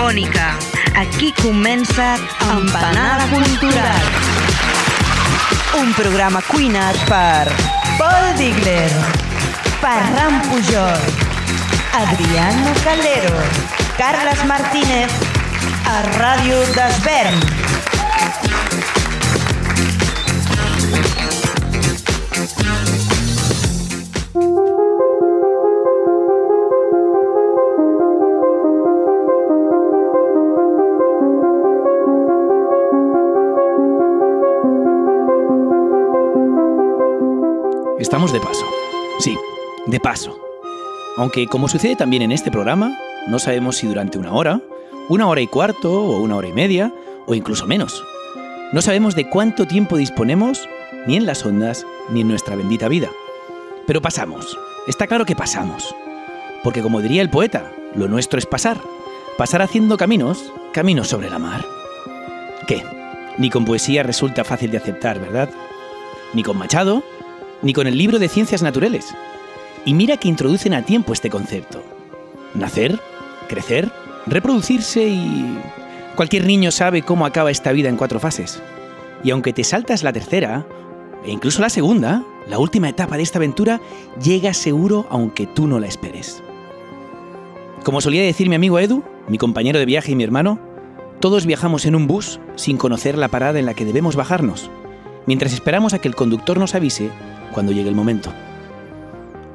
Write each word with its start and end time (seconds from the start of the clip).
Radiofònica. 0.00 0.56
Aquí 0.96 1.30
comença 1.42 2.16
Empanada 2.50 3.26
Cultural. 3.28 4.00
Un 5.78 5.92
programa 5.92 6.40
cuinat 6.48 6.96
per 7.04 7.52
Paul 7.98 8.32
Digler, 8.38 8.88
Ferran 9.82 10.40
Pujol, 10.48 11.04
Adriano 11.92 12.72
Calero, 12.82 13.44
Carles 14.00 14.44
Martínez, 14.48 15.12
a 15.84 16.00
Ràdio 16.16 16.64
d'Esvern. 16.72 17.59
De 39.90 40.00
paso. 40.00 40.38
Aunque 41.16 41.46
como 41.46 41.68
sucede 41.68 41.96
también 41.96 42.22
en 42.22 42.32
este 42.32 42.50
programa, 42.50 42.96
no 43.28 43.38
sabemos 43.38 43.76
si 43.76 43.86
durante 43.86 44.18
una 44.18 44.32
hora, 44.32 44.60
una 45.08 45.28
hora 45.28 45.40
y 45.40 45.46
cuarto 45.46 45.92
o 45.92 46.20
una 46.20 46.36
hora 46.36 46.48
y 46.48 46.52
media, 46.52 46.94
o 47.26 47.34
incluso 47.34 47.66
menos. 47.66 48.04
No 48.72 48.82
sabemos 48.82 49.14
de 49.14 49.28
cuánto 49.28 49.66
tiempo 49.66 49.96
disponemos, 49.96 50.68
ni 51.06 51.16
en 51.16 51.26
las 51.26 51.44
ondas, 51.44 51.84
ni 52.08 52.20
en 52.20 52.28
nuestra 52.28 52.56
bendita 52.56 52.88
vida. 52.88 53.10
Pero 53.86 54.00
pasamos. 54.00 54.56
Está 54.86 55.06
claro 55.06 55.26
que 55.26 55.36
pasamos. 55.36 55.94
Porque 56.62 56.82
como 56.82 57.00
diría 57.00 57.22
el 57.22 57.30
poeta, 57.30 57.72
lo 57.94 58.06
nuestro 58.08 58.38
es 58.38 58.46
pasar. 58.46 58.78
Pasar 59.36 59.62
haciendo 59.62 59.96
caminos, 59.96 60.52
caminos 60.72 61.08
sobre 61.08 61.30
la 61.30 61.38
mar. 61.38 61.64
¿Qué? 62.66 62.84
Ni 63.38 63.50
con 63.50 63.64
poesía 63.64 64.02
resulta 64.02 64.44
fácil 64.44 64.70
de 64.70 64.76
aceptar, 64.78 65.18
¿verdad? 65.18 65.50
Ni 66.32 66.42
con 66.42 66.58
Machado, 66.58 67.02
ni 67.62 67.72
con 67.72 67.86
el 67.86 67.98
libro 67.98 68.18
de 68.18 68.28
ciencias 68.28 68.62
naturales. 68.62 69.14
Y 69.84 69.94
mira 69.94 70.16
que 70.16 70.28
introducen 70.28 70.74
a 70.74 70.84
tiempo 70.84 71.12
este 71.12 71.30
concepto. 71.30 71.82
Nacer, 72.54 73.00
crecer, 73.48 73.90
reproducirse 74.26 75.08
y... 75.08 75.58
Cualquier 76.16 76.44
niño 76.44 76.70
sabe 76.70 77.02
cómo 77.02 77.24
acaba 77.24 77.50
esta 77.50 77.72
vida 77.72 77.88
en 77.88 77.96
cuatro 77.96 78.20
fases. 78.20 78.62
Y 79.24 79.30
aunque 79.30 79.52
te 79.52 79.64
saltas 79.64 80.02
la 80.02 80.12
tercera, 80.12 80.66
e 81.24 81.30
incluso 81.30 81.62
la 81.62 81.70
segunda, 81.70 82.24
la 82.48 82.58
última 82.58 82.88
etapa 82.88 83.16
de 83.16 83.22
esta 83.22 83.38
aventura 83.38 83.80
llega 84.22 84.52
seguro 84.52 85.06
aunque 85.10 85.46
tú 85.46 85.66
no 85.66 85.78
la 85.78 85.86
esperes. 85.86 86.42
Como 87.84 88.00
solía 88.00 88.22
decir 88.22 88.48
mi 88.48 88.54
amigo 88.54 88.78
Edu, 88.78 89.02
mi 89.28 89.38
compañero 89.38 89.78
de 89.78 89.86
viaje 89.86 90.12
y 90.12 90.16
mi 90.16 90.24
hermano, 90.24 90.58
todos 91.20 91.46
viajamos 91.46 91.86
en 91.86 91.94
un 91.94 92.06
bus 92.06 92.40
sin 92.56 92.76
conocer 92.76 93.16
la 93.16 93.28
parada 93.28 93.58
en 93.58 93.66
la 93.66 93.74
que 93.74 93.84
debemos 93.84 94.16
bajarnos, 94.16 94.70
mientras 95.26 95.52
esperamos 95.52 95.94
a 95.94 95.98
que 95.98 96.08
el 96.08 96.14
conductor 96.14 96.58
nos 96.58 96.74
avise 96.74 97.10
cuando 97.52 97.72
llegue 97.72 97.88
el 97.88 97.94
momento. 97.94 98.32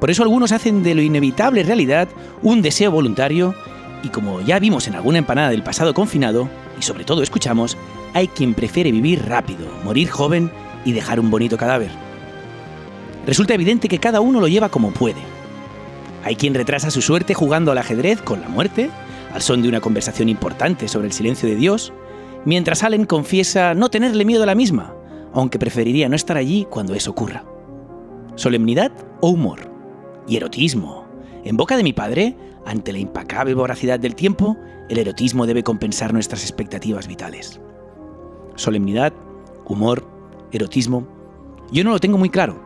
Por 0.06 0.12
eso 0.12 0.22
algunos 0.22 0.52
hacen 0.52 0.84
de 0.84 0.94
lo 0.94 1.02
inevitable 1.02 1.64
realidad 1.64 2.08
un 2.40 2.62
deseo 2.62 2.92
voluntario 2.92 3.56
y 4.04 4.08
como 4.10 4.40
ya 4.40 4.60
vimos 4.60 4.86
en 4.86 4.94
alguna 4.94 5.18
empanada 5.18 5.50
del 5.50 5.64
pasado 5.64 5.94
confinado, 5.94 6.48
y 6.78 6.82
sobre 6.82 7.02
todo 7.02 7.24
escuchamos, 7.24 7.76
hay 8.14 8.28
quien 8.28 8.54
prefiere 8.54 8.92
vivir 8.92 9.26
rápido, 9.26 9.66
morir 9.82 10.08
joven 10.08 10.52
y 10.84 10.92
dejar 10.92 11.18
un 11.18 11.28
bonito 11.28 11.56
cadáver. 11.56 11.90
Resulta 13.26 13.54
evidente 13.54 13.88
que 13.88 13.98
cada 13.98 14.20
uno 14.20 14.40
lo 14.40 14.46
lleva 14.46 14.68
como 14.68 14.92
puede. 14.92 15.18
Hay 16.22 16.36
quien 16.36 16.54
retrasa 16.54 16.92
su 16.92 17.02
suerte 17.02 17.34
jugando 17.34 17.72
al 17.72 17.78
ajedrez 17.78 18.22
con 18.22 18.40
la 18.40 18.48
muerte, 18.48 18.90
al 19.34 19.42
son 19.42 19.60
de 19.60 19.68
una 19.68 19.80
conversación 19.80 20.28
importante 20.28 20.86
sobre 20.86 21.08
el 21.08 21.14
silencio 21.14 21.48
de 21.48 21.56
Dios, 21.56 21.92
mientras 22.44 22.84
Allen 22.84 23.06
confiesa 23.06 23.74
no 23.74 23.88
tenerle 23.88 24.24
miedo 24.24 24.44
a 24.44 24.46
la 24.46 24.54
misma, 24.54 24.94
aunque 25.34 25.58
preferiría 25.58 26.08
no 26.08 26.14
estar 26.14 26.36
allí 26.36 26.64
cuando 26.70 26.94
eso 26.94 27.10
ocurra. 27.10 27.44
Solemnidad 28.36 28.92
o 29.20 29.30
humor. 29.30 29.74
Y 30.26 30.36
erotismo. 30.36 31.06
En 31.44 31.56
boca 31.56 31.76
de 31.76 31.82
mi 31.82 31.92
padre, 31.92 32.36
ante 32.64 32.92
la 32.92 32.98
impacable 32.98 33.54
voracidad 33.54 34.00
del 34.00 34.14
tiempo, 34.14 34.56
el 34.88 34.98
erotismo 34.98 35.46
debe 35.46 35.62
compensar 35.62 36.12
nuestras 36.12 36.42
expectativas 36.42 37.06
vitales. 37.06 37.60
Solemnidad, 38.56 39.12
humor, 39.64 40.06
erotismo. 40.52 41.06
Yo 41.70 41.84
no 41.84 41.90
lo 41.90 42.00
tengo 42.00 42.18
muy 42.18 42.30
claro, 42.30 42.60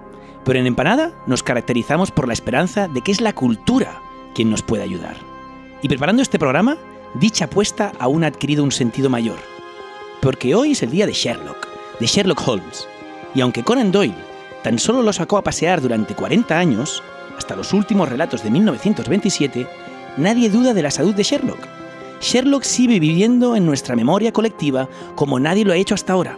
pero 0.44 0.58
en 0.58 0.66
Empanada 0.66 1.12
nos 1.26 1.42
caracterizamos 1.42 2.10
por 2.10 2.26
la 2.26 2.32
esperanza 2.32 2.88
de 2.88 3.00
que 3.02 3.12
es 3.12 3.20
la 3.20 3.34
cultura 3.34 4.00
quien 4.34 4.50
nos 4.50 4.62
puede 4.62 4.82
ayudar. 4.82 5.16
Y 5.82 5.88
preparando 5.88 6.22
este 6.22 6.38
programa, 6.38 6.76
dicha 7.14 7.46
apuesta 7.46 7.92
aún 7.98 8.24
ha 8.24 8.28
adquirido 8.28 8.64
un 8.64 8.72
sentido 8.72 9.10
mayor. 9.10 9.38
Porque 10.20 10.54
hoy 10.54 10.72
es 10.72 10.82
el 10.82 10.90
día 10.90 11.06
de 11.06 11.12
Sherlock, 11.12 11.68
de 11.98 12.06
Sherlock 12.06 12.46
Holmes. 12.46 12.86
Y 13.34 13.40
aunque 13.40 13.62
Conan 13.62 13.92
Doyle 13.92 14.14
tan 14.62 14.78
solo 14.78 15.02
lo 15.02 15.12
sacó 15.12 15.38
a 15.38 15.42
pasear 15.42 15.80
durante 15.80 16.14
40 16.14 16.58
años, 16.58 17.02
hasta 17.40 17.56
los 17.56 17.72
últimos 17.72 18.06
relatos 18.06 18.44
de 18.44 18.50
1927, 18.50 19.66
nadie 20.18 20.50
duda 20.50 20.74
de 20.74 20.82
la 20.82 20.90
salud 20.90 21.14
de 21.14 21.22
Sherlock. 21.22 21.58
Sherlock 22.20 22.64
sigue 22.64 23.00
viviendo 23.00 23.56
en 23.56 23.64
nuestra 23.64 23.96
memoria 23.96 24.30
colectiva 24.30 24.90
como 25.14 25.40
nadie 25.40 25.64
lo 25.64 25.72
ha 25.72 25.76
hecho 25.76 25.94
hasta 25.94 26.12
ahora. 26.12 26.36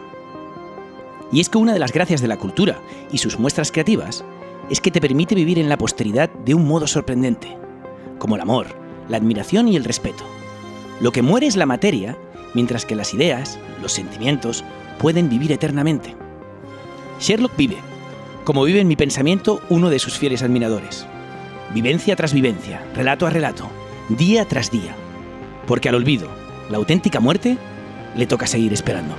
Y 1.32 1.40
es 1.40 1.48
que 1.48 1.58
una 1.58 1.72
de 1.72 1.80
las 1.80 1.92
gracias 1.92 2.20
de 2.20 2.28
la 2.28 2.38
cultura 2.38 2.80
y 3.10 3.18
sus 3.18 3.36
muestras 3.36 3.72
creativas 3.72 4.24
es 4.70 4.80
que 4.80 4.92
te 4.92 5.00
permite 5.00 5.34
vivir 5.34 5.58
en 5.58 5.68
la 5.68 5.76
posteridad 5.76 6.30
de 6.30 6.54
un 6.54 6.68
modo 6.68 6.86
sorprendente, 6.86 7.58
como 8.20 8.36
el 8.36 8.42
amor, 8.42 8.68
la 9.08 9.16
admiración 9.16 9.66
y 9.66 9.74
el 9.74 9.82
respeto. 9.82 10.22
Lo 11.00 11.10
que 11.10 11.22
muere 11.22 11.48
es 11.48 11.56
la 11.56 11.66
materia, 11.66 12.16
mientras 12.54 12.86
que 12.86 12.94
las 12.94 13.12
ideas, 13.12 13.58
los 13.82 13.90
sentimientos, 13.90 14.62
pueden 15.00 15.28
vivir 15.28 15.50
eternamente. 15.50 16.14
Sherlock 17.18 17.56
vive, 17.56 17.78
como 18.44 18.64
vive 18.64 18.80
en 18.80 18.88
mi 18.88 18.96
pensamiento 18.96 19.60
uno 19.68 19.90
de 19.90 19.98
sus 19.98 20.18
fieles 20.18 20.42
admiradores. 20.42 21.06
Vivencia 21.74 22.16
tras 22.16 22.32
vivencia, 22.32 22.84
relato 22.94 23.26
a 23.26 23.30
relato, 23.30 23.70
día 24.08 24.46
tras 24.46 24.70
día. 24.70 24.94
Porque 25.66 25.88
al 25.88 25.94
olvido, 25.94 26.28
la 26.68 26.78
auténtica 26.78 27.20
muerte, 27.20 27.56
le 28.16 28.26
toca 28.26 28.46
seguir 28.46 28.72
esperando. 28.72 29.14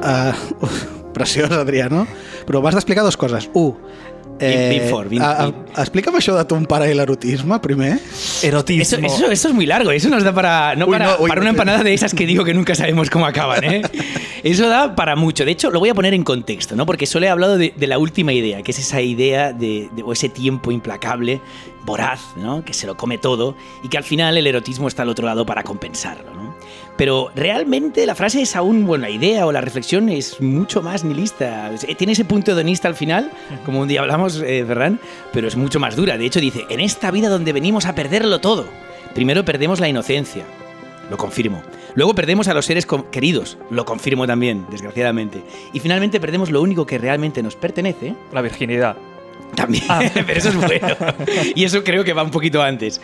Uh, 0.02 0.32
preciós, 1.12 1.50
Adriano. 1.52 2.06
Però 2.48 2.62
m'has 2.64 2.74
d'explicar 2.74 3.04
Bien 4.40 4.88
fort, 4.88 5.08
bien- 5.10 5.22
a- 5.22 5.44
a- 5.44 5.82
explica'm 5.82 6.14
això 6.16 6.34
de 6.36 6.44
ton 6.48 6.64
pare 6.66 6.90
i 6.90 6.94
l'erotisme, 6.94 7.58
primer. 7.60 7.98
Eso, 7.98 8.46
Erotismo. 8.46 9.06
eso- 9.06 9.30
eso 9.30 9.48
es 9.48 9.54
muy 9.54 9.66
largo, 9.66 9.90
eso 9.90 10.08
nos 10.08 10.24
da 10.24 10.32
para, 10.32 10.74
no 10.76 10.86
Uy, 10.86 10.92
para, 10.92 11.04
no, 11.06 11.16
uy, 11.20 11.28
para 11.28 11.40
una 11.42 11.50
empanada 11.50 11.82
de 11.84 11.92
esas 11.94 12.14
que 12.14 12.24
digo 12.26 12.44
que 12.44 12.54
nunca 12.54 12.74
sabemos 12.74 13.10
cómo 13.10 13.26
acaban. 13.26 13.62
¿eh? 13.64 13.82
Eso 14.42 14.68
da 14.70 14.94
para 14.96 15.16
mucho. 15.16 15.44
De 15.44 15.50
hecho, 15.50 15.70
lo 15.70 15.80
voy 15.80 15.90
a 15.90 15.94
poner 15.94 16.14
en 16.14 16.24
contexto, 16.24 16.74
¿no? 16.74 16.86
porque 16.86 17.04
solo 17.04 17.26
he 17.26 17.28
hablado 17.28 17.58
de, 17.58 17.74
de 17.76 17.86
la 17.86 17.98
última 17.98 18.32
idea, 18.32 18.62
que 18.62 18.70
es 18.70 18.78
esa 18.78 19.02
idea 19.02 19.52
de, 19.52 19.90
de- 19.94 20.02
o 20.02 20.14
ese 20.14 20.30
tiempo 20.30 20.72
implacable, 20.72 21.42
voraz, 21.84 22.20
¿no? 22.36 22.64
que 22.64 22.72
se 22.72 22.86
lo 22.86 22.96
come 22.96 23.18
todo 23.18 23.54
y 23.82 23.88
que 23.88 23.98
al 23.98 24.04
final 24.04 24.38
el 24.38 24.46
erotismo 24.46 24.88
está 24.88 25.02
al 25.02 25.10
otro 25.10 25.26
lado 25.26 25.44
para 25.44 25.62
compensarlo. 25.62 26.32
¿no? 26.34 26.39
Pero 27.00 27.32
realmente 27.34 28.04
la 28.04 28.14
frase 28.14 28.42
es 28.42 28.54
aún, 28.56 28.84
bueno, 28.84 29.00
la 29.04 29.08
idea 29.08 29.46
o 29.46 29.52
la 29.52 29.62
reflexión 29.62 30.10
es 30.10 30.38
mucho 30.38 30.82
más 30.82 31.02
nihilista. 31.02 31.70
Eh, 31.88 31.94
Tiene 31.94 32.12
ese 32.12 32.26
punto 32.26 32.52
hedonista 32.52 32.88
al 32.88 32.94
final, 32.94 33.30
como 33.64 33.80
un 33.80 33.88
día 33.88 34.02
hablamos, 34.02 34.42
eh, 34.42 34.62
Ferran, 34.66 35.00
pero 35.32 35.48
es 35.48 35.56
mucho 35.56 35.80
más 35.80 35.96
dura. 35.96 36.18
De 36.18 36.26
hecho, 36.26 36.40
dice, 36.40 36.66
en 36.68 36.78
esta 36.78 37.10
vida 37.10 37.30
donde 37.30 37.54
venimos 37.54 37.86
a 37.86 37.94
perderlo 37.94 38.42
todo, 38.42 38.66
primero 39.14 39.46
perdemos 39.46 39.80
la 39.80 39.88
inocencia, 39.88 40.44
lo 41.08 41.16
confirmo. 41.16 41.62
Luego 41.94 42.14
perdemos 42.14 42.48
a 42.48 42.52
los 42.52 42.66
seres 42.66 42.86
queridos, 43.10 43.56
lo 43.70 43.86
confirmo 43.86 44.26
también, 44.26 44.66
desgraciadamente. 44.70 45.42
Y 45.72 45.80
finalmente 45.80 46.20
perdemos 46.20 46.50
lo 46.50 46.60
único 46.60 46.84
que 46.84 46.98
realmente 46.98 47.42
nos 47.42 47.56
pertenece, 47.56 48.14
La 48.30 48.42
virginidad. 48.42 48.96
También, 49.54 49.84
pero 50.14 50.38
eso 50.38 50.48
es 50.50 50.56
bueno. 50.56 50.88
Y 51.54 51.64
eso 51.64 51.82
creo 51.84 52.04
que 52.04 52.12
va 52.12 52.22
un 52.22 52.30
poquito 52.30 52.62
antes. 52.62 53.00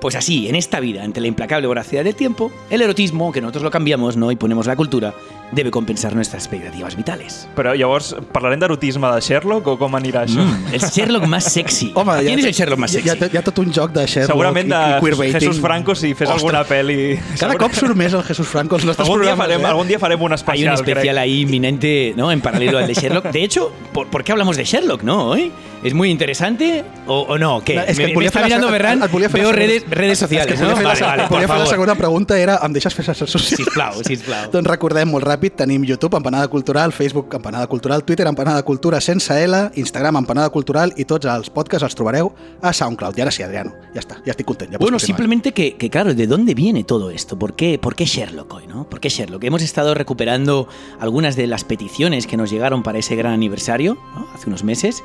Pues 0.00 0.14
así, 0.14 0.48
en 0.48 0.54
esta 0.54 0.78
vida, 0.80 1.02
ante 1.02 1.20
la 1.20 1.26
implacable 1.26 1.66
voracidad 1.66 2.04
del 2.04 2.14
tiempo, 2.14 2.52
el 2.70 2.82
erotismo, 2.82 3.32
que 3.32 3.40
nosotros 3.40 3.64
lo 3.64 3.70
cambiamos 3.70 4.16
¿no? 4.16 4.30
y 4.30 4.36
ponemos 4.36 4.66
la 4.66 4.76
cultura, 4.76 5.12
debe 5.50 5.70
compensar 5.70 6.14
nuestras 6.14 6.44
expectativas 6.44 6.94
vitales. 6.94 7.48
Però 7.56 7.72
llavors, 7.74 8.12
parlarem 8.34 8.60
d'erotisme 8.60 9.08
de 9.14 9.22
Sherlock 9.24 9.66
o 9.72 9.74
com 9.80 9.96
anirà 9.98 10.22
això? 10.26 10.44
Mm, 10.44 10.74
el 10.76 10.84
Sherlock 10.84 11.26
más 11.26 11.48
sexy. 11.50 11.90
Home, 11.98 12.18
¿Quién 12.20 12.38
es 12.38 12.44
el 12.44 12.54
Sherlock 12.54 12.78
más 12.78 12.94
hi 12.94 12.98
ha, 13.00 13.16
sexy? 13.16 13.30
hi 13.32 13.40
ha 13.40 13.42
tot 13.42 13.58
un 13.64 13.72
joc 13.74 13.94
de 13.96 14.04
Sherlock 14.06 14.34
Segurament 14.34 14.68
i, 14.68 14.74
i 14.74 14.92
de 14.92 15.00
queerbaiting. 15.02 15.40
Jesús 15.40 15.60
Franco 15.64 15.96
si 15.96 16.12
fes 16.14 16.28
Ostres, 16.28 16.42
alguna 16.42 16.62
pel·li... 16.68 17.18
Cada 17.40 17.56
cop 17.58 17.74
surt 17.74 17.96
més 17.98 18.14
el 18.14 18.22
Jesús 18.28 18.46
Franco 18.46 18.76
als 18.76 18.84
nostres 18.86 19.08
Algun 19.08 19.24
dia, 19.24 19.34
programes, 19.34 19.46
farem, 19.46 19.64
eh? 19.64 19.72
algun 19.72 19.88
dia 19.90 19.98
farem 19.98 20.22
un 20.28 20.36
Hay 20.36 20.42
especial, 20.42 20.74
un 20.74 20.80
especial 20.82 21.16
crec. 21.16 21.24
ahí 21.24 21.40
inminente, 21.40 22.12
¿no? 22.16 22.30
En 22.30 22.40
paralelo 22.44 22.78
al 22.78 22.86
de 22.86 22.94
Sherlock. 22.94 23.32
De 23.32 23.42
hecho, 23.42 23.72
¿por, 23.92 24.06
por 24.08 24.22
qué 24.22 24.32
hablamos 24.32 24.56
de 24.56 24.64
Sherlock, 24.64 25.02
no? 25.02 25.30
Hoy. 25.30 25.50
¿Es 25.82 25.94
muy 25.94 26.10
interesante 26.10 26.84
o, 27.06 27.20
o 27.20 27.38
no? 27.38 27.62
¿Qué? 27.62 27.76
És 27.86 27.96
que 27.96 28.06
me, 28.06 28.12
et 28.12 28.18
me 28.18 28.26
está 28.26 28.42
mirando 28.42 28.68
veo 28.70 29.52
redes, 29.52 29.84
redes 29.88 30.18
sociales, 30.18 30.54
És 30.54 30.60
que 30.60 30.64
et 30.64 30.70
¿no? 30.70 30.74
Vale, 30.74 31.00
la, 31.00 31.28
vale, 31.28 31.46
la 31.46 31.66
segona 31.66 31.94
pregunta 31.94 32.38
era 32.38 32.58
em 32.66 32.72
deixes 32.74 32.94
fer 32.94 33.04
xarxes 33.06 33.30
socials? 33.30 33.62
Sisplau, 33.62 34.02
sisplau. 34.02 34.48
Doncs 34.52 34.66
recordem 34.66 35.10
molt 35.10 35.26
ràpid, 35.26 35.54
tenim 35.60 35.84
YouTube, 35.86 36.18
Empanada 36.18 36.48
Cultural, 36.50 36.92
Facebook, 36.92 37.34
Empanada 37.38 37.68
Cultural, 37.70 38.02
Twitter, 38.02 38.26
Empanada 38.26 38.64
Cultura 38.66 39.00
sense 39.00 39.34
L, 39.44 39.70
Instagram, 39.76 40.18
Empanada 40.24 40.50
Cultural 40.50 40.92
i 40.96 41.06
tots 41.06 41.30
els 41.30 41.50
podcasts 41.54 41.86
els 41.86 41.94
trobareu 41.94 42.32
a 42.60 42.72
SoundCloud. 42.72 43.18
I 43.18 43.26
ara 43.26 43.34
sí, 43.34 43.44
Adriano, 43.46 43.76
ja 43.94 44.02
està, 44.02 44.18
ja 44.26 44.34
estic 44.34 44.48
content. 44.48 44.72
Ja 44.72 44.82
Bueno, 44.82 44.98
simplemente 44.98 45.52
que, 45.52 45.76
que, 45.76 45.90
claro, 45.90 46.14
¿de 46.14 46.26
dónde 46.26 46.54
viene 46.54 46.82
todo 46.84 47.10
esto? 47.10 47.38
¿Por 47.38 47.54
qué, 47.54 47.78
¿Por 47.78 47.94
qué 47.94 48.04
Sherlock 48.04 48.52
hoy, 48.52 48.66
no? 48.66 48.88
¿Por 48.88 49.00
qué 49.00 49.08
Sherlock? 49.08 49.44
Hemos 49.44 49.62
estado 49.62 49.94
recuperando 49.94 50.68
algunas 50.98 51.36
de 51.36 51.46
las 51.46 51.64
peticiones 51.64 52.26
que 52.26 52.36
nos 52.36 52.50
llegaron 52.50 52.82
para 52.82 52.98
ese 52.98 53.14
gran 53.14 53.32
aniversario, 53.32 53.96
¿no? 54.14 54.28
hace 54.34 54.48
unos 54.48 54.64
meses, 54.64 55.02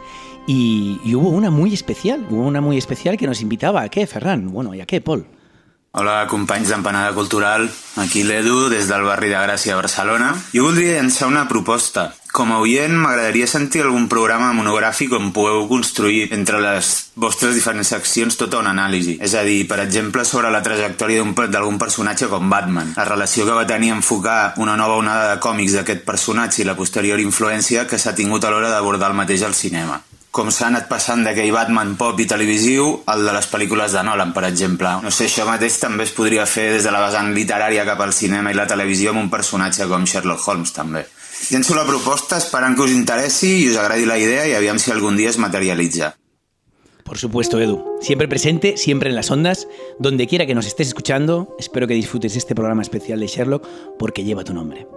y, 0.48 1.00
y 1.04 1.16
hubo 1.16 1.30
una 1.30 1.50
muy 1.50 1.74
especial, 1.74 2.26
hubo 2.30 2.46
una 2.46 2.62
muy 2.62 2.78
especial 2.78 3.18
que 3.18 3.28
nos 3.28 3.42
invitaba 3.42 3.82
a 3.82 3.90
qué, 3.90 4.08
Ferran? 4.08 4.52
Bueno, 4.52 4.74
¿y 4.74 4.82
a 4.82 4.86
qué, 4.86 5.02
Paul? 5.02 5.26
Hola, 5.96 6.26
companys 6.26 6.70
d'Empanada 6.70 7.14
Cultural. 7.14 7.68
Aquí 8.02 8.24
l'Edu, 8.24 8.68
des 8.72 8.88
del 8.90 9.04
barri 9.06 9.28
de 9.30 9.38
Gràcia, 9.38 9.76
Barcelona. 9.78 10.32
Jo 10.50 10.64
voldria 10.66 10.96
llançar 10.96 11.28
una 11.30 11.44
proposta. 11.46 12.08
Com 12.34 12.50
a 12.50 12.56
oient, 12.58 12.96
m'agradaria 12.98 13.46
sentir 13.46 13.84
algun 13.84 14.08
programa 14.10 14.48
monogràfic 14.58 15.14
on 15.14 15.28
pugueu 15.36 15.68
construir 15.70 16.32
entre 16.34 16.58
les 16.64 16.90
vostres 17.14 17.54
diferents 17.54 17.92
seccions 17.94 18.40
tota 18.42 18.58
una 18.58 18.72
anàlisi. 18.74 19.20
És 19.22 19.36
a 19.38 19.44
dir, 19.46 19.68
per 19.70 19.78
exemple, 19.84 20.26
sobre 20.26 20.50
la 20.50 20.64
trajectòria 20.66 21.22
d'algun 21.46 21.78
personatge 21.78 22.26
com 22.32 22.50
Batman, 22.50 22.96
la 22.98 23.06
relació 23.06 23.46
que 23.46 23.60
va 23.60 23.68
tenir 23.70 23.92
a 23.94 24.00
enfocar 24.00 24.56
una 24.58 24.74
nova 24.76 24.98
onada 24.98 25.30
de 25.36 25.38
còmics 25.46 25.78
d'aquest 25.78 26.02
personatge 26.10 26.64
i 26.64 26.66
la 26.66 26.74
posterior 26.74 27.22
influència 27.22 27.86
que 27.86 28.02
s'ha 28.02 28.16
tingut 28.18 28.42
a 28.42 28.50
l'hora 28.50 28.74
d'abordar 28.74 29.14
el 29.14 29.22
mateix 29.22 29.46
al 29.46 29.54
cinema 29.54 30.02
com 30.34 30.50
s'ha 30.50 30.66
anat 30.72 30.88
passant 30.90 31.22
d'aquell 31.22 31.52
Batman 31.54 31.92
pop 31.94 32.18
i 32.18 32.26
televisiu 32.26 32.88
al 33.14 33.22
de 33.22 33.36
les 33.36 33.48
pel·lícules 33.52 33.94
de 33.94 34.02
Nolan, 34.02 34.32
per 34.34 34.48
exemple. 34.48 34.96
No 35.06 35.12
sé, 35.14 35.28
això 35.30 35.46
mateix 35.46 35.78
també 35.78 36.08
es 36.08 36.14
podria 36.18 36.48
fer 36.50 36.72
des 36.74 36.88
de 36.88 36.94
la 36.94 37.04
vessant 37.04 37.30
literària 37.36 37.86
cap 37.86 38.02
al 38.02 38.16
cinema 38.18 38.50
i 38.50 38.58
la 38.58 38.66
televisió 38.66 39.14
amb 39.14 39.22
un 39.22 39.30
personatge 39.30 39.86
com 39.92 40.08
Sherlock 40.10 40.48
Holmes, 40.50 40.74
també. 40.74 41.06
Llenço 41.52 41.78
la 41.78 41.86
proposta 41.86 42.40
esperant 42.42 42.74
que 42.74 42.88
us 42.88 42.96
interessi 42.96 43.52
i 43.60 43.70
us 43.70 43.78
agradi 43.78 44.10
la 44.10 44.18
idea 44.18 44.48
i 44.50 44.58
aviam 44.58 44.82
si 44.82 44.90
algun 44.90 45.20
dia 45.20 45.30
es 45.30 45.38
materialitza. 45.38 46.16
Por 47.04 47.20
supuesto, 47.20 47.62
Edu. 47.62 47.84
Siempre 48.02 48.28
presente, 48.28 48.76
siempre 48.76 49.10
en 49.10 49.16
las 49.16 49.30
ondas, 49.30 49.68
donde 50.00 50.26
quiera 50.26 50.48
que 50.48 50.56
nos 50.56 50.66
estés 50.66 50.88
escuchando. 50.88 51.56
Espero 51.60 51.86
que 51.86 51.94
disfrutes 51.94 52.36
este 52.36 52.56
programa 52.56 52.82
especial 52.82 53.20
de 53.20 53.28
Sherlock 53.28 53.68
porque 54.00 54.24
lleva 54.24 54.44
tu 54.44 54.56
nombre. 54.56 54.88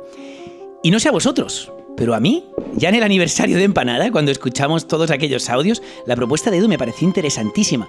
Y 0.83 0.91
no 0.91 0.99
sé 0.99 1.11
a 1.11 1.13
vosotros, 1.13 1.71
pero 1.97 2.15
a 2.15 2.21
mí, 2.21 2.45
ya 2.77 2.91
en 2.91 2.95
el 2.95 3.03
aniversario 3.03 3.57
de 3.57 3.65
Empanada, 3.65 4.11
cuando 4.11 4.31
escuchamos 4.31 4.87
todos 4.87 5.11
aquellos 5.11 5.49
audios, 5.49 5.83
la 6.07 6.17
propuesta 6.17 6.51
de 6.51 6.59
Edu 6.59 6.69
me 6.69 6.79
pareció 6.79 7.09
interesantísima. 7.09 7.89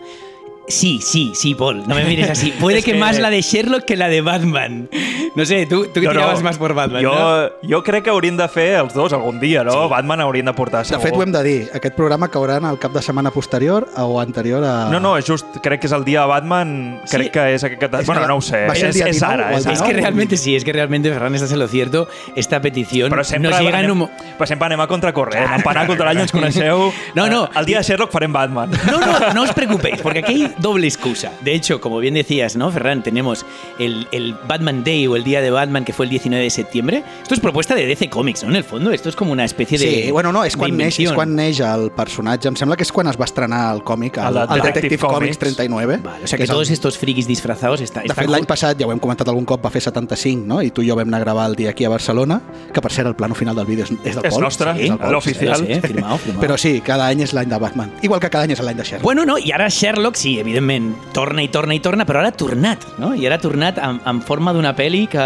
Sí, 0.67 0.99
sí, 1.01 1.31
sí, 1.33 1.55
Paul, 1.55 1.87
no 1.87 1.95
me 1.95 2.03
mires 2.03 2.29
así. 2.29 2.51
Puede 2.59 2.79
Es 2.79 2.85
que, 2.85 2.91
que- 2.93 2.99
más 2.99 3.17
la 3.19 3.29
de 3.29 3.41
Sherlock 3.41 3.85
que 3.85 3.95
la 3.95 4.09
de 4.09 4.21
Batman. 4.21 4.89
No 5.35 5.45
sé, 5.45 5.65
tú, 5.65 5.85
tú 5.85 6.01
que 6.01 6.07
tirabas 6.07 6.41
más 6.43 6.57
por 6.57 6.73
Batman, 6.73 7.03
jo, 7.05 7.13
no? 7.13 7.49
jo 7.69 7.83
crec 7.83 8.03
que 8.03 8.09
haurien 8.09 8.35
de 8.37 8.47
fer 8.49 8.73
els 8.79 8.93
dos 8.93 9.13
algun 9.13 9.39
dia, 9.39 9.63
no? 9.63 9.71
Sí. 9.83 9.89
Batman 9.89 10.21
haurien 10.21 10.45
de 10.45 10.53
portar 10.53 10.79
De 10.83 10.89
segur. 10.89 11.03
fet, 11.03 11.13
ho 11.15 11.23
hem 11.23 11.31
de 11.31 11.43
dir, 11.43 11.69
aquest 11.73 11.95
programa 11.95 12.27
caurà 12.29 12.57
en 12.57 12.65
el 12.65 12.79
cap 12.79 12.91
de 12.91 13.01
setmana 13.01 13.31
posterior 13.31 13.87
o 13.97 14.19
anterior 14.19 14.63
a... 14.65 14.89
No, 14.89 14.99
no, 14.99 15.15
és 15.17 15.25
just, 15.25 15.45
crec 15.63 15.79
que 15.81 15.87
és 15.87 15.93
el 15.93 16.03
dia 16.03 16.21
de 16.21 16.27
Batman, 16.27 16.99
Sí. 17.05 17.15
crec 17.17 17.31
que 17.31 17.45
és 17.53 17.63
aquest... 17.63 17.83
És 18.01 18.05
bueno, 18.07 18.21
que 18.23 18.27
no 18.27 18.37
ho 18.37 18.41
sé, 18.41 18.65
és, 18.65 18.83
és 18.83 18.95
19 18.95 19.33
ara, 19.33 19.51
és 19.53 19.65
Es 19.65 19.79
ara. 19.81 19.87
que 19.87 19.93
realmente 20.01 20.37
sí, 20.37 20.55
es 20.55 20.65
que 20.65 20.73
realmente, 20.73 21.13
Ferran, 21.13 21.35
estás 21.35 21.51
en 21.51 21.59
lo 21.59 21.67
cierto. 21.67 22.07
Esta 22.35 22.59
Però 22.61 23.23
sempre, 23.23 23.51
nos 23.51 23.61
llega 23.61 23.79
en 23.81 23.91
un... 23.91 24.09
però 24.37 24.45
sempre 24.47 24.65
anem 24.67 24.81
a 24.81 24.87
contracorrent. 24.87 25.53
En 25.55 25.61
Panar 25.63 25.85
contra 25.87 26.05
l'any 26.09 26.23
ens 26.25 26.31
coneixeu. 26.33 26.91
No, 27.15 27.27
no. 27.29 27.49
El 27.55 27.65
dia 27.65 27.79
de 27.79 27.83
Sherlock 27.87 28.11
farem 28.11 28.33
Batman. 28.33 28.71
No, 28.87 28.99
no, 28.99 29.33
no 29.33 29.43
os 29.43 29.53
preocupéis, 29.53 30.01
porque 30.01 30.19
aquí 30.19 30.33
hay 30.43 30.55
doble 30.59 30.87
excusa. 30.87 31.31
De 31.41 31.53
hecho, 31.53 31.79
como 31.81 31.99
bien 31.99 32.13
decías, 32.13 32.55
¿no, 32.55 32.71
Ferran? 32.71 33.03
Tenemos 33.03 33.45
el, 33.79 34.07
el 34.11 34.35
Batman 34.47 34.83
Day 34.83 35.07
o 35.07 35.15
el 35.15 35.23
Día 35.23 35.41
de 35.41 35.51
Batman, 35.51 35.85
que 35.85 35.93
fue 35.93 36.05
el 36.05 36.09
19 36.09 36.43
de 36.43 36.49
septiembre. 36.49 37.03
Esto 37.21 37.33
es 37.33 37.39
propuesta 37.39 37.75
de 37.75 37.85
DC 37.85 38.09
Comics, 38.09 38.43
¿no? 38.43 38.49
En 38.49 38.55
el 38.55 38.63
fondo, 38.63 38.91
esto 38.91 39.09
es 39.09 39.15
como 39.15 39.31
una 39.31 39.45
especie 39.45 39.77
de. 39.77 40.03
Sí, 40.05 40.11
bueno, 40.11 40.31
no, 40.31 40.43
és 40.45 40.55
quan, 40.57 40.75
neix, 40.77 40.99
és 40.99 41.11
quan 41.13 41.35
neix 41.35 41.59
el 41.61 41.91
personatge. 41.91 42.47
Em 42.47 42.55
sembla 42.55 42.75
que 42.77 42.83
és 42.83 42.91
quan 42.91 43.07
es 43.07 43.17
va 43.19 43.25
estrenar 43.25 43.73
el 43.75 43.83
còmic, 43.83 44.17
el, 44.17 44.25
El 44.27 44.37
el 44.37 44.47
Detective, 44.47 44.71
Detective 44.73 44.97
Comics 45.01 45.17
Comics. 45.37 45.39
39. 45.39 45.97
Vale, 46.03 46.23
o 46.23 46.27
sea 46.27 46.37
que 46.37 46.37
que 46.37 46.43
és 46.43 46.49
el- 46.49 46.53
todos 46.55 46.69
estos 46.69 46.97
frikis 46.97 47.27
disfrazados 47.27 47.81
está, 47.81 48.01
De 48.01 48.13
fet, 48.13 48.27
l'any 48.29 48.43
ju- 48.43 48.47
passat, 48.47 48.77
ja 48.79 48.85
ho 48.87 48.91
hem 48.91 48.99
comentat 48.99 49.27
algun 49.27 49.45
cop, 49.45 49.63
va 49.65 49.69
fer 49.69 49.81
75, 49.81 50.45
no? 50.45 50.61
I 50.61 50.71
tu 50.71 50.81
i 50.81 50.89
jo 50.89 50.95
vam 50.95 51.07
anar 51.07 51.21
a 51.21 51.25
gravar 51.25 51.49
el 51.49 51.55
dia 51.55 51.69
aquí 51.71 51.85
a 51.85 51.89
Barcelona, 51.89 52.41
que 52.73 52.81
per 52.81 52.91
cert 52.91 53.07
el 53.07 53.15
plano 53.15 53.35
final 53.35 53.55
del 53.55 53.65
vídeo 53.65 53.83
és, 53.85 53.91
és 54.03 54.15
del 54.15 54.25
És 54.25 54.33
Pol. 54.33 54.41
nostre, 54.43 54.71
és 54.71 54.89
del 54.89 54.97
Pol. 54.97 55.11
l'oficial. 55.11 55.57
Sí, 55.57 55.73
sí, 55.73 55.81
firmado, 55.81 56.17
firmado. 56.17 56.41
Però 56.47 56.57
sí, 56.57 56.81
cada 56.81 57.07
any 57.07 57.21
és 57.21 57.33
l'any 57.33 57.49
de 57.49 57.57
Batman. 57.57 57.91
Igual 58.01 58.19
que 58.19 58.29
cada 58.29 58.43
any 58.45 58.51
és 58.51 58.59
l'any 58.61 58.77
de 58.77 58.83
Sherlock. 58.83 59.03
Bueno, 59.03 59.25
no, 59.25 59.37
i 59.37 59.51
ara 59.51 59.67
Sherlock, 59.69 60.15
sí, 60.15 60.39
evidentment, 60.47 60.95
torna 61.13 61.43
i 61.43 61.49
torna 61.49 61.75
i 61.75 61.79
torna, 61.79 62.05
però 62.05 62.19
ara 62.19 62.29
ha 62.29 62.35
tornat, 62.35 62.83
no? 62.97 63.13
I 63.15 63.25
ara 63.27 63.35
ha 63.35 63.41
tornat 63.43 63.77
en, 63.77 63.99
en 64.05 64.21
forma 64.21 64.53
d'una 64.53 64.73
peli 64.75 65.05
que, 65.07 65.23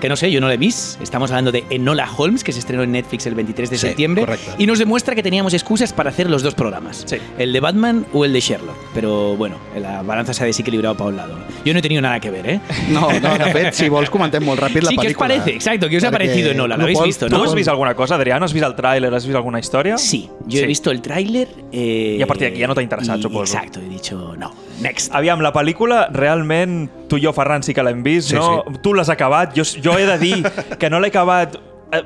que 0.00 0.08
no 0.08 0.16
sé, 0.16 0.30
yo 0.30 0.40
no 0.40 0.48
l'he 0.48 0.56
vist. 0.56 1.00
Estamos 1.02 1.30
hablando 1.30 1.52
de 1.52 1.64
Enola 1.70 2.08
Holmes, 2.16 2.44
que 2.44 2.52
se 2.52 2.60
estrenó 2.60 2.82
en 2.82 2.92
Netflix 2.92 3.26
el 3.26 3.34
23 3.34 3.70
de 3.70 3.78
Sí, 3.78 3.86
septiembre, 3.88 4.22
correcto. 4.24 4.54
y 4.58 4.66
nos 4.66 4.78
demuestra 4.78 5.14
que 5.14 5.22
teníamos 5.22 5.54
excusas 5.54 5.92
para 5.92 6.10
hacer 6.10 6.30
los 6.30 6.42
dos 6.42 6.54
programas, 6.54 7.02
Sí. 7.06 7.16
el 7.38 7.52
de 7.52 7.60
Batman 7.60 8.06
o 8.12 8.24
el 8.24 8.32
de 8.32 8.40
Sherlock. 8.40 8.76
Pero 8.94 9.36
bueno, 9.36 9.56
la 9.80 10.02
balanza 10.02 10.32
se 10.34 10.42
ha 10.42 10.46
desequilibrado 10.46 10.96
para 10.96 11.10
un 11.10 11.16
lado. 11.16 11.36
Yo 11.64 11.72
no 11.72 11.78
he 11.78 11.82
tenido 11.82 12.00
nada 12.02 12.20
que 12.20 12.30
ver, 12.30 12.46
¿eh? 12.48 12.60
No, 12.90 13.08
no, 13.20 13.38
de 13.38 13.52
fet, 13.52 13.72
si 13.74 13.88
vols 13.88 14.10
comentem 14.10 14.42
molt 14.44 14.60
ràpid 14.60 14.82
la 14.82 14.90
Sí, 14.90 14.96
què 14.96 15.00
us 15.00 15.06
pel·lícula. 15.12 15.28
parece? 15.28 15.50
Exacto, 15.54 15.88
què 15.88 15.96
us 15.98 16.04
ha 16.04 16.10
parecido 16.10 16.50
Enola? 16.50 16.76
¿Lo 16.76 16.82
habéis 16.84 16.98
Pol, 16.98 17.06
visto, 17.06 17.28
no? 17.28 17.42
has 17.44 17.54
vist 17.54 17.68
alguna 17.68 17.94
cosa, 17.94 18.14
Adrián? 18.16 18.42
Has 18.42 18.52
vist 18.52 18.66
el 18.66 18.74
tràiler? 18.76 19.12
Has 19.14 19.24
vist 19.26 19.36
alguna 19.36 19.58
història? 19.60 19.96
Sí, 19.98 20.28
yo 20.46 20.60
he 20.60 20.66
visto 20.66 20.90
el 20.90 21.00
tráiler. 21.00 21.48
eh, 21.72 22.16
Y 22.18 22.22
a 22.22 22.26
partir 22.26 22.46
de 22.46 22.50
aquí 22.52 22.58
ya 22.60 22.66
no 22.66 22.74
te 22.74 22.80
ha 22.80 22.82
interesado, 22.82 23.18
y- 23.18 23.22
supongo. 23.22 23.44
Exacto, 23.44 23.80
he 23.80 23.88
dicho 23.88 24.34
no. 24.36 24.51
Next. 24.82 25.12
Aviam, 25.14 25.42
la 25.44 25.52
pel·lícula, 25.54 26.06
realment, 26.14 26.88
tu 27.08 27.18
i 27.20 27.22
jo, 27.22 27.32
Ferran, 27.36 27.62
sí 27.62 27.74
que 27.76 27.84
l'hem 27.84 28.02
vist, 28.02 28.32
Sí, 28.32 28.38
no? 28.38 28.64
Tu 28.82 28.94
l'has 28.96 29.10
acabat, 29.12 29.54
jo, 29.54 29.66
jo 29.84 29.98
he 29.98 30.06
de 30.08 30.16
dir 30.18 30.40
que 30.80 30.90
no 30.90 30.98
l'he 31.00 31.12
acabat 31.12 31.58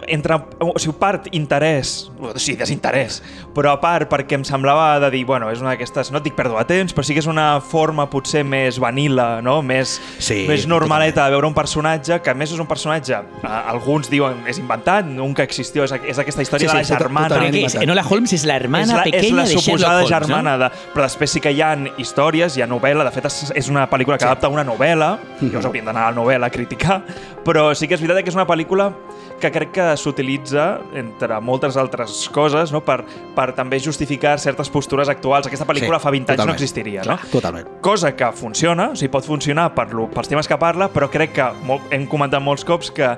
entre, 0.08 0.34
o 0.58 0.72
sigui, 0.82 0.96
part 0.98 1.28
interès, 1.36 2.10
o 2.18 2.32
sigui, 2.38 2.56
desinterès, 2.58 3.20
però 3.54 3.70
a 3.76 3.80
part 3.80 4.08
perquè 4.10 4.34
em 4.34 4.44
semblava 4.44 4.98
de 5.00 5.10
dir, 5.14 5.24
bueno, 5.28 5.46
és 5.52 5.60
una 5.62 5.70
d'aquestes, 5.74 6.10
no 6.10 6.18
et 6.18 6.24
dic 6.26 6.34
pèrdua 6.34 6.64
de 6.64 6.74
temps, 6.74 6.94
però 6.96 7.04
sí 7.06 7.14
que 7.14 7.22
és 7.22 7.28
una 7.30 7.60
forma 7.62 8.08
potser 8.10 8.42
més 8.44 8.80
vanilla, 8.82 9.40
no? 9.46 9.60
més, 9.62 10.00
Sí, 10.18 10.44
més 10.48 10.66
normaleta 10.66 11.24
de 11.26 11.30
veure 11.36 11.46
un 11.46 11.54
personatge, 11.54 12.18
que 12.22 12.30
a 12.30 12.34
més 12.34 12.50
és 12.52 12.58
un 12.58 12.66
personatge, 12.66 13.14
eh, 13.14 13.46
alguns 13.46 14.10
diuen 14.10 14.42
és 14.50 14.58
inventat, 14.58 15.06
nunca 15.06 15.44
existió, 15.46 15.84
és, 15.86 15.92
és 16.04 16.18
aquesta 16.18 16.42
història 16.42 16.68
Sí, 16.68 16.76
de 16.76 16.84
sí, 16.84 16.92
la 16.92 16.98
tota- 16.98 17.04
germana. 17.04 17.28
totalment 17.28 17.52
¿Pero 17.52 17.60
qué 17.60 17.66
es? 17.66 17.74
inventat. 17.74 17.82
Enola 17.84 18.04
Holmes 18.10 18.32
es 18.32 18.44
la 18.44 18.56
hermana 18.56 18.84
és 18.84 18.92
la, 18.92 19.04
pequeña 19.04 19.22
és 19.22 19.32
la 19.32 19.42
de 19.42 19.48
Sherlock 19.48 19.64
suposada 19.64 20.02
Holmes, 20.02 20.10
germana, 20.18 20.56
¿no? 20.56 20.64
de, 20.64 20.70
però 20.94 21.02
després 21.06 21.30
sí 21.30 21.40
que 21.40 21.52
hi 21.52 21.60
ha 21.62 21.76
històries, 21.98 22.56
hi 22.56 22.62
ha 22.62 22.66
novel·la, 22.66 23.04
de 23.04 23.10
fet 23.14 23.24
és, 23.30 23.52
és 23.54 23.68
una 23.70 23.86
pel·lícula 23.88 24.18
que 24.18 24.24
Sí. 24.26 24.30
adapta 24.32 24.48
una 24.48 24.64
novel·la, 24.64 25.18
llavors 25.40 25.66
haurien 25.66 25.84
d'anar 25.84 26.08
a 26.08 26.10
la 26.10 26.16
novel·la 26.20 26.46
a 26.46 26.50
criticar, 26.50 27.02
però 27.44 27.72
sí 27.74 27.86
que 27.86 27.94
és 27.94 28.00
veritat 28.00 28.24
que 28.24 28.30
és 28.30 28.34
una 28.34 28.46
pel·lícula 28.46 28.92
que 29.40 29.50
crec 29.52 29.75
que 29.76 29.86
s'utilitza, 30.00 30.66
entre 30.96 31.36
moltes 31.44 31.76
altres 31.76 32.24
coses, 32.32 32.72
no? 32.74 32.80
per, 32.86 33.02
per 33.36 33.50
també 33.56 33.78
justificar 33.84 34.38
certes 34.42 34.70
postures 34.72 35.10
actuals. 35.12 35.46
Aquesta 35.50 35.68
pel·lícula 35.68 36.00
Sí, 36.00 36.06
fa 36.08 36.14
20 36.14 36.32
anys 36.34 36.46
no 36.48 36.56
existiria, 36.56 37.04
Clar, 37.06 37.18
no? 37.22 37.30
Totalment. 37.36 37.68
Cosa 37.84 38.14
que 38.16 38.32
funciona, 38.32 38.90
o 38.94 38.96
sigui, 38.96 39.12
pot 39.12 39.28
funcionar 39.28 39.68
per 39.76 39.90
lo, 39.94 40.08
pels 40.10 40.32
temes 40.32 40.48
que 40.48 40.56
parla, 40.58 40.88
però 40.92 41.10
crec 41.12 41.36
que 41.36 41.50
mo- 41.68 41.82
hem 41.92 42.08
comentat 42.08 42.42
molts 42.42 42.64
cops 42.66 42.90
que 42.90 43.12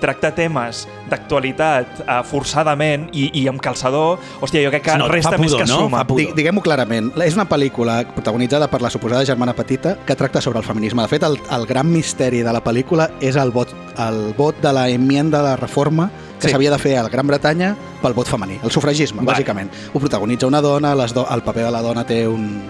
tractar 0.00 0.34
temes 0.34 0.86
d'actualitat 1.08 2.00
eh, 2.02 2.16
forçadament 2.28 3.08
i, 3.16 3.30
i 3.42 3.46
amb 3.48 3.60
calçador, 3.62 4.18
hòstia, 4.40 4.62
jo 4.64 4.70
crec 4.72 4.84
que 4.88 4.96
No, 4.98 5.08
resta 5.08 5.36
més 5.38 5.52
pudor, 5.52 5.64
que 5.64 5.70
no? 5.70 5.78
suma. 5.86 6.04
Diguem-ho 6.36 6.62
clarament, 6.64 7.12
és 7.24 7.34
una 7.38 7.46
pel·lícula 7.48 8.00
protagonitzada 8.14 8.68
per 8.70 8.82
la 8.82 8.90
suposada 8.90 9.24
germana 9.24 9.54
petita 9.54 9.96
que 10.06 10.16
tracta 10.16 10.40
sobre 10.40 10.58
el 10.60 10.64
feminisme. 10.64 11.02
De 11.02 11.08
fet, 11.08 11.22
el, 11.22 11.38
el 11.50 11.66
gran 11.66 11.90
misteri 11.90 12.42
de 12.42 12.52
la 12.52 12.62
pel·lícula 12.64 13.10
és 13.20 13.36
el 13.40 13.50
vot, 13.54 13.72
el 13.98 14.34
vot 14.36 14.58
de 14.60 14.72
la 14.72 14.88
enmienda 14.90 15.38
de 15.38 15.44
la 15.50 15.56
reforma 15.56 16.10
que 16.40 16.48
Sí. 16.48 16.52
s'havia 16.54 16.70
de 16.72 16.78
fer 16.80 16.96
a 16.96 17.02
la 17.04 17.10
Gran 17.12 17.26
Bretanya 17.28 17.74
pel 18.00 18.14
vot 18.16 18.26
femení, 18.26 18.58
el 18.64 18.70
sufragisme, 18.70 19.20
Vale. 19.22 19.36
bàsicament. 19.38 19.68
Ho 19.92 20.00
protagonitza 20.00 20.46
una 20.48 20.62
dona, 20.62 20.94
les 20.94 21.12
do 21.12 21.26
el 21.30 21.42
paper 21.42 21.64
de 21.66 21.70
la 21.70 21.82
dona 21.82 22.04
té 22.06 22.26
un... 22.26 22.62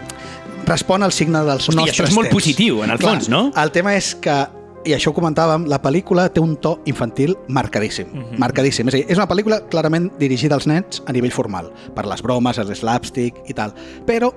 respon 0.66 1.02
al 1.02 1.12
signe 1.12 1.38
dels 1.46 1.68
Hosti, 1.68 1.76
nostres 1.76 1.94
això 2.00 2.08
és 2.08 2.14
molt 2.14 2.28
temps. 2.28 2.34
positiu, 2.34 2.82
en 2.84 2.90
el 2.90 2.98
Clar, 2.98 3.14
fons, 3.14 3.28
no? 3.28 3.52
El 3.56 3.70
tema 3.70 3.94
és 3.96 4.14
que 4.16 4.34
i 4.84 4.94
això 4.96 5.10
ho 5.10 5.14
comentàvem, 5.14 5.66
la 5.68 5.80
pel·lícula 5.82 6.28
té 6.32 6.40
un 6.40 6.56
to 6.56 6.78
infantil 6.86 7.36
marcadíssim, 7.48 8.06
Mhm. 8.12 8.38
marcadíssim. 8.38 8.88
És 8.88 8.94
dir, 8.94 9.04
és 9.08 9.18
una 9.18 9.28
pel·lícula 9.28 9.68
clarament 9.68 10.10
dirigida 10.18 10.54
als 10.54 10.66
nens 10.66 11.02
a 11.06 11.12
nivell 11.12 11.32
formal, 11.32 11.72
per 11.94 12.06
les 12.06 12.22
bromes, 12.22 12.58
els 12.58 12.78
slapstick 12.78 13.36
i 13.46 13.52
tal. 13.54 13.74
Però, 14.06 14.32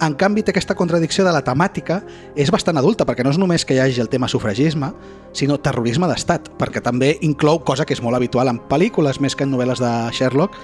en 0.00 0.14
canvi, 0.14 0.42
té 0.42 0.50
aquesta 0.50 0.74
contradicció 0.74 1.24
de 1.24 1.32
la 1.32 1.44
temàtica, 1.44 2.02
és 2.34 2.50
bastant 2.50 2.76
adulta, 2.76 3.04
perquè 3.06 3.22
no 3.22 3.30
és 3.30 3.38
només 3.38 3.64
que 3.64 3.74
hi 3.74 3.78
hagi 3.78 4.00
el 4.00 4.08
tema 4.08 4.26
sufragisme, 4.28 4.92
sinó 5.32 5.58
terrorisme 5.58 6.08
d'estat, 6.08 6.50
perquè 6.58 6.82
també 6.82 7.18
inclou 7.22 7.62
cosa 7.62 7.84
que 7.84 7.92
és 7.94 8.02
molt 8.02 8.16
habitual 8.16 8.48
en 8.48 8.60
pel·lícules, 8.60 9.20
més 9.20 9.36
que 9.36 9.44
en 9.44 9.52
novel·les 9.52 9.78
de 9.78 10.12
Sherlock, 10.12 10.54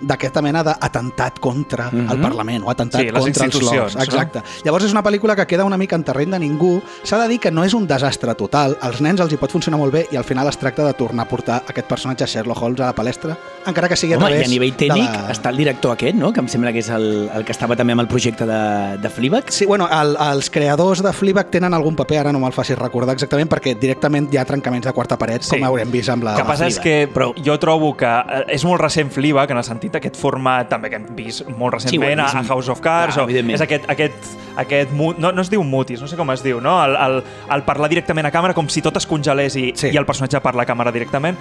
d'aquesta 0.00 0.42
mena 0.42 0.62
d'atemptat 0.64 1.38
contra 1.40 1.90
Mhm. 1.90 2.10
el 2.10 2.20
Parlament 2.20 2.64
o 2.64 2.70
atemptat 2.70 3.00
Sí, 3.00 3.06
les 3.10 3.12
contra 3.14 3.44
els 3.44 3.54
institucions, 3.54 3.94
lords. 3.94 4.08
Exacte. 4.08 4.42
Llavors 4.64 4.84
és 4.84 4.92
una 4.92 5.02
pel·lícula 5.02 5.34
que 5.36 5.46
queda 5.46 5.64
una 5.64 5.76
mica 5.76 5.96
en 5.96 6.04
terreny 6.04 6.30
de 6.30 6.38
ningú. 6.38 6.82
S'ha 7.02 7.18
de 7.18 7.28
dir 7.28 7.40
que 7.40 7.50
no 7.50 7.64
és 7.64 7.74
un 7.74 7.86
desastre 7.86 8.34
total. 8.34 8.76
Als 8.80 9.00
nens 9.00 9.20
els 9.20 9.32
hi 9.32 9.36
pot 9.36 9.50
funcionar 9.50 9.78
molt 9.78 9.92
bé 9.92 10.06
i 10.10 10.16
al 10.16 10.24
final 10.24 10.46
es 10.48 10.56
tracta 10.58 10.84
de 10.84 10.92
tornar 10.94 11.26
a 11.26 11.28
portar 11.28 11.62
aquest 11.68 11.86
personatge 11.88 12.26
Sherlock 12.26 12.62
Holmes 12.62 12.80
a 12.80 12.86
la 12.86 12.94
palestra, 12.94 13.36
encara 13.66 13.88
que 13.88 13.96
sigui 13.96 14.12
a 14.14 14.16
Home, 14.18 14.26
través 14.26 14.42
i 14.42 14.44
a 14.44 14.48
nivell 14.48 14.76
tècnic 14.76 15.12
la- 15.12 15.30
està 15.32 15.50
el 15.50 15.56
director 15.56 15.92
aquest, 15.92 16.14
no? 16.14 16.32
que 16.32 16.40
em 16.40 16.48
sembla 16.48 16.72
que 16.72 16.78
és 16.80 16.88
el, 16.90 17.30
el 17.34 17.44
que 17.44 17.52
estava 17.52 17.76
també 17.76 17.92
amb 17.92 18.00
el 18.02 18.08
projecte 18.08 18.44
de, 18.46 18.98
de 18.98 19.10
Fleabag. 19.10 19.50
Sí, 19.50 19.64
bueno, 19.66 19.88
el, 19.90 20.16
els 20.32 20.50
creadors 20.50 21.02
de 21.02 21.12
Fleabag 21.12 21.50
tenen 21.50 21.72
algun 21.74 21.96
paper, 21.96 22.18
ara 22.18 22.32
no 22.32 22.38
me'l 22.40 22.52
facis 22.52 22.78
recordar 22.78 23.14
exactament, 23.14 23.48
perquè 23.50 23.76
directament 23.78 24.32
hi 24.32 24.36
ha 24.38 24.44
trencaments 24.44 24.86
de 24.86 24.92
quarta 24.92 25.16
paret, 25.18 25.42
Sí. 25.42 25.50
com 25.56 25.64
haurem 25.64 25.90
vist 25.90 26.08
amb 26.10 26.24
la... 26.24 26.32
El 26.32 26.38
que 26.42 26.44
passa 26.44 26.66
és 26.66 26.78
Fleabag. 26.78 27.08
que 27.08 27.14
però... 27.14 27.32
jo 27.44 27.58
trobo 27.58 27.96
que 27.96 28.06
eh, 28.06 28.44
és 28.48 28.64
molt 28.64 28.80
recent 28.80 29.10
Fleabag, 29.10 29.50
en 29.50 29.58
el 29.58 29.64
sentit 29.64 29.85
d'aquest 29.92 30.16
format 30.16 30.68
també 30.68 30.90
que 30.90 30.96
hem 31.00 31.06
vist 31.16 31.46
molt 31.48 31.74
recentment 31.74 32.20
Sí, 32.20 32.36
a, 32.36 32.40
a 32.40 32.44
House 32.44 32.68
of 32.72 32.80
Cards. 32.80 33.14
Clar, 33.14 33.24
o, 33.24 33.28
evidentment. 33.28 33.54
és 33.56 33.62
aquest, 33.64 33.88
aquest, 33.90 34.32
aquest 34.56 34.92
mu- 34.92 35.14
no, 35.18 35.32
no 35.32 35.42
es 35.42 35.50
diu 35.52 35.62
mutis, 35.64 36.00
no 36.00 36.08
sé 36.08 36.16
com 36.16 36.30
es 36.34 36.42
diu, 36.42 36.60
no? 36.60 36.76
El, 36.84 36.96
el, 36.96 37.22
el 37.54 37.62
parlar 37.62 37.88
directament 37.92 38.26
a 38.26 38.32
càmera 38.34 38.54
com 38.54 38.68
si 38.68 38.82
tot 38.82 38.96
es 38.96 39.06
congelés 39.06 39.56
i, 39.56 39.72
Sí. 39.76 39.90
i 39.92 39.96
el 39.96 40.06
personatge 40.06 40.40
parla 40.40 40.62
a 40.62 40.66
càmera 40.66 40.92
directament. 40.92 41.36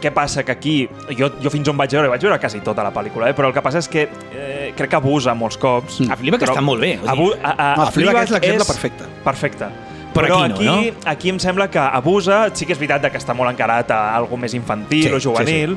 Què 0.00 0.10
passa? 0.12 0.42
Que 0.44 0.52
aquí, 0.52 0.88
jo, 1.16 1.30
jo 1.40 1.50
fins 1.50 1.68
on 1.70 1.76
vaig 1.78 1.92
veure, 1.94 2.08
vaig 2.12 2.20
veure 2.20 2.38
quasi 2.38 2.60
tota 2.60 2.82
la 2.84 2.92
pel·lícula, 2.92 3.30
eh? 3.30 3.34
però 3.34 3.48
el 3.48 3.54
que 3.56 3.62
passa 3.64 3.78
és 3.80 3.88
que 3.88 4.02
eh, 4.34 4.72
crec 4.76 4.90
que 4.90 4.96
abusa 4.96 5.32
molts 5.34 5.56
cops. 5.56 6.02
A 6.10 6.16
Fleabag 6.16 6.42
està 6.44 6.60
molt 6.60 6.80
bé, 6.82 6.98
o 6.98 7.06
sigui- 7.06 7.12
Abu, 7.14 7.30
a, 7.42 7.50
a, 7.56 7.68
No, 7.78 7.82
a 7.88 7.90
Fleabag 7.94 8.24
és 8.24 8.30
l'exemple 8.36 8.66
perfecte. 8.66 9.04
Perfecte. 9.24 9.70
Però 10.14 10.28
Però, 10.28 10.36
aquí 10.44 10.64
no, 10.64 10.74
aquí, 10.76 10.92
aquí 11.10 11.28
em 11.32 11.38
sembla 11.42 11.66
que 11.70 11.78
abusa, 11.78 12.44
sí 12.54 12.66
que 12.66 12.72
és 12.72 12.78
veritat 12.78 13.02
de 13.02 13.10
que 13.10 13.18
està 13.18 13.34
molt 13.34 13.50
encarat 13.50 13.90
a 13.90 14.14
algo 14.14 14.36
més 14.38 14.52
infantil 14.54 15.08
Sí, 15.08 15.10
o 15.10 15.18
juvenil, 15.18 15.72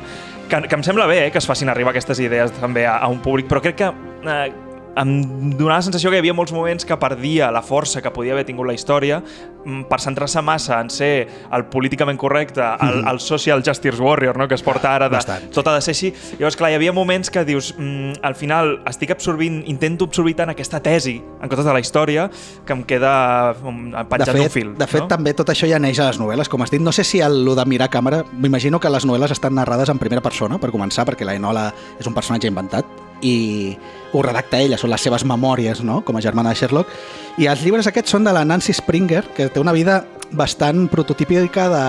Que, 0.48 0.62
que 0.64 0.78
em 0.78 0.82
sembla 0.86 1.06
bé 1.06 1.26
eh, 1.26 1.30
que 1.32 1.40
es 1.42 1.46
facin 1.48 1.68
arribar 1.68 1.92
aquestes 1.92 2.20
idees 2.24 2.54
també 2.56 2.86
a, 2.88 2.96
a 3.04 3.08
un 3.12 3.20
públic, 3.24 3.48
però 3.50 3.60
crec 3.60 3.76
que 3.82 3.88
eh, 3.92 4.67
em 4.98 5.54
donava 5.56 5.78
la 5.78 5.84
sensació 5.86 6.10
que 6.10 6.18
hi 6.18 6.22
havia 6.22 6.34
molts 6.34 6.52
moments 6.54 6.86
que 6.86 6.96
perdia 6.98 7.52
la 7.54 7.62
força 7.62 8.02
que 8.02 8.10
podia 8.14 8.34
haver 8.34 8.44
tingut 8.48 8.66
la 8.66 8.74
història 8.74 9.20
mm, 9.20 9.86
per 9.90 10.00
centrar-se 10.02 10.42
massa 10.42 10.80
en 10.82 10.90
ser 10.90 11.28
el 11.54 11.66
políticament 11.70 12.18
correcte, 12.18 12.64
el, 12.84 13.02
el 13.06 13.20
social 13.22 13.62
justice 13.64 14.02
warrior, 14.02 14.36
no? 14.38 14.48
que 14.48 14.56
es 14.58 14.64
porta 14.66 14.94
ara 14.94 15.08
de, 15.08 15.18
Bastant. 15.18 15.48
tot 15.54 15.70
ha 15.70 15.76
de 15.76 15.84
ser 15.84 15.94
així. 15.94 16.12
Llavors, 16.38 16.58
clar, 16.58 16.72
hi 16.72 16.78
havia 16.78 16.94
moments 16.96 17.30
que 17.30 17.44
dius, 17.46 17.72
mm, 17.76 18.20
al 18.26 18.34
final 18.38 18.78
estic 18.90 19.14
absorbint, 19.14 19.62
intento 19.70 20.08
absorbir 20.10 20.34
tant 20.40 20.52
aquesta 20.54 20.82
tesi 20.84 21.18
en 21.18 21.46
comptes 21.46 21.66
de 21.66 21.76
la 21.76 21.82
història 21.84 22.28
que 22.66 22.74
em 22.74 22.84
queda 22.88 23.14
mm, 23.54 24.06
penjat 24.10 24.34
d'un 24.34 24.46
fet, 24.48 24.56
fil. 24.56 24.74
de 24.78 24.90
fet 24.90 25.06
no? 25.06 25.10
també 25.14 25.34
tot 25.38 25.54
això 25.54 25.70
ja 25.70 25.78
neix 25.82 26.00
a 26.02 26.10
les 26.10 26.20
novel·les, 26.20 26.50
com 26.50 26.64
has 26.64 26.74
dit. 26.74 26.82
No 26.82 26.94
sé 26.94 27.06
si 27.06 27.22
el, 27.24 27.44
lo 27.46 27.54
de 27.58 27.66
mirar 27.68 27.90
càmera... 27.92 28.24
M'imagino 28.38 28.78
que 28.80 28.90
les 28.90 29.06
novel·les 29.06 29.32
estan 29.34 29.54
narrades 29.54 29.90
en 29.92 29.98
primera 29.98 30.22
persona, 30.24 30.58
per 30.62 30.72
començar, 30.74 31.06
perquè 31.08 31.26
la 31.26 31.36
Enola 31.38 31.68
és 31.98 32.06
un 32.06 32.14
personatge 32.16 32.50
inventat 32.50 33.07
i 33.22 33.76
ho 34.12 34.22
redacta 34.24 34.60
ella, 34.60 34.78
són 34.80 34.92
les 34.92 35.02
seves 35.04 35.24
memòries, 35.28 35.82
no?, 35.84 36.00
com 36.04 36.16
a 36.16 36.22
germana 36.24 36.54
de 36.54 36.60
Sherlock. 36.60 36.92
I 37.38 37.48
els 37.50 37.62
llibres 37.64 37.86
aquests 37.90 38.14
són 38.16 38.24
de 38.24 38.32
la 38.34 38.44
Nancy 38.44 38.74
Springer, 38.76 39.24
que 39.36 39.48
té 39.52 39.60
una 39.60 39.74
vida 39.76 40.02
bastant 40.30 40.88
prototípica 40.92 41.68
de 41.72 41.84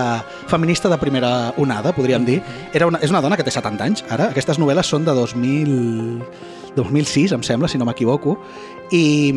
feminista 0.48 0.88
de 0.88 0.98
primera 0.98 1.52
onada, 1.60 1.92
podríem 1.92 2.24
dir. 2.24 2.40
Era 2.72 2.88
una, 2.88 3.00
és 3.04 3.12
una 3.12 3.20
dona 3.20 3.36
que 3.36 3.44
té 3.44 3.52
70 3.52 3.84
anys, 3.84 4.04
ara. 4.08 4.30
Aquestes 4.34 4.60
novel·les 4.60 4.86
són 4.86 5.08
de 5.08 5.16
2000... 5.16 6.58
2006, 6.70 7.32
em 7.34 7.42
sembla, 7.42 7.66
si 7.66 7.80
no 7.80 7.86
m'equivoco. 7.88 8.36
I, 8.94 9.32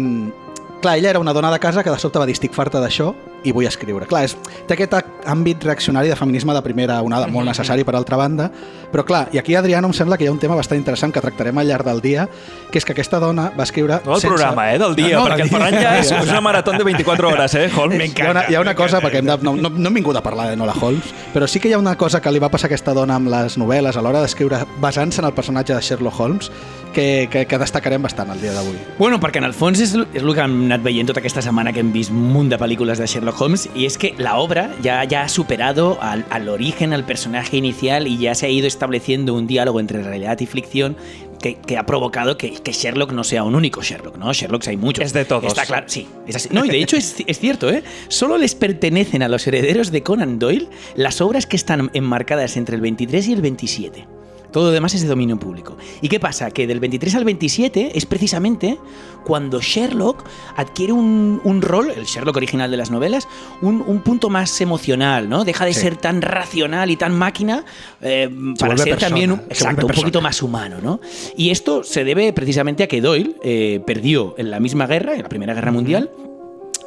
clar, 0.83 0.97
ella 0.99 1.09
era 1.09 1.19
una 1.19 1.33
dona 1.33 1.49
de 1.51 1.59
casa 1.59 1.83
que 1.83 1.89
de 1.89 1.97
sobte 1.97 2.19
va 2.19 2.27
dir 2.27 2.35
estic 2.35 2.53
farta 2.53 2.81
d'això 2.83 3.13
i 3.43 3.51
vull 3.55 3.67
escriure. 3.67 4.05
Clar, 4.07 4.23
és, 4.27 4.35
té 4.67 4.75
aquest 4.75 4.93
àmbit 5.29 5.63
reaccionari 5.65 6.11
de 6.11 6.15
feminisme 6.19 6.53
de 6.55 6.61
primera 6.63 6.99
onada, 7.03 7.27
molt 7.31 7.47
necessari 7.49 7.83
per 7.87 7.95
altra 7.97 8.19
banda, 8.19 8.49
però 8.91 9.03
clar, 9.07 9.23
i 9.35 9.39
aquí, 9.39 9.55
Adriano, 9.59 9.89
em 9.89 9.95
sembla 9.95 10.17
que 10.19 10.27
hi 10.27 10.29
ha 10.29 10.33
un 10.35 10.39
tema 10.39 10.55
bastant 10.59 10.79
interessant 10.79 11.15
que 11.15 11.23
tractarem 11.23 11.57
al 11.57 11.67
llarg 11.67 11.87
del 11.87 12.01
dia, 12.03 12.27
que 12.71 12.79
és 12.79 12.85
que 12.85 12.95
aquesta 12.95 13.19
dona 13.23 13.49
va 13.57 13.65
escriure... 13.67 13.99
No 14.05 14.15
el 14.15 14.27
programa, 14.27 14.69
eh, 14.73 14.77
del 14.79 14.95
dia, 14.99 15.17
No, 15.17 15.23
no, 15.23 15.31
perquè 15.31 15.47
el 15.47 15.51
Ferran 15.51 15.79
ja 15.79 15.95
és, 15.99 16.11
és 16.19 16.31
una 16.35 16.43
marató 16.45 16.75
de 16.75 16.83
24 16.87 17.31
hores, 17.31 17.57
eh, 17.59 17.65
Holmes? 17.75 18.13
Hi 18.13 18.27
ha 18.27 18.31
una, 18.31 18.45
hi 18.49 18.59
ha 18.59 18.61
una 18.63 18.75
cosa, 18.75 19.01
perquè 19.03 19.23
hem 19.23 19.31
de, 19.31 19.37
no, 19.43 19.55
no, 19.55 19.71
no 19.71 19.91
hem 19.91 19.99
vingut 19.99 20.19
a 20.19 20.23
parlar 20.25 20.49
de 20.51 20.59
Nola 20.59 20.75
Holmes, 20.79 21.11
però 21.33 21.47
sí 21.47 21.63
que 21.63 21.71
hi 21.71 21.75
ha 21.75 21.81
una 21.81 21.97
cosa 21.97 22.21
que 22.21 22.31
li 22.31 22.43
va 22.43 22.51
passar 22.53 22.67
a 22.69 22.73
aquesta 22.73 22.95
dona 22.95 23.19
amb 23.19 23.31
les 23.33 23.57
novel·les 23.59 23.97
a 23.99 24.03
l'hora 24.05 24.23
d'escriure 24.23 24.63
basant-se 24.83 25.23
en 25.23 25.31
el 25.31 25.35
personatge 25.35 25.75
de 25.75 25.81
Sherlock 25.81 26.19
Holmes 26.19 26.51
que, 26.93 27.27
que, 27.31 27.45
que 27.49 27.59
destacarem 27.59 28.03
bastant 28.05 28.31
el 28.33 28.41
dia 28.41 28.53
d'avui. 28.55 28.77
Bueno, 28.99 29.19
perquè 29.19 29.41
en 29.41 29.47
el 29.49 29.55
fons 29.57 29.81
és, 29.83 29.95
és 30.13 30.21
el 30.21 30.33
que 30.33 30.45
hem 30.45 30.59
anat 30.69 30.85
veient 30.85 31.09
tota 31.09 31.19
aquesta 31.23 31.43
setmana 31.43 31.73
que 31.73 31.81
hem 31.83 31.91
vist 31.95 32.13
un 32.13 32.29
munt 32.33 32.53
de 32.53 32.59
pel·lícules 32.61 33.01
de 33.01 33.07
Sherlock 33.09 33.41
Holmes 33.41 33.67
y 33.75 33.85
es 33.85 33.97
que 33.97 34.13
la 34.17 34.37
obra 34.37 34.69
ya, 34.81 35.03
ya 35.03 35.23
ha 35.23 35.29
superado 35.29 35.97
al, 36.01 36.25
al 36.29 36.47
origen, 36.49 36.93
al 36.93 37.05
personaje 37.05 37.57
inicial 37.57 38.07
y 38.07 38.17
ya 38.17 38.35
se 38.35 38.45
ha 38.45 38.49
ido 38.49 38.67
estableciendo 38.67 39.33
un 39.33 39.47
diálogo 39.47 39.79
entre 39.79 40.03
realidad 40.03 40.39
y 40.39 40.45
ficción 40.45 40.95
que, 41.43 41.55
que 41.55 41.77
ha 41.77 41.85
provocado 41.85 42.37
que, 42.37 42.53
que 42.53 42.71
Sherlock 42.71 43.11
no 43.11 43.23
sea 43.25 43.43
un 43.43 43.55
único 43.55 43.81
Sherlock, 43.81 44.17
¿no? 44.17 44.31
Sherlocks 44.31 44.69
hay 44.69 44.77
muchos. 44.77 45.05
Es 45.05 45.13
de 45.13 45.25
todos. 45.25 45.45
Está 45.45 45.65
claro, 45.65 45.87
sí. 45.89 46.07
Es 46.25 46.37
así. 46.37 46.49
No, 46.51 46.63
y 46.63 46.69
de 46.69 46.81
hecho 46.81 46.95
es, 46.95 47.17
es 47.27 47.39
cierto, 47.39 47.69
¿eh? 47.69 47.83
Solo 48.07 48.37
les 48.37 48.55
pertenecen 48.55 49.21
a 49.23 49.27
los 49.27 49.45
herederos 49.45 49.91
de 49.91 50.03
Conan 50.03 50.39
Doyle 50.39 50.69
las 50.95 51.19
obras 51.19 51.45
que 51.45 51.57
están 51.57 51.91
enmarcadas 51.93 52.55
entre 52.55 52.75
el 52.75 52.81
23 52.81 53.27
y 53.27 53.33
el 53.33 53.41
27. 53.41 54.07
Todo 54.53 54.65
lo 54.67 54.71
demás 54.71 54.93
es 54.93 55.01
de 55.01 55.07
dominio 55.09 55.37
público. 55.37 55.75
¿Y 56.01 56.07
qué 56.07 56.19
pasa? 56.19 56.51
Que 56.51 56.65
del 56.67 56.79
23 56.79 57.15
al 57.15 57.25
27 57.25 57.97
es 57.97 58.05
precisamente 58.05 58.77
cuando 59.25 59.59
Sherlock 59.59 60.23
adquiere 60.55 60.93
un, 60.93 61.41
un 61.43 61.61
rol, 61.61 61.91
el 61.95 62.05
Sherlock 62.05 62.37
original 62.37 62.69
de 62.71 62.77
las 62.77 62.91
novelas, 62.91 63.27
un, 63.61 63.83
un 63.85 64.01
punto 64.01 64.29
más 64.29 64.61
emocional, 64.61 65.27
¿no? 65.27 65.43
Deja 65.43 65.65
de 65.65 65.73
Sí. 65.73 65.79
ser 65.81 65.97
tan 65.97 66.21
racional 66.21 66.91
y 66.91 66.95
tan 66.97 67.17
máquina 67.17 67.65
eh, 68.01 68.29
para 68.59 68.77
ser 68.77 68.97
también 68.99 69.31
un, 69.31 69.39
exacto, 69.49 69.87
poquito 69.87 70.21
más 70.21 70.41
humano, 70.43 70.77
¿no? 70.83 70.99
Y 71.35 71.49
esto 71.49 71.83
se 71.83 72.03
debe 72.03 72.31
precisamente 72.31 72.83
a 72.83 72.87
que 72.87 73.01
Doyle 73.01 73.35
eh, 73.43 73.81
perdió 73.87 74.35
en 74.37 74.51
la 74.51 74.59
misma 74.59 74.85
guerra, 74.85 75.15
en 75.15 75.23
la 75.23 75.29
Primera 75.29 75.53
Guerra 75.55 75.71
Mundial, 75.71 76.11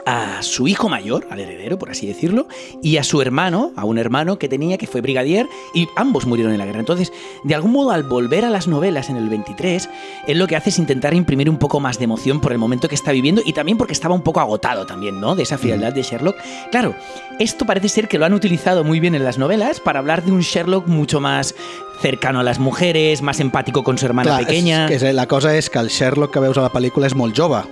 a 0.07 0.41
su 0.43 0.69
hijo 0.69 0.89
mayor, 0.89 1.27
al 1.31 1.41
heredero, 1.41 1.79
por 1.79 1.91
así 1.91 2.07
decirlo, 2.07 2.47
y 2.81 2.97
a 2.97 3.05
su 3.05 3.21
hermano, 3.21 3.73
a 3.77 3.85
un 3.85 3.99
hermano 3.99 4.39
que 4.39 4.49
tenía 4.49 4.79
que 4.79 4.87
fue 4.87 5.01
brigadier, 5.01 5.49
y 5.75 5.89
ambos 5.97 6.27
murieron 6.27 6.53
en 6.53 6.59
la 6.59 6.65
guerra. 6.65 6.79
Entonces, 6.79 7.13
de 7.43 7.55
algún 7.57 7.73
modo, 7.73 7.91
al 7.91 8.05
volver 8.05 8.45
a 8.45 8.51
las 8.51 8.69
novelas 8.69 9.11
en 9.11 9.17
el 9.17 9.29
23, 9.29 9.91
él 10.29 10.39
lo 10.39 10.47
que 10.47 10.55
hace 10.55 10.71
es 10.71 10.79
intentar 10.79 11.13
imprimir 11.13 11.51
un 11.51 11.59
poco 11.59 11.81
más 11.81 11.99
de 11.99 12.05
emoción 12.05 12.41
por 12.41 12.53
el 12.53 12.59
momento 12.59 12.89
que 12.89 12.95
está 12.95 13.11
viviendo 13.11 13.43
y 13.45 13.53
también 13.53 13.77
porque 13.77 13.93
estaba 13.93 14.15
un 14.15 14.23
poco 14.23 14.41
agotado 14.41 14.87
también, 14.87 15.21
¿no? 15.21 15.35
De 15.35 15.43
esa 15.43 15.59
frialdad 15.59 15.93
de 15.93 16.03
Sherlock. 16.03 16.37
Claro, 16.71 16.95
esto 17.41 17.67
parece 17.67 17.89
ser 17.89 18.07
que 18.07 18.19
lo 18.19 18.27
han 18.27 18.33
utilizado 18.33 18.85
muy 18.85 19.01
bien 19.01 19.17
en 19.17 19.25
las 19.25 19.39
novelas 19.39 19.81
para 19.81 19.99
hablar 19.99 20.25
de 20.25 20.31
un 20.31 20.41
Sherlock 20.41 20.87
mucho 20.87 21.21
más 21.21 21.57
cercano 22.01 22.39
a 22.39 22.43
las 22.45 22.61
mujeres, 22.61 23.23
más 23.23 23.41
empático 23.41 23.83
con 23.83 23.99
su 23.99 24.07
hermana 24.07 24.39
pequeña. 24.39 24.85
És, 24.85 25.03
que 25.03 25.09
és, 25.09 25.15
la 25.17 25.27
cosa 25.27 25.57
és 25.57 25.69
que 25.71 25.81
el 25.81 25.89
Sherlock 25.89 26.33
que 26.33 26.45
veus 26.45 26.59
a 26.59 26.63
la 26.63 26.71
pel·lícula 26.71 27.11
és 27.11 27.17
molt 27.17 27.35
jove 27.35 27.65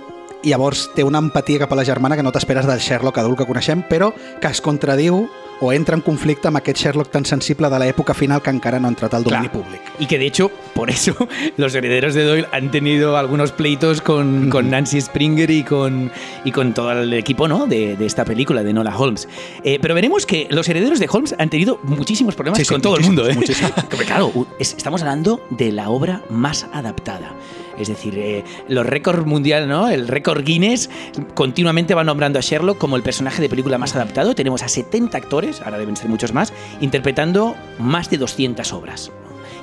i 0.45 0.51
llavors 0.53 0.89
té 0.95 1.03
una 1.03 1.19
empatia 1.19 1.59
cap 1.65 1.73
a 1.73 1.79
la 1.79 1.85
germana 1.85 2.15
que 2.15 2.23
no 2.23 2.31
t'esperes 2.31 2.67
del 2.69 2.79
Sherlock 2.79 3.17
adult 3.17 3.39
que 3.41 3.47
coneixem, 3.49 3.81
però 3.89 4.11
que 4.41 4.47
es 4.47 4.61
contradiu 4.61 5.25
o 5.61 5.69
entra 5.71 5.95
en 5.95 6.01
conflicte 6.03 6.49
amb 6.49 6.57
aquest 6.59 6.81
Sherlock 6.83 7.09
tan 7.13 7.23
sensible 7.25 7.69
de 7.71 7.77
l'època 7.79 8.13
final 8.13 8.41
que 8.43 8.51
encara 8.51 8.77
no 8.77 8.89
ha 8.89 8.91
entrat 8.91 9.13
al 9.15 9.23
domini 9.23 9.47
Claro. 9.47 9.63
públic. 9.63 9.81
Y 9.99 10.05
que 10.05 10.19
de 10.19 10.25
hecho, 10.27 10.51
por 10.73 10.89
eso, 10.89 11.15
los 11.57 11.73
herederos 11.73 12.13
de 12.13 12.25
Doyle 12.25 12.47
han 12.51 12.71
tenido 12.71 13.15
algunos 13.15 13.53
pleitos 13.53 14.01
con, 14.01 14.49
con 14.49 14.69
Nancy 14.69 14.99
Springer 14.99 15.49
y 15.49 15.63
con, 15.63 16.11
y 16.43 16.51
con 16.51 16.73
todo 16.73 16.91
el 16.91 17.13
equipo 17.13 17.47
¿no? 17.47 17.67
de, 17.67 17.95
de 17.95 18.05
esta 18.05 18.25
película, 18.25 18.63
de 18.63 18.73
Nola 18.73 18.97
Holmes. 18.97 19.29
Eh, 19.63 19.79
pero 19.81 19.95
veremos 19.95 20.25
que 20.25 20.47
los 20.51 20.67
herederos 20.67 20.99
de 20.99 21.07
Holmes 21.09 21.33
han 21.39 21.49
tenido 21.49 21.79
muchísimos 21.83 22.35
problemas 22.35 22.59
Sí, 22.59 22.65
sí, 22.65 22.73
con 22.73 22.81
todo 22.81 22.97
el 22.97 23.03
mundo. 23.03 23.25
¿eh? 23.29 23.37
claro, 24.05 24.33
estamos 24.59 25.01
hablando 25.01 25.39
de 25.51 25.71
la 25.71 25.89
obra 25.89 26.21
más 26.29 26.67
adaptada. 26.73 27.31
Es 27.79 27.87
decir, 27.87 28.17
eh, 28.17 28.43
los 28.67 28.85
récords 28.85 29.25
mundial, 29.25 29.67
¿no? 29.67 29.89
El 29.89 30.07
récord 30.07 30.43
Guinness 30.43 30.89
continuamente 31.33 31.93
va 31.93 32.03
nombrando 32.03 32.39
a 32.39 32.41
Sherlock 32.41 32.77
como 32.77 32.95
el 32.95 33.03
personaje 33.03 33.41
de 33.41 33.49
película 33.49 33.77
más 33.77 33.95
adaptado. 33.95 34.33
Tenemos 34.35 34.63
a 34.63 34.67
70 34.67 35.17
actores, 35.17 35.61
ahora 35.61 35.77
deben 35.77 35.95
ser 35.97 36.09
muchos 36.09 36.33
más, 36.33 36.53
interpretando 36.81 37.55
más 37.79 38.09
de 38.09 38.17
200 38.17 38.71
obras. 38.73 39.11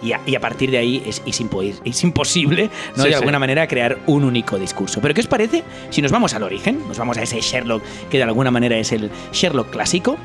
Y 0.02 0.12
a, 0.12 0.20
y 0.26 0.34
a 0.34 0.40
partir 0.40 0.70
de 0.72 0.78
ahí 0.78 1.00
es, 1.06 1.22
es 1.24 1.40
impo- 1.40 1.72
es 1.84 2.02
imposible, 2.02 2.70
¿no? 2.96 3.02
Sí, 3.04 3.08
de 3.08 3.14
sí. 3.14 3.14
alguna 3.14 3.38
manera, 3.38 3.68
crear 3.68 3.98
un 4.08 4.24
único 4.24 4.58
discurso. 4.58 5.00
Pero 5.00 5.14
¿qué 5.14 5.20
os 5.20 5.28
parece 5.28 5.62
si 5.90 6.02
nos 6.02 6.10
vamos 6.10 6.34
al 6.34 6.42
origen? 6.42 6.80
Nos 6.88 6.98
vamos 6.98 7.16
a 7.18 7.22
ese 7.22 7.40
Sherlock 7.40 7.82
que 8.10 8.16
de 8.18 8.24
alguna 8.24 8.50
manera 8.50 8.76
es 8.76 8.90
el 8.90 9.10
Sherlock 9.32 9.70
clásico. 9.70 10.16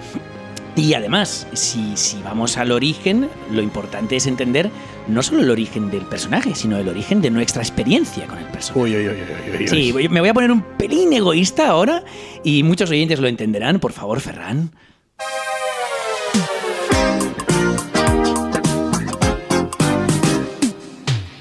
Y 0.78 0.94
además, 0.94 1.48
si, 1.54 1.98
si 1.98 2.22
vamos 2.22 2.56
al 2.58 2.72
origen, 2.72 3.28
lo 3.52 3.64
importante 3.64 4.16
es 4.16 4.28
entender 4.28 4.70
no 5.08 5.24
solo 5.24 5.42
el 5.42 5.50
origen 5.50 5.90
del 5.90 6.06
personaje, 6.06 6.54
sino 6.54 6.78
el 6.78 6.88
origen 6.88 7.20
de 7.20 7.32
nuestra 7.32 7.64
experiencia 7.64 8.28
con 8.28 8.38
el 8.38 8.46
personaje. 8.46 8.80
Uy, 8.80 8.96
uy, 8.96 9.08
uy, 9.08 9.16
uy, 9.16 9.62
uy, 9.62 9.68
Sí, 9.68 9.94
me 10.10 10.20
voy 10.20 10.30
a 10.30 10.34
poner 10.36 10.52
un 10.52 10.62
pelín 10.62 11.12
egoísta 11.14 11.68
ahora 11.68 12.04
y 12.44 12.62
muchos 12.62 12.92
oyentes 12.92 13.20
lo 13.20 13.28
entenderán. 13.28 13.80
Por 13.80 13.92
favor, 13.92 14.22
Ferran. 14.22 14.72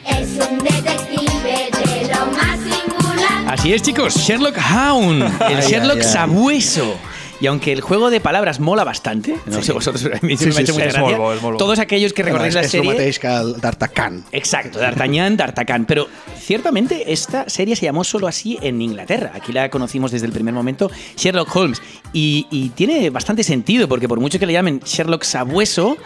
Es 0.07 0.28
un 0.50 0.59
detective 0.59 1.71
de 1.73 2.09
lo 2.14 2.26
más 2.33 2.59
singular. 2.61 3.49
Así 3.52 3.73
es, 3.73 3.83
chicos, 3.83 4.14
Sherlock 4.16 4.57
Hound, 4.59 5.23
el 5.23 5.57
Ay, 5.59 5.62
Sherlock 5.69 5.97
ay, 5.99 6.02
ay. 6.07 6.12
sabueso. 6.12 6.97
Y 7.40 7.47
aunque 7.47 7.73
el 7.73 7.81
juego 7.83 8.09
de 8.11 8.21
palabras 8.21 8.61
mola 8.61 8.83
bastante, 8.85 9.37
no 9.47 9.62
sé 9.62 9.73
vosotros, 9.73 10.05
a 10.07 10.25
mí 10.25 10.37
Sí, 10.37 10.47
me 10.47 10.52
sí, 10.52 10.59
ha 10.59 10.62
hecho 10.62 10.73
sí, 10.73 10.78
mucha 10.78 10.87
es 10.87 10.95
gracia, 10.95 11.19
todos 11.59 11.78
aquellos 11.78 12.12
que 12.12 12.23
recordáis 12.23 12.55
la 12.55 12.64
serie... 12.64 12.93
mateix 12.93 13.19
que 13.19 13.26
el 13.26 13.61
d'Artacan. 13.61 14.25
Exacto, 14.33 14.78
D'Artagnan, 14.78 15.37
D'Artagnan. 15.37 15.85
Pero 15.85 16.07
ciertamente 16.38 17.12
esta 17.12 17.49
serie 17.49 17.76
se 17.76 17.85
llamó 17.85 18.05
solo 18.05 18.26
así 18.26 18.59
en 18.62 18.81
Inglaterra. 18.81 19.33
Aquí 19.35 19.52
la 19.52 19.69
conocimos 19.69 20.11
desde 20.12 20.26
el 20.26 20.33
primer 20.33 20.55
momento, 20.55 20.90
Sherlock 21.16 21.55
Holmes. 21.55 21.83
Y, 22.12 22.47
y 22.50 22.71
tiene 22.71 23.11
bastante 23.11 23.45
sentido, 23.45 23.87
porque 23.88 24.09
por 24.09 24.19
mucho 24.21 24.38
que 24.38 24.47
le 24.47 24.52
llamen 24.55 24.81
Sherlock 24.85 25.25
Sabueso, 25.25 25.99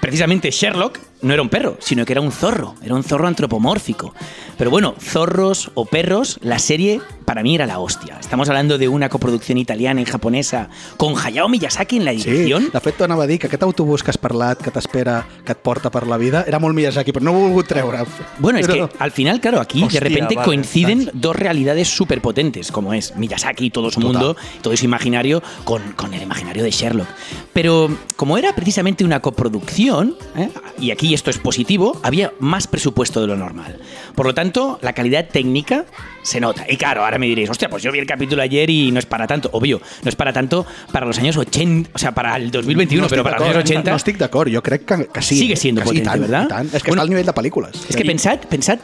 precisamente 0.00 0.50
Sherlock 0.50 1.00
no 1.22 1.32
era 1.32 1.42
un 1.42 1.48
perro, 1.48 1.76
sino 1.80 2.04
que 2.04 2.12
era 2.12 2.20
un 2.20 2.30
zorro. 2.32 2.74
Era 2.82 2.94
un 2.94 3.02
zorro 3.02 3.26
antropomórfico. 3.26 4.14
Pero 4.58 4.70
bueno, 4.70 4.94
zorros 5.00 5.70
o 5.74 5.84
perros, 5.86 6.38
la 6.42 6.58
serie 6.58 7.00
para 7.24 7.42
mí 7.42 7.54
era 7.56 7.66
la 7.66 7.80
hostia. 7.80 8.16
Estamos 8.20 8.48
hablando 8.48 8.78
de 8.78 8.88
una 8.88 9.08
coproducción 9.08 9.58
italiana 9.58 10.00
y 10.00 10.04
japonesa 10.04 10.68
con 10.96 11.14
Hayao 11.18 11.48
Miyazaki 11.48 11.96
en 11.96 12.04
la 12.04 12.12
Sí, 12.12 12.18
dirección. 12.30 12.70
de 12.72 12.80
fet, 12.80 12.96
t'anava 12.96 13.24
a 13.24 13.26
dir 13.26 13.40
que 13.40 13.48
aquest 13.48 13.62
autobús 13.64 14.02
que 14.04 14.10
has 14.10 14.18
parlat, 14.18 14.60
que 14.62 14.70
t'espera, 14.70 15.26
que 15.44 15.52
et 15.52 15.58
porta 15.58 15.90
per 15.90 16.06
la 16.06 16.16
vida, 16.18 16.44
era 16.46 16.60
molt 16.60 16.76
Miyazaki, 16.76 17.10
però 17.12 17.24
no 17.24 17.32
ho 17.32 17.38
he 17.40 17.42
volgut 17.48 17.66
treure. 17.66 18.04
Bueno, 18.38 18.58
es 18.60 18.68
que 18.68 18.86
al 18.98 19.10
final, 19.10 19.40
claro, 19.40 19.60
aquí 19.60 19.82
Hostia, 19.82 19.98
de 20.00 20.08
repente 20.08 20.36
vale, 20.36 20.44
coinciden 20.46 21.10
dos 21.14 21.34
realidades 21.34 21.88
súper 21.88 22.20
potentes, 22.22 22.70
como 22.70 22.94
es 22.94 23.16
Miyazaki, 23.16 23.70
todo 23.70 23.90
su 23.90 24.00
Total. 24.00 24.12
mundo, 24.12 24.36
todo 24.62 24.76
su 24.76 24.84
imaginario, 24.84 25.42
con, 25.64 25.82
con 25.92 26.14
el 26.14 26.22
imaginario 26.22 26.62
de 26.62 26.70
Sherlock. 26.70 27.08
Pero 27.52 27.90
como 28.14 28.38
era 28.38 28.54
precisamente 28.54 29.04
una 29.04 29.20
coproducción, 29.20 30.14
¿eh? 30.36 30.50
y 30.78 30.92
aquí 30.92 31.05
esto 31.14 31.30
es 31.30 31.38
positivo, 31.38 32.00
había 32.02 32.32
más 32.40 32.66
presupuesto 32.66 33.20
de 33.20 33.26
lo 33.26 33.36
normal. 33.36 33.78
Por 34.14 34.26
lo 34.26 34.34
tanto, 34.34 34.78
la 34.82 34.92
calidad 34.92 35.28
técnica 35.28 35.84
se 36.22 36.40
nota. 36.40 36.64
Y 36.68 36.76
claro, 36.76 37.04
ahora 37.04 37.18
me 37.18 37.26
diréis, 37.26 37.50
hostia, 37.50 37.68
pues 37.68 37.82
yo 37.82 37.92
vi 37.92 37.98
el 37.98 38.06
capítulo 38.06 38.42
ayer 38.42 38.68
y 38.70 38.90
no 38.90 38.98
es 38.98 39.06
para 39.06 39.26
tanto. 39.26 39.50
Obvio, 39.52 39.80
no 40.02 40.08
es 40.08 40.16
para 40.16 40.32
tanto 40.32 40.66
para 40.92 41.06
los 41.06 41.18
años 41.18 41.36
80, 41.36 41.90
o 41.94 41.98
sea, 41.98 42.12
para 42.12 42.36
el 42.36 42.50
2021, 42.50 43.02
no 43.02 43.08
pero 43.08 43.22
para 43.22 43.38
los 43.38 43.48
años 43.48 43.56
d'acord, 43.56 43.70
80... 43.70 43.90
No 43.90 43.96
estic 43.96 44.18
d'acord, 44.18 44.52
jo 44.52 44.62
crec 44.62 44.84
que, 44.84 45.06
que 45.08 45.22
sí. 45.22 45.38
Sigue 45.38 45.56
siendo 45.56 45.82
potente, 45.82 46.08
tant, 46.08 46.20
¿verdad? 46.20 46.48
tant. 46.48 46.74
És 46.74 46.82
que 46.82 46.90
Bueno, 46.90 47.02
està 47.02 47.08
al 47.08 47.14
nivell 47.14 47.26
de 47.26 47.34
pel·lícules. 47.36 47.84
Es 47.88 47.96
que 47.96 48.04
pensad, 48.04 48.46
pensad 48.50 48.80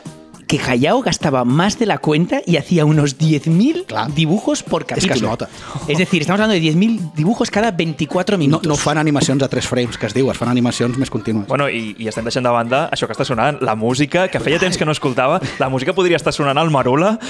que 0.53 0.61
Hayao 0.71 1.01
gastaba 1.01 1.45
más 1.47 1.79
de 1.79 1.87
la 1.87 1.97
cuenta 1.97 2.43
y 2.45 2.59
hacía 2.59 2.85
unos 2.85 3.17
10.000 3.19 3.87
Claro. 3.87 4.13
dibujos 4.15 4.63
por 4.63 4.85
que 4.85 4.95
capítulo. 4.97 5.15
es 5.15 5.23
nota. 5.23 5.49
Es 5.89 5.97
decir, 5.97 6.21
estamos 6.21 6.41
hablando 6.43 6.53
de 6.55 6.61
10.000 6.61 7.13
dibujos 7.15 7.51
cada 7.51 7.71
24 7.71 8.37
No, 8.37 8.39
minutos. 8.39 8.67
no 8.69 8.77
fan 8.77 8.99
animacions 8.99 9.43
a 9.43 9.49
tres 9.49 9.67
frames, 9.67 9.97
que 9.97 10.05
es 10.07 10.13
diu, 10.13 10.31
es 10.31 10.37
fan 10.37 10.49
animacions 10.51 10.99
més 10.99 11.09
contínues. 11.09 11.47
Bueno, 11.49 11.71
i, 11.71 11.95
i 11.99 12.07
estem 12.09 12.25
deixant 12.29 12.45
de 12.45 12.51
banda 12.53 12.91
això 12.93 13.07
que 13.09 13.15
està 13.17 13.25
sonant, 13.25 13.63
la 13.63 13.75
música, 13.75 14.29
que 14.29 14.41
feia 14.41 14.59
temps 14.61 14.77
que 14.77 14.85
no 14.85 14.93
escoltava. 14.93 15.41
La 15.59 15.71
música 15.71 15.95
podria 15.95 16.17
estar 16.21 16.35
sonant 16.35 16.59
al 16.61 16.69
Marula. 16.71 17.19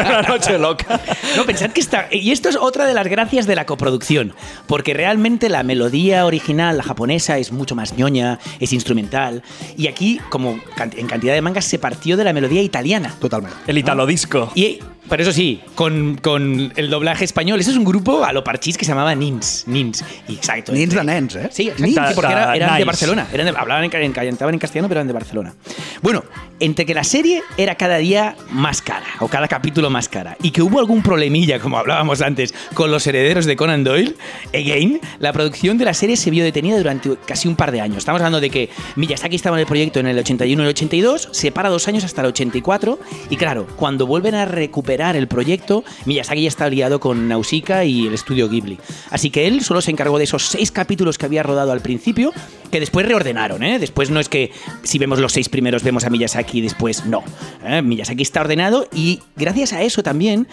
Una 0.00 0.22
noche 0.22 0.58
loca. 0.58 1.00
No, 1.36 1.44
pensad 1.44 1.70
que 1.70 1.80
está. 1.80 2.06
Y 2.12 2.30
esto 2.30 2.48
es 2.48 2.56
otra 2.56 2.86
de 2.86 2.94
las 2.94 3.08
gracias 3.08 3.46
de 3.46 3.56
la 3.56 3.66
coproducción. 3.66 4.32
Porque 4.66 4.94
realmente 4.94 5.48
la 5.48 5.62
melodía 5.64 6.24
original, 6.26 6.76
la 6.76 6.82
japonesa, 6.84 7.38
es 7.38 7.50
mucho 7.52 7.74
más 7.74 7.96
ñoña, 7.96 8.38
es 8.60 8.72
instrumental. 8.72 9.42
Y 9.76 9.88
aquí, 9.88 10.20
como 10.30 10.58
en 10.96 11.06
cantidad 11.08 11.34
de 11.34 11.42
mangas, 11.42 11.64
se 11.64 11.78
partió 11.78 12.16
de 12.16 12.27
la 12.28 12.32
melodía 12.34 12.62
italiana. 12.62 13.14
Totalment. 13.20 13.54
El 13.66 13.78
Italo 13.78 14.06
Disco. 14.06 14.52
Y, 14.54 14.78
pero 15.08 15.22
eso 15.22 15.32
sí, 15.32 15.60
con, 15.74 16.16
con 16.16 16.72
el 16.76 16.90
doblaje 16.90 17.24
español. 17.24 17.58
Eso 17.60 17.70
es 17.70 17.76
un 17.76 17.84
grupo 17.84 18.24
a 18.24 18.32
lo 18.32 18.44
parchís 18.44 18.76
que 18.76 18.84
se 18.84 18.90
llamaba 18.92 19.14
Nins. 19.14 19.64
Nins. 19.66 20.04
Y 20.28 20.34
exacto. 20.34 20.72
Nins 20.72 20.94
de 20.94 21.02
nens, 21.04 21.34
eh? 21.36 21.48
Sí, 21.50 21.68
exacto. 21.70 22.14
Porque 22.14 22.32
era- 22.32 22.54
eran 22.54 22.70
de 22.70 22.74
Nice. 22.76 22.84
Barcelona. 22.84 23.26
Eran 23.32 23.46
de- 23.46 23.58
hablaban 23.58 23.84
en, 23.84 23.94
en- 23.94 24.12
cantaban 24.12 24.54
en 24.54 24.60
castellano, 24.60 24.88
pero 24.88 25.00
eran 25.00 25.06
de 25.06 25.12
Barcelona. 25.14 25.54
Bueno, 26.02 26.24
entre 26.60 26.84
que 26.84 26.94
la 26.94 27.04
serie 27.04 27.42
era 27.56 27.74
cada 27.76 27.96
día 27.98 28.36
más 28.50 28.82
cara, 28.82 29.06
o 29.20 29.28
cada 29.28 29.48
capítulo 29.48 29.88
más 29.90 30.08
cara, 30.08 30.36
y 30.42 30.50
que 30.50 30.60
hubo 30.62 30.78
algún 30.78 31.02
problemilla, 31.02 31.58
como 31.60 31.78
hablábamos 31.78 32.20
antes, 32.20 32.52
con 32.74 32.90
los 32.90 33.06
herederos 33.06 33.46
de 33.46 33.56
Conan 33.56 33.84
Doyle, 33.84 34.14
again, 34.54 35.00
la 35.20 35.32
producción 35.32 35.78
de 35.78 35.84
la 35.86 35.94
serie 35.94 36.16
se 36.16 36.30
vio 36.30 36.44
detenida 36.44 36.76
durante 36.76 37.16
casi 37.26 37.48
un 37.48 37.56
par 37.56 37.72
de 37.72 37.80
años. 37.80 37.98
Estamos 37.98 38.20
hablando 38.20 38.40
de 38.40 38.50
que 38.50 38.68
Miyazaki 38.96 39.36
estaba 39.36 39.56
en 39.56 39.60
el 39.60 39.66
proyecto 39.66 40.00
en 40.00 40.06
el 40.08 40.18
81 40.18 40.62
y 40.62 40.64
el 40.64 40.70
82, 40.70 41.28
se 41.32 41.50
para 41.52 41.68
dos 41.68 41.86
años 41.88 42.04
hasta 42.04 42.17
el 42.22 42.28
84, 42.28 42.98
y 43.30 43.36
claro, 43.36 43.66
cuando 43.76 44.06
vuelven 44.06 44.34
a 44.34 44.44
recuperar 44.44 45.16
el 45.16 45.28
proyecto, 45.28 45.84
Miyazaki 46.04 46.42
ya 46.42 46.48
está 46.48 46.68
liado 46.68 47.00
con 47.00 47.28
Nausicaa 47.28 47.84
y 47.84 48.06
el 48.06 48.14
estudio 48.14 48.48
Ghibli. 48.48 48.78
Así 49.10 49.30
que 49.30 49.46
él 49.46 49.62
solo 49.62 49.80
se 49.80 49.90
encargó 49.90 50.18
de 50.18 50.24
esos 50.24 50.46
seis 50.46 50.70
capítulos 50.70 51.18
que 51.18 51.26
había 51.26 51.42
rodado 51.42 51.72
al 51.72 51.80
principio, 51.80 52.32
que 52.70 52.80
después 52.80 53.06
reordenaron, 53.06 53.62
¿eh? 53.62 53.78
Después 53.78 54.10
no 54.10 54.20
es 54.20 54.28
que 54.28 54.52
si 54.82 54.98
vemos 54.98 55.18
los 55.18 55.32
seis 55.32 55.48
primeros 55.48 55.82
vemos 55.82 56.04
a 56.04 56.10
Miyazaki 56.10 56.58
y 56.58 56.60
después 56.62 57.06
no. 57.06 57.22
¿eh? 57.64 57.82
Miyazaki 57.82 58.22
está 58.22 58.40
ordenado 58.40 58.86
y 58.92 59.20
gracias 59.36 59.72
a 59.72 59.82
eso 59.82 60.02
también, 60.02 60.48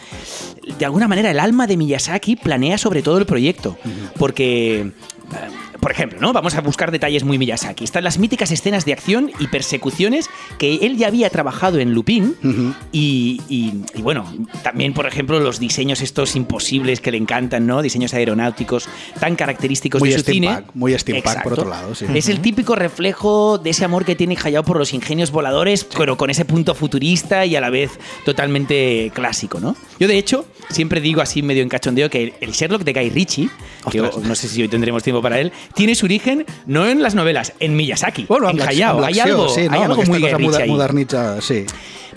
de 0.80 0.86
alguna 0.86 1.08
manera, 1.08 1.32
el 1.32 1.40
alma 1.40 1.68
de 1.68 1.78
Miyazaki 1.78 2.36
planea 2.36 2.78
sobre 2.78 3.02
todo 3.02 3.18
el 3.18 3.26
proyecto. 3.26 3.78
Porque... 4.18 4.92
Por 5.80 5.92
ejemplo, 5.92 6.20
¿no? 6.22 6.34
Vamos 6.34 6.56
a 6.56 6.62
buscar 6.62 6.92
detalles 6.92 7.24
muy 7.24 7.38
Miyazaki. 7.38 7.84
Están 7.84 8.04
las 8.04 8.18
míticas 8.18 8.52
escenas 8.52 8.86
de 8.86 8.94
acción 8.94 9.32
y 9.40 9.48
persecuciones 9.48 10.30
que 10.58 10.76
él 10.76 10.98
ya 10.98 11.08
había 11.08 11.30
trabajado 11.30 11.80
en 11.80 11.94
Lupin. 11.94 12.36
y, 12.92 13.42
y- 13.50 13.84
y 13.96 14.02
bueno, 14.02 14.26
también, 14.64 14.94
por 14.94 15.06
ejemplo, 15.08 15.40
los 15.40 15.60
diseños 15.60 16.02
estos 16.02 16.36
imposibles 16.36 17.02
que 17.02 17.12
le 17.12 17.18
encantan, 17.18 17.66
¿no? 17.68 17.82
Diseños 17.82 18.14
aeronáuticos 18.14 18.88
tan 19.20 19.36
característicos 19.36 20.00
Muy 20.02 20.10
de 20.10 20.20
su 20.20 20.24
cine. 20.24 20.64
muy 20.74 20.98
steampunk, 20.98 21.42
por 21.44 21.54
otro 21.54 21.70
lado, 21.70 21.94
sí. 21.96 22.06
Es 22.14 22.30
el 22.30 22.40
típico 22.42 22.76
reflejo 22.76 23.58
de 23.58 23.70
ese 23.72 23.86
amor 23.86 24.06
que 24.06 24.16
tiene 24.16 24.38
Hayao 24.42 24.64
por 24.64 24.78
los 24.78 24.94
ingenios 24.94 25.32
voladores, 25.32 25.84
pero 25.84 26.18
con 26.18 26.30
ese 26.30 26.46
punto 26.46 26.76
futurista 26.76 27.46
y 27.46 27.56
a 27.56 27.62
la 27.62 27.70
vez 27.70 27.92
totalmente 28.26 29.12
clásico, 29.14 29.60
¿no? 29.60 29.76
Yo, 30.00 30.08
de 30.08 30.18
hecho, 30.18 30.46
siempre 30.70 31.00
digo 31.00 31.22
así 31.22 31.42
medio 31.42 31.64
en 31.64 31.70
cachondeo 31.70 32.10
que 32.10 32.34
el 32.40 32.52
Sherlock 32.52 32.84
de 32.84 32.94
Guy 32.94 33.10
Ritchie, 33.10 33.50
que 33.92 34.00
no 34.02 34.36
sé 34.36 34.48
si 34.48 34.62
hoy 34.62 34.68
tendremos 34.68 35.04
tiempo 35.04 35.22
para 35.22 35.40
él, 35.40 35.52
tiene 35.74 35.96
su 35.96 36.06
origen 36.06 36.46
no 36.66 36.88
en 36.88 37.02
las 37.02 37.16
novelas, 37.16 37.54
en 37.60 37.76
Miyazaki, 37.76 38.26
Bueno, 38.28 38.50
en 38.50 38.62
Hayao. 38.62 39.04
Hay 39.04 39.20
algo, 39.20 39.50
sí, 39.50 39.62
hay 39.62 39.70
no? 39.70 39.76
amb 39.76 39.84
algo 39.84 40.04
muy 40.04 40.20
Guy 40.20 40.34
Ritchie 40.34 40.62
ahí. 40.64 40.70
sí. 41.42 41.66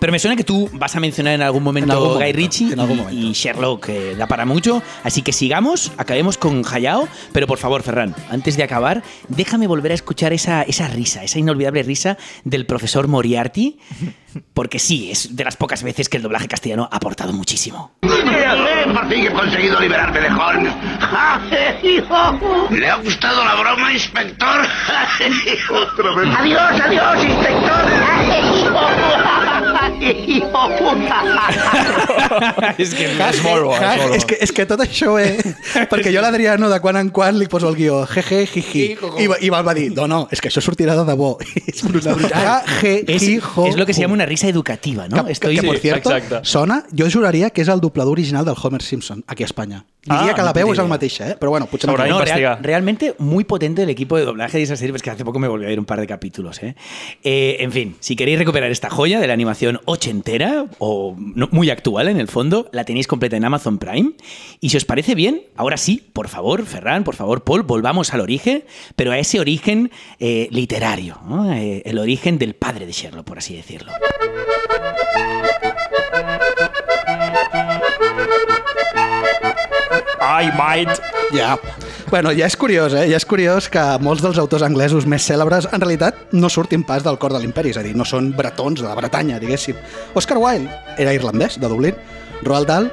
Pero 0.00 0.12
me 0.12 0.18
suena 0.18 0.36
que 0.36 0.44
tú 0.44 0.68
vas 0.72 0.94
a 0.94 1.00
mencionar 1.00 1.34
en 1.34 1.42
algún 1.42 1.62
momento 1.62 1.92
algún 1.92 2.08
Guy 2.08 2.14
momento, 2.18 2.36
Ritchie 2.38 2.72
en 2.72 2.80
algún 2.80 2.96
y- 2.98 3.00
momento. 3.00 3.20
y, 3.26 3.32
Sherlock 3.32 3.88
eh, 3.88 4.14
da 4.16 4.26
para 4.26 4.44
mucho. 4.44 4.82
Así 5.02 5.22
que 5.22 5.32
sigamos, 5.32 5.92
acabemos 5.96 6.38
con 6.38 6.62
Hayao. 6.70 7.08
Pero 7.32 7.46
por 7.46 7.58
favor, 7.58 7.82
Ferran, 7.82 8.14
antes 8.30 8.56
de 8.56 8.62
acabar, 8.62 9.02
déjame 9.28 9.66
volver 9.66 9.90
a 9.92 9.94
escuchar 9.94 10.32
esa, 10.32 10.62
esa 10.62 10.86
risa, 10.88 11.24
esa 11.24 11.38
inolvidable 11.38 11.82
risa 11.82 12.16
del 12.44 12.64
profesor 12.66 13.08
Moriarty. 13.08 13.78
Porque 14.54 14.78
sí, 14.78 15.10
es 15.10 15.34
de 15.34 15.42
las 15.44 15.56
pocas 15.56 15.82
veces 15.82 16.08
que 16.08 16.18
el 16.18 16.22
doblaje 16.22 16.46
castellano 16.48 16.88
ha 16.92 16.96
aportado 16.96 17.32
muchísimo. 17.32 17.92
Por 18.00 19.08
fin 19.08 19.26
he 19.26 19.32
conseguido 19.32 19.80
liberarme 19.80 20.20
de 20.20 20.28
Holmes. 20.28 20.72
¿Le 22.70 22.88
ha 22.90 22.96
gustado 22.96 23.44
la 23.44 23.54
broma, 23.54 23.92
inspector? 23.92 24.60
Adiós, 26.38 26.80
adiós, 26.80 27.24
inspector. 27.24 27.82
es 32.78 32.94
que 32.94 33.04
És 33.08 33.42
molt 33.42 33.64
bo, 33.64 33.72
és 33.74 33.80
molt 33.82 34.08
bo. 34.08 34.14
és, 34.16 34.24
que, 34.28 34.36
és 34.44 34.52
que 34.54 34.66
tot 34.68 34.80
això, 34.84 35.14
eh? 35.20 35.38
perquè 35.90 36.12
jo 36.14 36.20
l'Adriano 36.24 36.68
de 36.70 36.78
quan 36.84 36.96
en 37.00 37.10
quan 37.14 37.38
li 37.38 37.46
poso 37.50 37.68
el 37.70 37.76
guió 37.78 38.02
jeje, 38.10 38.44
jiji, 38.46 38.84
i, 39.18 39.26
va- 39.30 39.38
i 39.42 39.48
va 39.50 39.74
dir, 39.76 39.88
no, 39.96 40.06
no, 40.10 40.20
és 40.30 40.40
que 40.40 40.48
això 40.52 40.60
sortirà 40.64 40.94
de 40.98 41.04
debò. 41.08 41.34
És 41.68 41.82
brutal. 41.84 42.16
Je, 42.80 42.94
es, 43.06 43.22
ji, 43.22 43.38
jo, 43.42 43.66
es 43.68 43.76
lo 43.76 43.86
que 43.86 43.94
se 43.94 44.00
llama 44.02 44.14
una 44.14 44.26
risa 44.26 44.48
educativa, 44.48 45.08
¿no? 45.08 45.24
Que, 45.24 45.32
Estoy 45.32 45.58
que, 45.58 45.66
por 45.66 45.78
cierto, 45.78 46.10
exacte. 46.14 46.40
sona, 46.48 46.84
jo 46.96 47.08
juraria 47.10 47.50
que 47.50 47.62
és 47.62 47.68
el 47.68 47.80
doblador 47.80 48.12
original 48.18 48.44
del 48.44 48.54
Homer 48.60 48.82
Simpson, 48.82 49.24
aquí 49.26 49.42
a 49.42 49.46
Espanya. 49.46 49.84
Diria 50.00 50.30
Ah, 50.30 50.34
que 50.34 50.40
la 50.42 50.48
no 50.48 50.54
veu 50.54 50.68
tenia 50.68 50.72
és 50.72 51.20
el 51.20 51.32
eh? 51.32 51.36
però 51.40 51.50
bueno, 51.50 51.66
potser 51.66 51.90
S'haurà 51.90 52.06
no. 52.08 52.18
No, 52.18 52.24
real- 52.24 52.58
realmente 52.62 53.14
muy 53.18 53.44
potente 53.44 53.82
el 53.82 53.90
equipo 53.90 54.16
de 54.16 54.24
doblaje 54.24 54.56
de 54.56 54.62
esa 54.64 54.76
serie, 54.76 54.92
pues 54.92 55.02
que 55.02 55.10
hace 55.10 55.24
poco 55.24 55.38
me 55.38 55.48
volví 55.48 55.66
a 55.66 55.68
ver 55.68 55.78
un 55.78 55.84
par 55.84 55.98
de 56.00 56.06
capítulos. 56.06 56.62
¿eh? 56.62 56.76
Eh, 57.24 57.56
en 57.60 57.72
fin, 57.72 57.96
si 58.00 58.14
queréis 58.16 58.38
recuperar 58.38 58.70
esta 58.70 58.88
joya 58.90 59.18
de 59.20 59.26
la 59.26 59.34
animación 59.34 59.80
ochentera, 59.86 60.66
o 60.78 61.14
no- 61.18 61.48
muy 61.50 61.68
actual 61.68 62.08
en 62.08 62.18
el 62.20 62.28
fondo, 62.28 62.70
la 62.72 62.84
tenéis 62.84 63.06
completa 63.06 63.36
en 63.36 63.44
Amazon 63.44 63.78
Prime. 63.78 64.12
Y 64.60 64.70
si 64.70 64.76
os 64.76 64.84
parece 64.84 65.14
bien, 65.14 65.42
ahora 65.56 65.76
sí, 65.76 66.08
por 66.12 66.28
favor, 66.28 66.64
Ferran, 66.64 67.02
por 67.04 67.16
favor, 67.16 67.42
Paul, 67.42 67.64
volvamos 67.64 68.14
al 68.14 68.20
origen, 68.20 68.64
pero 68.96 69.10
a 69.12 69.18
ese 69.18 69.40
origen 69.40 69.90
eh, 70.20 70.48
literario, 70.52 71.18
¿no? 71.28 71.52
Eh, 71.52 71.82
el 71.84 71.98
origen 71.98 72.38
del 72.38 72.54
padre 72.54 72.86
de 72.86 72.92
Sherlock, 72.92 73.26
por 73.26 73.38
así 73.38 73.54
decirlo. 73.56 73.92
Ai, 80.38 80.52
mate. 80.54 81.02
Ja. 81.34 81.58
Bueno, 82.12 82.30
ja 82.30 82.46
és 82.46 82.54
curiós, 82.56 82.94
eh? 82.94 83.08
Ja 83.10 83.18
és 83.18 83.24
curiós 83.26 83.66
que 83.66 83.82
molts 83.98 84.22
dels 84.22 84.38
autors 84.38 84.62
anglesos 84.62 85.02
més 85.10 85.24
cèlebres 85.26 85.66
en 85.66 85.82
realitat 85.82 86.30
no 86.30 86.46
surtin 86.46 86.84
pas 86.86 87.02
del 87.02 87.18
cor 87.18 87.34
de 87.34 87.40
l'imperi, 87.42 87.72
és 87.74 87.80
a 87.80 87.82
dir, 87.82 87.96
no 87.98 88.06
són 88.06 88.30
bretons 88.38 88.78
de 88.78 88.86
la 88.86 88.94
Bretanya, 88.94 89.40
diguéssim. 89.42 89.74
Oscar 90.14 90.38
Wilde 90.38 90.70
era 90.96 91.16
irlandès, 91.16 91.58
de 91.58 91.66
Dublín. 91.66 91.98
Roald 92.46 92.70
Dahl, 92.70 92.86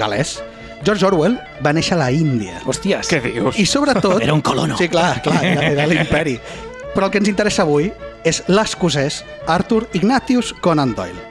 galès. 0.00 0.40
George 0.82 1.06
Orwell 1.06 1.38
va 1.62 1.70
néixer 1.76 1.94
a 1.94 2.00
la 2.02 2.10
Índia. 2.10 2.58
Hostias. 2.66 3.06
Què 3.14 3.22
dius? 3.22 3.62
I 3.62 3.66
sobretot... 3.66 4.18
Era 4.26 4.34
un 4.34 4.42
colono. 4.42 4.74
Sí, 4.74 4.90
clar, 4.90 5.22
clar, 5.22 5.38
era, 5.46 5.70
era 5.70 5.86
l'imperi. 5.86 6.34
Però 6.96 7.06
el 7.06 7.14
que 7.14 7.22
ens 7.22 7.30
interessa 7.30 7.62
avui 7.62 7.92
és 8.26 8.42
l'escocès 8.50 9.22
Arthur 9.46 9.84
Ignatius 9.94 10.50
Conan 10.66 10.98
Doyle. 10.98 11.27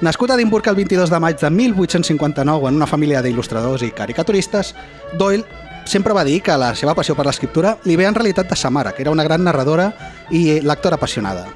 Nascut 0.00 0.30
a 0.30 0.34
Edimburg 0.34 0.66
el 0.68 0.74
22 0.74 1.10
de 1.10 1.20
maig 1.20 1.38
de 1.38 1.50
1859 1.50 2.68
en 2.68 2.76
una 2.76 2.86
família 2.86 3.22
d'il·lustradors 3.22 3.84
i 3.86 3.92
caricaturistes, 3.94 4.74
Doyle 5.18 5.44
sempre 5.86 6.12
va 6.12 6.24
dir 6.26 6.40
que 6.42 6.56
la 6.58 6.74
seva 6.74 6.96
passió 6.98 7.14
per 7.14 7.26
l'escriptura 7.28 7.76
li 7.84 7.96
ve 7.96 8.08
en 8.08 8.16
realitat 8.16 8.50
de 8.50 8.56
sa 8.58 8.70
mare, 8.74 8.92
que 8.92 9.04
era 9.06 9.12
una 9.14 9.24
gran 9.24 9.44
narradora 9.44 9.92
i 10.30 10.60
lectora 10.60 10.98
apassionada. 10.98 11.46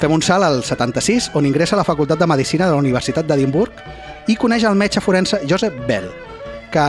Fem 0.00 0.12
un 0.12 0.24
salt 0.24 0.44
al 0.44 0.62
76, 0.64 1.30
on 1.34 1.46
ingressa 1.46 1.76
a 1.76 1.82
la 1.82 1.88
Facultat 1.88 2.18
de 2.18 2.26
Medicina 2.26 2.66
de 2.66 2.72
la 2.72 2.80
Universitat 2.80 3.28
d'Edimburg 3.28 3.84
i 4.28 4.36
coneix 4.36 4.64
el 4.64 4.76
metge 4.76 5.00
forense 5.04 5.40
Joseph 5.48 5.86
Bell, 5.86 6.10
que, 6.72 6.86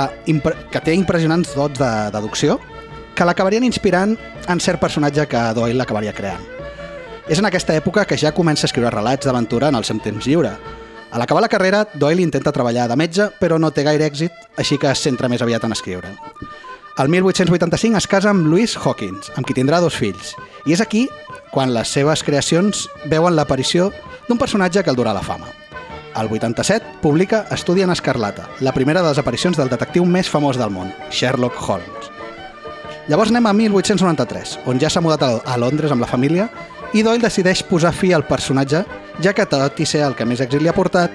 que 0.72 0.84
té 0.84 0.96
impressionants 0.96 1.56
dots 1.56 1.80
de 1.80 1.94
deducció 2.16 2.60
que 3.16 3.26
l'acabarien 3.26 3.66
inspirant 3.66 4.18
en 4.48 4.60
cert 4.62 4.80
personatge 4.80 5.28
que 5.28 5.50
Doyle 5.58 5.78
l'acabaria 5.78 6.14
creant. 6.14 6.57
És 7.28 7.42
en 7.42 7.46
aquesta 7.46 7.76
època 7.76 8.06
que 8.08 8.16
ja 8.16 8.32
comença 8.32 8.64
a 8.64 8.70
escriure 8.70 8.88
relats 8.94 9.28
d'aventura 9.28 9.68
en 9.68 9.76
el 9.76 9.84
seu 9.84 9.98
temps 10.00 10.24
lliure. 10.24 10.54
A 11.12 11.20
l'acabar 11.20 11.42
la 11.44 11.50
carrera, 11.52 11.82
Doyle 11.94 12.24
intenta 12.24 12.54
treballar 12.56 12.86
de 12.88 12.96
metge, 12.96 13.26
però 13.42 13.58
no 13.60 13.72
té 13.72 13.84
gaire 13.84 14.08
èxit, 14.08 14.32
així 14.56 14.78
que 14.80 14.88
es 14.88 15.04
centra 15.04 15.28
més 15.28 15.44
aviat 15.44 15.66
en 15.68 15.76
escriure. 15.76 16.14
El 16.98 17.12
1885 17.12 18.00
es 18.00 18.08
casa 18.08 18.32
amb 18.32 18.48
Louise 18.48 18.80
Hawkins, 18.80 19.28
amb 19.36 19.46
qui 19.46 19.56
tindrà 19.58 19.82
dos 19.84 20.00
fills. 20.00 20.38
I 20.66 20.78
és 20.78 20.82
aquí 20.82 21.04
quan 21.52 21.74
les 21.76 21.92
seves 21.92 22.24
creacions 22.24 22.88
veuen 23.12 23.36
l'aparició 23.36 23.92
d'un 24.30 24.40
personatge 24.40 24.84
que 24.84 24.94
el 24.96 25.00
durà 25.00 25.12
la 25.14 25.26
fama. 25.26 25.52
El 26.16 26.32
87 26.32 27.04
publica 27.04 27.44
Estudi 27.52 27.84
en 27.84 27.92
Escarlata, 27.92 28.48
la 28.62 28.72
primera 28.72 29.04
de 29.04 29.12
les 29.12 29.20
aparicions 29.20 29.60
del 29.60 29.70
detectiu 29.70 30.08
més 30.08 30.32
famós 30.32 30.58
del 30.58 30.72
món, 30.72 30.96
Sherlock 31.12 31.60
Holmes. 31.60 32.10
Llavors 33.08 33.36
anem 33.36 33.46
a 33.48 33.54
1893, 33.54 34.58
on 34.68 34.80
ja 34.80 34.90
s'ha 34.90 35.04
mudat 35.04 35.28
a 35.28 35.60
Londres 35.60 35.94
amb 35.94 36.04
la 36.04 36.10
família 36.10 36.50
i 36.94 37.04
Doyle 37.04 37.24
decideix 37.24 37.64
posar 37.68 37.92
fi 37.92 38.14
al 38.16 38.24
personatge, 38.28 38.84
ja 39.24 39.34
que 39.36 39.46
tot 39.50 39.80
i 39.80 39.86
ser 39.86 40.06
el 40.06 40.16
que 40.16 40.26
més 40.26 40.40
èxit 40.44 40.62
li 40.62 40.70
ha 40.72 40.76
portat, 40.76 41.12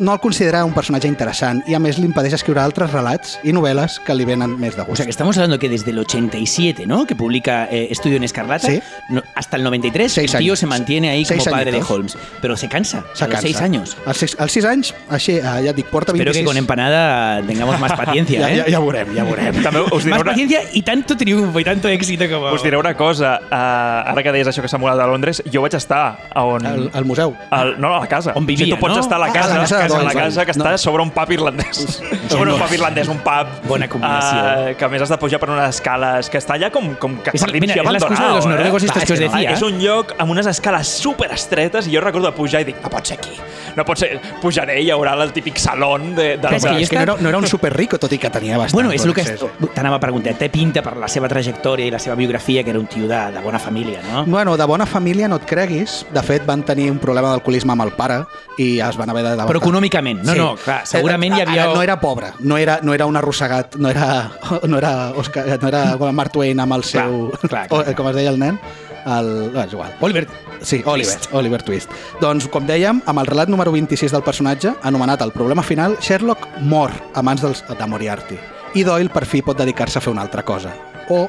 no 0.00 0.12
el 0.14 0.20
considera 0.20 0.64
un 0.64 0.72
personatge 0.74 1.06
interessant 1.08 1.62
i 1.68 1.74
a 1.74 1.78
més 1.78 1.98
li 2.00 2.06
impedeix 2.08 2.34
escriure 2.34 2.60
altres 2.62 2.90
relats 2.92 3.38
i 3.44 3.52
novel·les 3.52 3.98
que 4.04 4.14
li 4.16 4.24
venen 4.24 4.58
més 4.58 4.74
de 4.76 4.82
O 4.82 4.86
gust. 4.86 4.96
sea 4.96 5.06
que 5.06 5.10
estamos 5.10 5.36
hablando 5.38 5.58
que 5.58 5.68
desde 5.68 5.90
el 5.92 5.98
87, 5.98 6.86
¿no? 6.86 7.06
Que 7.06 7.14
publica 7.14 7.68
eh, 7.70 7.88
Estudio 7.90 8.16
en 8.16 8.24
Escarlata, 8.24 8.66
Sí. 8.66 8.80
no- 9.10 9.22
hasta 9.34 9.56
el 9.56 9.62
93, 9.64 10.12
Seis 10.12 10.32
el 10.34 10.38
tío 10.40 10.52
años. 10.52 10.58
se 10.58 10.66
mantiene 10.66 11.10
ahí 11.10 11.24
Seis 11.24 11.44
como 11.44 11.52
padre 11.52 11.70
de 11.70 11.76
añitos. 11.78 11.90
Holmes. 11.90 12.18
Pero 12.40 12.56
se 12.56 12.68
cansa, 12.68 13.04
Se 13.14 13.24
a 13.24 13.26
los 13.28 13.34
cansa. 13.34 13.40
seis 13.42 13.60
años. 13.60 13.96
Als 14.06 14.16
sis, 14.18 14.36
als 14.40 14.52
sis 14.52 14.64
anys, 14.64 14.94
així, 15.08 15.32
eh, 15.36 15.42
ja 15.42 15.60
et 15.70 15.76
dic, 15.76 15.86
porta 15.86 16.12
26... 16.12 16.30
Espero 16.30 16.40
que 16.40 16.44
con 16.46 16.56
empanada 16.56 17.42
tengamos 17.46 17.78
más 17.78 17.92
paciencia, 17.92 18.40
ja, 18.40 18.50
¿eh? 18.52 18.56
ja, 18.64 18.70
ja 18.72 18.80
veurem, 18.80 19.14
ja 19.14 19.24
veurem. 19.24 19.62
També 19.62 19.80
us 19.82 20.04
diré 20.04 20.10
Más 20.16 20.22
una, 20.22 20.30
paciencia 20.32 20.60
y 20.72 20.82
tanto 20.82 21.16
triunfo 21.16 21.60
y 21.60 21.64
tanto 21.64 21.88
éxito 21.88 22.24
como... 22.30 22.52
us 22.52 22.62
diré 22.62 22.76
una 22.76 22.96
cosa. 22.96 23.38
Uh, 23.50 24.10
ara 24.10 24.22
que 24.22 24.32
deies 24.32 24.48
això 24.48 24.62
que 24.62 24.68
s'ha 24.68 24.78
mudat 24.78 24.98
a 24.98 25.06
Londres, 25.06 25.42
jo 25.52 25.60
vaig 25.62 25.74
estar 25.74 26.18
a 26.32 26.44
on... 26.44 26.64
Al, 26.66 26.90
al 26.94 27.04
museu. 27.04 27.34
Al, 27.50 27.78
no, 27.80 27.94
a 27.96 28.00
la 28.00 28.06
casa. 28.06 28.32
On 28.34 28.46
vivia, 28.46 28.64
o 28.64 28.66
sigui, 28.66 28.76
tu 28.76 28.80
pots 28.80 28.96
no? 28.96 29.00
estar 29.02 29.16
a 29.16 29.20
la 29.20 29.30
Ah, 29.30 29.32
casa, 29.32 29.54
a 29.54 29.58
la 29.58 29.68
casa 29.68 29.89
de 29.94 30.00
a 30.00 30.04
la 30.06 30.12
Doyle, 30.12 30.26
casa 30.26 30.46
que 30.46 30.56
no. 30.56 30.64
està 30.64 30.78
sobre 30.78 31.02
un 31.02 31.10
pub 31.14 31.32
irlandès. 31.36 32.00
sobre 32.32 32.52
un 32.54 32.60
pub 32.60 32.74
irlandès, 32.78 33.08
un 33.12 33.20
pub... 33.24 33.54
Bona 33.68 33.88
combinació. 33.88 34.70
eh, 34.70 34.74
que 34.78 34.84
a 34.84 34.90
més 34.92 35.02
has 35.02 35.12
de 35.12 35.18
pujar 35.20 35.40
per 35.42 35.50
unes 35.50 35.76
escales, 35.76 36.30
que 36.30 36.38
està 36.40 36.56
allà 36.58 36.70
com, 36.74 36.94
com 37.00 37.18
que 37.24 37.34
És 37.34 37.46
mira, 37.52 37.76
és 37.76 37.92
l'excusa 37.96 38.28
de 38.28 38.34
los 38.34 38.46
noruegos 38.50 38.88
estos 38.88 39.02
Va, 39.02 39.06
que 39.06 39.18
os 39.18 39.24
decía. 39.26 39.54
És 39.54 39.62
un 39.66 39.78
lloc 39.82 40.14
amb 40.18 40.30
unes 40.34 40.46
escales 40.50 40.88
super 40.88 41.30
estretes 41.34 41.86
i 41.90 41.94
jo 41.94 42.02
recordo 42.04 42.32
pujar 42.34 42.62
i 42.64 42.70
dic, 42.72 42.80
no 42.82 42.90
pot 42.92 43.06
ser 43.06 43.18
aquí. 43.18 43.36
No 43.76 43.84
pot 43.84 43.98
ser... 44.00 44.20
Pujaré 44.42 44.80
i 44.80 44.86
hi 44.86 44.90
haurà 44.94 45.12
el 45.22 45.32
típic 45.32 45.58
salón 45.60 46.14
de... 46.16 46.36
de 46.36 46.40
Clar, 46.40 46.54
és 46.56 46.62
que 46.64 46.68
Clar, 46.70 46.80
és 46.82 46.90
que 46.90 46.96
no 46.96 47.02
era, 47.02 47.16
no 47.20 47.28
era 47.28 47.38
un 47.38 47.46
superrico, 47.46 47.98
tot 47.98 48.12
i 48.12 48.18
que 48.18 48.30
tenia 48.30 48.58
bastant. 48.58 48.74
Bueno, 48.80 48.92
és 48.92 49.04
el 49.04 49.14
que 49.14 49.24
Sí, 49.24 49.36
sí. 49.38 49.68
t'anava 49.74 49.96
a 49.96 50.00
preguntar. 50.02 50.34
Té 50.40 50.48
pinta 50.50 50.82
per 50.82 50.96
la 50.96 51.08
seva 51.08 51.28
trajectòria 51.30 51.86
i 51.86 51.90
la 51.94 51.98
seva 52.02 52.16
biografia 52.18 52.64
que 52.64 52.70
era 52.70 52.78
un 52.80 52.86
tio 52.90 53.06
de, 53.08 53.20
de 53.34 53.40
bona 53.44 53.58
família, 53.58 54.00
no? 54.10 54.24
Bueno, 54.26 54.56
de 54.56 54.64
bona 54.66 54.86
família 54.86 55.28
no 55.28 55.36
et 55.36 55.46
creguis. 55.46 56.04
De 56.12 56.22
fet, 56.26 56.44
van 56.46 56.62
tenir 56.66 56.90
un 56.90 56.98
problema 56.98 57.30
d'alcoholisme 57.30 57.72
amb 57.72 57.84
el 57.86 57.92
pare 57.98 58.20
i 58.58 58.80
es 58.80 58.96
van 58.98 59.10
haver 59.10 59.24
de... 59.28 59.36
Però 59.46 59.60
econòmicament, 59.62 60.22
no, 60.26 60.34
no, 60.36 60.48
clar, 60.60 60.82
segurament 60.88 61.36
hi 61.38 61.42
havia- 61.44 61.64
Ara, 61.68 61.74
no 61.74 61.82
era 61.82 61.98
pobre, 62.00 62.32
no 62.40 62.58
era, 62.58 62.78
no 62.82 62.92
era 62.94 63.06
un 63.06 63.16
arrossegat, 63.16 63.76
no 63.76 63.88
era, 63.90 64.30
no 64.68 64.78
era, 64.78 65.10
Oscar, 65.16 65.46
no 65.62 65.68
era 65.68 65.84
Mark 66.12 66.32
Twain 66.32 66.60
amb 66.60 66.74
el 66.78 66.84
seu... 66.84 67.30
clar, 67.40 67.66
clar, 67.68 67.84
clar. 67.86 67.94
Com 67.96 68.08
es 68.10 68.16
deia 68.16 68.30
el 68.34 68.38
nen? 68.40 68.58
El, 69.06 69.52
no, 69.52 69.62
és 69.62 69.72
igual. 69.72 69.92
Oliver 70.00 70.26
Sí, 70.60 70.82
Oliver, 70.84 71.16
Oliver 71.32 71.62
Twist. 71.64 71.90
Doncs, 72.20 72.46
com 72.52 72.66
dèiem, 72.68 73.00
amb 73.08 73.22
el 73.22 73.28
relat 73.30 73.48
número 73.48 73.72
26 73.72 74.12
del 74.12 74.24
personatge, 74.26 74.74
anomenat 74.84 75.22
El 75.24 75.32
problema 75.32 75.62
final, 75.64 75.96
Sherlock 76.04 76.46
mor 76.60 76.92
a 77.14 77.22
mans 77.22 77.40
dels, 77.40 77.64
de 77.64 77.86
Moriarty. 77.86 78.36
I 78.74 78.84
Doyle, 78.84 79.10
per 79.10 79.24
fi, 79.26 79.40
pot 79.42 79.58
dedicar-se 79.58 79.98
a 79.98 80.04
fer 80.04 80.12
una 80.12 80.22
altra 80.22 80.44
cosa. 80.44 80.74
O 81.08 81.24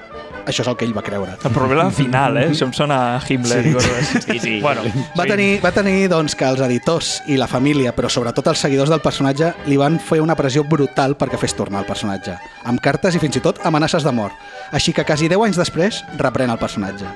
això 0.46 0.64
és 0.64 0.70
el 0.70 0.76
que 0.78 0.86
ell 0.86 0.94
va 0.96 1.04
creure. 1.06 1.36
El 1.46 1.54
problema 1.54 1.88
final, 1.94 2.38
eh? 2.42 2.48
Això 2.52 2.68
em 2.68 2.74
sona 2.76 2.98
a 3.16 3.22
Himmler 3.22 3.60
i 3.66 3.74
coses. 3.76 4.12
Sí, 4.26 4.40
sí. 4.42 4.54
Bueno, 4.62 4.84
Va 5.18 5.26
tenir, 5.30 5.60
va 5.64 5.72
tenir 5.74 6.10
doncs, 6.12 6.36
que 6.38 6.48
els 6.48 6.62
editors 6.66 7.12
i 7.32 7.38
la 7.40 7.48
família, 7.50 7.96
però 7.96 8.10
sobretot 8.10 8.52
els 8.52 8.62
seguidors 8.62 8.92
del 8.92 9.04
personatge, 9.04 9.54
li 9.70 9.78
van 9.78 10.00
fer 10.00 10.22
una 10.22 10.36
pressió 10.36 10.64
brutal 10.68 11.16
perquè 11.18 11.40
fes 11.42 11.56
tornar 11.58 11.84
el 11.84 11.90
personatge, 11.90 12.38
amb 12.66 12.82
cartes 12.82 13.16
i 13.16 13.22
fins 13.22 13.38
i 13.38 13.44
tot 13.44 13.62
amenaces 13.66 14.04
de 14.04 14.12
mort. 14.16 14.36
Així 14.72 14.94
que 14.94 15.06
quasi 15.06 15.30
10 15.32 15.48
anys 15.50 15.62
després 15.62 16.04
reprèn 16.20 16.52
el 16.54 16.62
personatge. 16.62 17.10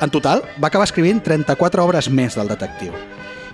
En 0.00 0.10
total, 0.10 0.42
va 0.62 0.68
acabar 0.68 0.84
escrivint 0.88 1.22
34 1.22 1.84
obres 1.84 2.10
més 2.10 2.34
del 2.36 2.48
detectiu. 2.48 2.92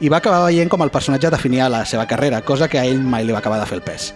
I 0.00 0.08
va 0.08 0.16
acabar 0.22 0.46
veient 0.46 0.70
com 0.72 0.80
el 0.82 0.90
personatge 0.90 1.28
definia 1.30 1.68
la 1.68 1.84
seva 1.84 2.06
carrera, 2.06 2.40
cosa 2.42 2.68
que 2.68 2.78
a 2.80 2.84
ell 2.88 3.00
mai 3.02 3.24
li 3.24 3.32
va 3.32 3.38
acabar 3.42 3.60
de 3.60 3.66
fer 3.66 3.76
el 3.78 3.82
pes. 3.84 4.14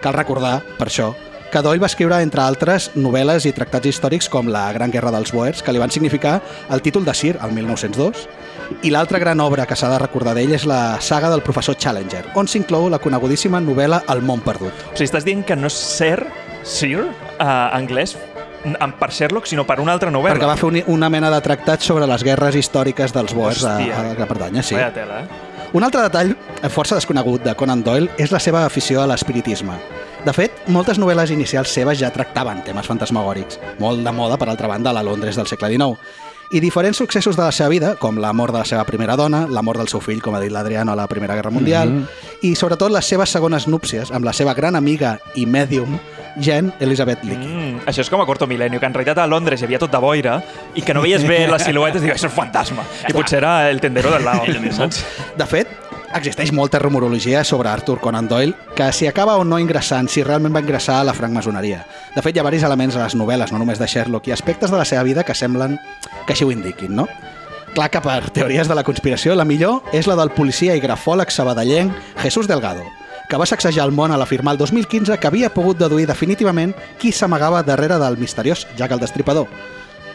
Cal 0.00 0.14
recordar, 0.14 0.62
per 0.78 0.86
això, 0.88 1.10
que 1.52 1.60
Doyle 1.64 1.80
va 1.80 1.88
escriure, 1.88 2.20
entre 2.22 2.40
altres, 2.44 2.90
novel·les 2.96 3.44
i 3.48 3.52
tractats 3.56 3.86
històrics 3.88 4.28
com 4.28 4.48
La 4.52 4.66
Gran 4.72 4.90
Guerra 4.92 5.10
dels 5.12 5.32
Boers, 5.32 5.62
que 5.62 5.72
li 5.72 5.78
van 5.80 5.90
significar 5.90 6.40
el 6.70 6.82
títol 6.82 7.04
de 7.04 7.14
Sir, 7.14 7.38
el 7.44 7.52
1902, 7.52 8.26
i 8.84 8.90
l'altra 8.92 9.18
gran 9.18 9.40
obra 9.40 9.64
que 9.66 9.76
s'ha 9.76 9.88
de 9.88 9.98
recordar 9.98 10.34
d'ell 10.36 10.52
és 10.52 10.66
la 10.68 11.00
saga 11.00 11.30
del 11.32 11.40
professor 11.42 11.74
Challenger, 11.76 12.26
on 12.36 12.46
s'inclou 12.48 12.88
la 12.92 12.98
conegudíssima 13.00 13.60
novel·la 13.64 14.02
El 14.12 14.20
món 14.22 14.40
perdut. 14.44 14.72
o 14.92 14.96
sigui, 14.96 15.08
estàs 15.08 15.24
dient 15.24 15.44
que 15.44 15.56
no 15.56 15.66
és 15.68 15.72
Sir, 15.72 16.26
Sir, 16.64 17.00
uh, 17.00 17.44
anglès, 17.72 18.12
n- 18.14 18.27
per 18.98 19.10
Sherlock, 19.12 19.46
sinó 19.46 19.64
per 19.66 19.80
una 19.80 19.92
altra 19.92 20.10
novel·la. 20.10 20.34
Perquè 20.36 20.46
va 20.46 20.56
fer 20.56 20.64
un- 20.66 20.82
una 20.86 21.08
mena 21.08 21.30
de 21.30 21.40
tractat 21.40 21.80
sobre 21.80 22.06
les 22.06 22.22
guerres 22.24 22.54
històriques 22.56 23.12
dels 23.12 23.32
Boers 23.34 23.64
a, 23.64 23.78
Hòstia. 23.78 23.98
a 23.98 24.02
la 24.02 24.14
Gran 24.14 24.28
Bretanya. 24.28 24.62
Sí. 24.62 24.74
Vaya 24.74 24.92
tela, 24.92 25.20
eh? 25.22 25.26
Un 25.72 25.84
altre 25.84 26.00
detall 26.02 26.30
eh, 26.62 26.68
força 26.70 26.94
desconegut 26.94 27.42
de 27.44 27.54
Conan 27.54 27.82
Doyle 27.84 28.08
és 28.16 28.30
la 28.32 28.38
seva 28.40 28.64
afició 28.64 29.02
a 29.02 29.06
l'espiritisme. 29.06 29.72
De 30.24 30.32
fet, 30.32 30.50
moltes 30.66 30.98
novel·les 30.98 31.30
inicials 31.30 31.68
seves 31.68 31.98
ja 31.98 32.10
tractaven 32.10 32.62
temes 32.64 32.86
fantasmagòrics, 32.86 33.60
molt 33.78 34.02
de 34.04 34.12
moda, 34.12 34.36
per 34.38 34.48
altra 34.48 34.66
banda, 34.66 34.90
a 34.90 34.92
la 34.94 35.02
Londres 35.02 35.36
del 35.36 35.46
segle 35.46 35.68
XIX. 35.68 35.98
I 36.50 36.60
diferents 36.60 36.96
successos 36.96 37.36
de 37.36 37.42
la 37.42 37.52
seva 37.52 37.68
vida, 37.68 37.94
com 37.96 38.16
la 38.16 38.32
mort 38.32 38.54
de 38.54 38.60
la 38.60 38.64
seva 38.64 38.84
primera 38.84 39.16
dona, 39.16 39.46
la 39.46 39.60
mort 39.60 39.76
del 39.78 39.88
seu 39.88 40.00
fill, 40.00 40.22
com 40.22 40.34
ha 40.34 40.40
dit 40.40 40.50
l'Adriano, 40.50 40.92
a 40.92 40.96
la 40.96 41.06
Primera 41.06 41.34
Guerra 41.34 41.50
Mundial, 41.50 41.90
Mhm. 41.90 42.06
i 42.40 42.54
sobretot 42.54 42.90
les 42.90 43.04
seves 43.04 43.28
segones 43.28 43.68
núpcies 43.68 44.10
amb 44.10 44.24
la 44.24 44.32
seva 44.32 44.54
gran 44.54 44.74
amiga 44.74 45.20
i 45.34 45.44
mèdium, 45.44 45.98
Jen 46.40 46.72
Elizabeth 46.80 47.22
Leakey. 47.22 47.46
Mm, 47.46 47.57
això 47.86 48.02
és 48.04 48.10
com 48.10 48.20
a 48.22 48.26
Corto 48.26 48.46
Milenio, 48.46 48.80
que 48.80 48.86
en 48.88 48.94
realitat 48.94 49.22
a 49.22 49.26
Londres 49.26 49.60
hi 49.60 49.68
havia 49.68 49.80
tot 49.82 49.92
de 49.92 50.00
boira 50.02 50.38
i 50.74 50.82
que 50.82 50.94
no 50.96 51.02
veies 51.04 51.26
bé 51.28 51.44
les 51.50 51.66
siluetes 51.68 52.02
i 52.02 52.08
dius, 52.08 52.16
això 52.18 52.30
és 52.30 52.34
fantasma. 52.34 52.86
I 53.08 53.14
potser 53.16 53.38
era 53.42 53.70
el 53.70 53.80
tendero 53.80 54.10
del 54.10 54.24
lado. 54.24 54.46
saps? 54.72 55.04
De 55.36 55.46
fet, 55.46 55.70
existeix 56.14 56.52
molta 56.52 56.78
rumorologia 56.78 57.44
sobre 57.44 57.68
Arthur 57.68 58.00
Conan 58.00 58.28
Doyle 58.28 58.54
que 58.76 58.92
si 58.92 59.06
acaba 59.06 59.36
o 59.36 59.44
no 59.44 59.58
ingressant, 59.58 60.08
si 60.08 60.22
realment 60.22 60.54
va 60.54 60.62
ingressar 60.64 61.00
a 61.00 61.08
la 61.08 61.14
francmaçoneria. 61.14 61.84
De 62.14 62.22
fet, 62.22 62.36
hi 62.36 62.40
ha 62.40 62.46
diversos 62.46 62.68
elements 62.68 62.96
a 62.96 63.04
les 63.04 63.16
novel·les, 63.18 63.52
no 63.52 63.58
només 63.60 63.78
de 63.78 63.86
Sherlock, 63.86 64.28
i 64.28 64.32
aspectes 64.32 64.70
de 64.70 64.78
la 64.78 64.86
seva 64.88 65.02
vida 65.02 65.24
que 65.24 65.34
semblen 65.34 65.78
que 66.26 66.32
així 66.34 66.46
ho 66.46 66.52
indiquin, 66.54 66.94
no? 66.96 67.08
Clar 67.74 67.90
que 67.92 68.00
per 68.00 68.30
teories 68.34 68.68
de 68.68 68.74
la 68.74 68.84
conspiració, 68.84 69.34
la 69.36 69.44
millor 69.44 69.82
és 69.92 70.08
la 70.08 70.16
del 70.16 70.32
policia 70.32 70.74
i 70.74 70.80
grafòleg 70.80 71.30
sabadellenc 71.30 71.92
Jesús 72.22 72.48
Delgado, 72.48 72.86
que 73.28 73.36
va 73.36 73.46
sacsejar 73.46 73.84
el 73.86 73.92
món 73.92 74.10
a 74.10 74.16
l'afirmar 74.18 74.56
el 74.56 74.62
2015 74.62 75.18
que 75.20 75.28
havia 75.28 75.52
pogut 75.52 75.78
deduir 75.78 76.08
definitivament 76.08 76.72
qui 76.98 77.12
s'amagava 77.12 77.62
darrere 77.62 78.00
del 78.00 78.16
misteriós 78.16 78.66
Jack 78.76 78.96
el 78.96 79.04
Destripador. 79.04 79.46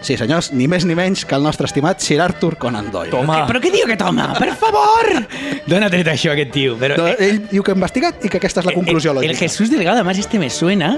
Sí, 0.03 0.17
senyors, 0.19 0.49
ni 0.51 0.65
més 0.67 0.83
ni 0.83 0.97
menys 0.99 1.21
que 1.23 1.35
el 1.37 1.43
nostre 1.45 1.63
estimat 1.69 2.01
Sir 2.03 2.17
Arthur 2.19 2.57
Conan 2.59 2.89
Doyle. 2.91 3.09
Toma. 3.13 3.45
Però 3.47 3.61
què 3.63 3.69
diu 3.71 3.85
que 3.87 3.95
toma? 3.95 4.33
Per 4.35 4.49
favor! 4.59 5.07
Dóna 5.71 5.87
tret 5.89 6.09
això, 6.11 6.33
aquest 6.33 6.51
tio. 6.51 6.73
Però, 6.81 6.97
No, 6.99 7.07
eh, 7.07 7.15
ell 7.29 7.39
diu 7.47 7.63
que 7.63 7.71
ha 7.71 7.77
investigat 7.77 8.25
i 8.27 8.31
que 8.33 8.41
aquesta 8.41 8.59
és 8.59 8.67
la 8.67 8.73
conclusió 8.75 9.13
el, 9.13 9.21
el 9.23 9.29
lògica. 9.31 9.39
Jesús 9.45 9.71
Delgado, 9.71 10.01
además, 10.01 10.19
este 10.19 10.39
me 10.39 10.49
suena. 10.49 10.97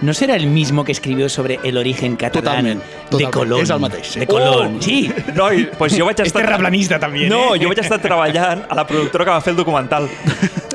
¿No 0.00 0.14
será 0.14 0.36
el 0.36 0.46
mismo 0.46 0.84
que 0.84 0.92
escribió 0.92 1.28
sobre 1.28 1.60
el 1.64 1.76
origen 1.76 2.16
catalán 2.16 2.64
Totalment, 2.64 2.80
de 2.82 3.10
totalment. 3.10 3.34
Colón? 3.36 3.60
És 3.62 3.70
el 3.76 3.80
mateix, 3.80 4.06
sí. 4.14 4.20
De 4.20 4.26
Colón, 4.26 4.76
Oh! 4.78 4.82
sí. 4.82 5.12
No, 5.36 5.52
i, 5.52 5.68
pues 5.76 5.92
jo 5.96 6.08
vaig 6.08 6.20
estar... 6.24 6.40
terraplanista, 6.42 6.98
també, 6.98 7.28
No, 7.28 7.54
eh? 7.54 7.60
jo 7.60 7.68
vaig 7.68 7.84
estar 7.84 8.00
treballant 8.00 8.64
a 8.68 8.74
la 8.74 8.86
productora 8.88 9.24
que 9.28 9.36
va 9.36 9.40
fer 9.44 9.52
el 9.52 9.60
documental. 9.60 10.08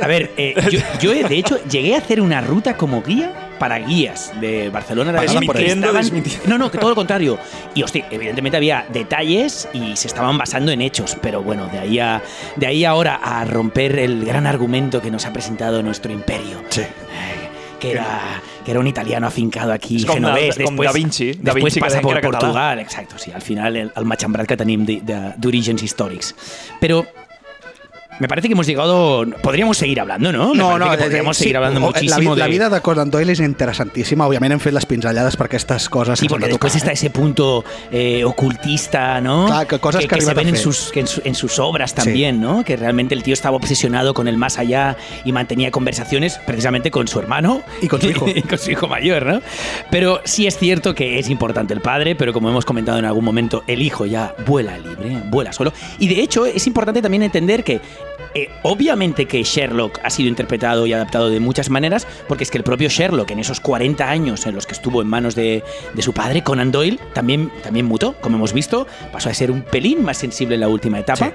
A 0.01 0.07
ver, 0.07 0.31
eh, 0.37 0.53
yo, 0.69 0.79
yo, 1.01 1.27
de 1.27 1.35
hecho 1.37 1.57
llegué 1.65 1.95
a 1.95 1.97
hacer 1.99 2.21
una 2.21 2.41
ruta 2.41 2.77
como 2.77 3.01
guía 3.01 3.33
para 3.61 3.77
guías 3.77 4.33
de 4.41 4.71
Barcelona. 4.71 5.11
Madrid, 5.11 5.45
por 5.45 5.55
estaban-. 5.55 6.23
No, 6.47 6.57
no, 6.57 6.71
que 6.71 6.79
todo 6.79 6.89
lo 6.89 6.95
contrario. 7.03 7.37
Y 7.75 7.83
hostia, 7.83 8.07
evidentemente 8.09 8.57
había 8.57 8.87
detalles 8.91 9.69
y 9.71 9.95
se 9.95 10.07
estaban 10.07 10.35
basando 10.35 10.71
en 10.71 10.81
hechos, 10.81 11.15
pero 11.21 11.43
bueno, 11.43 11.67
de 11.67 11.77
ahí 11.77 11.99
a, 11.99 12.23
de 12.55 12.65
ahí 12.65 12.83
ahora 12.85 13.19
a 13.23 13.45
romper 13.45 13.99
el 13.99 14.25
gran 14.25 14.47
argumento 14.47 14.99
que 14.99 15.11
nos 15.11 15.27
ha 15.27 15.31
presentado 15.31 15.83
nuestro 15.83 16.11
imperio. 16.11 16.63
Sí. 16.69 16.81
Que 17.79 17.91
era, 17.91 18.41
que 18.63 18.71
era 18.71 18.79
un 18.79 18.87
italiano 18.87 19.25
afincado 19.27 19.71
aquí, 19.73 20.03
com 20.05 20.13
genovés, 20.15 20.55
com 20.57 20.75
després, 20.75 20.85
Da 20.85 20.91
Vinci. 20.93 21.31
Da 21.33 21.53
Vinci 21.53 21.79
passa 21.81 21.97
deien 21.97 22.01
que 22.01 22.07
por 22.07 22.17
era 22.17 22.21
català. 22.21 22.39
Portugal, 22.39 22.79
exacto, 22.79 23.17
sí, 23.17 23.31
al 23.33 23.41
final 23.41 23.75
el, 23.75 23.91
el 23.95 24.05
matxembrat 24.05 24.45
que 24.45 24.57
tenim 24.57 24.85
d'orígens 24.85 25.81
històrics. 25.81 26.35
Però 26.77 27.01
me 28.21 28.27
parece 28.27 28.47
que 28.47 28.53
hemos 28.53 28.67
llegado. 28.67 29.25
Podríamos 29.41 29.77
seguir 29.77 29.99
hablando, 29.99 30.31
¿no? 30.31 30.53
Me 30.53 30.61
parece 30.63 30.97
que 30.97 31.03
podríamos 31.05 31.37
sí, 31.37 31.43
seguir 31.43 31.57
hablando 31.57 31.79
o- 31.79 31.83
muchísimo 31.87 32.29
la, 32.31 32.35
de. 32.35 32.39
la 32.41 32.47
vida 32.47 32.69
de 32.69 32.81
Conan 32.81 33.09
Doyle 33.09 33.31
és 33.33 33.39
interessantíssima. 33.41 34.27
Òbviament 34.29 34.53
hem 34.53 34.59
fet 34.61 34.73
les 34.75 34.85
pinzellades 34.85 35.35
per 35.39 35.47
aquestes 35.49 35.89
coses 35.89 36.19
Sí, 36.19 36.27
porque 36.29 36.45
de 36.45 36.51
después 36.53 36.73
tocar, 36.73 36.77
está 36.77 36.91
eh? 36.91 36.93
ese 36.93 37.09
punto 37.09 37.63
eh, 37.91 38.23
ocultista, 38.23 39.19
¿no? 39.21 39.47
Claro, 39.47 39.67
que 39.67 39.79
cosas 39.79 40.05
que 40.05 40.21
se 40.21 40.33
ven 40.35 40.49
en 40.49 40.57
sus, 40.57 40.91
que 40.91 40.99
en, 41.01 41.07
su- 41.07 41.21
en 41.25 41.33
sus 41.35 41.57
obras 41.59 41.95
también, 41.95 42.39
¿no? 42.39 42.63
Que 42.63 42.75
realmente 42.77 43.15
el 43.15 43.23
tío 43.23 43.33
estaba 43.33 43.55
obsesionado 43.57 44.13
con 44.13 44.27
el 44.27 44.37
más 44.37 44.59
allá 44.59 44.97
y 45.25 45.31
mantenía 45.31 45.71
conversaciones 45.71 46.39
precisamente 46.45 46.91
con 46.91 47.07
su 47.07 47.17
hermano 47.19 47.63
Y 47.81 47.87
con 47.87 47.99
su 48.01 48.09
hijo. 48.09 48.27
y 48.35 48.43
con 48.43 48.57
su 48.59 48.69
hijo 48.71 48.87
mayor, 48.87 49.25
¿no? 49.25 49.41
Pero 49.89 50.21
sí 50.25 50.45
es 50.45 50.57
cierto 50.57 50.93
que 50.93 51.17
es 51.17 51.27
importante 51.29 51.73
el 51.73 51.81
padre, 51.81 52.15
pero 52.15 52.33
como 52.33 52.49
hemos 52.49 52.65
comentado 52.65 52.99
en 52.99 53.05
algún 53.05 53.25
momento, 53.25 53.63
el 53.65 53.81
hijo 53.81 54.05
ya 54.05 54.35
vuela 54.45 54.77
libre, 54.77 55.17
vuela 55.31 55.51
solo. 55.53 55.73
Y 55.97 56.07
de 56.07 56.21
hecho 56.21 56.45
es 56.45 56.67
importante 56.67 57.01
también 57.01 57.23
entender 57.23 57.63
que 57.63 57.81
eh, 58.33 58.49
obviamente 58.63 59.25
que 59.27 59.43
Sherlock 59.43 59.99
ha 60.03 60.09
sido 60.09 60.29
interpretado 60.29 60.85
y 60.87 60.93
adaptado 60.93 61.29
de 61.29 61.39
muchas 61.39 61.69
maneras, 61.69 62.07
porque 62.27 62.43
es 62.43 62.51
que 62.51 62.57
el 62.57 62.63
propio 62.63 62.89
Sherlock, 62.89 63.31
en 63.31 63.39
esos 63.39 63.59
40 63.59 64.09
años 64.09 64.45
en 64.45 64.55
los 64.55 64.65
que 64.65 64.73
estuvo 64.73 65.01
en 65.01 65.07
manos 65.07 65.35
de, 65.35 65.63
de 65.93 66.01
su 66.01 66.13
padre, 66.13 66.43
Conan 66.43 66.71
Doyle, 66.71 66.99
también, 67.13 67.51
también 67.63 67.85
mutó, 67.85 68.13
como 68.21 68.37
hemos 68.37 68.53
visto, 68.53 68.87
pasó 69.11 69.29
a 69.29 69.33
ser 69.33 69.51
un 69.51 69.61
pelín 69.63 70.03
más 70.03 70.17
sensible 70.17 70.55
en 70.55 70.61
la 70.61 70.67
última 70.67 70.99
etapa. 70.99 71.25
Sí. 71.27 71.31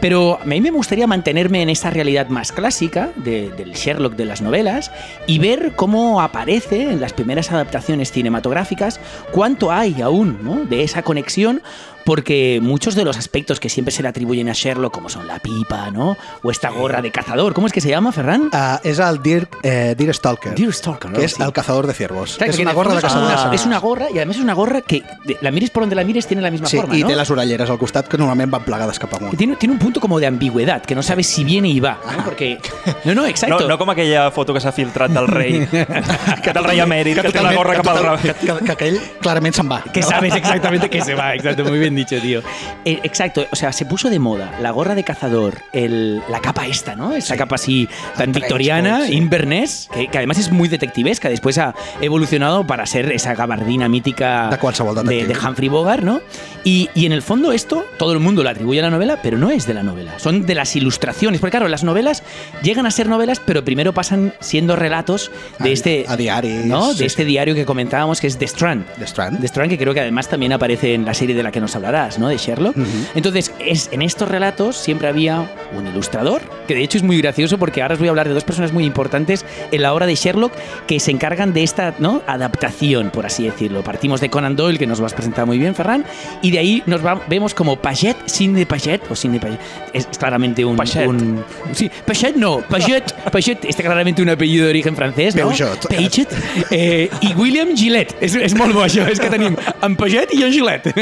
Pero 0.00 0.38
a 0.42 0.44
mí 0.44 0.60
me 0.60 0.70
gustaría 0.70 1.06
mantenerme 1.06 1.62
en 1.62 1.70
esa 1.70 1.88
realidad 1.88 2.28
más 2.28 2.50
clásica 2.52 3.10
de- 3.16 3.50
del 3.50 3.72
Sherlock 3.72 4.14
de 4.16 4.24
las 4.24 4.42
novelas 4.42 4.90
y 5.26 5.38
ver 5.38 5.72
cómo 5.76 6.20
aparece 6.20 6.90
en 6.90 7.00
las 7.00 7.12
primeras 7.12 7.52
adaptaciones 7.52 8.10
cinematográficas, 8.10 9.00
cuánto 9.30 9.70
hay 9.72 10.02
aún 10.02 10.40
¿no? 10.42 10.64
de 10.64 10.82
esa 10.82 11.02
conexión, 11.02 11.62
porque 12.04 12.58
muchos 12.62 12.94
de 12.94 13.04
los 13.04 13.16
aspectos 13.16 13.60
que 13.60 13.68
siempre 13.68 13.92
se 13.92 14.02
le 14.02 14.08
atribuyen 14.08 14.48
a 14.48 14.52
Sherlock, 14.52 14.92
como 14.92 15.08
son 15.08 15.26
la 15.26 15.38
pipa, 15.38 15.90
¿no? 15.90 16.16
O 16.42 16.50
esta 16.50 16.70
gorra 16.70 17.00
de 17.02 17.10
cazador, 17.10 17.54
¿cómo 17.54 17.66
es 17.66 17.72
que 17.72 17.80
se 17.80 17.88
llama, 17.88 18.12
Ferran? 18.12 18.50
Ah, 18.52 18.80
és 18.84 18.98
el 18.98 19.22
Deer, 19.22 19.48
eh, 19.62 19.94
Deer 19.96 20.14
Stalker, 20.14 20.54
Deer 20.54 20.72
Stalker, 20.72 21.10
¿no? 21.10 21.18
que 21.18 21.24
és 21.24 21.34
Sí. 21.34 21.42
el 21.42 21.52
cazador 21.52 21.86
de 21.86 21.94
ciervos. 21.94 22.40
És 22.40 22.56
que 22.56 22.62
una 22.62 22.70
de 22.70 22.74
gorra 22.76 22.90
de 22.92 22.98
es 22.98 23.02
cazador. 23.04 23.30
una- 23.32 23.50
de 23.50 23.56
Es 23.56 23.66
una 23.66 23.78
gorra 23.78 24.06
y 24.12 24.16
además 24.18 24.36
es 24.36 24.42
una 24.42 24.54
gorra 24.54 24.80
que 24.82 25.02
de- 25.24 25.36
la 25.40 25.50
mires 25.50 25.70
por 25.70 25.82
donde 25.82 25.96
la 25.96 26.04
mires 26.04 26.26
tiene 26.26 26.42
la 26.42 26.50
misma 26.50 26.66
Sí, 26.66 26.76
forma, 26.76 26.96
i 26.96 27.02
¿no? 27.02 27.08
té 27.08 27.16
les 27.16 27.30
orelleres 27.30 27.70
al 27.70 27.78
costat 27.78 28.06
que 28.08 28.18
normalment 28.18 28.50
van 28.50 28.64
plegades 28.64 28.98
cap 28.98 29.14
amunt. 29.14 29.30
Que 29.30 29.36
tiene, 29.36 29.56
tiene 29.56 29.72
un 29.72 29.78
punto 29.78 30.00
como 30.00 30.18
de 30.20 30.26
ambigüedad, 30.26 30.82
que 30.82 30.94
no 30.94 31.02
sabes 31.02 31.26
si 31.26 31.44
viene 31.44 31.68
y 31.68 31.80
va, 31.80 31.98
¿no? 32.16 32.24
Porque... 32.24 32.58
No, 33.04 33.14
no, 33.14 33.26
exacto. 33.26 33.60
No, 33.60 33.68
no 33.68 33.78
com 33.78 33.90
aquella 33.90 34.30
foto 34.30 34.52
que 34.54 34.60
s'ha 34.60 34.72
filtrat 34.72 35.10
del 35.10 35.26
rei, 35.28 35.66
que 35.70 36.52
té 36.52 36.58
el 36.58 36.64
rei 36.64 36.80
emèrit, 36.80 37.20
que 37.20 37.30
té 37.32 37.42
la 37.42 37.52
gorra 37.54 37.74
cap 37.80 37.88
al 37.88 38.18
que, 38.20 38.34
que, 38.34 38.52
que 38.64 38.72
aquell 38.72 38.98
clarament 39.20 39.54
se'n 39.54 39.70
va. 39.70 39.82
Que 39.92 40.02
sabes 40.02 40.34
exactamente 40.34 40.88
que 40.90 41.00
se 41.02 41.14
va, 41.14 41.34
exacto, 41.34 41.64
muy 41.64 41.78
bien 41.78 41.93
dicho, 41.96 42.18
tío. 42.20 42.42
Eh, 42.84 43.00
exacto, 43.02 43.46
o 43.50 43.56
sea, 43.56 43.72
se 43.72 43.84
puso 43.86 44.10
de 44.10 44.18
moda 44.18 44.58
la 44.60 44.70
gorra 44.70 44.94
de 44.94 45.04
cazador, 45.04 45.62
el, 45.72 46.22
la 46.30 46.40
capa 46.40 46.66
esta, 46.66 46.94
¿no? 46.96 47.14
Esa 47.14 47.36
capa 47.36 47.56
así 47.56 47.88
tan 48.16 48.32
victoriana, 48.32 49.06
sí. 49.06 49.14
Inverness, 49.14 49.88
que, 49.92 50.08
que 50.08 50.18
además 50.18 50.38
es 50.38 50.50
muy 50.50 50.68
detectivesca, 50.68 51.28
después 51.28 51.58
ha 51.58 51.74
evolucionado 52.00 52.66
para 52.66 52.86
ser 52.86 53.10
esa 53.12 53.34
gabardina 53.34 53.88
mítica 53.88 54.48
De 54.50 54.58
qualsevol 54.58 55.04
de, 55.06 55.26
de 55.26 55.34
Humphrey 55.38 55.68
Bogart, 55.68 56.02
¿no? 56.02 56.20
Y, 56.64 56.88
y 56.94 57.06
en 57.06 57.12
el 57.12 57.22
fondo 57.22 57.52
esto, 57.52 57.84
todo 57.98 58.12
el 58.12 58.20
mundo 58.20 58.42
lo 58.42 58.48
atribuye 58.50 58.80
a 58.80 58.84
la 58.84 58.90
novela, 58.90 59.20
pero 59.22 59.36
no 59.38 59.50
es 59.50 59.66
de 59.66 59.74
la 59.74 59.82
novela, 59.82 60.18
son 60.18 60.46
de 60.46 60.54
las 60.54 60.74
ilustraciones, 60.76 61.40
porque 61.40 61.52
claro, 61.52 61.68
las 61.68 61.84
novelas 61.84 62.22
llegan 62.62 62.86
a 62.86 62.90
ser 62.90 63.08
novelas, 63.08 63.40
pero 63.44 63.64
primero 63.64 63.92
pasan 63.92 64.32
siendo 64.40 64.76
relatos 64.76 65.30
de 65.58 65.70
A- 65.70 65.72
este... 65.72 66.04
a 66.08 66.16
¿no? 66.64 66.88
De 66.88 66.94
sí, 66.94 67.04
este 67.04 67.24
diario 67.24 67.54
que 67.54 67.64
comentábamos, 67.64 68.20
que 68.20 68.26
es 68.26 68.38
The 68.38 68.46
Strand. 68.46 68.86
The 68.98 69.04
Strand. 69.04 69.40
The 69.40 69.46
Strand, 69.46 69.70
que 69.70 69.78
creo 69.78 69.94
que 69.94 70.00
además 70.00 70.28
también 70.28 70.52
aparece 70.52 70.94
en 70.94 71.04
la 71.04 71.14
serie 71.14 71.34
de 71.34 71.42
la 71.42 71.52
que 71.52 71.60
nos 71.60 71.74
hablarás, 71.84 72.18
¿no? 72.18 72.28
De 72.28 72.36
Sherlock. 72.36 72.76
Entonces, 73.14 73.52
es, 73.58 73.88
en 73.92 74.02
estos 74.02 74.28
relatos 74.28 74.76
siempre 74.76 75.08
había 75.08 75.50
un 75.76 75.86
ilustrador, 75.86 76.42
que 76.66 76.74
de 76.74 76.82
hecho 76.82 76.98
es 76.98 77.02
muy 77.04 77.18
gracioso 77.20 77.58
porque 77.58 77.82
ahora 77.82 77.94
os 77.94 77.98
voy 77.98 78.08
a 78.08 78.10
hablar 78.10 78.28
de 78.28 78.34
dos 78.34 78.44
personas 78.44 78.72
muy 78.72 78.84
importantes 78.84 79.44
en 79.70 79.82
la 79.82 79.92
obra 79.92 80.06
de 80.06 80.14
Sherlock 80.14 80.52
que 80.86 80.98
se 81.00 81.10
encargan 81.10 81.52
de 81.52 81.62
esta 81.62 81.94
¿no? 81.98 82.22
adaptación, 82.26 83.10
por 83.10 83.26
así 83.26 83.44
decirlo. 83.44 83.82
Partimos 83.82 84.20
de 84.20 84.30
Conan 84.30 84.56
Doyle, 84.56 84.78
que 84.78 84.86
nos 84.86 85.00
lo 85.00 85.06
has 85.06 85.12
presentado 85.14 85.46
muy 85.46 85.58
bien, 85.58 85.74
Ferran, 85.74 86.04
y 86.42 86.50
de 86.50 86.58
ahí 86.58 86.82
nos 86.86 87.04
va- 87.04 87.20
vemos 87.28 87.54
como 87.54 87.76
Paget, 87.76 88.16
Sidney 88.26 88.64
Paget, 88.64 89.02
o 89.10 89.16
Sidney 89.16 89.40
Paget, 89.40 89.58
es, 89.92 90.06
claramente 90.18 90.64
un... 90.64 90.76
Paget. 90.76 91.06
un- 91.08 91.44
sí, 91.72 91.90
Paget 92.06 92.36
no, 92.36 92.58
Paget, 92.60 93.12
Paget 93.32 93.64
es 93.64 93.76
claramente 93.76 94.22
un 94.22 94.28
apellido 94.30 94.64
de 94.64 94.70
origen 94.70 94.94
francés, 94.96 95.34
¿no? 95.36 95.48
Peugeot. 95.48 95.88
Paget. 95.88 96.28
Eh, 96.70 97.10
I 97.22 97.34
William 97.34 97.76
Gillette. 97.76 98.14
És, 98.20 98.34
és 98.36 98.54
molt 98.54 98.74
bo, 98.74 98.82
això. 98.84 99.04
És 99.10 99.20
que 99.20 99.28
tenim 99.30 99.56
en 99.82 99.96
Paget 99.96 100.32
i 100.34 100.42
en 100.46 100.52
Gillette. 100.52 100.92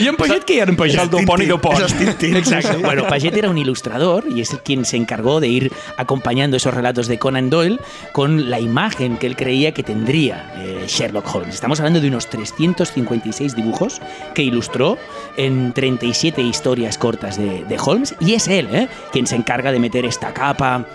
I 0.00 0.08
en 0.08 0.16
Paget, 0.16 0.27
Paget? 0.28 0.94
És 0.94 1.02
el 1.02 1.10
Dupont 1.10 1.42
i 1.42 1.46
Dupont. 1.46 1.80
El 1.80 1.94
Tintín. 1.94 2.36
Exacto. 2.36 2.78
Bueno, 2.80 3.06
Paget 3.08 3.36
era 3.36 3.50
un 3.50 3.58
ilustrador 3.58 4.24
y 4.28 4.40
es 4.40 4.56
quien 4.64 4.84
se 4.84 4.96
encargó 4.96 5.40
de 5.40 5.48
ir 5.48 5.72
acompañando 5.96 6.56
esos 6.56 6.74
relatos 6.74 7.06
de 7.08 7.18
Conan 7.18 7.50
Doyle 7.50 7.78
con 8.12 8.50
la 8.50 8.60
imagen 8.60 9.16
que 9.16 9.26
él 9.26 9.36
creía 9.36 9.72
que 9.72 9.82
tendría 9.82 10.52
eh, 10.56 10.84
Sherlock 10.86 11.34
Holmes. 11.34 11.54
Estamos 11.54 11.80
hablando 11.80 12.00
de 12.00 12.08
unos 12.08 12.28
356 12.28 13.56
dibujos 13.56 14.00
que 14.34 14.42
ilustró 14.42 14.98
en 15.36 15.72
37 15.72 16.42
historias 16.42 16.98
cortas 16.98 17.36
de, 17.36 17.64
de 17.64 17.78
Holmes 17.78 18.14
y 18.20 18.34
es 18.34 18.48
él 18.48 18.68
¿eh? 18.72 18.88
quien 19.12 19.26
se 19.26 19.36
encarga 19.36 19.72
de 19.72 19.78
meter 19.78 20.04
esta 20.04 20.32
capa 20.32 20.86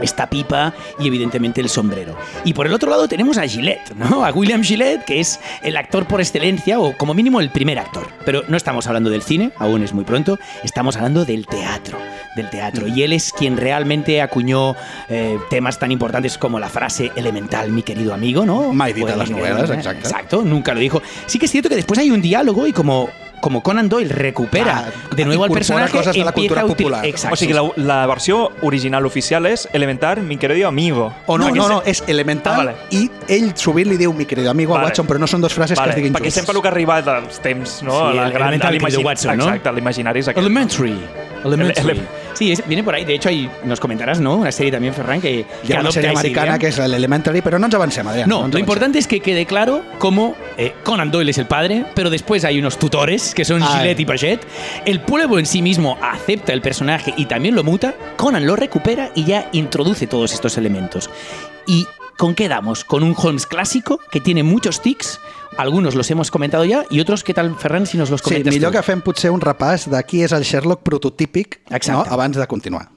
esta 0.00 0.28
pipa 0.28 0.72
y 0.98 1.06
evidentemente 1.08 1.60
el 1.60 1.68
sombrero. 1.68 2.16
Y 2.44 2.54
por 2.54 2.66
el 2.66 2.72
otro 2.72 2.90
lado 2.90 3.08
tenemos 3.08 3.38
a 3.38 3.46
Gillette, 3.46 3.94
¿no? 3.96 4.24
A 4.24 4.30
William 4.30 4.62
Gillette, 4.62 5.04
que 5.04 5.20
es 5.20 5.40
el 5.62 5.76
actor 5.76 6.06
por 6.06 6.20
excelencia, 6.20 6.78
o 6.80 6.96
como 6.96 7.14
mínimo 7.14 7.40
el 7.40 7.50
primer 7.50 7.78
actor. 7.78 8.08
Pero 8.24 8.42
no 8.48 8.56
estamos 8.56 8.86
hablando 8.86 9.10
del 9.10 9.22
cine, 9.22 9.52
aún 9.58 9.82
es 9.82 9.92
muy 9.92 10.04
pronto, 10.04 10.38
estamos 10.62 10.96
hablando 10.96 11.24
del 11.24 11.46
teatro. 11.46 11.98
Del 12.36 12.48
teatro. 12.48 12.86
Y 12.88 13.02
él 13.02 13.12
es 13.12 13.30
quien 13.32 13.56
realmente 13.58 14.22
acuñó 14.22 14.74
eh, 15.10 15.38
temas 15.50 15.78
tan 15.78 15.92
importantes 15.92 16.38
como 16.38 16.58
la 16.58 16.68
frase 16.70 17.12
elemental, 17.14 17.70
mi 17.70 17.82
querido 17.82 18.14
amigo, 18.14 18.46
¿no? 18.46 18.72
Mai 18.72 18.92
dit 18.94 19.04
O 19.04 19.08
a 19.08 19.16
les 19.16 19.28
mi 19.28 19.36
novelas, 19.36 19.62
querido- 19.62 19.74
exacte. 19.74 19.98
Exacto, 20.08 20.42
nunca 20.42 20.72
lo 20.72 20.80
dijo. 20.80 21.02
Sí 21.26 21.38
que 21.38 21.44
es 21.46 21.52
cierto 21.52 21.68
que 21.68 21.76
después 21.76 21.98
hay 21.98 22.10
un 22.10 22.22
diálogo 22.22 22.66
y 22.66 22.72
como. 22.72 23.10
Como 23.42 23.60
Conan 23.60 23.88
Doyle 23.88 24.08
recupera 24.14 24.84
Ah, 24.86 25.14
de 25.16 25.24
nuevo 25.24 25.42
al 25.42 25.50
personaje, 25.50 25.90
cosas 25.98 26.14
de 26.14 26.24
la 26.24 26.30
cultura 26.30 26.60
a 26.62 26.66
popular. 26.66 27.04
Exacto. 27.04 27.34
O 27.34 27.36
sigui, 27.36 27.52
la, 27.52 27.62
la 27.74 28.06
versió 28.06 28.52
original 28.62 29.04
oficial 29.04 29.44
és 29.46 29.68
Elementar, 29.72 30.20
mi 30.22 30.36
querido 30.36 30.68
amigo. 30.68 31.12
O 31.26 31.36
no, 31.36 31.50
no, 31.50 31.64
se- 31.64 31.68
no, 31.68 31.82
és 31.84 32.04
elemental 32.06 32.52
Ah, 32.54 32.56
vale. 32.58 32.74
i 32.90 33.10
ell 33.26 33.50
sovint 33.56 33.88
li 33.90 33.96
diu 33.98 34.12
mi 34.14 34.26
querido 34.26 34.48
amigo 34.48 34.74
a 34.74 34.78
Vale. 34.78 34.86
Watson, 34.90 35.08
però 35.08 35.18
no 35.18 35.26
són 35.26 35.40
dos 35.42 35.52
frases 35.52 35.74
que 35.76 35.82
Vale, 35.82 35.90
es 35.90 35.96
diguin 35.96 36.14
perquè 36.14 36.30
sempre 36.30 36.54
el 36.54 36.62
que 36.62 36.68
ha 36.68 36.70
arribat 36.70 37.08
als 37.08 37.40
temps, 37.42 37.82
no? 37.82 37.90
Sí, 38.12 38.18
a 38.18 38.20
la 38.22 38.26
el 38.28 38.32
gran, 38.32 38.54
a 38.62 38.70
l'imagin- 38.70 39.04
Watson, 39.04 39.36
¿no? 39.36 39.44
Exacte, 39.50 39.72
l'imaginari 39.72 40.20
és 40.20 40.28
aquest. 40.28 40.38
Elementary. 40.46 40.96
Elementary. 41.44 41.90
Ele- 41.90 41.98
ele- 41.98 42.08
Sí, 42.34 42.52
es- 42.52 42.66
viene 42.66 42.82
por 42.82 42.94
ahí. 42.94 43.04
De 43.04 43.14
hecho, 43.14 43.28
ahí 43.28 43.50
nos 43.64 43.78
comentarás, 43.80 44.20
¿no? 44.20 44.36
Una 44.36 44.52
serie 44.52 44.72
también, 44.72 44.94
Ferran, 44.94 45.20
que, 45.20 45.44
que 45.66 45.74
ha 45.74 45.80
una 45.80 45.88
adopta 45.90 46.00
sèrie 46.00 46.10
americana 46.18 46.58
que 46.58 46.68
és 46.68 46.78
l'Elementary, 46.78 47.40
però 47.42 47.58
no 47.58 47.66
ens 47.66 47.74
avancem, 47.74 48.06
Adrià. 48.08 48.26
No, 48.26 48.44
ens 48.46 48.54
lo 48.54 48.58
importante 48.60 48.98
es 48.98 49.06
que 49.06 49.20
quede 49.20 49.46
claro 49.46 49.82
cómo 49.98 50.34
eh, 50.56 50.72
Conan 50.84 51.10
Doyle 51.10 51.30
es 51.30 51.38
el 51.38 51.46
padre, 51.46 51.84
pero 51.94 52.10
después 52.10 52.44
hay 52.44 52.58
unos 52.58 52.78
tutores, 52.78 53.34
que 53.34 53.44
son 53.44 53.62
Ay. 53.62 53.68
Gillette 53.80 54.00
y 54.00 54.04
Paget. 54.04 54.40
El 54.84 55.00
pueblo 55.00 55.38
en 55.38 55.46
sí 55.46 55.62
mismo 55.62 55.98
acepta 56.02 56.52
el 56.52 56.62
personaje 56.62 57.12
y 57.16 57.26
también 57.26 57.54
lo 57.54 57.64
muta. 57.64 57.94
Conan 58.16 58.46
lo 58.46 58.56
recupera 58.56 59.10
y 59.14 59.24
ya 59.24 59.48
introduce 59.52 60.06
todos 60.06 60.32
estos 60.32 60.56
elementos. 60.58 61.10
¿Y 61.66 61.86
con 62.18 62.34
qué 62.34 62.48
damos? 62.48 62.84
Con 62.84 63.02
un 63.02 63.14
Holmes 63.16 63.46
clásico 63.46 63.98
que 64.10 64.20
tiene 64.20 64.42
muchos 64.42 64.80
tics. 64.80 65.18
Algunos 65.58 65.94
los 65.94 66.10
hemos 66.10 66.30
comentado 66.30 66.64
ya 66.64 66.84
y 66.88 67.00
otros, 67.00 67.24
¿qué 67.24 67.34
tal, 67.34 67.54
Ferran, 67.56 67.86
si 67.86 67.98
nos 67.98 68.08
los 68.10 68.20
Sí, 68.20 68.24
comentas 68.30 68.54
millor 68.54 68.70
tú? 68.72 68.78
que 68.78 68.82
fem 68.82 69.02
potser 69.02 69.30
un 69.30 69.40
repàs 69.42 69.84
de 69.90 70.00
qui 70.08 70.22
és 70.24 70.32
el 70.32 70.44
Sherlock 70.48 70.80
prototípic 70.82 71.60
no? 71.68 71.76
Exacte. 71.76 72.08
abans 72.10 72.36
de 72.36 72.46
continuar. 72.46 72.88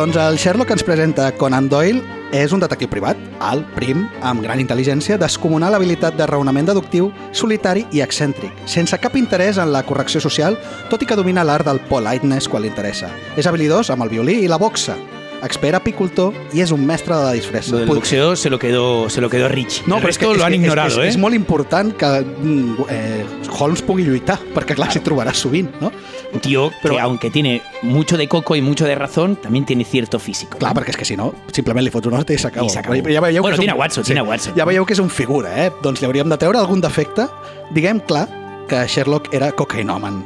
Doncs 0.00 0.16
el 0.16 0.38
Sherlock 0.38 0.70
que 0.70 0.72
ens 0.72 0.82
presenta 0.82 1.26
Conan 1.36 1.66
Doyle 1.68 2.00
és 2.32 2.54
un 2.56 2.62
detectiu 2.62 2.88
privat, 2.88 3.18
alt, 3.44 3.66
prim, 3.74 4.06
amb 4.24 4.40
gran 4.40 4.62
intel·ligència, 4.62 5.18
descomunal 5.20 5.76
habilitat 5.76 6.16
de 6.16 6.24
raonament 6.30 6.70
deductiu, 6.70 7.10
solitari 7.36 7.84
i 7.92 8.00
excèntric, 8.00 8.64
sense 8.64 8.96
cap 8.96 9.20
interès 9.20 9.60
en 9.60 9.74
la 9.74 9.84
correcció 9.84 10.24
social, 10.24 10.56
tot 10.88 11.04
i 11.04 11.10
que 11.10 11.20
domina 11.20 11.44
l'art 11.44 11.68
del 11.68 11.84
politeness 11.92 12.48
quan 12.48 12.64
li 12.64 12.72
interessa. 12.72 13.12
És 13.36 13.44
habilidós 13.44 13.92
amb 13.92 14.08
el 14.08 14.16
violí 14.16 14.40
i 14.40 14.48
la 14.48 14.56
boxa, 14.62 14.96
expert 15.42 15.74
apicultor 15.74 16.34
i 16.52 16.60
és 16.60 16.70
un 16.72 16.84
mestre 16.86 17.14
de 17.16 17.22
la. 17.24 17.32
Lo 17.70 17.78
del 17.78 17.86
Pod- 17.86 17.96
boxeo 17.96 18.36
se 18.36 18.50
lo 18.50 18.58
quedó, 18.58 19.08
se 19.10 19.20
lo 19.20 19.28
quedó 19.30 19.48
Rich. 19.48 19.82
no, 19.86 19.96
el 19.96 20.02
però 20.02 20.10
és 20.10 20.18
que, 20.18 20.26
lo 20.26 20.32
han 20.32 20.52
és, 20.52 20.58
que- 20.58 20.64
ignorado, 20.64 20.88
és, 20.88 20.96
¿eh? 20.98 21.08
és, 21.08 21.14
és 21.14 21.18
molt 21.20 21.34
important 21.34 21.94
que 21.96 22.06
mm, 22.22 22.74
eh, 22.88 23.24
Holmes 23.58 23.82
pugui 23.82 24.04
lluitar, 24.04 24.38
perquè 24.54 24.74
clar, 24.74 24.90
s'hi 24.92 25.00
trobarà 25.00 25.32
sovint, 25.34 25.70
no? 25.80 25.90
Un 26.32 26.40
tío 26.40 26.70
Pero- 26.82 26.94
que 26.94 27.00
aunque 27.00 27.30
tiene 27.30 27.62
mucho 27.82 28.16
de 28.16 28.28
coco 28.28 28.54
y 28.56 28.62
mucho 28.62 28.84
de 28.84 28.94
razón, 28.94 29.36
también 29.36 29.64
tiene 29.64 29.84
cierto 29.84 30.18
físico. 30.18 30.58
Clar, 30.58 30.74
perquè 30.74 30.90
és 30.90 30.96
que 30.96 31.04
si 31.04 31.16
no, 31.16 31.32
simplement 31.52 31.82
li 31.84 31.90
fots 31.90 32.06
una 32.06 32.18
hòstia 32.20 32.34
i 32.34 32.38
s'acabó. 32.38 32.68
Ja 32.70 33.20
veieu 33.20 33.42
Bueno, 33.42 33.54
és 33.56 33.60
tiene 33.60 33.72
un, 33.74 33.78
Watson, 33.80 34.04
tiene 34.04 34.20
a 34.20 34.24
Watson. 34.24 34.54
Ja 34.56 34.64
veieu 34.64 34.84
que 34.86 34.92
és 34.92 34.98
un 35.00 35.10
figura, 35.10 35.66
eh? 35.66 35.70
Doncs 35.82 36.00
li 36.00 36.06
hauríem 36.06 36.28
de 36.28 36.36
treure 36.38 36.58
algun 36.58 36.80
defecte. 36.80 37.26
Diguem 37.72 38.00
clar 38.00 38.28
que 38.68 38.86
Sherlock 38.86 39.32
era 39.34 39.50
cocainòman. 39.52 40.24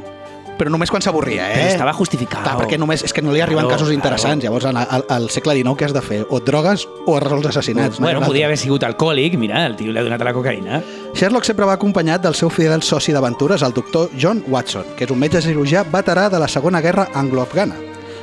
Però 0.57 0.71
només 0.71 0.91
quan 0.91 1.03
s'avorria, 1.03 1.49
eh? 1.51 1.55
Però 1.57 1.71
estava 1.73 1.93
justificat. 1.97 2.43
Clar, 2.45 2.55
perquè 2.61 2.79
només, 2.79 3.03
és 3.05 3.13
que 3.13 3.23
no 3.23 3.33
li 3.35 3.41
arriben 3.43 3.65
Claro, 3.65 3.75
casos 3.77 3.91
interessants. 3.93 4.43
Llavors, 4.43 4.65
al, 4.69 4.77
al, 4.77 5.05
al 5.09 5.29
segle 5.33 5.55
XIX, 5.57 5.75
què 5.79 5.89
has 5.89 5.95
de 5.95 6.03
fer? 6.05 6.21
O 6.29 6.39
et 6.39 6.47
drogues 6.47 6.87
o 7.05 7.17
resols 7.19 7.49
assassinats. 7.51 7.99
no 7.99 8.07
bueno, 8.07 8.19
una 8.23 8.27
podia 8.27 8.47
haver 8.47 8.57
sigut 8.57 8.83
alcohòlic, 8.83 9.37
mira, 9.41 9.65
el 9.65 9.75
tio 9.75 9.91
li 9.91 9.99
ha 9.99 10.05
donat 10.05 10.23
la 10.23 10.33
cocaïna. 10.35 10.81
Sherlock 11.13 11.47
sempre 11.47 11.67
va 11.67 11.75
acompanyat 11.79 12.23
del 12.23 12.35
seu 12.35 12.49
fidel 12.49 12.83
soci 12.83 13.13
d'aventures, 13.15 13.61
el 13.63 13.73
doctor 13.73 14.09
John 14.19 14.43
Watson, 14.47 14.95
que 14.95 15.05
és 15.05 15.11
un 15.11 15.19
metge 15.19 15.41
cirurgià 15.43 15.83
veterà 15.83 16.29
de 16.29 16.39
la 16.39 16.47
Segona 16.47 16.81
Guerra 16.81 17.09
anglo-afgana. 17.13 17.75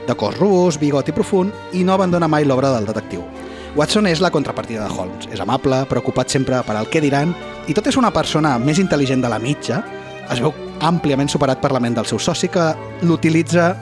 De 0.07 0.15
cos 0.19 0.37
robust, 0.39 0.81
bigoti 0.81 1.13
profund 1.15 1.53
i 1.73 1.85
no 1.85 1.95
abandona 1.95 2.29
mai 2.29 2.45
l'obra 2.45 2.73
del 2.75 2.89
detectiu. 2.89 3.23
Watson 3.77 4.07
és 4.07 4.21
la 4.21 4.31
contrapartida 4.31 4.85
de 4.85 4.93
Holmes. 4.93 5.29
És 5.33 5.41
amable, 5.41 5.85
preocupat 5.89 6.29
sempre 6.29 6.59
per 6.67 6.77
al 6.77 6.91
què 6.93 7.01
diran 7.01 7.33
i 7.69 7.73
tot 7.73 7.87
és 7.89 7.97
una 7.97 8.11
persona 8.13 8.59
més 8.61 8.81
intel·ligent 8.83 9.23
de 9.23 9.31
la 9.33 9.39
mitja, 9.41 9.81
es 10.33 10.41
veu 10.43 10.53
àmpliament 10.81 11.29
superat 11.31 11.61
per 11.63 11.73
la 11.73 11.81
ment 11.81 11.95
del 11.95 12.07
seu 12.07 12.19
soci 12.19 12.49
que 12.49 12.75
l'utilitza 13.03 13.77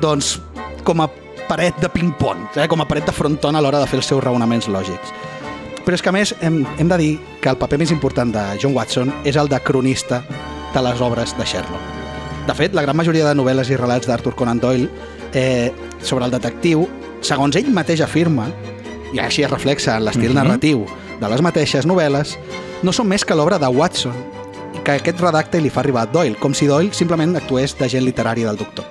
doncs, 0.00 0.38
com 0.84 1.00
a 1.00 1.08
paret 1.48 1.76
de 1.80 1.88
ping-pong, 1.92 2.46
eh? 2.56 2.66
com 2.68 2.80
a 2.80 2.86
paret 2.88 3.06
de 3.06 3.12
fronton 3.12 3.56
a 3.56 3.60
l'hora 3.60 3.80
de 3.82 3.86
fer 3.86 3.98
els 4.00 4.06
seus 4.08 4.22
raonaments 4.24 4.68
lògics. 4.72 5.12
Però 5.84 5.92
és 5.96 6.00
que 6.02 6.08
a 6.08 6.14
més 6.16 6.32
hem, 6.40 6.62
hem 6.80 6.88
de 6.88 6.96
dir 7.00 7.12
que 7.42 7.50
el 7.52 7.58
paper 7.60 7.78
més 7.82 7.92
important 7.92 8.32
de 8.32 8.42
John 8.62 8.72
Watson 8.76 9.12
és 9.28 9.36
el 9.36 9.48
de 9.52 9.60
cronista 9.60 10.22
de 10.72 10.82
les 10.82 11.00
obres 11.04 11.36
de 11.36 11.44
Sherlock. 11.44 11.92
De 12.48 12.54
fet, 12.56 12.74
la 12.76 12.82
gran 12.84 12.96
majoria 12.96 13.26
de 13.28 13.34
novel·les 13.36 13.70
i 13.72 13.76
relats 13.76 14.08
d'Arthur 14.08 14.34
Conan 14.36 14.60
Doyle 14.60 14.88
eh, 15.32 15.72
sobre 16.02 16.24
el 16.26 16.32
detectiu, 16.32 16.86
segons 17.24 17.56
ell 17.56 17.68
mateix 17.72 18.00
afirma, 18.04 18.48
i 19.14 19.20
així 19.20 19.44
es 19.44 19.50
reflexa 19.52 19.96
en 19.96 20.04
l'estil 20.08 20.30
Mhm. 20.32 20.36
narratiu 20.40 20.86
de 21.20 21.28
les 21.28 21.40
mateixes 21.44 21.86
novel·les, 21.86 22.36
no 22.82 22.92
són 22.92 23.08
més 23.08 23.24
que 23.24 23.34
l'obra 23.36 23.58
de 23.58 23.68
Watson 23.68 24.12
que 24.84 24.98
aquest 25.00 25.20
redacte 25.20 25.60
li 25.60 25.72
fa 25.72 25.80
arribar 25.82 26.04
a 26.04 26.12
Doyle, 26.12 26.36
com 26.38 26.54
si 26.54 26.68
Doyle 26.70 26.92
simplement 26.94 27.34
actués 27.40 27.74
d'agent 27.78 28.04
literari 28.04 28.44
del 28.44 28.60
doctor. 28.60 28.84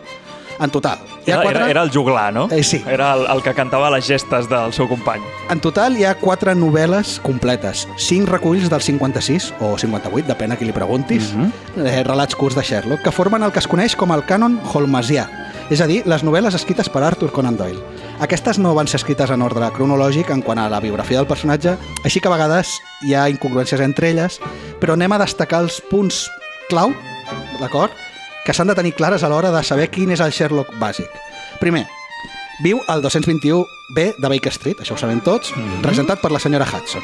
En 0.62 0.70
total, 0.70 1.00
hi 1.26 1.32
ha 1.32 1.36
Era, 1.36 1.44
quatre... 1.44 1.60
era, 1.60 1.70
era 1.72 1.82
el 1.84 1.90
juglar, 1.92 2.32
no? 2.34 2.48
Eh, 2.52 2.64
sí. 2.64 2.84
Era 2.88 3.14
el, 3.16 3.26
el 3.32 3.42
que 3.44 3.54
cantava 3.58 3.90
les 3.92 4.06
gestes 4.06 4.48
del 4.50 4.74
seu 4.74 4.88
company. 4.88 5.24
En 5.52 5.60
total 5.60 5.98
hi 5.98 6.06
ha 6.06 6.14
quatre 6.20 6.54
novel·les 6.56 7.16
completes, 7.26 7.88
cinc 7.98 8.30
reculls 8.30 8.70
del 8.72 8.84
56 8.86 9.50
o 9.66 9.74
58, 9.82 10.28
depèn 10.30 10.54
a 10.54 10.60
qui 10.60 10.70
li 10.70 10.76
preguntis, 10.76 11.34
eh, 11.78 12.04
relats 12.06 12.38
curts 12.38 12.56
de 12.60 12.64
Sherlock, 12.64 13.02
que 13.04 13.12
formen 13.16 13.44
el 13.44 13.52
que 13.52 13.64
es 13.64 13.68
coneix 13.68 13.98
com 13.98 14.14
el 14.16 14.24
cànon 14.30 14.60
holmesià, 14.74 15.26
és 15.74 15.82
a 15.82 15.90
dir, 15.90 16.04
les 16.06 16.24
novel·les 16.24 16.56
escrites 16.56 16.90
per 16.90 17.04
Arthur 17.08 17.32
Conan 17.34 17.58
Doyle. 17.58 17.82
Aquestes 18.24 18.56
no 18.56 18.72
van 18.72 18.88
ser 18.88 19.02
escrites 19.02 19.34
en 19.34 19.42
ordre 19.44 19.68
cronològic 19.76 20.30
en 20.32 20.40
quant 20.46 20.62
a 20.62 20.70
la 20.72 20.80
biografia 20.80 21.20
del 21.20 21.28
personatge, 21.28 21.74
així 22.08 22.22
que 22.24 22.30
a 22.30 22.32
vegades 22.32 22.70
hi 23.04 23.12
ha 23.20 23.26
incongruències 23.28 23.82
entre 23.84 24.14
elles, 24.14 24.38
però 24.80 24.96
anem 24.96 25.12
a 25.12 25.20
destacar 25.20 25.60
els 25.66 25.82
punts 25.90 26.30
clau, 26.70 26.94
d'acord?, 27.60 27.92
que 28.46 28.56
s'han 28.56 28.72
de 28.72 28.78
tenir 28.80 28.94
clares 28.96 29.24
a 29.24 29.30
l'hora 29.32 29.52
de 29.52 29.60
saber 29.68 29.90
quin 29.92 30.16
és 30.16 30.24
el 30.24 30.32
Sherlock 30.32 30.72
bàsic. 30.80 31.12
Primer, 31.60 31.84
viu 32.64 32.80
al 32.88 33.04
221B 33.04 34.06
de 34.16 34.32
Baker 34.32 34.54
Street, 34.56 34.80
això 34.80 34.96
ho 34.96 35.02
sabem 35.02 35.20
tots, 35.24 35.52
representat 35.82 36.24
per 36.24 36.32
la 36.32 36.40
senyora 36.40 36.68
Hudson. 36.68 37.04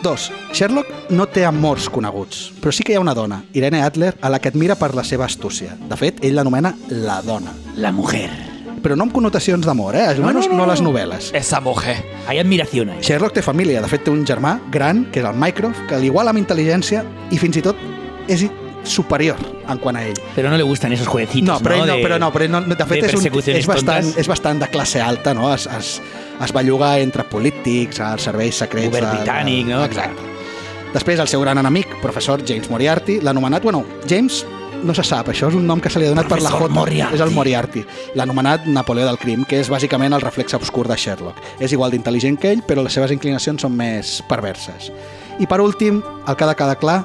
Dos, 0.00 0.30
Sherlock 0.56 1.10
no 1.12 1.26
té 1.28 1.44
amors 1.44 1.90
coneguts, 1.92 2.46
però 2.64 2.72
sí 2.72 2.80
que 2.80 2.94
hi 2.94 2.96
ha 2.96 3.04
una 3.04 3.16
dona, 3.16 3.42
Irene 3.52 3.84
Adler, 3.84 4.14
a 4.24 4.32
la 4.32 4.40
que 4.40 4.48
admira 4.48 4.80
per 4.80 4.94
la 4.96 5.04
seva 5.04 5.28
astúcia. 5.28 5.76
De 5.76 6.00
fet, 6.00 6.24
ell 6.24 6.40
l'anomena 6.40 6.72
la 6.88 7.20
dona. 7.20 7.52
La 7.76 7.92
mujer. 7.92 8.49
Però 8.80 8.96
no 8.96 9.04
amb 9.04 9.12
connotacions 9.12 9.66
d'amor, 9.66 9.94
eh? 9.98 10.06
Almenys 10.14 10.46
no, 10.48 10.54
no, 10.54 10.56
no, 10.56 10.64
no 10.64 10.70
les 10.72 10.80
novel·les. 10.84 11.30
Esa 11.36 11.60
mujer. 11.60 11.98
Hay 12.26 12.38
admiración 12.38 12.90
ahí. 12.90 13.00
Sherlock 13.02 13.34
té 13.36 13.42
família, 13.42 13.82
de 13.82 13.88
fet 13.88 14.04
té 14.06 14.10
un 14.10 14.24
germà 14.26 14.58
gran, 14.72 15.04
que 15.12 15.20
és 15.20 15.26
el 15.28 15.36
Mycroft, 15.36 15.86
que 15.90 15.98
l'iguala 16.00 16.30
amb 16.32 16.40
intel·ligència 16.40 17.04
i 17.30 17.38
fins 17.38 17.56
i 17.60 17.62
tot 17.66 17.76
és 18.28 18.46
superior 18.84 19.36
en 19.68 19.76
quant 19.78 19.96
a 20.00 20.06
ell. 20.06 20.16
Pero 20.34 20.48
no 20.48 20.56
le 20.56 20.62
gustan 20.64 20.92
esos 20.94 21.06
jueguecitos, 21.06 21.46
No, 21.46 21.58
però 21.60 21.74
ell 21.82 21.86
no, 21.86 21.96
De- 21.96 22.02
però 22.02 22.18
no, 22.18 22.30
però 22.32 22.46
ell 22.46 22.50
no, 22.54 22.60
de 22.62 22.86
fet 22.86 23.02
de 23.02 23.08
és, 23.10 23.14
un, 23.14 23.26
és, 23.56 23.66
bastant, 23.68 24.04
tontas. 24.06 24.16
és 24.22 24.28
bastant 24.28 24.58
de 24.62 24.68
classe 24.72 25.02
alta, 25.04 25.34
no? 25.34 25.52
Es, 25.52 25.66
es, 25.66 26.00
es 26.42 26.52
belluga 26.56 26.98
entre 26.98 27.24
polítics, 27.28 28.00
als 28.00 28.22
serveis 28.22 28.56
secrets... 28.56 28.88
Govern 28.88 29.10
de- 29.10 29.18
britànic, 29.20 29.66
no? 29.68 29.84
Exacte. 29.84 30.28
Després, 30.94 31.20
el 31.20 31.28
seu 31.28 31.42
gran 31.44 31.58
enemic, 31.60 31.92
professor 32.00 32.40
James 32.46 32.70
Moriarty, 32.70 33.20
l'ha 33.20 33.30
anomenat... 33.36 33.62
Bueno, 33.62 33.84
James 34.08 34.46
no 34.84 34.94
se 34.96 35.04
sap, 35.06 35.28
això 35.32 35.48
és 35.50 35.56
un 35.58 35.66
nom 35.66 35.80
que 35.80 35.90
se 35.90 36.00
li 36.00 36.06
ha 36.06 36.12
donat 36.12 36.28
per 36.28 36.40
la 36.40 36.50
Professor 36.50 36.70
J. 36.70 36.74
Moriarty. 36.78 37.14
És 37.16 37.24
el 37.24 37.30
Moriarty. 37.36 37.84
L'ha 38.14 38.22
anomenat 38.26 38.66
Napoleó 38.66 39.06
del 39.06 39.18
crim, 39.18 39.44
que 39.44 39.60
és 39.60 39.70
bàsicament 39.72 40.14
el 40.16 40.20
reflex 40.24 40.54
obscur 40.58 40.86
de 40.88 40.96
Sherlock. 40.96 41.40
És 41.60 41.72
igual 41.72 41.90
d'intel·ligent 41.94 42.38
que 42.40 42.52
ell, 42.54 42.62
però 42.66 42.82
les 42.84 42.92
seves 42.96 43.12
inclinacions 43.14 43.62
són 43.62 43.76
més 43.76 44.20
perverses. 44.28 44.90
I 45.40 45.46
per 45.46 45.60
últim, 45.60 46.02
el 46.26 46.36
que 46.36 46.44
ha 46.44 46.50
de 46.52 46.56
quedar 46.56 46.78
clar 46.80 46.98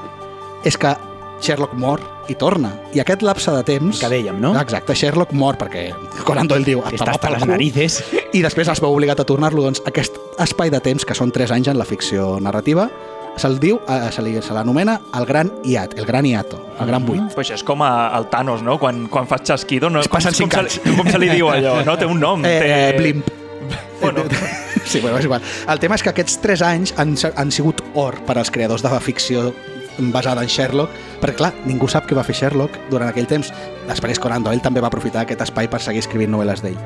és 0.65 0.77
que 0.77 0.95
Sherlock 1.43 1.73
mor 1.75 1.99
i 2.31 2.33
torna. 2.39 2.71
I 2.95 3.01
aquest 3.03 3.21
lapse 3.21 3.51
de 3.51 3.61
temps... 3.67 3.99
Que 4.01 4.09
dèiem, 4.09 4.39
no? 4.41 4.53
Exacte, 4.57 4.95
Sherlock 4.95 5.33
mor 5.35 5.57
perquè 5.59 5.89
Conan 6.25 6.47
Doyle 6.47 6.65
diu... 6.65 6.81
Que 6.81 6.95
"A 6.95 6.97
està 6.97 7.11
hasta 7.11 7.33
cul". 7.38 7.49
narices. 7.51 7.99
I 8.33 8.41
després 8.41 8.67
es 8.71 8.81
veu 8.81 8.95
obligat 8.95 9.19
a 9.19 9.25
tornar-lo, 9.27 9.61
doncs 9.61 9.83
aquest 9.85 10.15
espai 10.39 10.71
de 10.71 10.79
temps, 10.79 11.05
que 11.05 11.13
són 11.13 11.31
3 11.35 11.51
anys 11.51 11.67
en 11.67 11.77
la 11.77 11.85
ficció 11.85 12.39
narrativa, 12.39 12.89
se'l 13.38 13.60
diu, 13.60 13.80
eh, 13.88 14.10
se 14.12 14.21
li- 14.21 14.41
se 14.41 14.54
l'anomena 14.54 15.00
el 15.17 15.26
gran 15.26 15.52
hiat, 15.63 15.98
el 16.00 16.06
gran 16.06 16.26
hiato, 16.26 16.60
el 16.80 16.88
gran 16.88 17.06
buit. 17.06 17.21
Pues 17.36 17.52
és 17.52 17.63
com 17.63 17.82
a, 17.84 18.12
el 18.17 18.28
Thanos, 18.32 18.62
no? 18.63 18.78
Quan, 18.80 19.08
quan 19.08 19.28
fas 19.28 19.41
xasquido, 19.43 19.89
no? 19.89 20.00
Es 20.00 20.08
passen 20.08 20.34
com, 20.38 20.50
com, 20.50 20.67
se, 20.69 20.82
com 20.95 21.08
se 21.12 21.19
li 21.19 21.30
diu 21.30 21.50
allò, 21.52 21.82
no? 21.86 21.98
Té 21.98 22.06
un 22.06 22.19
nom. 22.19 22.45
Eh, 22.45 22.60
té... 22.60 22.74
eh, 22.89 22.93
blimp. 23.00 23.32
Bueno, 24.02 24.24
Sí, 24.86 25.00
bueno, 25.00 25.17
és 25.17 25.26
igual. 25.26 25.41
El 25.67 25.80
tema 25.80 25.95
és 25.95 26.04
que 26.04 26.12
aquests 26.12 26.36
3 26.43 26.62
anys 26.62 26.91
han, 27.02 27.15
han 27.36 27.50
sigut 27.52 27.80
or 27.95 28.19
per 28.28 28.36
als 28.38 28.52
creadors 28.54 28.84
de 28.84 28.89
la 28.91 29.00
ficció 29.02 29.48
basada 30.12 30.43
en 30.43 30.50
Sherlock, 30.52 30.91
perquè 31.24 31.38
clar, 31.39 31.54
ningú 31.65 31.88
sap 31.89 32.06
què 32.06 32.13
va 32.13 32.21
fer 32.28 32.36
Sherlock 32.36 32.76
durant 32.91 33.10
aquell 33.10 33.26
temps. 33.26 33.50
Després 33.88 34.19
Conan 34.19 34.43
Doyle 34.43 34.62
també 34.62 34.84
va 34.84 34.91
aprofitar 34.91 35.24
aquest 35.24 35.41
espai 35.48 35.69
per 35.71 35.80
seguir 35.82 36.04
escrivint 36.04 36.30
novel·les 36.36 36.62
d'ell. 36.62 36.78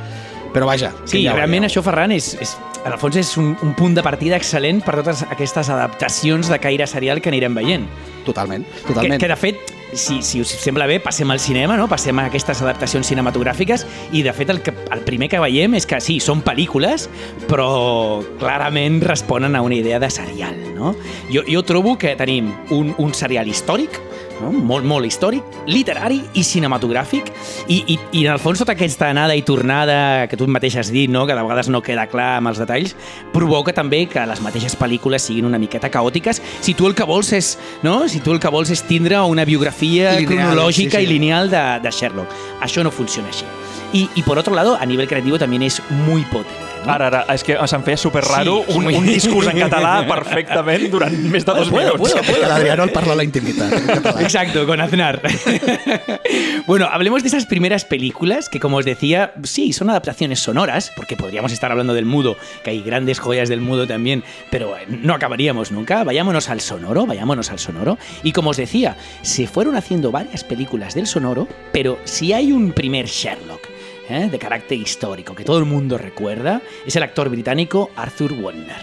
Però 0.54 0.66
vaja, 0.66 0.92
que 1.04 1.08
Sí, 1.12 1.24
ja 1.26 1.34
realment 1.38 1.68
això, 1.68 1.84
Ferran, 1.86 2.12
és, 2.16 2.34
és, 2.42 2.56
en 2.84 2.92
el 2.92 3.00
fons 3.02 3.16
és 3.20 3.36
un, 3.38 3.52
un 3.66 3.74
punt 3.78 3.94
de 3.98 4.04
partida 4.06 4.38
excel·lent 4.40 4.84
per 4.86 4.96
totes 5.02 5.24
aquestes 5.30 5.70
adaptacions 5.70 6.50
de 6.50 6.60
caire 6.60 6.88
serial 6.88 7.22
que 7.22 7.30
anirem 7.30 7.54
veient. 7.58 7.86
Totalment, 8.26 8.66
Que, 8.66 8.94
totalment. 8.94 9.20
que 9.22 9.28
de 9.28 9.36
fet, 9.40 9.74
si, 9.94 10.22
si 10.22 10.42
us 10.42 10.50
sembla 10.62 10.86
bé, 10.86 11.00
passem 11.02 11.30
al 11.32 11.40
cinema, 11.40 11.78
no? 11.78 11.88
passem 11.90 12.18
a 12.20 12.28
aquestes 12.30 12.62
adaptacions 12.62 13.08
cinematogràfiques 13.10 13.86
i 14.14 14.22
de 14.26 14.34
fet 14.34 14.52
el, 14.54 14.62
que, 14.62 14.74
el 14.94 15.02
primer 15.06 15.30
que 15.32 15.40
veiem 15.42 15.74
és 15.80 15.88
que 15.90 15.98
sí, 16.04 16.20
són 16.22 16.44
pel·lícules, 16.46 17.08
però 17.50 18.22
clarament 18.40 19.00
responen 19.02 19.56
a 19.56 19.64
una 19.66 19.76
idea 19.80 20.00
de 20.00 20.10
serial. 20.14 20.58
No? 20.76 20.94
Jo, 21.34 21.44
jo 21.50 21.64
trobo 21.66 21.98
que 21.98 22.16
tenim 22.20 22.52
un, 22.70 22.94
un 22.98 23.14
serial 23.18 23.50
històric, 23.50 23.98
no? 24.42 24.52
molt, 24.52 24.88
molt 24.88 25.08
històric, 25.08 25.46
literari 25.70 26.22
i 26.34 26.44
cinematogràfic, 26.46 27.32
i, 27.68 27.82
i, 27.96 27.98
i 28.20 28.26
en 28.26 28.34
el 28.34 28.42
fons 28.42 28.62
tota 28.62 28.76
aquesta 28.76 29.10
anada 29.10 29.36
i 29.38 29.44
tornada 29.48 30.28
que 30.30 30.40
tu 30.40 30.48
mateix 30.48 30.80
has 30.82 30.92
dit, 30.94 31.12
no? 31.12 31.26
que 31.28 31.36
de 31.36 31.44
vegades 31.44 31.70
no 31.70 31.84
queda 31.86 32.08
clar 32.12 32.38
amb 32.40 32.52
els 32.52 32.62
detalls, 32.62 32.96
provoca 33.34 33.76
també 33.76 34.06
que 34.12 34.26
les 34.30 34.44
mateixes 34.46 34.78
pel·lícules 34.80 35.30
siguin 35.30 35.50
una 35.50 35.62
miqueta 35.62 35.92
caòtiques 35.94 36.42
si 36.62 36.76
tu 36.76 36.88
el 36.90 36.96
que 36.96 37.08
vols 37.08 37.32
és, 37.36 37.56
no? 37.84 38.08
si 38.10 38.24
tu 38.24 38.36
el 38.36 38.42
que 38.42 38.52
vols 38.54 38.72
és 38.74 38.84
tindre 38.88 39.22
una 39.30 39.46
biografia 39.46 40.16
Lineal, 40.18 40.30
cronològica 40.30 41.00
sí, 41.00 41.06
sí. 41.06 41.10
y 41.10 41.14
lineal 41.14 41.50
de, 41.50 41.64
de 41.84 41.92
Sherlock. 41.92 42.34
Això 42.62 42.84
no 42.84 42.92
funciona 42.92 43.30
així. 43.30 43.46
Y, 43.92 44.10
y 44.14 44.24
por 44.24 44.38
otro 44.38 44.54
lado, 44.54 44.78
a 44.80 44.86
nivel 44.86 45.08
creativo 45.08 45.40
también 45.40 45.64
es 45.64 45.82
muy 45.90 46.22
potente. 46.24 46.70
¿No? 46.86 46.92
ara, 46.94 47.08
ara, 47.08 47.26
és 47.34 47.44
que 47.44 47.56
se'm 47.68 47.84
feia 47.84 47.98
super 47.98 48.24
raro 48.24 48.64
Sí, 48.68 48.78
un, 48.78 48.84
muy- 48.86 48.96
un 48.96 49.06
discurs 49.06 49.48
en 49.48 49.60
català 49.60 50.06
perfectament 50.10 50.90
durant 50.92 51.16
més 51.32 51.46
de 51.46 51.54
dos 51.54 51.70
Puedo, 51.70 51.94
minuts. 51.98 52.14
puedo, 52.14 52.24
puedo. 52.26 52.48
L'Adriano 52.48 52.84
el 52.84 52.92
parla 52.92 53.14
a 53.14 53.16
la 53.16 53.26
català. 53.26 54.22
Exacto, 54.22 54.66
con 54.66 54.80
Aznar. 54.82 55.22
bueno, 56.68 56.88
hablemos 56.92 57.24
de 57.24 57.30
esas 57.30 57.46
primeras 57.46 57.86
películas 57.86 58.50
que, 58.50 58.60
como 58.60 58.78
os 58.78 58.86
decía, 58.86 59.34
sí, 59.44 59.74
son 59.74 59.90
adaptaciones 59.90 60.40
sonoras, 60.40 60.92
porque 60.96 61.16
podríamos 61.16 61.52
estar 61.52 61.72
hablando 61.72 61.94
del 61.94 62.06
mudo, 62.06 62.38
que 62.64 62.72
hay 62.72 62.82
grandes 62.82 63.20
joyas 63.20 63.50
del 63.50 63.62
mudo 63.62 63.88
también, 63.88 64.24
pero 64.50 64.78
eh, 64.78 64.86
no 64.88 65.14
acabaríamos 65.14 65.72
nunca. 65.72 66.04
Vayámonos 66.04 66.50
al 66.50 66.62
sonoro, 66.62 67.06
vayámonos 67.06 67.52
al 67.52 67.60
sonoro. 67.60 67.98
Y 68.24 68.32
como 68.32 68.52
os 68.52 68.58
decía, 68.58 68.96
se 69.22 69.48
fueron 69.48 69.76
haciendo 69.76 70.12
varias 70.12 70.44
películas 70.44 70.94
del 70.96 71.08
sonoro, 71.08 71.48
pero 71.72 72.00
si 72.06 72.34
hay 72.34 72.52
un 72.52 72.72
primer 72.72 73.08
Sherlock, 73.08 73.62
¿eh? 74.10 74.30
de 74.30 74.40
carácter 74.40 74.78
histórico, 74.78 75.36
que 75.36 75.44
todo 75.44 75.60
el 75.60 75.66
mundo 75.66 75.98
recuerda, 75.98 76.62
es 76.86 76.96
el 76.96 77.04
actor 77.04 77.30
británico 77.30 77.90
Arthur 77.96 78.34
Warner, 78.34 78.82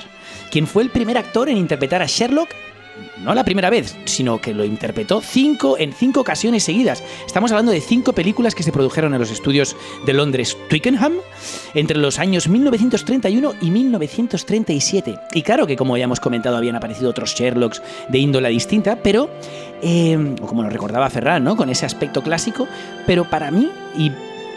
quien 0.51 0.67
fue 0.67 0.83
el 0.83 0.91
primer 0.91 1.19
actor 1.19 1.49
en 1.49 1.57
interpretar 1.57 2.03
a 2.03 2.07
Sherlock 2.07 2.51
no 3.23 3.35
la 3.35 3.45
primera 3.45 3.71
vez, 3.71 3.97
sino 4.05 4.41
que 4.41 4.55
lo 4.55 4.65
interpretó 4.65 5.21
cinco, 5.21 5.77
en 5.79 5.93
cinco 5.93 6.21
ocasiones 6.21 6.65
seguidas. 6.65 7.03
Estamos 7.27 7.51
hablando 7.51 7.73
de 7.73 7.81
cinco 7.81 8.13
películas 8.13 8.55
que 8.55 8.63
se 8.63 8.73
produjeron 8.73 9.15
en 9.15 9.21
los 9.21 9.31
estudios 9.31 9.77
de 10.05 10.13
Londres 10.13 10.57
Twickenham 10.69 11.15
entre 11.75 11.99
los 11.99 12.19
años 12.19 12.49
1931 12.49 13.55
y 13.61 13.71
1937. 13.71 15.19
Y 15.33 15.43
claro 15.43 15.67
que, 15.67 15.77
como 15.77 15.97
ya 15.97 16.05
hemos 16.05 16.21
comentado, 16.21 16.57
habían 16.57 16.77
aparecido 16.77 17.11
otros 17.11 17.35
Sherlocks 17.35 17.83
de 18.09 18.19
índole 18.19 18.49
distinta, 18.51 18.99
pero, 19.03 19.31
eh, 19.83 20.35
como 20.47 20.63
nos 20.63 20.73
recordaba 20.73 21.11
Ferran, 21.11 21.43
¿no? 21.43 21.57
con 21.57 21.71
ese 21.71 21.87
aspecto 21.87 22.23
clásico, 22.23 22.69
pero 23.07 23.29
para 23.29 23.51
mí, 23.51 23.71
y 23.97 24.13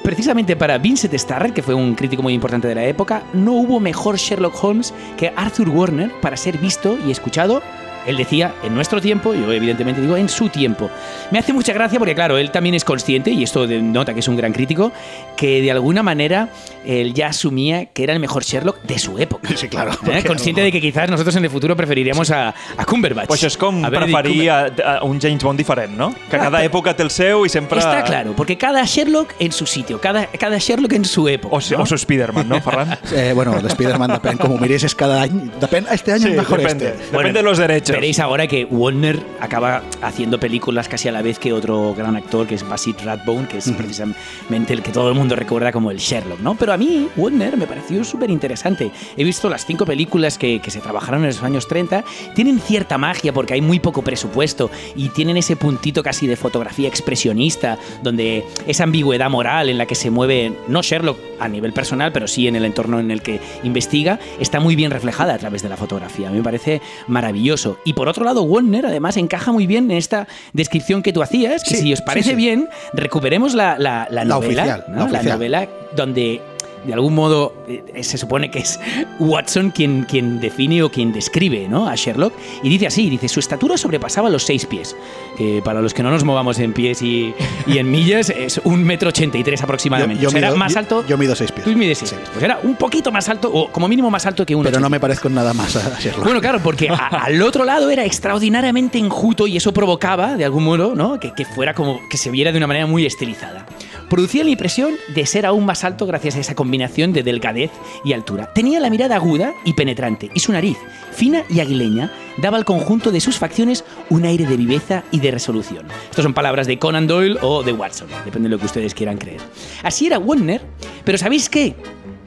Precisamente 0.10 0.56
para 0.56 0.80
Vincent 0.80 1.14
Starrett, 1.14 1.54
que 1.54 1.62
fue 1.62 1.76
un 1.76 1.94
crítico 1.94 2.24
muy 2.24 2.34
importante 2.34 2.68
de 2.68 2.74
la 2.74 2.84
época, 2.84 3.22
no 3.32 3.54
hubo 3.54 3.80
mejor 3.80 4.18
Sherlock 4.18 4.64
Holmes 4.64 4.92
que 5.16 5.32
Arthur 5.36 5.70
Warner 5.70 6.12
para 6.20 6.36
ser 6.36 6.58
visto 6.58 6.98
y 7.06 7.12
escuchado 7.12 7.62
Él 8.10 8.18
decía, 8.18 8.54
en 8.64 8.74
nuestro 8.74 9.00
tiempo, 9.00 9.34
yo 9.36 9.52
evidentemente 9.54 10.02
digo, 10.02 10.18
en 10.18 10.28
su 10.30 10.50
tiempo. 10.50 10.90
Me 11.32 11.38
hace 11.40 11.54
mucha 11.54 11.74
gracia 11.74 12.00
porque, 12.00 12.16
claro, 12.16 12.38
él 12.38 12.50
también 12.52 12.74
es 12.76 12.84
consciente, 12.84 13.30
y 13.32 13.44
esto 13.44 13.68
nota 13.68 14.14
que 14.14 14.20
es 14.22 14.28
un 14.28 14.36
gran 14.36 14.52
crítico, 14.52 14.92
que 15.38 15.62
de 15.62 15.72
alguna 15.72 16.02
manera 16.04 16.50
él 16.86 17.14
ya 17.14 17.28
asumía 17.28 17.86
que 17.86 18.04
era 18.04 18.14
el 18.14 18.20
mejor 18.20 18.44
Sherlock 18.44 18.82
de 18.82 18.98
su 18.98 19.20
época. 19.20 19.50
Sí, 19.56 19.68
claro. 19.68 19.92
¿Eh? 20.12 20.24
Consciente 20.26 20.62
no- 20.62 20.66
de 20.66 20.72
que 20.72 20.82
quizás 20.82 21.10
nosotros 21.10 21.36
en 21.36 21.44
el 21.44 21.50
futuro 21.52 21.76
preferiríamos 21.76 22.32
a, 22.32 22.50
a 22.78 22.86
Cumberbatch. 22.86 23.28
Pues 23.28 23.44
és 23.44 23.58
com 23.58 23.84
A 23.86 23.92
preferir 23.92 24.50
a, 24.50 24.72
a 24.98 25.04
un 25.04 25.20
James 25.22 25.44
Bond 25.44 25.58
diferent, 25.60 25.94
no? 25.96 26.10
Que 26.14 26.38
Clar, 26.38 26.50
cada 26.50 26.64
època 26.66 26.96
té 26.98 27.04
el 27.06 27.12
seu 27.14 27.46
i 27.46 27.50
sempre... 27.50 27.78
Está 27.80 28.04
claro, 28.04 28.34
porque 28.36 28.58
cada 28.58 28.84
Sherlock 28.86 29.36
en 29.40 29.52
su 29.52 29.66
sitio, 29.68 30.02
cada, 30.02 30.26
cada 30.28 30.58
Sherlock 30.58 30.94
en 30.94 31.06
su 31.06 31.28
época. 31.30 31.56
O, 31.56 31.60
¿no? 31.78 31.84
o 31.84 31.86
su 31.86 31.96
Spider-Man, 31.96 32.50
no, 32.50 32.62
Ferran? 32.62 32.98
Eh, 33.14 33.34
bueno, 33.36 33.54
de 33.62 33.68
Spider-Man 33.70 34.18
depèn, 34.18 34.38
com 34.42 34.56
ho 34.56 34.58
miris, 34.58 34.84
és 34.88 34.96
cada 34.96 35.22
any. 35.28 35.52
Depèn, 35.62 35.86
este 35.92 36.14
any 36.16 36.22
Sí, 36.24 36.30
es 36.34 36.38
mejor 36.38 36.60
depende. 36.62 36.90
este. 36.96 37.12
Depende 37.12 37.40
de 37.40 37.44
los 37.44 37.58
derechos. 37.58 37.96
Veréis 38.00 38.22
ahora 38.22 38.48
que 38.48 38.64
Warner 38.64 39.22
acaba 39.42 39.84
haciendo 40.02 40.40
películas 40.40 40.88
casi 40.88 41.10
a 41.10 41.12
la 41.12 41.22
vez 41.22 41.38
que 41.38 41.52
otro 41.52 41.94
gran 41.94 42.16
actor, 42.16 42.48
que 42.48 42.56
es 42.56 42.66
Basit 42.66 43.02
Rathbone, 43.02 43.50
que 43.50 43.58
es 43.58 43.70
precisamente 43.78 44.72
el 44.72 44.82
que 44.82 44.94
todo 44.94 45.10
el 45.10 45.16
mundo 45.16 45.36
recuerda 45.36 45.74
como 45.74 45.92
el 45.92 45.98
Sherlock, 45.98 46.40
¿no? 46.40 46.56
Pero 46.56 46.72
a 46.72 46.78
mí, 46.78 47.10
Warner 47.18 47.58
me 47.58 47.68
pareció 47.68 48.02
súper 48.06 48.30
interesante. 48.30 48.90
He 49.18 49.26
visto 49.26 49.50
las 49.50 49.66
cinco 49.66 49.86
películas 49.86 50.38
que, 50.38 50.62
que 50.62 50.72
se 50.72 50.80
trabajaron 50.80 51.24
en 51.24 51.28
los 51.28 51.44
años 51.44 51.68
30. 51.68 52.06
Tienen 52.36 52.62
cierta 52.62 52.98
magia 52.98 53.34
porque 53.34 53.56
hay 53.56 53.60
muy 53.62 53.82
poco 53.82 54.02
presupuesto 54.02 54.72
y 54.96 55.10
tienen 55.10 55.36
ese 55.36 55.58
puntito 55.58 56.02
casi 56.02 56.26
de 56.26 56.38
fotografía 56.38 56.88
expresionista, 56.88 57.78
donde 58.02 58.46
esa 58.66 58.86
ambigüedad 58.86 59.30
moral 59.30 59.68
en 59.68 59.78
la 59.78 59.88
que 59.88 59.96
se 59.96 60.10
mueve, 60.10 60.54
no 60.70 60.82
Sherlock 60.84 61.20
a 61.38 61.50
nivel 61.50 61.74
personal, 61.74 62.14
pero 62.14 62.30
sí 62.30 62.48
en 62.48 62.56
el 62.56 62.64
entorno 62.64 63.02
en 63.02 63.12
el 63.12 63.22
que 63.22 63.42
investiga, 63.64 64.20
está 64.40 64.62
muy 64.62 64.78
bien 64.78 64.90
reflejada 64.90 65.34
a 65.34 65.38
través 65.38 65.64
de 65.64 65.68
la 65.68 65.76
fotografía. 65.76 66.30
A 66.30 66.32
mí 66.32 66.38
me 66.38 66.44
parece 66.44 66.82
maravilloso. 67.08 67.78
Y 67.86 67.94
por 67.94 68.08
otro 68.10 68.26
lado, 68.26 68.44
Warner 68.44 68.86
además 68.86 69.18
encaja 69.18 69.52
muy 69.52 69.66
bien 69.68 69.90
en 69.92 69.98
esta 69.98 70.28
descripción 70.54 71.02
que 71.02 71.14
tú 71.14 71.22
hacías, 71.22 71.64
que 71.64 71.76
Sí, 71.76 71.82
si 71.84 71.94
os 71.94 72.02
parece 72.02 72.32
sí. 72.32 72.36
bien, 72.36 72.68
recuperemos 72.94 73.54
la, 73.54 73.78
la, 73.80 74.08
la 74.10 74.24
La 74.24 74.26
novela, 74.26 74.64
oficial, 74.64 74.86
¿no? 74.90 74.96
la 74.96 75.04
oficial. 75.06 75.34
novela 75.38 75.68
donde 75.96 76.42
de 76.86 76.94
algún 76.94 77.16
modo 77.16 77.54
eh, 77.68 78.04
se 78.04 78.18
supone 78.18 78.50
que 78.52 78.60
es 78.60 78.80
Watson 79.20 79.72
quien, 79.72 80.04
quien 80.04 80.40
define 80.40 80.84
o 80.84 80.92
quien 80.92 81.12
describe 81.12 81.68
¿no? 81.70 81.88
a 81.88 81.96
Sherlock 81.96 82.34
y 82.64 82.70
dice 82.70 82.88
así, 82.88 83.10
dice, 83.10 83.28
su 83.28 83.40
estatura 83.40 83.78
sobrepasaba 83.78 84.30
los 84.30 84.44
seis 84.44 84.66
pies, 84.66 84.96
que 85.38 85.62
para 85.64 85.82
los 85.82 85.94
que 85.94 86.04
no 86.04 86.12
nos 86.12 86.24
movamos 86.24 86.60
en 86.60 86.74
pies 86.74 87.02
y, 87.02 87.34
y 87.68 87.78
en 87.78 87.90
millas 87.92 88.30
es 88.30 88.60
un 88.64 88.84
metro 88.84 89.10
ochenta 89.10 89.38
y 89.38 89.44
tres 89.44 89.62
aproximadamente. 89.62 90.16
Yo- 90.24 90.24
yo 90.24 90.28
O 90.30 90.32
sea, 90.32 90.40
era 90.40 90.50
mido- 90.52 90.58
más 90.58 90.76
alto... 90.76 91.06
yo 91.08 91.18
mido 91.18 91.36
seis 91.36 91.52
pies. 91.52 91.66
Tú 91.66 91.72
mides 91.76 91.98
seis 91.98 92.10
Sí. 92.12 92.16
pies. 92.16 92.30
Pues 92.32 92.44
era 92.44 92.60
un 92.64 92.76
poquito 92.76 93.12
más 93.12 93.28
alto, 93.30 93.52
o 93.54 93.72
como 93.72 93.88
mínimo 93.88 94.10
más 94.10 94.26
alto 94.26 94.46
que 94.46 94.56
un 94.56 94.64
Pero 94.64 94.80
no 94.80 94.90
me 94.90 95.00
parezco 95.00 95.30
nada 95.30 95.54
más 95.54 95.76
a 95.76 96.00
Sherlock. 96.00 96.24
bueno, 96.24 96.42
claro, 96.42 96.60
porque 96.64 96.90
a- 96.90 96.96
al 97.26 97.42
otro 97.42 97.66
lado 97.66 97.90
era 97.90 98.06
extraordinariamente 98.06 98.98
enjuto 98.98 99.48
y 99.48 99.58
eso 99.58 99.74
provocaba, 99.74 100.36
de 100.38 100.46
algún 100.46 100.64
modo, 100.64 100.96
¿no? 100.96 101.20
que, 101.20 101.34
que 101.34 101.46
fuera 101.46 101.74
como 101.74 102.00
que 102.10 102.18
se 102.18 102.30
viera 102.32 102.52
de 102.52 102.58
una 102.58 102.68
manera 102.68 102.86
muy 102.88 103.06
estilizada. 103.06 103.66
Producía 104.10 104.44
la 104.44 104.50
impresión 104.50 104.96
de 105.14 105.26
ser 105.26 105.46
aún 105.46 105.66
más 105.66 105.84
alto 105.84 106.08
gracias 106.08 106.36
a 106.36 106.40
esa 106.40 106.56
combinación 106.56 107.14
de 107.14 107.22
delgadez 107.22 107.72
y 108.04 108.14
altura. 108.14 108.52
Tenía 108.54 108.80
la 108.80 108.90
mirada 108.90 109.16
aguda 109.16 109.54
y 109.66 109.74
penetrante 109.74 110.32
y 110.34 110.40
su 110.40 110.52
nariz, 110.52 110.78
fina 111.12 111.44
y 111.48 111.60
aguileña, 111.60 112.12
daba 112.38 112.58
al 112.58 112.66
conjunto 112.66 113.12
de 113.12 113.22
sus 113.22 113.38
facciones 113.38 113.86
un 114.10 114.26
aire 114.26 114.46
de 114.46 114.58
viveza 114.58 115.04
y 115.12 115.20
de 115.20 115.32
resolución. 115.32 115.86
Estas 116.10 116.24
son 116.24 116.34
palabras 116.34 116.66
de 116.66 116.80
Conan 116.80 117.06
Doyle 117.06 117.38
o 117.42 117.62
de 117.62 117.74
Watson, 117.74 118.08
depende 118.26 118.50
de 118.50 118.56
lo 118.56 118.60
que 118.60 118.66
ustedes 118.66 118.96
quieran 118.96 119.18
creer. 119.18 119.42
Así 119.84 120.08
era 120.08 120.18
Warner, 120.18 120.62
pero 121.04 121.18
¿sabéis 121.18 121.48
qué? 121.48 121.76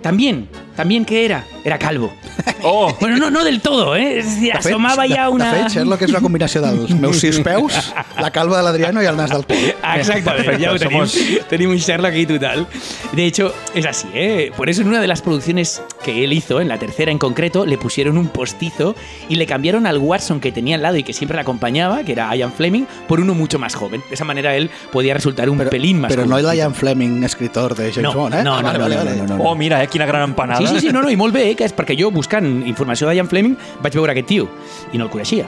También, 0.03 0.49
también 0.77 1.05
que 1.05 1.25
era, 1.25 1.45
era 1.65 1.79
calvo. 1.79 2.13
Oh, 2.65 2.95
Bueno, 3.01 3.17
no, 3.17 3.29
no 3.29 3.43
del 3.45 3.61
todo, 3.61 3.97
¿eh? 3.97 4.19
Es 4.21 4.25
decir, 4.27 4.53
De 4.53 4.59
fet, 4.61 4.67
asomaba 4.73 5.03
de- 5.03 5.09
ya 5.11 5.29
una... 5.31 5.53
De 5.53 5.63
fet, 5.65 5.73
Sherlock 5.73 6.03
és 6.03 6.11
una 6.11 6.21
combinació 6.23 6.61
dels 6.63 6.93
meus 6.95 7.19
sis 7.19 7.41
peus, 7.43 7.75
la 8.21 8.31
calva 8.31 8.57
de 8.59 8.63
l'Adriano 8.63 9.03
i 9.03 9.07
el 9.11 9.17
nas 9.19 9.33
del 9.35 9.43
Pol. 9.43 9.59
Ah, 9.83 9.97
Exactamente, 9.99 10.59
ya 10.61 10.71
lo 10.71 10.79
teníamos, 10.79 11.17
teníamos 11.51 11.75
un 11.77 11.83
Sherlock 11.83 12.13
aquí 12.13 12.25
total. 12.25 12.69
De 13.13 13.27
hecho, 13.27 13.53
es 13.75 13.85
así, 13.85 14.07
¿eh? 14.15 14.53
Por 14.57 14.71
eso 14.71 14.83
en 14.83 14.89
una 14.89 15.01
de 15.01 15.09
las 15.09 15.23
producciones 15.23 15.83
que 16.05 16.23
él 16.23 16.33
hizo, 16.33 16.61
en 16.61 16.69
la 16.69 16.79
tercera 16.79 17.11
en 17.11 17.19
concreto, 17.19 17.67
le 17.67 17.79
pusieron 17.79 18.17
un 18.17 18.29
postizo 18.29 18.95
y 19.29 19.35
le 19.35 19.47
cambiaron 19.47 19.85
al 19.89 19.99
Watson 19.99 20.39
que 20.41 20.53
tenía 20.53 20.77
al 20.77 20.83
lado 20.83 20.97
y 20.97 21.03
que 21.03 21.13
siempre 21.13 21.35
le 21.37 21.43
acompañaba, 21.43 22.05
que 22.05 22.13
era 22.13 22.35
Ian 22.37 22.53
Fleming, 22.53 22.85
por 23.09 23.19
uno 23.21 23.35
mucho 23.35 23.59
más 23.59 23.75
joven. 23.75 24.03
De 24.09 24.15
esa 24.15 24.25
manera 24.25 24.55
él 24.55 24.71
podía 24.93 25.15
resultar 25.15 25.51
un 25.51 25.59
pelín 25.59 26.01
más 26.01 26.13
Però 26.13 26.27
no 26.27 26.39
el 26.39 26.47
Ian 26.57 26.75
Fleming, 26.77 27.25
escritor 27.25 27.75
de 27.75 27.91
James 27.91 28.03
No, 28.05 28.15
Bond, 28.15 28.35
eh? 28.37 28.45
no, 28.45 28.55
Ah, 28.57 28.63
no, 28.63 28.69
vale, 28.69 28.79
no, 28.79 28.85
vale, 28.85 28.95
no, 28.95 29.05
vale. 29.05 29.17
no, 29.17 29.27
no, 29.27 29.37
no. 29.39 29.51
oh, 29.51 29.57
mira, 29.57 29.83
eh, 29.83 29.89
quina 29.93 30.07
gran 30.09 30.25
empanada. 30.31 30.61
Sí, 30.61 30.67
sí, 30.67 30.89
sí, 30.89 30.93
no, 30.93 31.03
no, 31.03 31.11
i 31.13 31.19
molt 31.21 31.37
bé, 31.37 31.51
eh, 31.51 31.59
que 31.59 31.69
és 31.69 31.77
perquè 31.77 31.97
jo 31.99 32.11
buscant 32.15 32.49
informació 32.67 33.11
de 33.11 33.19
Ian 33.21 33.29
Fleming 33.31 33.59
vaig 33.85 34.01
veure 34.01 34.17
aquest 34.17 34.33
tio 34.33 34.49
i 34.93 34.99
no 34.99 35.07
el 35.07 35.13
coneixia. 35.13 35.47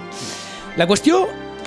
La 0.77 0.87
qüestió... 0.91 1.25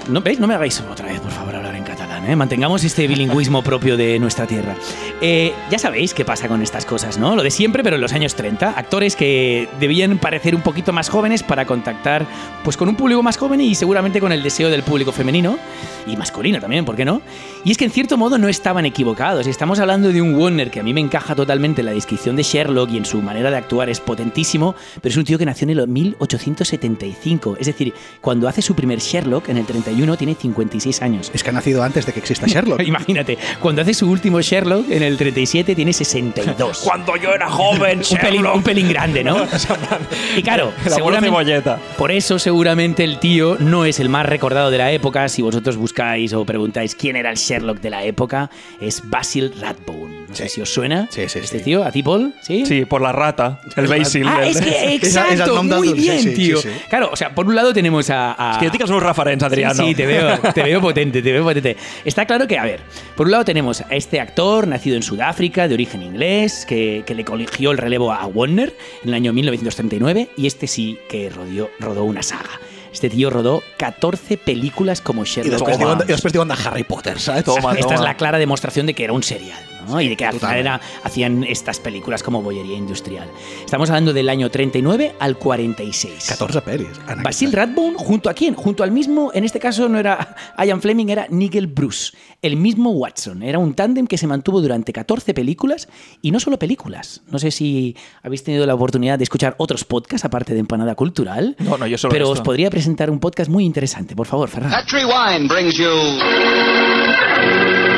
No, 0.07 0.21
¿Veis? 0.21 0.39
No 0.39 0.47
me 0.47 0.53
hagáis 0.53 0.79
otra 0.79 1.07
vez, 1.07 1.19
por 1.19 1.31
favor, 1.31 1.53
hablar 1.53 1.75
en 1.75 1.83
catalán. 1.83 2.29
¿eh? 2.29 2.35
Mantengamos 2.35 2.81
este 2.85 3.07
bilingüismo 3.07 3.61
propio 3.61 3.97
de 3.97 4.17
nuestra 4.19 4.47
tierra. 4.47 4.73
Eh, 5.19 5.53
ya 5.69 5.77
sabéis 5.79 6.13
qué 6.13 6.23
pasa 6.23 6.47
con 6.47 6.61
estas 6.61 6.85
cosas, 6.85 7.17
¿no? 7.17 7.35
Lo 7.35 7.43
de 7.43 7.51
siempre, 7.51 7.83
pero 7.83 7.97
en 7.97 8.01
los 8.01 8.13
años 8.13 8.33
30. 8.35 8.69
Actores 8.69 9.17
que 9.17 9.67
debían 9.81 10.17
parecer 10.17 10.55
un 10.55 10.61
poquito 10.61 10.93
más 10.93 11.09
jóvenes 11.09 11.43
para 11.43 11.65
contactar 11.65 12.25
pues, 12.63 12.77
con 12.77 12.87
un 12.87 12.95
público 12.95 13.21
más 13.21 13.35
joven 13.35 13.59
y 13.59 13.75
seguramente 13.75 14.21
con 14.21 14.31
el 14.31 14.41
deseo 14.43 14.69
del 14.69 14.83
público 14.83 15.11
femenino 15.11 15.57
y 16.05 16.15
masculino 16.15 16.61
también, 16.61 16.85
¿por 16.85 16.95
qué 16.95 17.03
no? 17.03 17.21
Y 17.67 17.71
es 17.71 17.77
que 17.77 17.83
en 17.83 17.91
cierto 17.91 18.17
modo 18.17 18.37
no 18.37 18.47
estaban 18.47 18.85
equivocados. 18.85 19.45
Estamos 19.45 19.77
hablando 19.79 20.13
de 20.13 20.21
un 20.21 20.35
Warner 20.35 20.71
que 20.71 20.79
a 20.79 20.83
mí 20.83 20.93
me 20.93 21.01
encaja 21.01 21.35
totalmente 21.35 21.81
en 21.81 21.87
la 21.87 21.91
descripción 21.91 22.37
de 22.37 22.43
Sherlock 22.43 22.91
y 22.91 22.95
en 22.95 23.03
su 23.03 23.21
manera 23.21 23.51
de 23.51 23.57
actuar 23.57 23.89
es 23.89 23.99
potentísimo, 23.99 24.73
pero 25.01 25.11
es 25.11 25.17
un 25.17 25.25
tío 25.25 25.37
que 25.37 25.45
nació 25.45 25.65
en 25.65 25.71
el 25.71 25.85
1875. 25.85 27.57
Es 27.59 27.67
decir, 27.67 27.93
cuando 28.21 28.47
hace 28.47 28.61
su 28.61 28.73
primer 28.73 28.99
Sherlock 28.99 29.49
en 29.49 29.57
el 29.57 29.65
31 29.65 30.15
tiene 30.15 30.35
56 30.35 31.01
años. 31.01 31.29
És 31.33 31.43
que 31.43 31.49
ha 31.49 31.51
nacido 31.51 31.83
antes 31.83 32.05
de 32.05 32.13
que 32.13 32.21
exista 32.21 32.47
Sherlock. 32.47 32.83
Imagínate, 32.83 33.37
cuando 33.59 33.81
hace 33.81 33.93
su 33.93 34.09
último 34.09 34.39
Sherlock 34.39 34.89
en 34.89 35.03
el 35.03 35.17
37 35.17 35.75
tiene 35.75 35.91
62. 35.91 36.79
Cuando 36.85 37.17
yo 37.17 37.33
era 37.33 37.49
joven, 37.49 37.99
un, 38.11 38.17
pelín, 38.17 38.43
Sherlock. 38.43 38.55
un 38.55 38.63
pelín 38.63 38.87
grande, 38.87 39.25
¿no? 39.25 39.45
Y 40.37 40.41
claro, 40.41 40.71
seguramente, 40.85 41.61
por 41.97 42.11
eso 42.11 42.39
seguramente 42.39 43.03
el 43.03 43.19
tío 43.19 43.57
no 43.59 43.83
es 43.83 43.99
el 43.99 44.07
más 44.07 44.25
recordado 44.25 44.71
de 44.71 44.77
la 44.77 44.93
época. 44.93 45.27
Si 45.27 45.41
vosotros 45.41 45.75
buscáis 45.75 46.31
o 46.31 46.45
preguntáis 46.45 46.95
quién 46.95 47.17
era 47.17 47.29
el 47.29 47.35
Sherlock 47.35 47.56
de 47.59 47.89
la 47.89 48.03
época, 48.03 48.49
es 48.81 49.01
Basil 49.09 49.53
Rathbone. 49.59 50.17
No 50.27 50.35
sé 50.35 50.43
Sí. 50.49 50.55
si 50.55 50.61
os 50.61 50.73
suena 50.73 51.07
Sí, 51.09 51.21
sí, 51.29 51.39
este 51.39 51.59
sí. 51.59 51.63
tío, 51.63 51.83
a 51.85 51.91
ti, 51.91 52.03
Paul. 52.03 52.33
Sí. 52.41 52.65
Sí, 52.65 52.83
por 52.85 53.01
la 53.01 53.13
rata, 53.13 53.61
el 53.77 53.87
Basil. 53.87 54.25
Ah, 54.27 54.41
el- 54.43 54.49
es 54.49 54.61
que 54.61 54.69
És 54.95 55.15
el 55.15 55.23
exacto, 55.23 55.63
muy 55.63 55.93
bien, 55.93 56.19
sí, 56.21 56.29
sí, 56.29 56.35
tío. 56.35 56.57
sí. 56.61 56.69
Claro, 56.89 57.09
o 57.11 57.15
sea, 57.15 57.33
por 57.33 57.47
un 57.47 57.55
lado 57.55 57.73
tenemos 57.73 58.09
a, 58.09 58.33
a- 58.37 58.59
És 58.61 58.71
que 58.71 58.77
els 58.83 58.89
meus 58.91 59.01
referents, 59.03 59.43
Adriano. 59.43 59.73
Sí, 59.75 59.89
sí, 59.89 59.95
te 59.95 60.05
veo, 60.05 60.37
te 60.53 60.63
veo 60.63 60.81
potente, 60.81 61.21
te 61.21 61.31
veo 61.31 61.43
potente. 61.43 61.77
Está 62.03 62.25
claro 62.25 62.45
que, 62.47 62.57
a 62.57 62.63
ver, 62.65 62.81
por 63.15 63.27
un 63.27 63.31
lado 63.31 63.45
tenemos 63.45 63.81
a 63.81 63.95
este 63.95 64.19
actor 64.19 64.67
nacido 64.67 64.97
en 64.97 65.03
Sudáfrica, 65.03 65.67
de 65.69 65.73
origen 65.75 66.01
inglés, 66.03 66.65
que, 66.67 67.03
que 67.05 67.15
le 67.15 67.23
coligió 67.23 67.71
el 67.71 67.77
relevo 67.77 68.11
a 68.11 68.25
Warner 68.27 68.75
en 69.03 69.09
el 69.09 69.13
año 69.15 69.31
1939, 69.33 70.29
y 70.35 70.45
este 70.47 70.67
sí 70.67 70.97
que 71.09 71.29
rodó, 71.29 71.69
rodó 71.79 72.03
una 72.03 72.21
saga. 72.21 72.59
Este 72.91 73.09
tío 73.09 73.29
rodó 73.29 73.61
14 73.77 74.37
películas 74.37 75.01
como 75.01 75.25
Sherlock 75.25 75.61
Holmes. 75.61 75.77
diuen, 75.79 76.01
i 76.07 76.11
després 76.11 76.33
diuen 76.33 76.47
de 76.47 76.55
Harry 76.65 76.83
Potter? 76.83 77.17
Toma, 77.45 77.73
Esta 77.77 77.95
es 77.95 78.01
la 78.01 78.15
clara 78.17 78.37
demostración 78.37 78.85
de 78.85 78.93
que 78.93 79.03
era 79.03 79.13
un 79.13 79.23
serial. 79.23 79.59
¿No? 79.87 79.99
y 80.01 80.09
de 80.09 80.15
que 80.17 80.25
al 80.25 80.39
final 80.39 80.57
era- 80.57 80.81
hacían 81.03 81.43
estas 81.43 81.79
películas 81.79 82.23
como 82.23 82.41
bollería 82.41 82.77
industrial. 82.77 83.29
Estamos 83.63 83.89
hablando 83.89 84.13
del 84.13 84.29
año 84.29 84.49
39 84.49 85.15
al 85.19 85.37
46. 85.37 86.25
14 86.29 86.59
pel·lis. 86.61 86.87
en 86.95 87.01
aquest 87.03 87.23
Basil. 87.23 87.51
Rathbone, 87.51 87.95
¿junto 87.97 88.29
a 88.29 88.33
quién? 88.33 88.53
Junto 88.55 88.83
al 88.83 88.91
mismo, 88.91 89.31
en 89.33 89.43
este 89.43 89.59
caso 89.59 89.87
no 89.89 89.97
era 89.99 90.35
Ian 90.65 90.81
Fleming, 90.81 91.07
era 91.09 91.27
Nigel 91.29 91.67
Bruce, 91.67 92.11
el 92.41 92.57
mismo 92.57 92.91
Watson. 92.91 93.43
Era 93.43 93.59
un 93.59 93.73
tándem 93.73 94.07
que 94.07 94.17
se 94.17 94.27
mantuvo 94.27 94.61
durante 94.61 94.93
14 94.93 95.33
películas 95.33 95.87
y 96.21 96.31
no 96.31 96.39
solo 96.39 96.57
películas. 96.59 97.21
No 97.31 97.39
sé 97.39 97.51
si 97.51 97.95
habéis 98.23 98.43
tenido 98.43 98.65
la 98.65 98.75
oportunidad 98.75 99.17
de 99.17 99.23
escuchar 99.23 99.55
otros 99.57 99.83
podcasts 99.83 100.25
aparte 100.25 100.53
de 100.53 100.59
Empanada 100.59 100.95
Cultural. 100.95 101.55
No, 101.59 101.77
no, 101.77 101.87
yo 101.87 101.97
solo 101.97 102.11
Pero 102.11 102.25
esto. 102.25 102.33
os 102.33 102.41
podría 102.41 102.69
presentar 102.69 103.09
un 103.09 103.19
podcast 103.19 103.49
muy 103.49 103.65
interesante. 103.65 104.15
Por 104.15 104.27
favor, 104.27 104.49
Ferran. 104.49 104.71
Petri 104.71 105.03
Wine 105.05 105.47
brings 105.47 105.77
you 105.77 105.87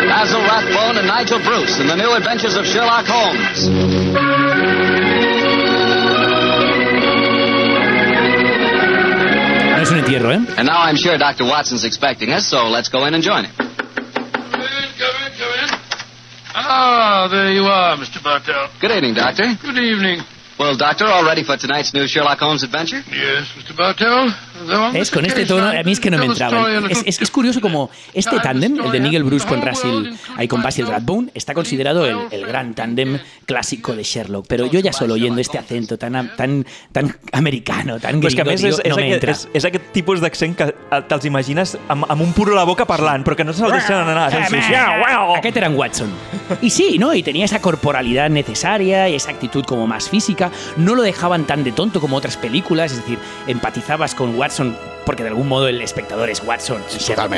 Basil 0.09 0.41
Rathbone 0.41 0.97
and 0.97 1.07
Nigel 1.07 1.39
Bruce 1.39 1.79
in 1.79 1.85
the 1.85 1.95
new 1.95 2.11
adventures 2.13 2.55
of 2.57 2.65
Sherlock 2.65 3.05
Holmes. 3.07 4.69
No 9.69 9.77
es 9.83 9.91
un 9.91 9.99
entierro, 9.99 10.31
¿eh? 10.31 10.39
And 10.57 10.67
now 10.67 10.81
I'm 10.81 10.95
sure 10.97 11.17
Dr. 11.17 11.45
Watson's 11.45 11.83
expecting 11.85 12.31
us, 12.31 12.47
so 12.47 12.67
let's 12.67 12.89
go 12.89 13.05
in 13.05 13.13
and 13.13 13.23
join 13.23 13.45
him. 13.45 13.53
Come 13.55 13.67
in, 13.67 14.89
come 14.97 15.15
in, 15.25 15.31
come 15.37 15.53
in. 15.63 15.69
Ah, 16.55 17.27
there 17.29 17.53
you 17.53 17.63
are, 17.63 17.95
Mr. 17.95 18.21
Bartell. 18.21 18.67
Good 18.81 18.91
evening, 18.91 19.13
Doctor. 19.13 19.45
Good 19.61 19.77
evening. 19.77 20.21
Well, 20.59 20.75
Doctor, 20.75 21.07
all 21.07 21.23
ready 21.23 21.45
for 21.45 21.55
tonight's 21.57 21.93
new 21.93 22.05
Sherlock 22.05 22.41
Holmes 22.41 22.63
adventure? 22.63 23.01
Yes, 23.09 23.47
Mr. 23.55 23.73
Bartell. 23.77 24.33
Es 24.93 25.09
con 25.09 25.25
este 25.25 25.45
tono, 25.45 25.67
a 25.69 25.83
mí 25.83 25.93
es 25.93 26.01
que 26.01 26.11
no 26.11 26.17
me 26.17 26.25
entraba. 26.25 26.69
Es, 26.89 27.01
es- 27.05 27.21
es 27.21 27.31
curioso 27.31 27.61
como 27.61 27.89
este 28.13 28.37
tándem, 28.41 28.77
el 28.77 28.91
de 28.91 28.99
Nigel 28.99 29.23
Bruce 29.23 29.47
con 29.47 29.61
Russell, 29.61 30.11
ahí 30.35 30.49
con 30.49 30.61
Basil 30.61 30.85
Rathbone, 30.85 31.29
está 31.33 31.53
considerado 31.53 32.05
el, 32.05 32.17
el 32.31 32.45
gran 32.45 32.73
tándem 32.73 33.19
clásico 33.45 33.95
de 33.95 34.03
Sherlock. 34.03 34.47
Pero 34.49 34.65
yo 34.65 34.81
ya 34.81 34.91
solo 34.91 35.13
oyendo 35.13 35.39
este 35.39 35.57
acento 35.57 35.97
tan, 35.97 36.35
tan, 36.35 36.65
tan 36.91 37.15
americano, 37.31 37.97
tan 38.01 38.21
és 38.21 38.35
que 38.35 38.41
a 38.41 38.45
més 38.45 38.59
digo, 38.61 38.75
és, 38.75 38.81
és, 38.83 38.89
no 38.89 38.97
me 38.97 39.07
aquest, 39.07 39.23
entra. 39.23 39.31
és, 39.31 39.47
és 39.55 39.63
aquest 39.69 39.85
tipus 39.95 40.19
d'accent 40.19 40.57
que 40.59 40.67
te'ls 41.07 41.23
imagines 41.23 41.77
amb, 41.87 42.03
amb 42.11 42.21
un 42.21 42.33
puro 42.35 42.51
a 42.51 42.59
la 42.59 42.65
boca 42.67 42.83
parlant, 42.85 43.23
però 43.23 43.37
que 43.39 43.45
no 43.47 43.55
se'l 43.55 43.71
deixen 43.71 43.95
anar. 43.95 44.27
Sí, 44.29 44.43
sí, 44.57 44.61
sí. 44.61 44.75
man. 44.75 45.37
Aquest 45.39 45.55
era 45.55 45.67
en 45.71 45.77
Watson. 45.79 46.11
Y 46.61 46.69
sí, 46.69 46.97
¿no? 46.99 47.13
Y 47.13 47.23
tenía 47.23 47.45
esa 47.45 47.61
corporalidad 47.61 48.29
necesaria 48.29 49.07
y 49.07 49.15
esa 49.15 49.31
actitud 49.31 49.63
como 49.63 49.87
más 49.87 50.09
física. 50.09 50.48
No 50.77 50.95
lo 50.95 51.01
dejaban 51.01 51.45
tan 51.45 51.63
de 51.63 51.71
tonto 51.71 51.99
como 52.01 52.17
otras 52.17 52.37
películas, 52.37 52.91
es 52.91 52.97
decir, 52.99 53.17
empatizabas 53.47 54.15
con 54.15 54.35
Watson 54.37 54.75
porque 55.05 55.23
de 55.23 55.29
algún 55.29 55.47
modo 55.47 55.67
el 55.67 55.81
espectador 55.81 56.29
es 56.29 56.43
Watson 56.45 56.81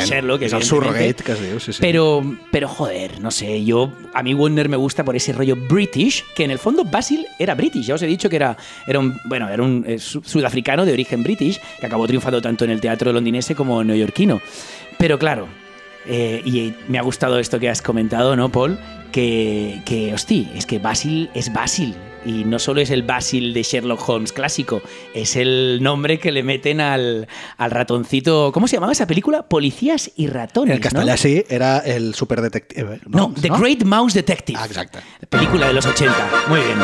Sherlock, 0.05 0.41
es 0.41 0.51
el 0.51 0.63
surrogate 0.63 1.23
sí, 1.61 1.71
sí. 1.71 1.77
Pero, 1.79 2.21
pero 2.51 2.67
joder, 2.67 3.21
no 3.21 3.31
sé, 3.31 3.63
yo 3.63 3.93
a 4.13 4.23
mí 4.23 4.33
Warner 4.33 4.67
me 4.67 4.75
gusta 4.75 5.05
por 5.05 5.15
ese 5.15 5.31
rollo 5.31 5.55
British, 5.55 6.25
que 6.35 6.43
en 6.43 6.51
el 6.51 6.59
fondo 6.59 6.83
Basil 6.83 7.25
era 7.39 7.55
British. 7.55 7.85
Ya 7.85 7.95
os 7.95 8.01
he 8.01 8.07
dicho 8.07 8.29
que 8.29 8.35
era, 8.35 8.57
era 8.85 8.99
un, 8.99 9.17
bueno, 9.23 9.47
era 9.47 9.63
un 9.63 9.85
eh, 9.87 9.99
su- 9.99 10.21
sudafricano 10.21 10.85
de 10.85 10.91
origen 10.91 11.23
British 11.23 11.61
que 11.79 11.85
acabó 11.85 12.05
triunfando 12.07 12.41
tanto 12.41 12.65
en 12.65 12.71
el 12.71 12.81
teatro 12.81 13.13
londinense 13.13 13.55
como 13.55 13.81
neoyorquino. 13.85 14.41
Pero 14.97 15.17
claro, 15.17 15.47
eh, 16.05 16.41
y 16.43 16.73
me 16.89 16.97
ha 16.97 17.03
gustado 17.03 17.39
esto 17.39 17.57
que 17.57 17.69
has 17.69 17.81
comentado, 17.81 18.35
¿no, 18.35 18.49
Paul? 18.49 18.77
Que, 19.13 19.81
que, 19.85 20.13
hosti, 20.13 20.49
es 20.55 20.65
que 20.65 20.79
Basil 20.79 21.29
es 21.33 21.53
Basil. 21.53 21.95
Y 22.25 22.43
no 22.43 22.59
solo 22.59 22.81
es 22.81 22.91
el 22.91 23.03
Basil 23.03 23.53
de 23.53 23.63
Sherlock 23.63 24.07
Holmes 24.07 24.31
clásico, 24.31 24.81
es 25.13 25.35
el 25.35 25.79
nombre 25.81 26.19
que 26.19 26.31
le 26.31 26.43
meten 26.43 26.79
al, 26.81 27.27
al 27.57 27.71
ratoncito. 27.71 28.51
¿Cómo 28.53 28.67
se 28.67 28.75
llamaba 28.75 28.93
esa 28.93 29.07
película? 29.07 29.43
Policías 29.43 30.11
y 30.15 30.27
ratones. 30.27 30.75
En 30.75 30.81
castellà 30.81 31.13
¿no? 31.13 31.17
sí, 31.17 31.43
era 31.49 31.79
el 31.79 32.13
superdetective. 32.13 33.01
No, 33.07 33.33
The 33.39 33.49
Great 33.49 33.83
Mouse 33.83 34.13
Detective. 34.13 34.57
Ah, 34.61 34.65
exacte. 34.65 34.99
Película 35.29 35.67
de 35.67 35.73
los 35.73 35.85
80. 35.85 36.13
Muy 36.47 36.59
bien. 36.59 36.77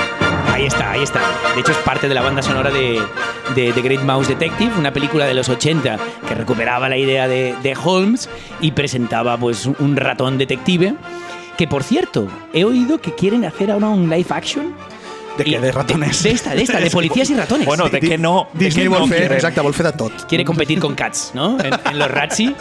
Ahí 0.48 0.66
está, 0.66 0.92
ahí 0.92 1.04
está. 1.04 1.22
De 1.54 1.62
hecho, 1.62 1.72
es 1.72 1.78
parte 1.80 2.08
de 2.08 2.16
la 2.16 2.22
banda 2.22 2.42
sonora 2.42 2.72
de, 2.72 3.00
de 3.56 3.74
The 3.74 3.82
Great 3.82 4.04
Mouse 4.04 4.28
Detective, 4.28 4.72
una 4.78 4.92
película 4.92 5.26
de 5.26 5.34
los 5.34 5.50
80 5.50 5.98
que 6.28 6.36
recuperaba 6.36 6.90
la 6.90 6.98
idea 6.98 7.28
de, 7.28 7.56
de 7.62 7.78
Holmes 7.84 8.30
y 8.60 8.72
presentaba 8.72 9.38
pues 9.38 9.66
un 9.66 9.96
ratón 9.96 10.38
detective. 10.38 10.96
Que 11.58 11.68
por 11.68 11.84
cierto, 11.84 12.28
he 12.54 12.64
oído 12.66 13.02
que 13.02 13.14
quieren 13.16 13.44
hacer 13.44 13.72
ahora 13.72 13.90
un 13.90 14.10
live 14.10 14.28
action. 14.30 14.76
De 15.38 15.72
ratones? 15.72 16.24
De, 16.24 16.32
esta, 16.32 16.56
de 16.56 16.64
esta, 16.64 16.80
de 16.80 16.90
policías 16.90 17.30
y 17.30 17.36
ratones. 17.36 17.66
Bueno, 17.66 17.88
de 17.90 18.00
què 18.02 18.18
no? 18.18 18.48
De 18.54 18.66
Disney 18.66 18.88
vol 18.88 19.00
no 19.02 19.08
fer 19.08 19.30
de 19.42 19.92
tot. 19.94 20.26
quiere 20.28 20.44
competir 20.44 20.80
con 20.80 20.96
Cats, 20.96 21.32
¿no? 21.34 21.58
En, 21.60 21.72
en 21.74 22.00
los 22.00 22.10
Razzie. 22.10 22.56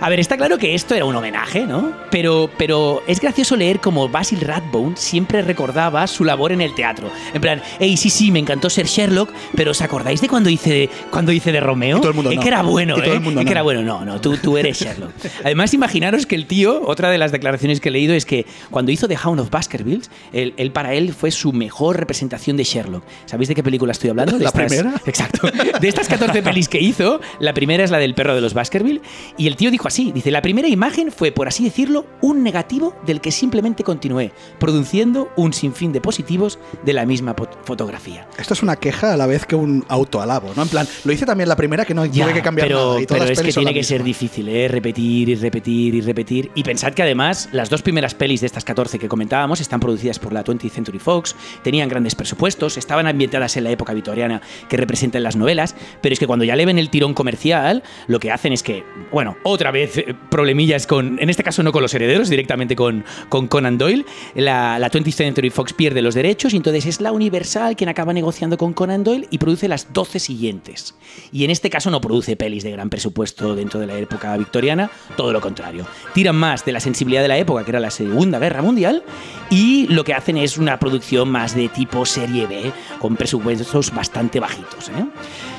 A 0.00 0.08
ver, 0.08 0.20
está 0.20 0.36
claro 0.36 0.56
que 0.58 0.74
esto 0.74 0.94
era 0.94 1.04
un 1.04 1.14
homenaje, 1.16 1.66
¿no? 1.66 1.92
Pero, 2.10 2.48
pero 2.56 3.02
es 3.06 3.20
gracioso 3.20 3.56
leer 3.56 3.80
como 3.80 4.08
Basil 4.08 4.40
Rathbone 4.40 4.96
siempre 4.96 5.42
recordaba 5.42 6.06
su 6.06 6.24
labor 6.24 6.52
en 6.52 6.60
el 6.60 6.74
teatro. 6.74 7.10
En 7.34 7.40
plan, 7.40 7.62
hey, 7.78 7.96
sí, 7.96 8.10
sí, 8.10 8.30
me 8.30 8.38
encantó 8.38 8.70
ser 8.70 8.86
Sherlock, 8.86 9.30
pero 9.56 9.72
¿os 9.72 9.80
acordáis 9.82 10.20
de 10.20 10.28
cuando 10.28 10.48
hice, 10.50 10.88
cuando 11.10 11.32
hice 11.32 11.52
de 11.52 11.60
Romeo? 11.60 11.98
Y 11.98 12.00
todo 12.00 12.10
el 12.10 12.14
mundo 12.14 12.30
Eh, 12.30 12.36
no. 12.36 12.42
que 12.42 12.48
era 12.48 12.62
bueno, 12.62 12.94
Y 12.96 13.00
todo 13.02 13.12
¿eh? 13.12 13.16
el 13.16 13.20
mundo 13.20 13.40
Eh, 13.40 13.44
que 13.44 13.50
no. 13.50 13.52
era 13.52 13.62
bueno. 13.62 13.82
No, 13.82 14.04
no, 14.04 14.20
tú, 14.20 14.36
tú 14.36 14.56
eres 14.56 14.78
Sherlock. 14.80 15.10
Además, 15.44 15.74
imaginaros 15.74 16.26
que 16.26 16.36
el 16.36 16.46
tío, 16.46 16.82
otra 16.86 17.10
de 17.10 17.18
las 17.18 17.32
declaraciones 17.32 17.80
que 17.80 17.88
he 17.88 17.92
leído 17.92 18.14
es 18.14 18.24
que 18.24 18.46
cuando 18.70 18.92
hizo 18.92 19.08
The 19.08 19.18
Hound 19.24 19.40
of 19.40 19.50
Baskervilles, 19.50 20.10
él, 20.32 20.54
él 20.56 20.70
para 20.70 20.94
él 20.94 21.12
fue 21.12 21.30
su 21.30 21.52
mejor 21.52 21.96
representación 21.96 22.19
de 22.28 22.64
Sherlock. 22.64 23.02
¿Sabéis 23.26 23.48
de 23.48 23.54
qué 23.54 23.62
película 23.62 23.92
estoy 23.92 24.10
hablando? 24.10 24.36
De 24.38 24.44
¿La 24.44 24.50
estas- 24.50 24.66
primera? 24.66 24.94
Exacto. 25.06 25.48
De 25.80 25.88
estas 25.88 26.08
14 26.08 26.42
pelis 26.42 26.68
que 26.68 26.80
hizo, 26.80 27.20
la 27.38 27.54
primera 27.54 27.84
es 27.84 27.90
la 27.90 27.98
del 27.98 28.14
perro 28.14 28.34
de 28.34 28.40
los 28.40 28.54
Baskerville. 28.54 29.00
Y 29.36 29.46
el 29.46 29.56
tío 29.56 29.70
dijo 29.70 29.88
así: 29.88 30.12
dice, 30.12 30.30
la 30.30 30.42
primera 30.42 30.68
imagen 30.68 31.10
fue, 31.12 31.32
por 31.32 31.48
así 31.48 31.64
decirlo, 31.64 32.06
un 32.20 32.42
negativo 32.42 32.94
del 33.06 33.20
que 33.20 33.30
simplemente 33.32 33.84
continué, 33.84 34.32
produciendo 34.58 35.30
un 35.36 35.52
sinfín 35.52 35.92
de 35.92 36.00
positivos 36.00 36.58
de 36.84 36.92
la 36.92 37.06
misma 37.06 37.34
fotografía. 37.64 38.28
Esto 38.38 38.54
es 38.54 38.62
una 38.62 38.76
queja 38.76 39.12
a 39.14 39.16
la 39.16 39.26
vez 39.26 39.46
que 39.46 39.56
un 39.56 39.84
autoalabo, 39.88 40.52
¿no? 40.56 40.62
En 40.62 40.68
plan, 40.68 40.86
lo 41.04 41.12
hice 41.12 41.26
también 41.26 41.48
la 41.48 41.56
primera 41.56 41.84
que 41.84 41.94
no 41.94 42.04
Ya, 42.06 42.24
tuve 42.24 42.34
que 42.34 42.42
cambiar 42.42 42.68
pero, 42.68 42.88
nada. 42.90 43.00
Y 43.02 43.06
todas 43.06 43.20
pero 43.22 43.30
las 43.30 43.38
es 43.38 43.46
que 43.46 43.52
tiene 43.60 43.74
que 43.74 43.84
ser 43.84 44.02
difícil, 44.02 44.48
¿eh? 44.48 44.68
repetir 44.68 45.28
y 45.28 45.34
repetir 45.34 45.94
y 45.94 46.00
repetir. 46.00 46.50
Y 46.54 46.62
pensad 46.62 46.92
que 46.92 47.02
además 47.02 47.48
las 47.52 47.70
dos 47.70 47.82
primeras 47.82 48.14
pelis 48.14 48.40
de 48.40 48.46
estas 48.46 48.64
14 48.64 48.98
que 48.98 49.08
comentábamos 49.08 49.60
están 49.60 49.80
producidas 49.80 50.18
por 50.18 50.32
la 50.32 50.44
20th 50.44 50.70
Century 50.70 50.98
Fox, 50.98 51.34
tenían 51.62 51.88
grandes 51.88 52.09
presupuestos, 52.14 52.76
estaban 52.76 53.06
ambientadas 53.06 53.56
en 53.56 53.64
la 53.64 53.70
época 53.70 53.94
victoriana 53.94 54.40
que 54.68 54.76
representan 54.76 55.22
las 55.22 55.36
novelas, 55.36 55.76
pero 56.00 56.12
es 56.12 56.18
que 56.18 56.26
cuando 56.26 56.44
ya 56.44 56.56
le 56.56 56.66
ven 56.66 56.78
el 56.78 56.90
tirón 56.90 57.14
comercial, 57.14 57.82
lo 58.06 58.20
que 58.20 58.30
hacen 58.30 58.52
es 58.52 58.62
que, 58.62 58.84
bueno, 59.12 59.36
otra 59.42 59.70
vez 59.70 59.98
eh, 59.98 60.14
problemillas 60.30 60.86
con, 60.86 61.18
en 61.20 61.30
este 61.30 61.42
caso 61.42 61.62
no 61.62 61.72
con 61.72 61.82
los 61.82 61.94
herederos, 61.94 62.28
directamente 62.28 62.76
con, 62.76 63.04
con 63.28 63.48
Conan 63.48 63.78
Doyle, 63.78 64.04
la, 64.34 64.78
la 64.78 64.90
20th 64.90 65.12
Century 65.12 65.50
Fox 65.50 65.72
pierde 65.72 66.02
los 66.02 66.14
derechos 66.14 66.52
y 66.54 66.56
entonces 66.56 66.86
es 66.86 67.00
la 67.00 67.12
Universal 67.12 67.76
quien 67.76 67.88
acaba 67.88 68.12
negociando 68.12 68.56
con 68.56 68.72
Conan 68.72 69.04
Doyle 69.04 69.26
y 69.30 69.38
produce 69.38 69.68
las 69.68 69.92
12 69.92 70.18
siguientes. 70.18 70.94
Y 71.32 71.44
en 71.44 71.50
este 71.50 71.70
caso 71.70 71.90
no 71.90 72.00
produce 72.00 72.36
pelis 72.36 72.62
de 72.62 72.70
gran 72.70 72.90
presupuesto 72.90 73.54
dentro 73.54 73.80
de 73.80 73.86
la 73.86 73.96
época 73.96 74.36
victoriana, 74.36 74.90
todo 75.16 75.32
lo 75.32 75.40
contrario. 75.40 75.86
Tiran 76.14 76.36
más 76.36 76.64
de 76.64 76.72
la 76.72 76.80
sensibilidad 76.80 77.22
de 77.22 77.28
la 77.28 77.38
época, 77.38 77.64
que 77.64 77.70
era 77.70 77.80
la 77.80 77.90
Segunda 77.90 78.38
Guerra 78.38 78.62
Mundial, 78.62 79.02
y 79.50 79.86
lo 79.88 80.04
que 80.04 80.14
hacen 80.14 80.36
es 80.36 80.58
una 80.58 80.78
producción 80.78 81.28
más 81.28 81.54
de 81.54 81.68
tipo 81.68 81.99
serie 82.06 82.46
B, 82.46 82.72
con 82.98 83.16
presupuestos 83.16 83.92
bastante 83.94 84.40
bajitos. 84.40 84.88
¿eh? 84.90 85.04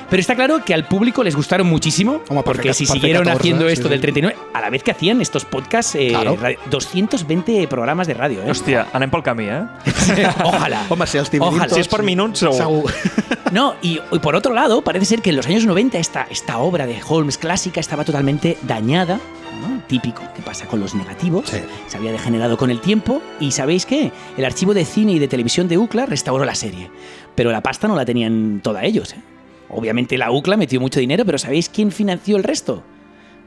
Pero 0.09 0.19
está 0.19 0.35
claro 0.35 0.63
que 0.65 0.73
al 0.73 0.85
público 0.87 1.23
les 1.23 1.35
gustaron 1.35 1.67
muchísimo, 1.67 2.19
porque 2.43 2.73
si 2.73 2.85
siguieron 2.85 3.23
14, 3.23 3.39
haciendo 3.39 3.69
esto 3.69 3.83
sí. 3.87 3.89
del 3.91 4.01
39, 4.01 4.37
a 4.53 4.59
la 4.61 4.69
vez 4.69 4.83
que 4.83 4.91
hacían 4.91 5.21
estos 5.21 5.45
podcasts, 5.45 5.95
eh, 5.95 6.09
Claro. 6.09 6.35
ra- 6.35 6.51
220 6.69 7.65
programas 7.69 8.07
de 8.07 8.13
radio. 8.13 8.41
¿eh? 8.43 8.49
Hòstia, 8.51 8.87
anem 8.93 9.09
pel 9.09 9.23
camí, 9.23 9.45
eh? 9.47 9.63
Ojalá. 10.43 10.85
Home, 10.89 11.07
si 11.07 11.17
els 11.17 11.31
dividim 11.31 11.53
Ojalá. 11.55 11.67
tots, 11.69 11.75
Si 11.75 11.81
és 11.81 11.87
per 11.87 12.03
minuts, 12.03 12.39
segur. 12.39 12.57
segur. 12.57 12.93
No, 13.51 13.75
y, 13.81 13.99
y 14.11 14.19
por 14.19 14.35
otro 14.37 14.53
lado, 14.53 14.81
parece 14.81 15.05
ser 15.05 15.21
que 15.21 15.29
en 15.31 15.35
los 15.35 15.45
años 15.45 15.65
90 15.65 15.97
esta, 15.97 16.25
esta 16.29 16.59
obra 16.59 16.85
de 16.85 17.01
Holmes 17.05 17.37
clásica 17.37 17.81
estaba 17.81 18.05
totalmente 18.05 18.57
dañada, 18.61 19.19
¿no? 19.61 19.81
típico 19.87 20.21
que 20.35 20.41
pasa 20.41 20.65
con 20.67 20.79
los 20.79 20.95
negativos, 20.95 21.49
Sí. 21.49 21.57
se 21.87 21.97
había 21.97 22.11
degenerado 22.11 22.57
con 22.57 22.69
el 22.71 22.81
tiempo 22.81 23.21
y 23.39 23.51
¿sabéis 23.51 23.85
qué? 23.85 24.11
El 24.37 24.45
archivo 24.45 24.73
de 24.73 24.83
cine 24.85 25.13
y 25.13 25.19
de 25.19 25.27
televisión 25.27 25.67
de 25.67 25.77
UCLA 25.77 26.05
restauró 26.05 26.43
la 26.45 26.55
serie, 26.55 26.89
pero 27.35 27.51
la 27.51 27.61
pasta 27.61 27.87
no 27.87 27.95
la 27.95 28.05
tenían 28.05 28.61
toda 28.63 28.83
ellos. 28.83 29.13
¿eh? 29.13 29.21
Obviamente 29.69 30.17
la 30.17 30.31
UCLA 30.31 30.57
metió 30.57 30.81
mucho 30.81 30.99
dinero, 30.99 31.23
pero 31.25 31.37
¿sabéis 31.37 31.69
quién 31.69 31.91
financió 31.91 32.35
el 32.37 32.43
resto? 32.43 32.83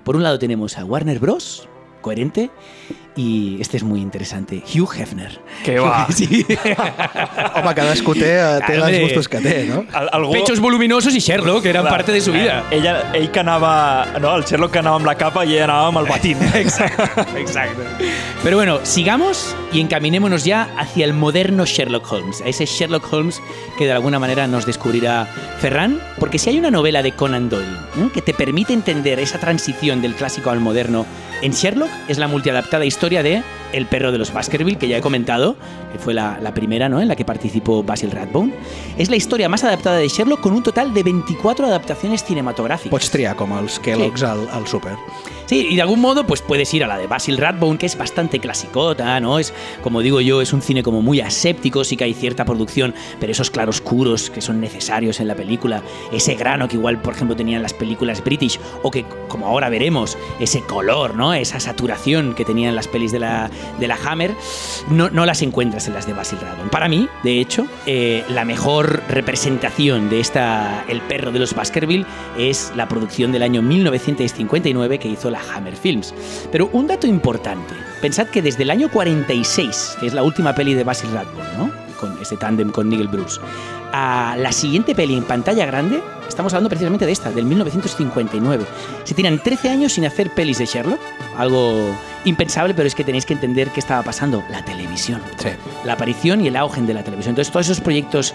Por 0.04 0.16
un 0.16 0.22
lado 0.22 0.38
tenemos 0.38 0.78
a 0.78 0.84
Warner 0.84 1.18
Bros., 1.18 1.68
coherente, 2.00 2.50
y 3.16 3.60
este 3.60 3.76
es 3.76 3.82
muy 3.84 4.00
interesante, 4.00 4.62
Hugh 4.74 4.90
Hefner. 4.98 5.40
Que 5.64 5.78
va. 5.78 6.06
Sí. 6.14 6.44
Home, 7.54 7.74
cadascú 7.74 8.14
té, 8.14 8.32
eh, 8.38 8.60
té 8.66 8.74
els 8.76 9.00
gustos 9.02 9.28
que 9.28 9.40
té, 9.42 9.54
no? 9.68 9.84
Al, 9.92 10.08
algú... 10.12 10.32
Pechos 10.32 10.60
voluminosos 10.60 11.14
y 11.14 11.20
Sherlock, 11.20 11.62
que 11.62 11.70
eran 11.70 11.82
Clar, 11.84 11.94
parte 11.94 12.12
de 12.12 12.20
su 12.20 12.32
vida. 12.32 12.64
eh, 12.70 12.78
Ella, 12.78 13.10
ell 13.14 13.30
que 13.30 13.40
anava... 13.40 14.06
No, 14.20 14.34
el 14.36 14.44
Sherlock 14.44 14.72
que 14.72 14.78
anava 14.80 14.96
amb 14.96 15.06
la 15.06 15.14
capa 15.16 15.44
i 15.44 15.54
ella 15.54 15.64
anava 15.64 15.88
amb 15.88 15.98
el 16.02 16.06
batín. 16.10 16.38
Exacto, 16.54 17.24
exacto. 17.38 17.82
Pero 18.42 18.56
bueno, 18.56 18.80
sigamos 18.82 19.54
y 19.72 19.80
encaminémonos 19.80 20.44
ya 20.44 20.68
hacia 20.78 21.04
el 21.04 21.14
moderno 21.14 21.64
Sherlock 21.66 22.10
Holmes, 22.12 22.40
a 22.42 22.48
ese 22.48 22.66
Sherlock 22.66 23.12
Holmes 23.12 23.40
que 23.78 23.86
de 23.86 23.92
alguna 23.92 24.18
manera 24.18 24.46
nos 24.46 24.66
descubrirá 24.66 25.26
Ferran, 25.60 26.00
porque 26.18 26.38
si 26.38 26.50
hay 26.50 26.58
una 26.58 26.70
novela 26.70 27.02
de 27.02 27.12
Conan 27.12 27.48
Doyle 27.48 27.76
¿no? 27.96 28.12
que 28.12 28.22
te 28.22 28.34
permite 28.34 28.72
entender 28.72 29.18
esa 29.20 29.38
transición 29.38 30.02
del 30.02 30.14
clásico 30.14 30.50
al 30.50 30.60
moderno 30.60 31.06
en 31.44 31.52
Sherlock, 31.52 31.90
es 32.08 32.16
la 32.16 32.26
multiadaptada 32.26 32.86
historia 32.86 33.22
de 33.22 33.42
El 33.74 33.86
perro 33.86 34.12
de 34.12 34.18
los 34.18 34.32
Baskerville, 34.32 34.78
que 34.78 34.86
ya 34.86 34.98
he 34.98 35.00
comentado, 35.00 35.56
que 35.92 35.98
fue 35.98 36.14
la, 36.14 36.38
la 36.40 36.54
primera 36.54 36.88
¿no? 36.88 37.00
en 37.00 37.08
la 37.08 37.16
que 37.16 37.24
participó 37.24 37.82
Basil 37.82 38.10
Rathbone. 38.10 38.54
Es 38.96 39.10
la 39.10 39.16
historia 39.16 39.48
más 39.48 39.64
adaptada 39.64 39.96
de 39.96 40.08
Sherlock 40.08 40.40
con 40.40 40.52
un 40.52 40.62
total 40.62 40.94
de 40.94 41.02
24 41.02 41.66
adaptaciones 41.66 42.24
cinematográficas. 42.24 42.90
Pots 42.94 43.10
triar 43.10 43.34
com 43.34 43.50
els 43.58 43.80
Kellogg's 43.82 44.22
al, 44.22 44.46
al 44.54 44.68
súper. 44.70 44.94
Sí, 45.46 45.68
y 45.70 45.76
de 45.76 45.82
algún 45.82 46.00
modo 46.00 46.26
pues 46.26 46.40
puedes 46.40 46.72
ir 46.72 46.84
a 46.84 46.86
la 46.86 46.96
de 46.96 47.06
Basil 47.06 47.36
Rathbone, 47.36 47.76
que 47.76 47.84
es 47.84 47.98
bastante 47.98 48.38
clasicota, 48.38 49.20
¿no? 49.20 49.38
Es, 49.38 49.52
como 49.82 50.00
digo 50.00 50.22
yo, 50.22 50.40
es 50.40 50.54
un 50.54 50.62
cine 50.62 50.82
como 50.82 51.02
muy 51.02 51.20
aséptico, 51.20 51.84
sí 51.84 51.98
que 51.98 52.04
hay 52.04 52.14
cierta 52.14 52.46
producción, 52.46 52.94
pero 53.20 53.32
esos 53.32 53.50
claroscuros 53.50 54.30
que 54.30 54.40
son 54.40 54.60
necesarios 54.60 55.20
en 55.20 55.28
la 55.28 55.34
película, 55.34 55.82
ese 56.12 56.34
grano 56.34 56.66
que 56.66 56.76
igual, 56.76 57.02
por 57.02 57.14
ejemplo, 57.14 57.36
tenían 57.36 57.62
las 57.62 57.74
películas 57.74 58.24
british, 58.24 58.58
o 58.82 58.90
que, 58.90 59.04
como 59.28 59.46
ahora 59.46 59.68
veremos, 59.68 60.16
ese 60.40 60.62
color, 60.62 61.14
¿no? 61.14 61.34
Esa 61.34 61.60
saturación 61.60 62.34
que 62.34 62.46
tenían 62.46 62.74
las 62.74 62.88
pelis 62.88 63.12
de 63.12 63.18
la, 63.18 63.50
de 63.78 63.88
la 63.88 63.96
Hammer, 64.04 64.34
no, 64.88 65.10
no 65.10 65.26
las 65.26 65.42
encuentras 65.42 65.86
en 65.86 65.94
las 65.94 66.06
de 66.06 66.12
Basil 66.12 66.38
Rathbone. 66.40 66.70
Para 66.70 66.88
mí, 66.88 67.08
de 67.22 67.40
hecho, 67.40 67.66
eh, 67.86 68.24
la 68.28 68.44
mejor 68.44 69.02
representación 69.08 70.10
de 70.10 70.20
esta 70.20 70.84
El 70.88 71.00
perro 71.02 71.32
de 71.32 71.38
los 71.38 71.54
Baskerville 71.54 72.06
es 72.38 72.72
la 72.76 72.88
producción 72.88 73.32
del 73.32 73.42
año 73.42 73.62
1959 73.62 74.98
que 74.98 75.08
hizo 75.08 75.30
la 75.30 75.40
Hammer 75.54 75.76
Films. 75.76 76.14
Pero 76.50 76.68
un 76.72 76.86
dato 76.86 77.06
importante, 77.06 77.74
pensad 78.00 78.28
que 78.28 78.42
desde 78.42 78.62
el 78.62 78.70
año 78.70 78.90
46, 78.90 79.96
que 80.00 80.06
es 80.06 80.14
la 80.14 80.22
última 80.22 80.54
peli 80.54 80.74
de 80.74 80.84
Basil 80.84 81.10
Rathbone, 81.12 81.48
¿no? 81.58 81.84
con 81.94 82.20
ese 82.20 82.36
tándem 82.36 82.70
con 82.70 82.88
Nigel 82.88 83.08
Bruce, 83.08 83.40
a 83.96 84.36
la 84.36 84.50
siguiente 84.50 84.92
peli 84.92 85.16
en 85.16 85.22
pantalla 85.22 85.64
grande, 85.66 86.02
estamos 86.28 86.52
hablando 86.52 86.68
precisamente 86.68 87.06
de 87.06 87.12
esta, 87.12 87.30
del 87.30 87.44
1959. 87.44 88.64
Se 89.04 89.14
tiran 89.14 89.38
13 89.38 89.68
años 89.68 89.92
sin 89.92 90.04
hacer 90.04 90.30
pelis 90.30 90.58
de 90.58 90.66
Sherlock, 90.66 90.98
algo 91.38 91.94
impensable, 92.24 92.74
pero 92.74 92.88
es 92.88 92.94
que 92.96 93.04
tenéis 93.04 93.24
que 93.24 93.34
entender 93.34 93.68
qué 93.68 93.78
estaba 93.78 94.02
pasando. 94.02 94.42
La 94.50 94.64
televisión. 94.64 95.22
Sí. 95.36 95.50
La 95.84 95.92
aparición 95.92 96.40
y 96.40 96.48
el 96.48 96.56
auge 96.56 96.82
de 96.82 96.92
la 96.92 97.04
televisión. 97.04 97.30
Entonces 97.34 97.52
todos 97.52 97.66
esos 97.66 97.80
proyectos 97.80 98.34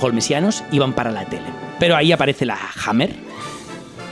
holmesianos 0.00 0.64
iban 0.72 0.92
para 0.92 1.12
la 1.12 1.24
tele. 1.24 1.46
Pero 1.78 1.94
ahí 1.94 2.10
aparece 2.10 2.44
la 2.44 2.58
Hammer. 2.84 3.25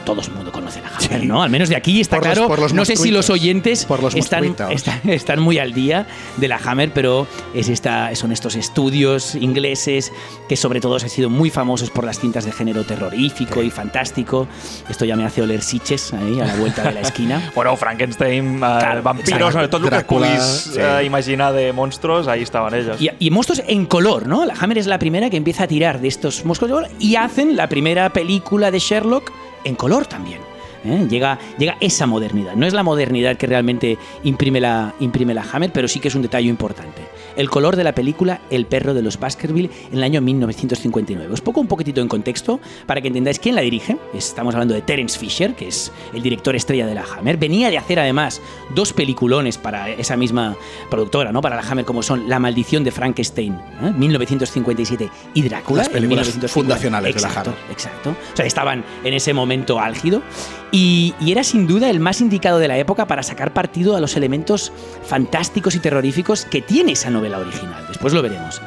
Todo 0.04 0.20
el 0.20 0.30
mundo 0.32 0.52
conoce 0.52 0.80
la 0.82 0.88
Hammer, 0.88 1.20
Sí. 1.20 1.26
¿no? 1.26 1.42
Al 1.42 1.50
menos 1.50 1.68
de 1.68 1.76
aquí 1.76 2.00
está 2.00 2.16
Por 2.16 2.26
los- 2.26 2.34
claro. 2.34 2.48
por 2.48 2.58
los 2.60 2.72
no 2.74 2.84
sé 2.84 2.96
si 2.96 3.10
los 3.10 3.30
oyentes 3.30 3.84
Por 3.86 4.02
los 4.02 4.14
están, 4.14 4.44
están, 4.70 5.00
están 5.08 5.40
muy 5.40 5.58
al 5.58 5.72
día 5.72 6.06
de 6.36 6.48
la 6.48 6.56
Hammer, 6.64 6.92
pero 6.92 7.26
es 7.54 7.68
esta, 7.68 8.14
son 8.14 8.32
estos 8.32 8.54
estudios 8.54 9.34
ingleses 9.34 10.12
que 10.48 10.56
sobre 10.56 10.80
todo 10.80 10.94
han 10.96 11.08
sido 11.08 11.30
muy 11.30 11.50
famosos 11.50 11.90
por 11.90 12.04
las 12.04 12.18
cintas 12.18 12.44
de 12.44 12.52
género 12.52 12.84
terrorífico 12.84 13.62
y 13.62 13.70
fantástico. 13.70 14.46
Esto 14.88 15.04
ya 15.04 15.16
me 15.16 15.24
hace 15.24 15.42
oler 15.42 15.62
siches 15.62 16.12
ahí 16.12 16.40
a 16.40 16.44
la 16.46 16.56
vuelta 16.56 16.82
de 16.82 16.92
la 16.92 17.00
esquina. 17.00 17.40
Bueno, 17.54 17.76
Frankenstein, 17.76 18.56
eh, 18.56 18.58
Claro, 18.58 19.02
vampiros, 19.02 19.54
el 19.54 19.68
que 19.70 19.78
Drácula, 19.78 20.26
puguis 20.28 20.42
sí. 20.42 20.78
eh, 20.78 21.04
imaginar 21.04 21.52
de 21.52 21.72
monstruos, 21.72 22.26
ahí 22.28 22.42
estaban 22.42 22.74
ellos. 22.74 23.00
Y, 23.00 23.08
y 23.18 23.30
monstruos 23.30 23.62
en 23.66 23.86
color, 23.86 24.26
¿no? 24.26 24.44
La 24.44 24.54
Hammer 24.54 24.78
es 24.78 24.86
la 24.86 24.98
primera 24.98 25.30
que 25.30 25.36
empieza 25.36 25.64
a 25.64 25.66
tirar 25.66 26.00
de 26.00 26.08
estos 26.08 26.44
monstruos 26.44 26.70
de 26.70 26.74
color 26.74 26.90
y 26.98 27.16
hacen 27.16 27.56
la 27.56 27.68
primera 27.68 28.10
película 28.12 28.70
de 28.70 28.78
Sherlock 28.78 29.32
en 29.64 29.74
color 29.74 30.06
también. 30.06 30.40
¿eh? 30.84 31.06
Llega, 31.08 31.38
llega 31.58 31.76
esa 31.80 32.06
modernidad. 32.06 32.54
No 32.54 32.66
es 32.66 32.72
la 32.72 32.82
modernidad 32.82 33.36
que 33.36 33.46
realmente 33.46 33.98
imprime 34.22 34.60
la, 34.60 34.94
imprime 35.00 35.34
la 35.34 35.44
Hammer, 35.50 35.72
pero 35.72 35.88
sí 35.88 36.00
que 36.00 36.08
es 36.08 36.14
un 36.14 36.22
detalle 36.22 36.48
importante. 36.48 37.02
El 37.36 37.50
color 37.50 37.76
de 37.76 37.84
la 37.84 37.94
película 37.94 38.40
El 38.50 38.66
perro 38.66 38.94
de 38.94 39.02
los 39.02 39.18
Baskerville 39.18 39.70
en 39.90 39.98
el 39.98 40.04
año 40.04 40.20
1959. 40.20 41.32
Os 41.32 41.40
pongo 41.40 41.60
un 41.60 41.66
poquitito 41.66 42.00
en 42.00 42.08
contexto 42.08 42.60
para 42.86 43.00
que 43.00 43.08
entendáis 43.08 43.38
quién 43.38 43.54
la 43.54 43.60
dirige. 43.60 43.96
Estamos 44.14 44.54
hablando 44.54 44.74
de 44.74 44.82
Terence 44.82 45.18
Fisher, 45.18 45.54
que 45.54 45.68
es 45.68 45.90
el 46.12 46.22
director 46.22 46.54
estrella 46.54 46.86
de 46.86 46.94
la 46.94 47.04
Hammer. 47.04 47.36
Venía 47.36 47.70
de 47.70 47.78
hacer 47.78 47.98
además 47.98 48.40
dos 48.74 48.92
peliculones 48.92 49.58
para 49.58 49.90
esa 49.90 50.16
misma 50.16 50.56
productora, 50.90 51.32
¿no? 51.32 51.40
Para 51.40 51.56
la 51.56 51.62
Hammer, 51.62 51.84
como 51.84 52.02
son 52.02 52.28
La 52.28 52.38
maldición 52.38 52.84
de 52.84 52.90
Frankenstein, 52.90 53.54
¿eh? 53.54 53.92
1957, 53.96 55.10
y 55.34 55.42
Drácula. 55.42 55.82
Las 55.82 55.88
películas 55.88 56.28
en 56.28 56.34
1950. 56.34 56.48
fundacionales 56.48 57.14
de 57.14 57.20
la 57.20 57.28
Exacto, 57.28 57.50
Hammer. 57.50 57.72
Exacto. 57.72 58.10
O 58.10 58.36
sea, 58.36 58.46
estaban 58.46 58.84
en 59.02 59.14
ese 59.14 59.34
momento 59.34 59.80
álgido 59.80 60.22
y, 60.70 61.14
y 61.20 61.32
era 61.32 61.44
sin 61.44 61.66
duda 61.66 61.90
el 61.90 62.00
más 62.00 62.20
indicado 62.20 62.58
de 62.58 62.68
la 62.68 62.78
época 62.78 63.06
para 63.06 63.22
sacar 63.22 63.52
partido 63.52 63.96
a 63.96 64.00
los 64.00 64.16
elementos 64.16 64.72
fantásticos 65.04 65.74
y 65.74 65.80
terroríficos 65.80 66.44
que 66.44 66.62
tiene 66.62 66.92
esa 66.92 67.10
novela 67.10 67.23
original. 67.32 67.84
Después 67.88 68.12
lo 68.12 68.20
veremos. 68.20 68.60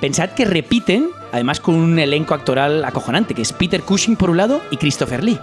Pensad 0.00 0.30
que 0.30 0.44
repiten, 0.44 1.10
además 1.32 1.60
con 1.60 1.76
un 1.76 1.98
elenco 1.98 2.34
actoral 2.34 2.84
acojonante, 2.84 3.34
que 3.34 3.42
es 3.42 3.52
Peter 3.52 3.82
Cushing 3.82 4.16
por 4.16 4.30
un 4.30 4.36
lado 4.36 4.60
y 4.70 4.76
Christopher 4.76 5.24
Lee. 5.24 5.38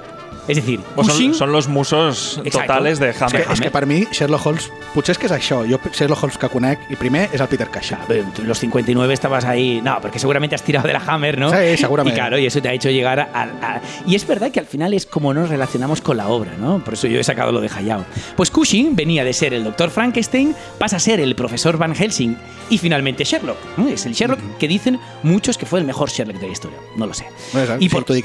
Es 0.49 0.57
decir, 0.57 0.79
Pues 0.95 1.07
son, 1.07 1.33
son 1.33 1.51
los 1.51 1.67
musos 1.67 2.41
Exacto. 2.43 2.59
totales 2.67 2.99
de 2.99 3.09
És 3.11 3.17
que, 3.17 3.23
Hammer. 3.23 3.45
és 3.51 3.61
que 3.61 3.71
per 3.71 3.85
mi 3.85 4.05
Sherlock 4.11 4.45
Holmes, 4.45 4.71
potser 4.93 5.13
és 5.13 5.17
que 5.19 5.27
és 5.27 5.31
això. 5.31 5.61
Jo 5.69 5.79
Sherlock 5.93 6.23
Holmes 6.23 6.37
que 6.37 6.49
conec, 6.49 6.79
i 6.89 6.95
primer 6.95 7.29
és 7.31 7.39
el 7.39 7.47
Peter 7.47 7.67
Cushing. 7.69 7.99
Los 8.47 8.59
59 8.59 9.13
estabas 9.13 9.45
ahí. 9.45 9.79
No, 9.83 9.99
porque 10.01 10.19
seguramente 10.19 10.55
has 10.55 10.63
tirado 10.63 10.87
de 10.87 10.93
la 10.93 10.99
Hammer, 11.05 11.37
¿no? 11.37 11.49
Sí, 11.51 11.77
seguramente. 11.77 12.17
Y 12.17 12.19
claro, 12.19 12.37
y 12.39 12.45
eso 12.45 12.61
te 12.61 12.69
ha 12.69 12.73
hecho 12.73 12.89
llegar 12.89 13.19
a, 13.19 13.29
a- 13.33 13.81
Y 14.05 14.15
es 14.15 14.25
verdad 14.27 14.51
que 14.51 14.59
al 14.59 14.65
final 14.65 14.93
es 14.93 15.05
como 15.05 15.33
nos 15.33 15.49
relacionamos 15.49 16.01
con 16.01 16.17
la 16.17 16.27
obra, 16.27 16.51
¿no? 16.59 16.83
Por 16.83 16.95
eso 16.95 17.07
yo 17.07 17.19
he 17.19 17.23
sacado 17.23 17.51
lo 17.51 17.61
de 17.61 17.69
Hayao. 17.69 18.03
Pues 18.35 18.49
Cushing 18.51 18.95
venía 18.95 19.23
de 19.23 19.33
ser 19.33 19.53
el 19.53 19.63
doctor 19.63 19.89
Frankenstein, 19.91 20.55
pasa 20.77 20.95
a 20.97 20.99
ser 20.99 21.19
el 21.19 21.35
profesor 21.35 21.77
Van 21.77 21.93
Helsing 21.95 22.35
y 22.71 22.77
finalmente 22.77 23.23
Sherlock. 23.23 23.57
¿no? 23.77 23.87
Es 23.87 24.05
el 24.05 24.13
Sherlock 24.13 24.39
que 24.57 24.67
dicen 24.67 24.99
muchos 25.23 25.57
que 25.57 25.65
fue 25.65 25.79
el 25.79 25.85
mejor 25.85 26.09
Sherlock 26.09 26.37
de 26.39 26.47
la 26.47 26.53
historia. 26.53 26.77
No 26.95 27.05
lo 27.07 27.13
sé. 27.13 27.25
Bueno, 27.53 27.75
Y 27.79 27.89
por, 27.89 28.05
que- 28.05 28.19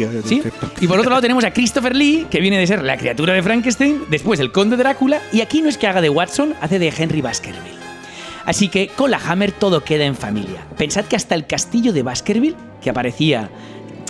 y 0.80 0.86
por 0.86 0.98
otro 0.98 1.10
lado 1.10 1.22
tenemos 1.22 1.44
a 1.44 1.52
Christopher 1.52 1.94
Lee, 1.96 2.13
que 2.30 2.40
viene 2.40 2.58
de 2.58 2.66
ser 2.66 2.82
la 2.82 2.96
criatura 2.96 3.34
de 3.34 3.42
Frankenstein, 3.42 4.02
después 4.10 4.40
el 4.40 4.52
conde 4.52 4.76
Drácula, 4.76 5.20
y 5.32 5.40
aquí 5.40 5.60
no 5.62 5.68
es 5.68 5.78
que 5.78 5.86
haga 5.86 6.00
de 6.00 6.08
Watson, 6.10 6.54
hace 6.60 6.78
de 6.78 6.92
Henry 6.96 7.20
Baskerville. 7.20 7.78
Así 8.44 8.68
que 8.68 8.88
con 8.88 9.10
la 9.10 9.18
Hammer 9.18 9.52
todo 9.52 9.82
queda 9.84 10.04
en 10.04 10.14
familia. 10.16 10.66
Pensad 10.76 11.06
que 11.06 11.16
hasta 11.16 11.34
el 11.34 11.46
castillo 11.46 11.92
de 11.92 12.02
Baskerville, 12.02 12.56
que 12.82 12.90
aparecía 12.90 13.48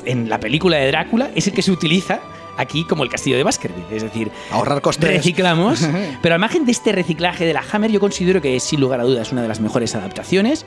en 0.05 0.29
la 0.29 0.41
película 0.41 0.77
de 0.77 0.89
Drácula, 0.89 1.31
es 1.35 1.47
el 1.47 1.53
que 1.55 1.63
se 1.63 1.71
utiliza 1.71 2.21
aquí 2.57 2.85
como 2.85 3.03
el 3.05 3.09
castillo 3.11 3.37
de 3.37 3.43
Baskerville. 3.45 3.87
Es 3.91 4.03
decir, 4.03 4.31
Ahorrar 4.51 4.81
costes. 4.81 5.09
reciclamos. 5.09 5.81
Pero 6.23 6.35
al 6.35 6.41
margen 6.41 6.65
de 6.67 6.73
este 6.73 6.93
reciclaje 6.93 7.45
de 7.45 7.53
la 7.53 7.63
Hammer, 7.73 7.91
yo 7.91 8.01
considero 8.01 8.41
que 8.43 8.57
es 8.57 8.63
sin 8.65 8.81
lugar 8.81 9.01
a 9.01 9.05
dudas 9.05 9.33
una 9.33 9.43
de 9.43 9.49
las 9.49 9.61
mejores 9.61 9.95
adaptaciones. 9.95 10.67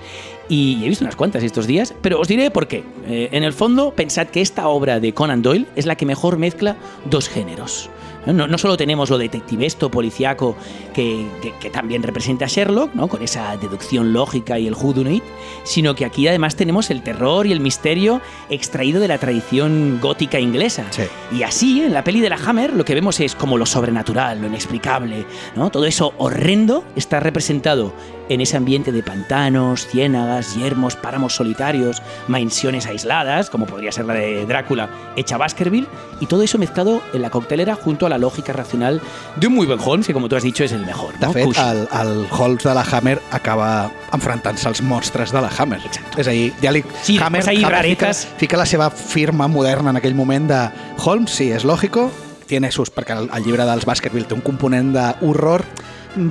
Y 0.50 0.84
he 0.86 0.88
visto 0.88 1.04
unas 1.04 1.16
cuantas 1.16 1.44
estos 1.44 1.68
días, 1.68 1.94
pero 2.02 2.20
os 2.22 2.28
diré 2.28 2.50
por 2.52 2.68
qué. 2.68 2.84
Eh, 3.08 3.30
en 3.34 3.44
el 3.44 3.54
fondo, 3.54 3.92
pensad 3.92 4.28
que 4.28 4.42
esta 4.42 4.68
obra 4.70 5.00
de 5.00 5.14
Conan 5.14 5.42
Doyle 5.42 5.66
es 5.76 5.86
la 5.86 5.96
que 5.96 6.06
mejor 6.06 6.38
mezcla 6.38 6.78
dos 7.06 7.28
géneros. 7.28 7.90
No, 8.26 8.46
no 8.46 8.58
solo 8.58 8.76
tenemos 8.76 9.10
lo 9.10 9.18
detectivesto, 9.18 9.90
policiaco, 9.90 10.58
que, 10.94 11.26
que- 11.42 11.54
que 11.62 11.70
también 11.70 12.04
representa 12.04 12.44
a 12.44 12.48
Sherlock, 12.50 12.94
¿no? 12.94 13.08
con 13.08 13.22
esa 13.22 13.56
deducción 13.56 14.12
lógica 14.12 14.60
y 14.60 14.68
el 14.68 14.74
whodunit, 14.74 15.24
sino 15.64 15.96
que 15.96 16.04
aquí 16.04 16.28
además 16.28 16.58
tenemos 16.58 16.90
el 16.90 17.04
terror 17.04 17.48
y 17.48 17.54
el 17.54 17.62
misterio 17.62 18.20
extraído 18.50 19.00
de 19.00 19.08
la 19.08 19.18
tradición 19.18 20.00
gótica 20.02 20.42
inglesa. 20.42 20.84
Sí. 20.90 21.04
Y 21.32 21.44
así, 21.44 21.80
en 21.82 21.94
la 21.94 22.04
peli 22.04 22.20
de 22.20 22.30
la 22.30 22.36
Hammer, 22.36 22.74
lo 22.74 22.84
que 22.84 22.96
vemos 22.96 23.18
es 23.22 23.34
como 23.34 23.58
lo 23.58 23.66
sobrenatural, 23.66 24.42
lo 24.42 24.48
inexplicable, 24.48 25.26
¿no? 25.56 25.70
Todo 25.70 25.86
eso 25.86 26.14
horrendo 26.18 26.84
está 26.98 27.22
representado 27.22 27.94
en 28.30 28.42
ese 28.42 28.58
ambiente 28.58 28.92
de 28.92 29.04
pantanos, 29.04 29.88
ciénagas, 29.88 30.56
yermos, 30.56 30.96
páramos 30.96 31.36
solitarios, 31.36 32.02
mansiones 32.28 32.86
aisladas, 32.86 33.50
como 33.50 33.66
podría 33.66 33.92
ser 33.92 34.06
la 34.06 34.14
de 34.16 34.46
Drácula, 34.46 34.90
hecha 35.16 35.38
Baskerville, 35.38 35.88
y 36.20 36.26
todo 36.26 36.42
eso 36.44 36.58
mezclado 36.58 37.02
en 37.14 37.22
la 37.22 37.30
coctelera 37.30 37.76
junto 37.76 38.06
a 38.06 38.10
la 38.10 38.18
lógica 38.18 38.54
racional 38.54 39.02
de 39.36 39.48
un 39.48 39.54
muy 39.54 39.66
buen 39.68 39.80
Holmes, 39.84 40.08
que 40.08 40.14
como 40.14 40.28
tú 40.30 40.36
has 40.36 40.44
dicho 40.44 40.64
es 40.64 40.72
el 40.72 40.86
mejor. 40.86 41.18
De 41.20 41.28
¿no? 41.28 41.34
fet, 41.34 41.48
el, 41.58 41.88
el 42.02 42.28
Holmes 42.32 42.64
de 42.64 42.74
la 42.74 42.82
Hammer 42.82 43.22
acaba 43.32 43.92
enfrontant-se 44.14 44.68
als 44.68 44.82
monstres 44.82 45.32
de 45.32 45.42
la 45.42 45.50
Hammer. 45.58 45.80
Exacto. 45.86 46.20
És 46.22 46.28
a 46.28 46.32
dir, 46.32 46.54
ja 46.62 46.72
li, 46.72 46.84
Sí, 47.04 47.18
Hammer, 47.22 47.44
ahí 47.48 47.58
Hammer 47.58 47.60
fica, 47.60 47.70
raretes. 47.70 48.28
fica 48.38 48.58
la 48.58 48.66
seva 48.66 48.90
firma 48.90 49.48
moderna 49.48 49.92
en 49.92 49.98
aquell 49.98 50.16
moment 50.16 50.50
de 50.50 50.62
Holmes, 51.04 51.32
sí, 51.32 51.52
és 51.52 51.64
lògico, 51.66 52.10
tiene 52.48 52.72
sus, 52.72 52.90
perquè 52.90 53.14
el, 53.18 53.30
el 53.34 53.44
llibre 53.44 53.66
dels 53.68 53.86
Baskerville 53.86 54.28
té 54.28 54.34
un 54.36 54.42
component 54.42 54.94
d'horror 54.96 55.66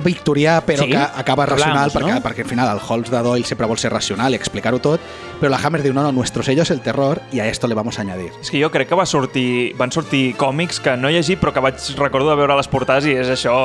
victorià, 0.03 0.59
però 0.65 0.85
Sí, 0.85 0.91
que 0.91 0.97
acaba 0.97 1.45
racional, 1.45 1.89
hablamos, 1.89 1.95
perquè, 1.95 2.13
no? 2.15 2.23
perquè 2.23 2.45
al 2.45 2.49
final 2.49 2.71
el 2.75 2.81
Holmes 2.87 3.11
de 3.11 3.21
Doyle 3.23 3.45
sempre 3.45 3.67
vol 3.67 3.79
ser 3.81 3.91
racional 3.93 4.33
i 4.33 4.39
explicar-ho 4.39 4.79
tot, 4.83 5.01
però 5.39 5.51
la 5.53 5.59
Hammer 5.63 5.81
diu, 5.83 5.93
no, 5.93 6.03
no, 6.03 6.11
nuestro 6.11 6.43
sello 6.43 6.63
es 6.63 6.71
el 6.71 6.81
terror 6.81 7.21
y 7.31 7.39
a 7.39 7.47
esto 7.47 7.67
le 7.67 7.75
vamos 7.75 7.99
a 7.99 8.01
añadir. 8.01 8.31
És 8.41 8.51
que 8.51 8.61
jo 8.61 8.71
crec 8.71 8.89
que 8.89 8.95
va 8.95 9.05
sortir, 9.05 9.73
van 9.77 9.91
sortir 9.91 10.35
còmics 10.37 10.79
que 10.83 10.97
no 10.97 11.09
he 11.09 11.17
llegit 11.17 11.39
però 11.41 11.53
que 11.53 11.63
vaig 11.63 11.81
recordo 11.97 12.29
de 12.29 12.39
veure 12.39 12.57
les 12.57 12.67
portades 12.67 13.07
i 13.07 13.15
és 13.17 13.29
això, 13.33 13.57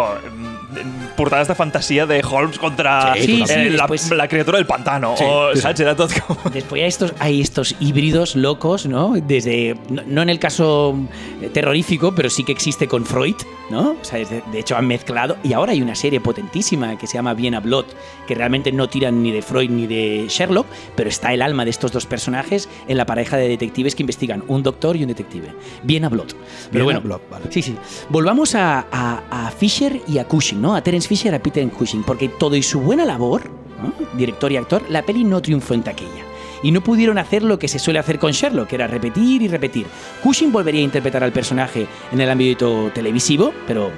portades 1.16 1.48
de 1.48 1.54
fantasia 1.54 2.06
de 2.06 2.22
Holmes 2.28 2.58
contra 2.58 3.14
Sí, 3.14 3.42
sí, 3.46 3.52
eh, 3.52 3.70
la, 3.70 3.86
después- 3.86 4.10
la 4.10 4.28
criatura 4.28 4.58
del 4.58 4.66
pantano. 4.66 5.14
Sí, 5.16 5.24
o, 5.26 5.54
sí. 5.54 5.60
saps? 5.60 5.80
Era 5.80 5.94
tot 5.96 6.12
com... 6.20 6.36
Después 6.52 6.82
hay 6.82 6.88
estos, 6.88 7.14
hay 7.18 7.40
estos 7.40 7.74
híbridos 7.80 8.36
locos, 8.36 8.86
¿no? 8.86 9.14
Desde, 9.14 9.76
no, 9.88 10.02
no 10.06 10.22
en 10.22 10.28
el 10.28 10.38
caso 10.38 10.96
eh, 11.40 11.48
terrorífico, 11.52 12.14
pero 12.14 12.30
sí 12.30 12.44
que 12.44 12.52
existe 12.52 12.88
con 12.88 13.04
Freud, 13.04 13.34
¿no? 13.70 13.90
O 14.00 14.04
sea, 14.04 14.18
de, 14.18 14.42
de 14.50 14.58
hecho 14.58 14.76
han 14.76 14.86
mezclado. 14.86 15.36
Y 15.42 15.52
ahora 15.52 15.72
hay 15.72 15.82
una 15.82 15.94
serie 15.94 16.20
potentísima 16.20 16.96
que 16.98 17.06
se 17.06 17.14
llama 17.14 17.34
Viena 17.34 17.60
Blood, 17.60 17.86
que 18.26 18.34
realmente 18.34 18.72
no 18.72 18.88
tiran 18.88 19.22
ni 19.22 19.30
de 19.32 19.42
Freud 19.42 19.70
ni 19.70 19.86
de 19.86 20.26
Sherlock, 20.28 20.66
pero 20.96 21.08
está 21.10 21.32
el 21.34 21.42
alma 21.42 21.64
de 21.64 21.70
estos 21.70 21.92
dos 21.92 22.06
personajes 22.06 22.68
en 22.88 22.96
la 22.96 23.06
pareja 23.06 23.36
de 23.36 23.48
detectives 23.48 23.94
que 23.94 24.02
investigan, 24.02 24.44
un 24.48 24.62
doctor 24.62 24.96
y 24.96 25.02
un 25.02 25.08
detective. 25.08 25.48
Viena 25.82 26.08
Blood. 26.08 26.28
Pero 26.70 26.84
Viena 26.84 26.84
bueno, 26.84 27.00
Blood, 27.00 27.20
vale. 27.30 27.46
Sí, 27.50 27.62
sí. 27.62 27.76
Volvamos 28.08 28.54
a, 28.54 28.86
a- 28.92 29.22
a 29.30 29.50
Fisher 29.50 30.00
y 30.06 30.18
a 30.18 30.24
Cushing, 30.26 30.61
¿no? 30.62 30.76
A 30.76 30.80
Terence 30.82 31.08
Fisher 31.08 31.32
y 31.32 31.36
a 31.36 31.42
Peter 31.42 31.68
Cushing, 31.68 32.04
porque 32.04 32.28
todo 32.28 32.54
y 32.54 32.62
su 32.62 32.80
buena 32.80 33.04
labor, 33.04 33.50
¿no? 33.82 33.92
director 34.16 34.50
y 34.52 34.56
actor, 34.56 34.82
la 34.88 35.02
peli 35.02 35.24
no 35.24 35.42
triunfó 35.42 35.74
en 35.74 35.82
taquilla. 35.82 36.24
Y 36.62 36.70
no 36.70 36.80
pudieron 36.80 37.18
hacer 37.18 37.42
lo 37.42 37.58
que 37.58 37.66
se 37.66 37.80
suele 37.80 37.98
hacer 37.98 38.20
con 38.20 38.30
Sherlock, 38.30 38.68
que 38.68 38.76
era 38.76 38.86
repetir 38.86 39.42
y 39.42 39.48
repetir. 39.48 39.84
Cushing 40.22 40.52
volvería 40.52 40.80
a 40.80 40.84
interpretar 40.84 41.24
al 41.24 41.32
personaje 41.32 41.88
en 42.12 42.20
el 42.20 42.30
ámbito 42.30 42.92
televisivo, 42.94 43.52
pero 43.66 43.90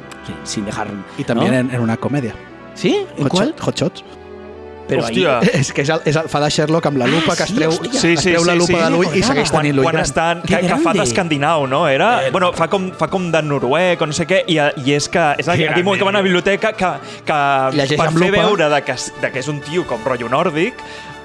sin 0.45 0.65
dejar. 0.65 0.89
I 1.19 1.25
també 1.25 1.45
¿no? 1.45 1.53
en, 1.53 1.71
en 1.71 1.81
una 1.83 1.99
comèdia. 1.99 2.35
¿Sí? 2.73 3.05
¿En 3.19 3.25
Hot, 3.25 3.31
cuál? 3.31 3.49
Shot, 3.51 3.61
Hot 3.61 3.77
Shots. 3.77 4.05
Pero 4.87 5.05
ahí- 5.07 5.25
Hòstia. 5.25 5.41
És 5.61 5.73
que 5.73 5.81
és 5.83 5.89
el, 5.89 6.01
és 6.05 6.17
el, 6.17 6.29
fa 6.29 6.41
de 6.41 6.51
Sherlock 6.51 6.87
amb 6.87 6.99
la 6.99 7.07
lupa, 7.07 7.33
Ah, 7.33 7.37
que 7.37 7.43
es 7.45 7.49
sí, 7.49 7.55
treu, 7.57 7.71
hòstia. 7.71 8.01
Sí, 8.01 8.13
es 8.13 8.21
sí, 8.21 8.31
treu 8.33 8.45
la 8.45 8.53
sí, 8.53 8.59
lupa 8.59 8.73
sí. 8.79 8.83
de 8.85 8.91
l'ull 8.91 9.17
i 9.17 9.23
segueix 9.23 9.51
quan, 9.51 9.63
tenint 9.63 9.77
l'ull 9.77 9.85
quan 9.87 9.95
gran. 9.97 10.05
estan, 10.05 10.43
Que 10.43 10.59
que, 10.61 10.77
fa 10.85 10.93
d'escandinau, 10.93 11.67
no? 11.67 11.89
Era, 11.89 12.27
Eh, 12.27 12.31
bueno, 12.31 12.53
fa 12.53 12.69
com, 12.69 12.91
fa 12.93 13.09
com 13.09 13.31
de 13.33 13.43
noruec 13.43 14.03
o 14.03 14.07
no 14.07 14.13
sé 14.13 14.27
què, 14.27 14.43
i, 14.47 14.59
i 14.85 14.93
és 14.93 15.09
que 15.09 15.25
és 15.39 15.49
aquell 15.49 15.65
grande, 15.71 15.83
moment 15.85 15.99
que 15.99 16.05
va 16.05 16.11
a 16.11 16.19
la 16.19 16.23
biblioteca 16.23 16.73
que, 16.75 16.93
que 17.25 17.41
Llegeix 17.79 17.99
per 17.99 18.11
fer 18.13 18.21
lupa. 18.29 18.43
veure 18.43 18.69
de 18.69 18.83
que, 18.83 18.97
de 19.23 19.33
que 19.33 19.39
és 19.39 19.49
un 19.49 19.61
tio 19.61 19.87
com 19.87 20.05
rotllo 20.05 20.29
nòrdic, 20.29 20.75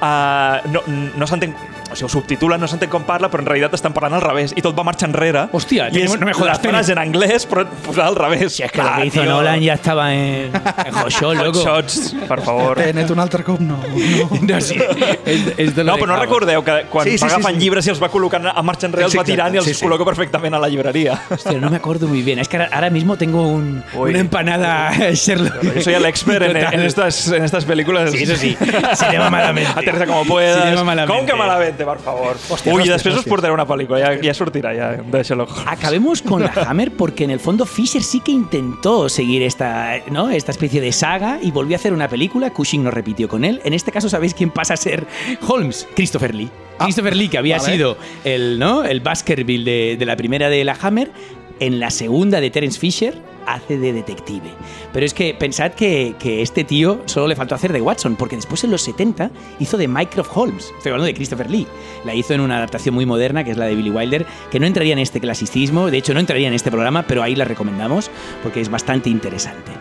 uh, 0.02 0.72
no, 0.72 0.82
no 1.18 1.28
s'entén 1.28 1.54
o 1.92 1.96
sigui, 1.96 2.06
ho 2.06 2.10
subtitulen, 2.10 2.62
no 2.62 2.68
s'entén 2.70 2.90
com 2.90 3.04
parla, 3.08 3.30
però 3.32 3.44
en 3.44 3.50
realitat 3.50 3.74
estan 3.78 3.94
parlant 3.96 4.18
al 4.20 4.24
revés 4.24 4.54
i 4.56 4.62
tot 4.66 4.78
va 4.78 4.84
marxa 4.88 5.08
enrere. 5.08 5.48
Hòstia, 5.56 5.90
I 5.94 6.04
és 6.06 6.14
no 6.20 6.26
me 6.28 6.34
jodas, 6.34 6.60
la 6.62 6.72
frase 6.72 6.94
en 6.94 7.02
anglès, 7.02 7.46
però 7.50 7.66
posada 7.86 8.08
al 8.10 8.16
revés. 8.16 8.54
Si 8.54 8.64
es 8.64 8.72
que 8.72 8.82
lo 8.82 8.90
que 8.96 9.06
hizo 9.08 9.24
Nolan 9.26 9.62
ya 9.62 9.74
estaba 9.74 10.14
en, 10.14 10.52
en 10.54 10.94
Hot 10.94 11.10
Shot, 11.10 11.36
loco. 11.38 11.64
Shots, 11.64 12.16
per 12.28 12.42
favor. 12.42 12.78
Tenet 12.78 13.10
un 13.12 13.20
altre 13.20 13.44
cop, 13.44 13.60
no. 13.60 13.78
no. 13.78 14.30
No, 14.50 14.62
sí. 14.62 14.78
Es, 15.26 15.54
es 15.58 15.76
de 15.76 15.84
No, 15.84 15.96
però 16.00 16.08
no 16.14 16.18
recordeu 16.20 16.64
que 16.64 16.86
quan 16.90 17.06
Sí, 17.06 17.18
sí, 17.18 17.24
va 17.24 17.30
sí, 17.30 17.36
agafant 17.36 17.56
sí. 17.58 17.62
llibres 17.62 17.88
i 17.88 17.92
els 17.94 18.00
va 18.02 18.10
col·locant 18.10 18.48
a 18.50 18.62
marxa 18.66 18.88
enrere, 18.88 19.06
els 19.06 19.18
va 19.18 19.24
tirant 19.28 19.54
i 19.54 19.60
els 19.62 19.68
sí, 19.68 19.74
sí. 19.76 19.84
col·loca 19.86 20.06
perfectament 20.08 20.56
a 20.56 20.60
la 20.62 20.70
llibreria. 20.72 21.20
Hostia, 21.30 21.60
no 21.60 21.70
me 21.70 21.78
acuerdo 21.78 22.08
muy 22.08 22.22
bien. 22.24 22.40
Es 22.40 22.48
que 22.48 22.58
ahora, 22.58 22.70
ahora 22.74 22.90
mismo 22.90 23.18
tengo 23.18 23.48
un, 23.48 23.84
Uy. 23.94 24.12
una 24.12 24.20
empanada 24.20 24.92
Sherlock. 25.14 25.62
Yo 25.76 25.82
soy 25.82 25.94
el 25.94 26.06
expert 26.06 26.46
en, 26.46 26.58
en 26.58 26.80
estas, 26.82 27.28
en 27.28 27.44
estas 27.44 27.66
películas. 27.66 28.12
Sí, 28.12 28.24
eso 28.24 28.36
sí. 28.36 28.58
Cinema 28.96 29.30
malamente. 29.30 29.72
Aterriza 29.76 30.06
como 30.06 30.26
puedas. 30.26 30.64
Cinema 30.64 30.84
malamente. 30.84 31.18
Com 31.18 31.26
que 31.26 31.36
malamente, 31.36 31.79
per 31.86 32.00
favor? 32.00 32.38
Després 32.38 32.88
us 32.88 33.20
hòsties. 33.20 33.28
portaré 33.30 33.54
una 33.54 33.66
pel·lícula, 33.68 34.00
ja, 34.00 34.12
ja 34.22 34.34
sortirà 34.34 34.74
ja, 34.76 34.92
de 35.02 35.24
Sherlock 35.24 35.52
Holmes. 35.52 35.68
Acabemos 35.68 36.22
con 36.22 36.42
la 36.42 36.52
Hammer 36.68 36.92
porque 36.96 37.24
en 37.24 37.32
el 37.32 37.40
fondo 37.40 37.66
Fisher 37.66 38.04
sí 38.04 38.20
que 38.20 38.32
intentó 38.32 39.10
seguir 39.10 39.42
esta, 39.44 39.96
¿no? 40.12 40.30
esta 40.30 40.52
especie 40.52 40.82
de 40.82 40.92
saga 40.92 41.40
y 41.42 41.52
volvió 41.52 41.76
a 41.76 41.80
hacer 41.80 41.94
una 41.94 42.08
película. 42.08 42.52
Cushing 42.52 42.84
no 42.84 42.92
repitió 42.92 43.28
con 43.28 43.46
él. 43.46 43.62
En 43.64 43.74
este 43.74 43.92
caso, 43.92 44.10
¿sabéis 44.10 44.34
quién 44.34 44.52
pasa 44.52 44.74
a 44.74 44.78
ser 44.78 45.06
Holmes? 45.48 45.88
Christopher 45.96 46.34
Lee. 46.36 46.50
Christopher 46.80 47.16
Lee, 47.16 47.28
que 47.28 47.38
había 47.38 47.58
vale. 47.58 47.74
sido 47.74 47.98
el, 48.24 48.58
¿no? 48.58 48.86
el 48.86 49.02
Baskerville 49.02 49.66
de, 49.66 49.98
de 49.98 50.06
la 50.06 50.16
primera 50.16 50.50
de 50.50 50.64
la 50.64 50.78
Hammer, 50.82 51.12
en 51.60 51.80
la 51.80 51.90
segunda 51.90 52.42
de 52.42 52.50
Terence 52.50 52.80
Fisher 52.80 53.16
hace 53.46 53.78
de 53.78 53.94
detective. 53.94 54.50
Pero 54.94 55.06
es 55.06 55.14
que 55.14 55.34
pensad 55.34 55.72
que, 55.74 56.16
este 56.24 56.64
tío 56.64 57.02
solo 57.06 57.28
le 57.28 57.36
faltó 57.36 57.56
hacer 57.56 57.74
de 57.74 57.82
Watson, 57.82 58.16
porque 58.16 58.36
después 58.36 58.64
en 58.64 58.72
los 58.72 58.82
70 58.84 59.32
hizo 59.60 59.78
de 59.78 59.88
Mycroft 59.88 60.32
Holmes. 60.36 60.72
Estoy 60.78 60.92
hablando 60.92 61.06
de 61.06 61.14
Christopher 61.14 61.50
Lee. 61.50 61.68
La 62.06 62.14
hizo 62.14 62.34
en 62.34 62.42
una 62.42 62.58
adaptación 62.58 62.96
muy 62.96 63.06
moderna, 63.06 63.44
que 63.44 63.52
es 63.52 63.58
la 63.58 63.66
de 63.66 63.76
Billy 63.76 63.90
Wilder, 63.90 64.26
que 64.52 64.60
no 64.60 64.68
entraría 64.68 64.94
en 64.94 65.00
este 65.00 65.20
clasicismo, 65.20 65.90
de 65.90 65.98
hecho 65.98 66.14
no 66.14 66.20
entraría 66.20 66.48
en 66.48 66.54
este 66.54 66.72
programa, 66.72 67.06
pero 67.08 67.24
ahí 67.24 67.36
la 67.36 67.46
recomendamos 67.46 68.12
porque 68.44 68.62
es 68.62 68.70
bastante 68.70 69.10
interesante. 69.10 69.72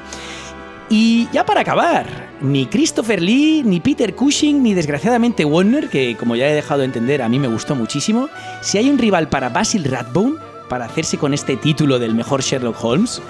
Y 0.90 1.28
ya 1.32 1.44
para 1.44 1.60
acabar, 1.60 2.06
ni 2.40 2.64
Christopher 2.64 3.20
Lee, 3.20 3.62
ni 3.62 3.78
Peter 3.78 4.14
Cushing, 4.14 4.62
ni 4.62 4.72
desgraciadamente 4.72 5.44
Warner, 5.44 5.90
que 5.90 6.16
como 6.16 6.34
ya 6.34 6.48
he 6.48 6.54
dejado 6.54 6.80
de 6.80 6.86
entender 6.86 7.20
a 7.20 7.28
mí 7.28 7.38
me 7.38 7.48
gustó 7.48 7.74
muchísimo, 7.74 8.30
si 8.62 8.78
hay 8.78 8.88
un 8.88 8.96
rival 8.96 9.28
para 9.28 9.50
Basil 9.50 9.84
Rathbone, 9.84 10.47
para 10.68 10.84
hacerse 10.86 11.18
con 11.18 11.34
este 11.34 11.56
título 11.56 11.98
del 11.98 12.14
mejor 12.14 12.42
Sherlock 12.42 12.76
Holmes, 12.84 13.20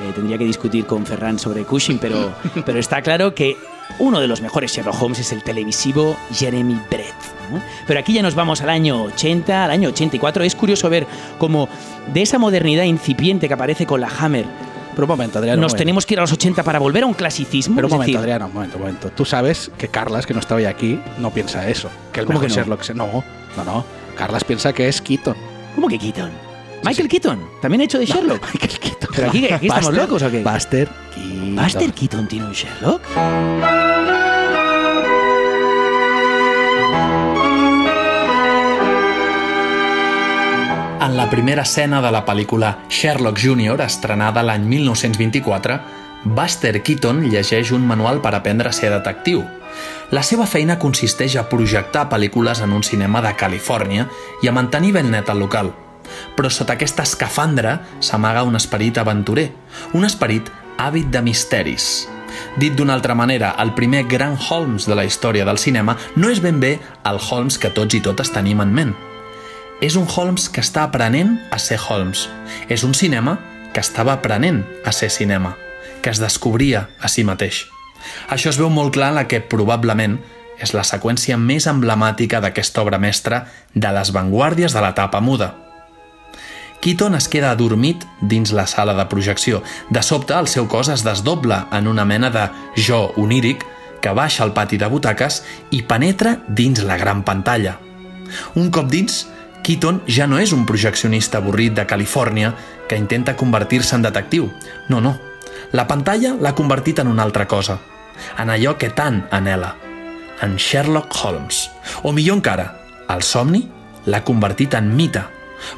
eh, 0.00 0.12
tendría 0.14 0.36
que 0.38 0.44
discutir 0.44 0.86
con 0.86 1.06
Ferran 1.06 1.38
sobre 1.38 1.64
Cushing, 1.64 1.98
pero, 1.98 2.32
pero 2.66 2.78
está 2.78 3.00
claro 3.02 3.34
que 3.34 3.56
uno 3.98 4.20
de 4.20 4.26
los 4.28 4.40
mejores 4.42 4.72
Sherlock 4.72 5.00
Holmes 5.00 5.18
es 5.20 5.32
el 5.32 5.42
televisivo 5.42 6.16
Jeremy 6.32 6.78
Brett. 6.90 7.14
¿no? 7.50 7.62
Pero 7.86 8.00
aquí 8.00 8.12
ya 8.12 8.22
nos 8.22 8.34
vamos 8.34 8.60
al 8.60 8.68
año 8.68 9.04
80, 9.04 9.64
al 9.64 9.70
año 9.70 9.88
84. 9.88 10.44
Es 10.44 10.54
curioso 10.54 10.90
ver 10.90 11.06
cómo 11.38 11.68
de 12.12 12.22
esa 12.22 12.38
modernidad 12.38 12.84
incipiente 12.84 13.48
que 13.48 13.54
aparece 13.54 13.86
con 13.86 14.00
la 14.02 14.08
Hammer, 14.20 14.44
Pero 14.92 15.04
un 15.04 15.08
momento, 15.08 15.38
Adriano. 15.38 15.62
nos 15.62 15.70
momento. 15.72 15.78
tenemos 15.78 16.04
que 16.06 16.14
ir 16.14 16.18
a 16.18 16.22
los 16.22 16.32
80 16.32 16.62
para 16.62 16.78
volver 16.78 17.04
a 17.04 17.06
un 17.06 17.14
clasicismo. 17.14 17.76
Pero 17.76 17.86
un 17.86 17.92
momento, 17.92 18.06
decir, 18.12 18.18
Adriano, 18.18 18.46
un 18.48 18.52
momento, 18.52 18.76
un 18.76 18.82
momento. 18.82 19.10
Tú 19.10 19.24
sabes 19.24 19.70
que 19.78 19.88
Carlas, 19.88 20.26
que 20.26 20.34
no 20.34 20.40
está 20.40 20.54
hoy 20.56 20.66
aquí, 20.66 21.00
no 21.18 21.30
piensa 21.30 21.66
eso. 21.68 21.88
Que 22.12 22.20
el 22.20 22.26
¿Cómo 22.26 22.40
mejor 22.40 22.48
que 22.50 22.54
no? 22.56 22.60
Sherlock... 22.62 22.82
se- 22.82 22.94
No, 22.94 23.24
no, 23.56 23.64
no. 23.64 23.84
Carlas 24.16 24.44
piensa 24.44 24.72
que 24.74 24.86
es 24.88 25.00
Keaton. 25.00 25.36
¿Cómo 25.74 25.88
que 25.88 25.98
Keaton? 25.98 26.30
Michael 26.84 27.08
Keaton, 27.08 27.40
también 27.60 27.82
ha 27.82 27.84
hecho 27.84 27.98
de 27.98 28.06
Sherlock. 28.06 28.42
Michael 28.54 28.78
Keaton. 28.80 29.08
Pero 29.14 29.28
aquí, 29.28 29.44
aquí 29.52 29.66
estamos 29.66 29.86
Buster- 29.90 30.02
locos 30.02 30.22
o 30.22 30.30
qué? 30.30 30.42
Buster 30.42 30.88
Keaton. 31.14 31.56
¿Buster 31.56 31.92
Keaton 31.92 32.28
tiene 32.28 32.46
un 32.46 32.52
Sherlock? 32.52 33.02
En 41.00 41.16
la 41.16 41.30
primera 41.30 41.62
escena 41.62 42.02
de 42.02 42.10
la 42.12 42.24
pel·lícula 42.26 42.78
Sherlock 42.90 43.38
Jr., 43.40 43.80
estrenada 43.80 44.42
l'any 44.44 44.66
1924, 44.68 45.78
Buster 46.24 46.82
Keaton 46.82 47.22
llegeix 47.30 47.70
un 47.72 47.86
manual 47.86 48.20
per 48.20 48.34
aprendre 48.36 48.68
a 48.68 48.74
ser 48.76 48.90
detectiu. 48.92 49.44
La 50.10 50.22
seva 50.26 50.44
feina 50.50 50.76
consisteix 50.82 51.36
a 51.40 51.46
projectar 51.48 52.08
pel·lícules 52.10 52.60
en 52.64 52.74
un 52.76 52.82
cinema 52.84 53.22
de 53.24 53.32
Califòrnia 53.40 54.08
i 54.42 54.48
a 54.50 54.52
mantenir 54.56 54.92
ben 54.98 55.10
net 55.14 55.30
el 55.32 55.40
local. 55.40 55.72
Però 56.36 56.50
sota 56.50 56.76
aquesta 56.76 57.04
escafandra 57.06 57.78
s'amaga 58.00 58.44
un 58.46 58.56
esperit 58.56 58.98
aventurer, 58.98 59.50
un 59.94 60.04
esperit 60.04 60.50
àvid 60.78 61.10
de 61.12 61.22
misteris. 61.22 62.08
Dit 62.58 62.76
d'una 62.76 62.94
altra 62.94 63.14
manera, 63.14 63.54
el 63.58 63.72
primer 63.74 64.04
gran 64.04 64.36
Holmes 64.48 64.86
de 64.86 64.94
la 64.94 65.04
història 65.04 65.44
del 65.44 65.58
cinema 65.58 65.96
no 66.16 66.30
és 66.30 66.42
ben 66.44 66.60
bé 66.60 66.78
el 67.08 67.18
Holmes 67.18 67.58
que 67.58 67.72
tots 67.74 67.94
i 67.94 68.02
totes 68.04 68.32
tenim 68.34 68.62
en 68.62 68.74
ment. 68.74 68.94
És 69.80 69.94
un 69.96 70.08
Holmes 70.10 70.48
que 70.50 70.62
està 70.62 70.84
aprenent 70.86 71.36
a 71.54 71.58
ser 71.62 71.78
Holmes. 71.78 72.28
És 72.68 72.82
un 72.84 72.94
cinema 72.94 73.38
que 73.74 73.80
estava 73.80 74.16
aprenent 74.16 74.64
a 74.84 74.92
ser 74.92 75.10
cinema, 75.10 75.54
que 76.02 76.10
es 76.10 76.18
descobria 76.18 76.88
a 77.00 77.08
si 77.08 77.24
mateix. 77.24 77.66
Això 78.30 78.50
es 78.50 78.58
veu 78.58 78.70
molt 78.70 78.94
clar 78.94 79.12
en 79.12 79.20
la 79.20 79.28
que 79.30 79.40
probablement 79.40 80.18
és 80.58 80.74
la 80.74 80.82
seqüència 80.86 81.38
més 81.38 81.68
emblemàtica 81.70 82.42
d'aquesta 82.42 82.82
obra 82.82 82.98
mestra 82.98 83.44
de 83.74 83.94
les 83.94 84.12
vanguardies 84.14 84.74
de 84.74 84.82
l'etapa 84.82 85.20
muda. 85.22 85.54
Keaton 86.80 87.16
es 87.18 87.26
queda 87.28 87.50
adormit 87.50 88.04
dins 88.20 88.52
la 88.54 88.66
sala 88.66 88.94
de 88.94 89.06
projecció. 89.10 89.62
De 89.90 90.02
sobte, 90.02 90.34
el 90.34 90.46
seu 90.46 90.68
cos 90.70 90.88
es 90.88 91.02
desdobla 91.04 91.66
en 91.72 91.88
una 91.88 92.04
mena 92.04 92.30
de 92.30 92.46
jo 92.76 93.12
oníric 93.16 93.64
que 94.00 94.14
baixa 94.14 94.44
al 94.44 94.54
pati 94.54 94.78
de 94.78 94.86
butaques 94.86 95.42
i 95.74 95.82
penetra 95.82 96.36
dins 96.48 96.84
la 96.86 96.96
gran 96.96 97.24
pantalla. 97.26 97.78
Un 98.54 98.70
cop 98.70 98.86
dins, 98.90 99.26
Keaton 99.64 100.02
ja 100.06 100.28
no 100.30 100.38
és 100.38 100.52
un 100.54 100.64
projeccionista 100.66 101.42
avorrit 101.42 101.74
de 101.74 101.86
Califòrnia 101.86 102.54
que 102.88 102.96
intenta 102.96 103.36
convertir-se 103.36 103.96
en 103.96 104.06
detectiu. 104.06 104.48
No, 104.88 105.00
no. 105.00 105.16
La 105.72 105.86
pantalla 105.88 106.36
l'ha 106.40 106.54
convertit 106.54 107.02
en 107.02 107.10
una 107.10 107.24
altra 107.26 107.48
cosa. 107.48 107.78
En 108.38 108.50
allò 108.50 108.76
que 108.78 108.90
tant 108.90 109.24
anela. 109.34 109.74
En 110.40 110.56
Sherlock 110.56 111.12
Holmes. 111.24 111.66
O 112.02 112.12
millor 112.12 112.38
encara, 112.38 112.70
el 113.10 113.22
somni 113.26 113.66
l'ha 114.06 114.22
convertit 114.24 114.78
en 114.78 114.94
mite. 114.94 115.24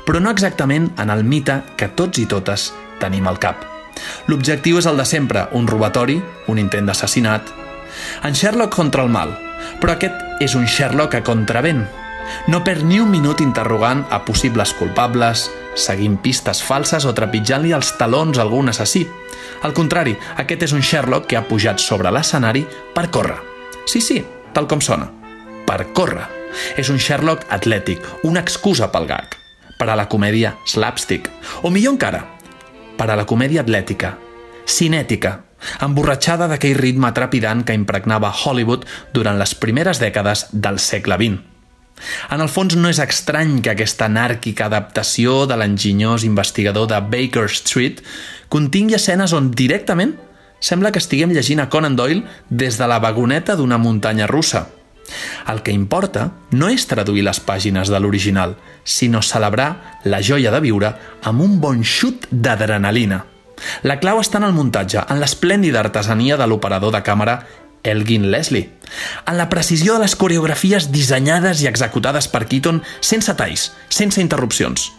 Però 0.06 0.20
no 0.20 0.30
exactament 0.30 0.90
en 1.00 1.10
el 1.10 1.24
mite 1.24 1.60
que 1.76 1.88
tots 1.88 2.20
i 2.20 2.26
totes 2.30 2.70
tenim 3.00 3.28
al 3.28 3.40
cap. 3.42 3.64
L'objectiu 4.28 4.78
és 4.80 4.86
el 4.86 5.00
de 5.00 5.06
sempre, 5.08 5.46
un 5.56 5.66
robatori, 5.68 6.20
un 6.48 6.58
intent 6.58 6.88
d'assassinat. 6.88 7.48
En 8.24 8.36
Sherlock 8.36 8.74
contra 8.76 9.04
el 9.04 9.10
mal, 9.12 9.32
però 9.80 9.96
aquest 9.96 10.42
és 10.44 10.54
un 10.56 10.66
Sherlock 10.66 11.16
a 11.18 11.24
contravent. 11.26 11.84
No 12.46 12.62
perd 12.64 12.84
ni 12.86 13.00
un 13.02 13.10
minut 13.10 13.40
interrogant 13.42 14.04
a 14.10 14.20
possibles 14.24 14.72
culpables, 14.78 15.48
seguint 15.74 16.16
pistes 16.22 16.62
falses 16.62 17.06
o 17.06 17.14
trepitjant-li 17.16 17.74
els 17.74 17.94
talons 17.98 18.38
a 18.38 18.44
algun 18.46 18.70
assassí. 18.70 19.06
Al 19.66 19.74
contrari, 19.76 20.14
aquest 20.40 20.68
és 20.68 20.76
un 20.76 20.84
Sherlock 20.84 21.26
que 21.28 21.40
ha 21.40 21.46
pujat 21.48 21.82
sobre 21.82 22.12
l'escenari 22.14 22.64
per 22.94 23.08
córrer. 23.10 23.40
Sí, 23.86 24.00
sí, 24.00 24.22
tal 24.54 24.68
com 24.70 24.80
sona. 24.80 25.10
Per 25.66 25.82
córrer. 25.96 26.28
És 26.78 26.90
un 26.90 26.98
Sherlock 26.98 27.46
atlètic, 27.50 28.06
una 28.26 28.42
excusa 28.42 28.90
pel 28.90 29.06
gag. 29.10 29.39
Per 29.80 29.88
a 29.88 29.96
la 29.96 30.10
comèdia 30.12 30.58
slapstick. 30.68 31.30
O 31.64 31.70
millor 31.72 31.96
encara, 31.96 32.20
per 32.98 33.08
a 33.08 33.16
la 33.16 33.24
comèdia 33.24 33.62
atlètica, 33.64 34.12
cinètica, 34.68 35.38
emborratxada 35.80 36.48
d'aquell 36.50 36.76
ritme 36.76 37.08
trepidant 37.16 37.64
que 37.64 37.76
impregnava 37.76 38.32
Hollywood 38.44 38.84
durant 39.16 39.40
les 39.40 39.54
primeres 39.56 40.00
dècades 40.02 40.50
del 40.52 40.76
segle 40.78 41.16
XX. 41.16 41.38
En 42.32 42.40
el 42.40 42.48
fons 42.48 42.76
no 42.76 42.88
és 42.92 43.00
estrany 43.00 43.58
que 43.64 43.72
aquesta 43.72 44.06
anàrquica 44.08 44.68
adaptació 44.70 45.44
de 45.48 45.56
l'enginyós 45.60 46.24
investigador 46.28 46.88
de 46.88 47.00
Baker 47.12 47.46
Street 47.52 48.00
contingui 48.52 48.96
escenes 48.96 49.34
on 49.36 49.50
directament 49.52 50.16
sembla 50.60 50.92
que 50.92 51.00
estiguem 51.00 51.32
llegint 51.32 51.60
a 51.60 51.68
Conan 51.72 51.96
Doyle 51.96 52.24
des 52.48 52.76
de 52.76 52.88
la 52.88 53.00
vagoneta 53.00 53.56
d'una 53.56 53.80
muntanya 53.80 54.28
russa. 54.28 54.66
El 55.48 55.62
que 55.62 55.74
importa 55.74 56.30
no 56.50 56.68
és 56.70 56.86
traduir 56.90 57.24
les 57.26 57.40
pàgines 57.40 57.90
de 57.90 58.00
l'original, 58.00 58.56
sinó 58.84 59.22
celebrar 59.22 60.00
la 60.04 60.22
joia 60.22 60.52
de 60.54 60.60
viure 60.60 60.94
amb 61.22 61.42
un 61.42 61.58
bon 61.60 61.84
xut 61.84 62.28
d'adrenalina. 62.30 63.24
La 63.82 63.98
clau 64.00 64.20
està 64.20 64.40
en 64.40 64.48
el 64.48 64.56
muntatge, 64.56 65.02
en 65.08 65.20
l'esplèndida 65.20 65.80
artesania 65.80 66.38
de 66.40 66.46
l'operador 66.48 66.94
de 66.94 67.02
càmera 67.04 67.40
Elgin 67.82 68.30
Leslie, 68.30 68.70
en 69.26 69.36
la 69.38 69.48
precisió 69.48 69.94
de 69.94 70.04
les 70.04 70.16
coreografies 70.16 70.90
dissenyades 70.92 71.62
i 71.62 71.68
executades 71.68 72.28
per 72.28 72.46
Keaton 72.48 72.82
sense 73.00 73.34
talls, 73.36 73.70
sense 73.88 74.20
interrupcions. 74.20 74.90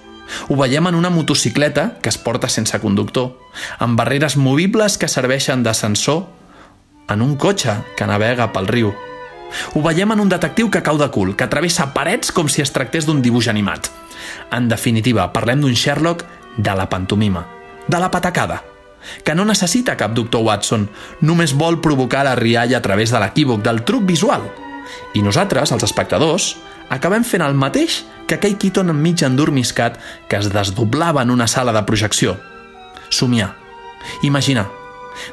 Ho 0.47 0.55
veiem 0.55 0.87
en 0.87 0.95
una 0.95 1.11
motocicleta 1.11 1.97
que 2.01 2.09
es 2.09 2.17
porta 2.17 2.49
sense 2.49 2.79
conductor, 2.79 3.35
amb 3.79 3.99
barreres 3.99 4.37
movibles 4.37 4.97
que 4.97 5.11
serveixen 5.11 5.63
d'ascensor, 5.63 6.25
en 7.11 7.21
un 7.21 7.35
cotxe 7.35 7.81
que 7.97 8.07
navega 8.07 8.51
pel 8.55 8.69
riu. 8.71 8.93
Ho 9.73 9.81
veiem 9.83 10.11
en 10.13 10.23
un 10.23 10.29
detectiu 10.31 10.69
que 10.71 10.83
cau 10.83 10.97
de 10.97 11.09
cul, 11.11 11.35
que 11.35 11.49
travessa 11.51 11.91
parets 11.95 12.31
com 12.31 12.49
si 12.49 12.61
es 12.63 12.71
tractés 12.71 13.07
d'un 13.07 13.21
dibuix 13.21 13.49
animat. 13.51 13.89
En 14.51 14.67
definitiva, 14.71 15.31
parlem 15.33 15.61
d'un 15.61 15.73
Sherlock 15.75 16.25
de 16.57 16.75
la 16.75 16.89
pantomima, 16.89 17.45
de 17.87 17.99
la 17.99 18.11
patacada, 18.11 18.61
que 19.23 19.35
no 19.35 19.45
necessita 19.45 19.97
cap 19.97 20.13
doctor 20.13 20.43
Watson, 20.45 20.87
només 21.21 21.55
vol 21.57 21.81
provocar 21.81 22.25
la 22.27 22.35
rialla 22.35 22.79
a 22.79 22.85
través 22.85 23.11
de 23.11 23.19
l'equívoc, 23.19 23.61
del 23.63 23.83
truc 23.83 24.05
visual. 24.05 24.45
I 25.15 25.23
nosaltres, 25.23 25.71
els 25.71 25.83
espectadors, 25.87 26.55
acabem 26.89 27.23
fent 27.23 27.43
el 27.45 27.55
mateix 27.55 28.01
que 28.27 28.37
aquell 28.37 28.57
Keaton 28.59 28.91
enmig 28.93 29.23
endormiscat 29.25 29.97
que 30.29 30.39
es 30.39 30.51
desdoblava 30.51 31.23
en 31.23 31.31
una 31.31 31.47
sala 31.47 31.73
de 31.73 31.83
projecció. 31.87 32.37
Somiar. 33.09 33.55
Imaginar. 34.23 34.69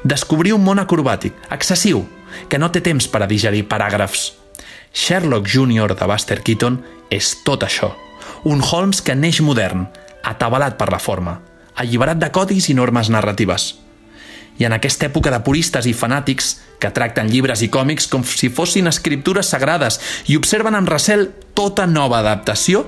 Descobrir 0.03 0.53
un 0.55 0.65
món 0.65 0.81
acrobàtic, 0.83 1.37
excessiu, 1.55 2.03
que 2.49 2.59
no 2.59 2.71
té 2.71 2.83
temps 2.85 3.09
per 3.11 3.25
a 3.25 3.31
digerir 3.31 3.67
paràgrafs. 3.69 4.33
Sherlock 4.93 5.49
Jr. 5.49 5.95
de 5.95 6.07
Buster 6.07 6.41
Keaton 6.43 6.79
és 7.11 7.35
tot 7.45 7.65
això. 7.67 7.93
Un 8.45 8.63
Holmes 8.63 9.03
que 9.03 9.17
neix 9.17 9.41
modern, 9.43 9.89
atabalat 10.23 10.79
per 10.79 10.91
la 10.93 11.01
forma, 11.03 11.39
alliberat 11.77 12.19
de 12.19 12.31
codis 12.35 12.69
i 12.71 12.75
normes 12.75 13.11
narratives. 13.11 13.75
I 14.59 14.67
en 14.67 14.75
aquesta 14.75 15.07
època 15.07 15.31
de 15.31 15.39
puristes 15.47 15.87
i 15.87 15.95
fanàtics 15.95 16.57
que 16.83 16.91
tracten 16.95 17.31
llibres 17.31 17.63
i 17.63 17.71
còmics 17.71 18.09
com 18.11 18.25
si 18.27 18.51
fossin 18.51 18.91
escriptures 18.91 19.53
sagrades 19.55 20.01
i 20.27 20.39
observen 20.39 20.75
amb 20.75 20.91
recel 20.91 21.29
tota 21.55 21.87
nova 21.87 22.19
adaptació, 22.23 22.85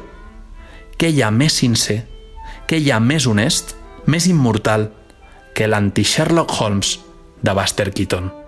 què 0.98 1.12
hi 1.14 1.22
ha 1.22 1.30
més 1.30 1.61
sincer, 1.62 2.03
què 2.66 2.80
hi 2.82 2.90
ha 2.90 2.98
més 3.01 3.26
honest, 3.30 3.76
més 4.11 4.26
immortal 4.26 4.90
que 5.55 5.70
l'anti-Sherlock 5.70 6.59
Holmes 6.59 6.98
de 7.42 7.55
Buster 7.55 7.90
Keaton? 7.94 8.39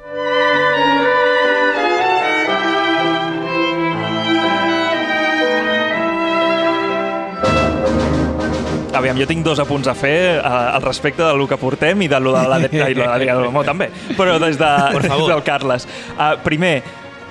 Aviam, 8.93 9.17
jo 9.17 9.27
tinc 9.29 9.45
dos 9.47 9.59
apunts 9.63 9.89
a 9.89 9.95
fer 9.97 10.39
uh, 10.41 10.75
al 10.77 10.83
respecte 10.85 11.23
del 11.25 11.47
que 11.49 11.57
portem 11.61 12.03
i 12.05 12.09
de 12.13 12.19
lo 12.21 12.35
de 12.37 12.43
la 12.49 12.59
i 12.61 12.69
lo 12.95 13.03
de 13.03 13.09
l'Adrià 13.09 13.37
Dalmau 13.39 13.65
també, 13.73 13.89
però 14.19 14.39
des, 14.43 14.59
de, 14.61 14.73
des 15.01 15.09
del 15.31 15.43
Carles. 15.47 15.87
Uh, 16.13 16.35
primer, 16.45 16.83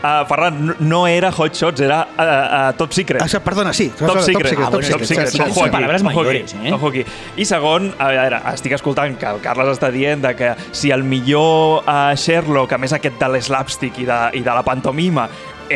uh, 0.01 0.23
Ferran, 0.25 0.75
no- 0.79 1.03
era 1.07 1.29
Hot 1.31 1.53
Shots, 1.55 1.81
era 1.85 1.99
uh, 2.07 2.23
uh, 2.23 2.77
Top 2.79 2.91
Secret. 2.97 3.21
Ah, 3.21 3.27
sí, 3.29 3.37
perdona, 3.45 3.73
sí. 3.77 3.91
Top 3.97 4.17
Secret. 4.25 4.55
Top 4.57 4.65
Ah, 4.65 4.69
bueno, 4.71 4.81
Secret. 4.81 4.97
Top 4.97 5.05
Secret. 5.05 5.29
sí, 5.29 5.37
sí, 5.53 5.69
paraules 5.69 6.01
ojo 6.01 6.09
mayores, 6.09 6.53
aquí, 6.55 6.67
eh? 6.67 6.73
Ojo 6.73 6.87
aquí. 6.89 7.05
I 7.37 7.45
segon, 7.45 7.91
a 7.99 8.07
veure, 8.09 8.41
estic 8.55 8.73
escoltant 8.79 9.15
que 9.21 9.29
el 9.29 9.39
Carles 9.45 9.69
està 9.77 9.91
dient 9.93 10.25
de 10.25 10.33
que 10.35 10.51
si 10.73 10.89
el 10.91 11.03
millor 11.05 11.83
uh, 11.85 12.15
Sherlock, 12.17 12.73
a 12.73 12.81
més 12.81 12.97
aquest 12.97 13.21
de 13.21 13.29
l'slapstick 13.35 14.01
i, 14.01 14.09
de, 14.09 14.19
i 14.41 14.41
de 14.41 14.57
la 14.57 14.65
pantomima, 14.65 15.29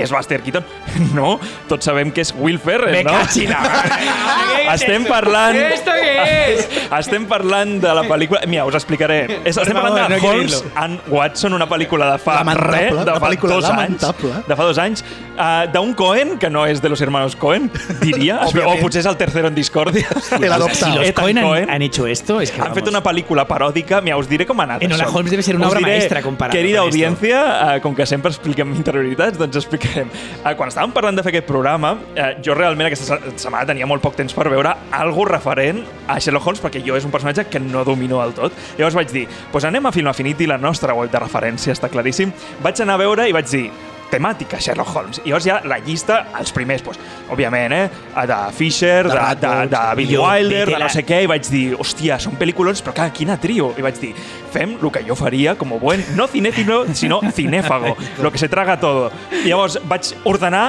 és 0.04 0.12
Buster 0.12 0.42
Keaton, 0.44 0.66
no, 1.18 1.40
tots 1.70 1.86
sabem 1.86 2.12
que 2.12 2.22
és 2.26 2.34
Will 2.38 2.60
Ferrell, 2.60 2.92
Me 2.98 3.04
no? 3.04 3.14
madre. 3.20 4.74
Estem 4.74 5.06
parlant... 5.06 5.56
¿Esto 5.58 5.92
qué 5.94 6.54
es? 6.56 6.70
Estem 7.00 7.26
parlant 7.30 7.80
de 7.84 7.94
la 7.94 8.04
pel·lícula... 8.08 8.42
Mira, 8.48 8.66
us 8.66 8.76
explicaré. 8.78 9.20
És- 9.46 9.58
Estem 9.58 9.78
parlant 9.78 10.10
de 10.12 10.18
no 10.20 10.28
Holmes 10.30 10.64
and 10.76 11.00
Watson, 11.12 11.54
una 11.54 11.68
pel·lícula 11.70 12.12
de 12.14 12.18
fa 12.22 12.40
Lamentable, 12.40 12.78
res, 12.78 13.06
de 13.06 13.20
fa 13.20 13.30
dos 13.36 13.66
anys. 13.66 13.70
lamentable. 13.70 14.32
De 14.48 14.56
fa 14.58 14.64
dos 14.70 14.80
anys. 14.82 15.04
Uh, 15.36 15.66
D'un 15.74 15.94
Cohen, 15.94 16.38
que 16.40 16.50
no 16.50 16.66
és 16.66 16.82
de 16.82 16.90
los 16.90 17.02
hermanos 17.02 17.36
Cohen, 17.36 17.70
diria. 18.02 18.40
o 18.46 18.76
potser 18.82 19.02
és 19.04 19.10
el 19.10 19.18
tercero 19.20 19.50
en 19.52 19.56
discordia. 19.56 20.08
El 20.40 20.52
adoptado. 20.52 21.02
Si 21.04 21.06
los 21.06 21.12
Cohen 21.18 21.38
han, 21.40 21.70
han 21.70 21.82
hecho 21.82 22.08
esto, 22.08 22.40
es 22.42 22.52
que 22.52 22.58
Han 22.62 22.70
vamos. 22.70 22.80
fet 22.80 22.90
una 22.90 23.04
pel·lícula 23.04 23.46
paròdica, 23.48 24.02
mira, 24.02 24.18
us 24.18 24.30
diré 24.30 24.46
com 24.48 24.60
ha 24.60 24.64
anat 24.64 24.84
Enola 24.84 25.06
això. 25.06 25.16
Holmes 25.16 25.32
debe 25.32 25.44
ser 25.44 25.56
una 25.58 25.68
Us 25.68 25.72
obra 25.74 25.80
diré, 25.84 25.92
maestra 25.98 26.22
comparada 26.24 26.56
Querida 26.58 26.80
audiència, 26.82 27.42
eh, 27.76 27.82
com 27.84 27.96
que 27.96 28.06
sempre 28.06 28.32
expliquem 28.32 28.74
interioritats, 28.76 29.38
doncs 29.38 29.60
explicarem. 29.86 30.10
Eh, 30.46 30.54
quan 30.58 30.70
estàvem 30.70 30.92
parlant 30.94 31.16
de 31.18 31.24
fer 31.24 31.32
aquest 31.34 31.48
programa, 31.48 31.96
eh, 32.16 32.36
jo 32.44 32.54
realment 32.54 32.88
aquesta 32.90 33.16
se- 33.16 33.38
setmana 33.38 33.66
tenia 33.66 33.86
molt 33.88 34.02
poc 34.04 34.16
temps 34.16 34.34
per 34.34 34.48
veure 34.50 34.74
algo 34.92 35.26
referent 35.26 35.84
a 36.08 36.20
Sherlock 36.20 36.46
Holmes, 36.48 36.62
perquè 36.62 36.84
jo 36.86 36.96
és 36.96 37.06
un 37.06 37.12
personatge 37.12 37.48
que 37.50 37.60
no 37.60 37.84
domino 37.86 38.22
del 38.22 38.34
tot. 38.34 38.54
Llavors 38.78 38.96
vaig 38.96 39.12
dir, 39.12 39.28
doncs 39.52 39.66
anem 39.66 39.86
a 39.86 39.92
Film 39.92 40.08
Affinity, 40.08 40.48
la 40.48 40.58
nostra 40.58 40.94
web 40.94 41.12
de 41.12 41.20
referència, 41.20 41.74
està 41.74 41.90
claríssim. 41.90 42.32
Vaig 42.62 42.82
anar 42.82 42.96
a 42.96 42.98
veure 42.98 43.28
i 43.30 43.32
vaig 43.32 43.46
dir, 43.50 43.72
temàtica 44.12 44.60
Sherlock 44.62 44.96
Holmes. 44.96 45.22
I 45.24 45.30
llavors 45.30 45.48
hi 45.48 45.54
ha 45.54 45.60
la 45.68 45.80
llista, 45.84 46.22
els 46.40 46.54
primers, 46.56 46.84
doncs, 46.86 47.00
òbviament, 47.34 47.76
eh, 47.76 47.90
de 48.30 48.40
Fisher, 48.56 49.04
de, 49.08 49.14
De 49.16 49.36
de, 49.42 49.54
de, 49.74 49.84
Billy 50.00 50.18
Wilder, 50.18 50.66
de 50.70 50.80
no 50.80 50.90
sé 50.90 51.06
què, 51.08 51.24
i 51.26 51.30
vaig 51.30 51.50
dir, 51.52 51.66
hòstia, 51.80 52.20
són 52.22 52.38
pel·lículons, 52.40 52.84
però 52.86 52.96
clar, 52.96 53.12
quina 53.16 53.38
trio? 53.42 53.74
I 53.78 53.86
vaig 53.86 54.00
dir, 54.02 54.14
fem 54.54 54.78
el 54.82 54.92
que 54.92 55.04
jo 55.08 55.18
faria 55.20 55.56
com 55.60 55.74
a 55.76 55.80
buen, 55.82 56.04
no 56.16 56.28
cinéfilo, 56.32 56.84
sinó 56.94 57.22
cinéfago, 57.32 57.96
lo 58.24 58.32
que 58.32 58.42
se 58.42 58.50
traga 58.50 58.80
todo. 58.80 59.12
I 59.44 59.50
llavors 59.50 59.80
vaig 59.90 60.14
ordenar 60.26 60.68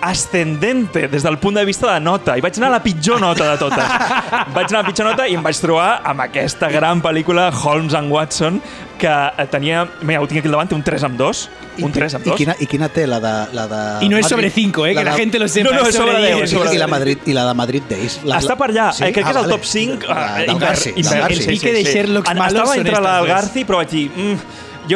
ascendente 0.00 1.08
des 1.08 1.22
del 1.22 1.38
punt 1.38 1.56
de 1.56 1.64
vista 1.64 1.92
de 1.94 2.00
nota 2.00 2.36
i 2.38 2.40
vaig 2.44 2.56
anar 2.58 2.68
a 2.68 2.76
la 2.78 2.82
pitjor 2.82 3.20
nota 3.20 3.50
de 3.52 3.58
totes. 3.58 3.84
vaig 4.54 4.66
anar 4.70 4.80
a 4.80 4.82
la 4.82 4.86
pitjor 4.88 5.06
nota 5.10 5.28
i 5.28 5.34
em 5.38 5.42
vaig 5.42 5.58
trobar 5.60 6.00
amb 6.04 6.20
aquesta 6.26 6.68
gran 6.72 7.02
pel·lícula 7.02 7.48
Holmes 7.52 7.94
and 7.94 8.12
Watson 8.12 8.60
que 8.98 9.06
eh, 9.08 9.46
tenia, 9.46 9.84
mira, 10.02 10.20
ho 10.20 10.26
tinc 10.26 10.40
aquí 10.40 10.48
al 10.50 10.56
davant, 10.56 10.68
té 10.68 10.74
un 10.74 10.82
3 10.82 11.04
amb 11.06 11.18
2, 11.20 11.42
un 11.86 11.92
3 11.94 12.16
amb 12.18 12.26
I 12.26 12.30
2. 12.32 12.38
quina, 12.40 12.56
I 12.58 12.66
quina 12.66 12.88
té 12.90 13.04
la 13.06 13.20
de... 13.22 13.34
La 13.54 13.66
de 13.70 14.04
Y 14.04 14.08
no 14.08 14.16
es 14.18 14.24
Madrid? 14.24 14.28
sobre 14.34 14.50
5, 14.50 14.86
eh, 14.86 14.94
que 14.94 15.04
la 15.04 15.12
de- 15.12 15.18
gente 15.20 15.38
lo 15.38 15.46
sepa. 15.46 15.70
No, 15.70 15.76
no, 15.82 15.86
es 15.86 15.94
sobre 15.94 16.10
sobre 16.12 16.26
10, 16.26 16.34
10. 16.34 16.44
es 16.44 16.50
sobre 16.50 16.74
I 16.74 16.78
la, 16.78 16.86
10. 16.86 16.90
Madrid, 16.90 17.18
I 17.26 17.32
la 17.32 17.44
de 17.46 17.54
Madrid 17.54 17.82
Days. 17.88 18.20
La, 18.24 18.40
Està 18.40 18.56
per 18.58 18.70
allà, 18.72 18.88
eh, 18.90 18.98
crec 19.12 19.14
que 19.14 19.30
és 19.30 19.36
el 19.36 19.48
top 19.54 19.64
5 19.64 20.08
La, 20.08 20.42
eh, 20.42 20.46
del 20.48 20.58
Garci. 20.58 20.92
del 20.96 21.04
Garci. 21.20 21.42
El 21.42 21.46
pique 21.46 21.72
de 21.72 22.00
En- 22.00 22.12
malos 22.38 22.52
Estava 22.58 22.74
entre 22.76 22.92
estas 22.92 23.04
la 23.04 23.16
del 23.18 23.26
dos. 23.28 23.36
Garci, 23.36 23.64
però 23.64 23.76
vaig 23.76 23.88
dir... 23.94 24.10
Mm, 24.10 24.38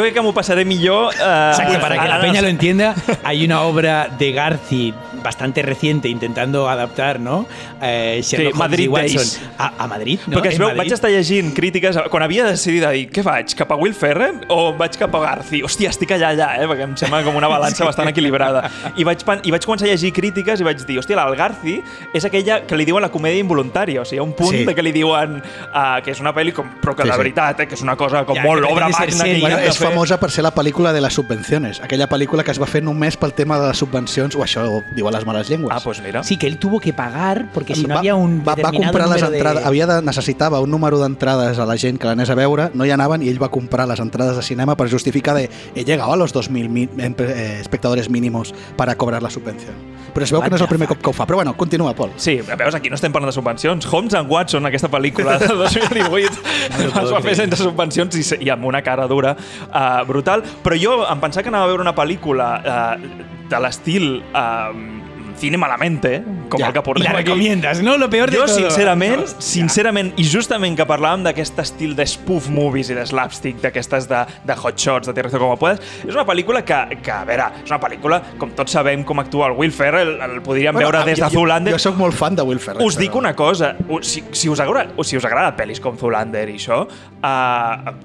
crec 0.00 0.14
que 0.14 0.22
m'ho 0.22 0.32
passaré 0.32 0.64
millor... 0.64 1.12
Eh, 1.12 1.50
Exacto, 1.52 1.78
para 1.80 2.00
que 2.00 2.08
la 2.08 2.20
peña 2.20 2.40
lo 2.40 2.48
entienda, 2.48 2.94
hay 3.24 3.44
una 3.44 3.60
obra 3.62 4.08
de 4.08 4.32
Garci 4.32 4.94
bastante 5.22 5.62
reciente 5.62 6.08
intentando 6.08 6.68
adaptar, 6.68 7.20
¿no? 7.20 7.46
Eh, 7.80 8.20
Sherlock 8.24 8.24
Sí, 8.24 8.36
Holmes 8.46 8.56
Madrid 8.58 8.84
y 8.84 8.88
Watson 8.88 9.16
Days. 9.16 9.40
a, 9.58 9.72
a 9.84 9.86
Madrid, 9.86 10.18
¿no? 10.26 10.38
Perquè 10.38 10.48
es 10.48 10.58
veu, 10.58 10.68
Madrid. 10.68 10.78
vaig 10.80 10.92
estar 10.96 11.10
llegint 11.12 11.52
crítiques 11.54 11.98
quan 12.10 12.22
havia 12.24 12.46
decidit 12.48 12.82
de 12.86 12.90
dir 12.96 13.04
què 13.12 13.22
faig, 13.22 13.52
cap 13.54 13.70
a 13.70 13.76
Will 13.76 13.94
Ferrer 13.94 14.32
o 14.48 14.72
vaig 14.74 14.96
cap 14.98 15.14
a 15.14 15.20
Garci? 15.20 15.60
Hòstia, 15.62 15.90
estic 15.92 16.10
allà, 16.16 16.32
allà, 16.32 16.48
eh? 16.62 16.66
perquè 16.66 16.86
em 16.88 16.96
sembla 16.98 17.20
com 17.22 17.36
una 17.38 17.50
balança 17.52 17.84
bastant 17.84 18.08
equilibrada. 18.10 18.64
I 18.96 19.04
vaig, 19.04 19.22
I 19.44 19.50
vaig 19.54 19.66
començar 19.68 19.86
a 19.86 19.92
llegir 19.92 20.10
crítiques 20.16 20.58
i 20.58 20.66
vaig 20.66 20.82
dir, 20.88 20.98
hòstia, 20.98 21.20
el 21.22 21.36
Garci 21.38 21.76
és 22.14 22.24
aquella 22.26 22.62
que 22.66 22.76
li 22.80 22.88
diuen 22.88 23.02
la 23.04 23.10
comèdia 23.12 23.44
involuntària, 23.44 24.00
o 24.02 24.04
sigui, 24.08 24.16
hi 24.18 24.22
ha 24.24 24.26
un 24.26 24.32
punt 24.34 24.50
Sí. 24.56 24.64
de 24.66 24.74
que 24.74 24.82
li 24.82 24.92
diuen 24.92 25.38
uh, 25.38 26.00
que 26.04 26.10
és 26.12 26.20
una 26.20 26.34
pel·li 26.34 26.52
com, 26.52 26.66
però 26.82 26.96
que 26.96 27.02
Sí, 27.06 27.08
la 27.08 27.14
sí. 27.14 27.22
veritat, 27.22 27.60
eh, 27.60 27.66
que 27.68 27.74
és 27.78 27.82
una 27.82 27.94
cosa 27.96 28.24
com 28.26 28.36
Ja, 28.36 28.42
molt 28.42 28.64
obra 28.68 28.88
magna. 28.88 29.24
que 29.24 29.38
Bueno, 29.40 29.58
és 29.58 29.78
fer. 29.82 29.90
famosa 29.92 30.18
per 30.20 30.30
ser 30.30 30.42
la 30.44 30.54
pel·lícula 30.54 30.92
de 30.92 31.00
les 31.00 31.12
subvencions, 31.14 31.80
aquella 31.80 32.08
pel·lícula 32.08 32.44
que 32.44 32.50
es 32.50 32.60
va 32.60 32.66
fer 32.66 32.82
només 32.82 33.16
pel 33.16 33.32
tema 33.34 33.58
de 33.60 33.68
les 33.68 33.78
subvencions, 33.78 34.34
o 34.36 34.42
això 34.42 34.82
diuen 34.94 35.12
les 35.14 35.26
males 35.26 35.48
llengües. 35.50 35.72
Ah, 35.74 35.80
pues 35.82 36.00
mira. 36.02 36.22
Sí, 36.22 36.36
que 36.36 36.46
él 36.46 36.58
tuvo 36.58 36.80
que 36.80 36.92
pagar 36.92 37.48
porque 37.52 37.74
si 37.74 37.84
no 37.86 37.94
va, 37.94 37.98
había 38.00 38.14
un 38.14 38.42
va, 38.46 38.54
va 38.54 38.70
comprar 38.72 39.08
les 39.08 39.20
número 39.22 39.30
de- 39.30 39.36
entrades, 39.38 39.66
havia 39.66 39.86
de, 39.86 40.02
necessitava 40.02 40.60
un 40.60 40.70
número 40.70 40.98
d'entrades 40.98 41.58
a 41.58 41.66
la 41.66 41.76
gent 41.76 41.98
que 41.98 42.06
l'anés 42.06 42.30
a 42.30 42.34
veure, 42.34 42.70
no 42.74 42.84
hi 42.86 42.90
anaven 42.90 43.22
i 43.22 43.28
ell 43.28 43.42
va 43.42 43.48
comprar 43.50 43.86
les 43.88 44.00
entrades 44.00 44.36
de 44.36 44.42
cinema 44.42 44.76
per 44.76 44.88
justificar 44.90 45.34
de 45.36 45.48
he 45.74 45.84
llegado 45.84 46.12
a 46.12 46.16
los 46.16 46.32
2.000 46.34 46.68
mi- 46.68 46.88
em- 46.98 47.14
eh, 47.18 47.58
espectadores 47.60 48.08
mínimos 48.10 48.54
para 48.76 48.94
cobrar 48.96 49.22
la 49.22 49.30
subvención. 49.30 49.74
Però 50.12 50.24
es 50.24 50.30
veu 50.32 50.42
que 50.42 50.50
no 50.50 50.56
és 50.56 50.60
el 50.62 50.68
primer 50.68 50.86
cop 50.88 50.98
que 51.00 51.08
ho 51.08 51.12
fa. 51.14 51.24
Però 51.26 51.36
bueno, 51.36 51.56
continua, 51.56 51.94
Pol. 51.96 52.10
Sí, 52.16 52.38
veus, 52.58 52.74
aquí 52.74 52.90
no 52.90 52.96
estem 52.96 53.10
parlant 53.12 53.30
de 53.30 53.32
subvencions. 53.32 53.86
Holmes 53.90 54.12
and 54.12 54.30
Watson, 54.30 54.66
aquesta 54.66 54.90
pel·lícula 54.90 55.38
de 55.38 55.46
2018, 55.62 56.28
es 56.76 57.12
va 57.12 57.20
fer 57.24 57.34
sense 57.38 57.56
subvencions 57.56 58.16
i, 58.20 58.44
i 58.44 58.50
amb 58.52 58.66
una 58.68 58.82
cara 58.82 59.06
dura 59.08 59.34
uh, 59.68 60.06
brutal. 60.08 60.42
Però 60.62 60.76
jo 60.80 61.02
em 61.06 61.20
pensava 61.20 61.42
que 61.42 61.52
anava 61.52 61.64
a 61.64 61.72
veure 61.74 61.82
una 61.82 61.94
pel·lícula 61.94 62.50
uh, 62.62 63.22
de 63.48 63.60
l'estil 63.60 64.22
uh, 64.32 65.00
Cine 65.42 65.56
Malamente, 65.58 66.22
com 66.52 66.60
Ja, 66.60 66.68
el 66.68 66.74
que 66.76 66.82
portem 66.84 67.02
la 67.08 67.18
aquí. 67.18 67.24
recomiendas, 67.24 67.80
¿no? 67.82 67.96
Lo 67.96 68.08
peor 68.10 68.30
de 68.30 68.36
Jo, 68.36 68.44
todo. 68.44 68.54
sincerament, 68.54 69.22
Hòstia. 69.24 69.40
sincerament, 69.40 70.12
i 70.20 70.24
justament 70.28 70.76
que 70.78 70.84
parlàvem 70.86 71.24
d'aquest 71.24 71.58
estil 71.58 71.96
de 71.96 72.04
spoof 72.06 72.46
movies 72.52 72.90
i 72.92 72.94
de 72.94 73.02
slapstick, 73.08 73.56
d'aquestes 73.64 74.06
de, 74.10 74.20
de 74.44 74.54
hot 74.54 74.76
shots, 74.78 75.08
de 75.08 75.14
Terrezo 75.16 75.40
como 75.40 75.56
puedes, 75.58 75.80
és 76.06 76.14
una 76.14 76.26
pel·lícula 76.28 76.62
que, 76.68 76.78
que, 77.02 77.10
a 77.10 77.24
veure, 77.26 77.48
és 77.64 77.72
una 77.72 77.80
pel·lícula, 77.82 78.20
com 78.38 78.52
tots 78.54 78.70
sabem 78.76 79.02
com 79.08 79.18
actua 79.24 79.48
el 79.48 79.56
Will 79.58 79.72
Ferrell, 79.72 80.14
el, 80.20 80.36
el 80.36 80.42
podríem 80.46 80.76
veure 80.78 81.02
des 81.08 81.18
de 81.18 81.24
jo, 81.24 81.30
Zoolander. 81.40 81.72
Jo, 81.74 81.80
jo 81.80 81.88
sóc 81.88 81.98
molt 81.98 82.14
fan 82.14 82.36
de 82.38 82.42
Will 82.46 82.60
Ferrell. 82.62 82.84
Us 82.86 83.00
dic 83.00 83.10
però- 83.10 83.24
una 83.24 83.34
cosa, 83.34 83.74
si, 84.02 84.22
si, 84.30 84.48
us 84.52 84.60
agrada, 84.60 84.92
o 84.96 85.02
si 85.02 85.16
us 85.16 85.24
agrada 85.24 85.56
pel·lis 85.56 85.80
com 85.80 85.96
Zoolander 85.98 86.46
i 86.50 86.60
això, 86.60 86.84
uh, 86.86 87.96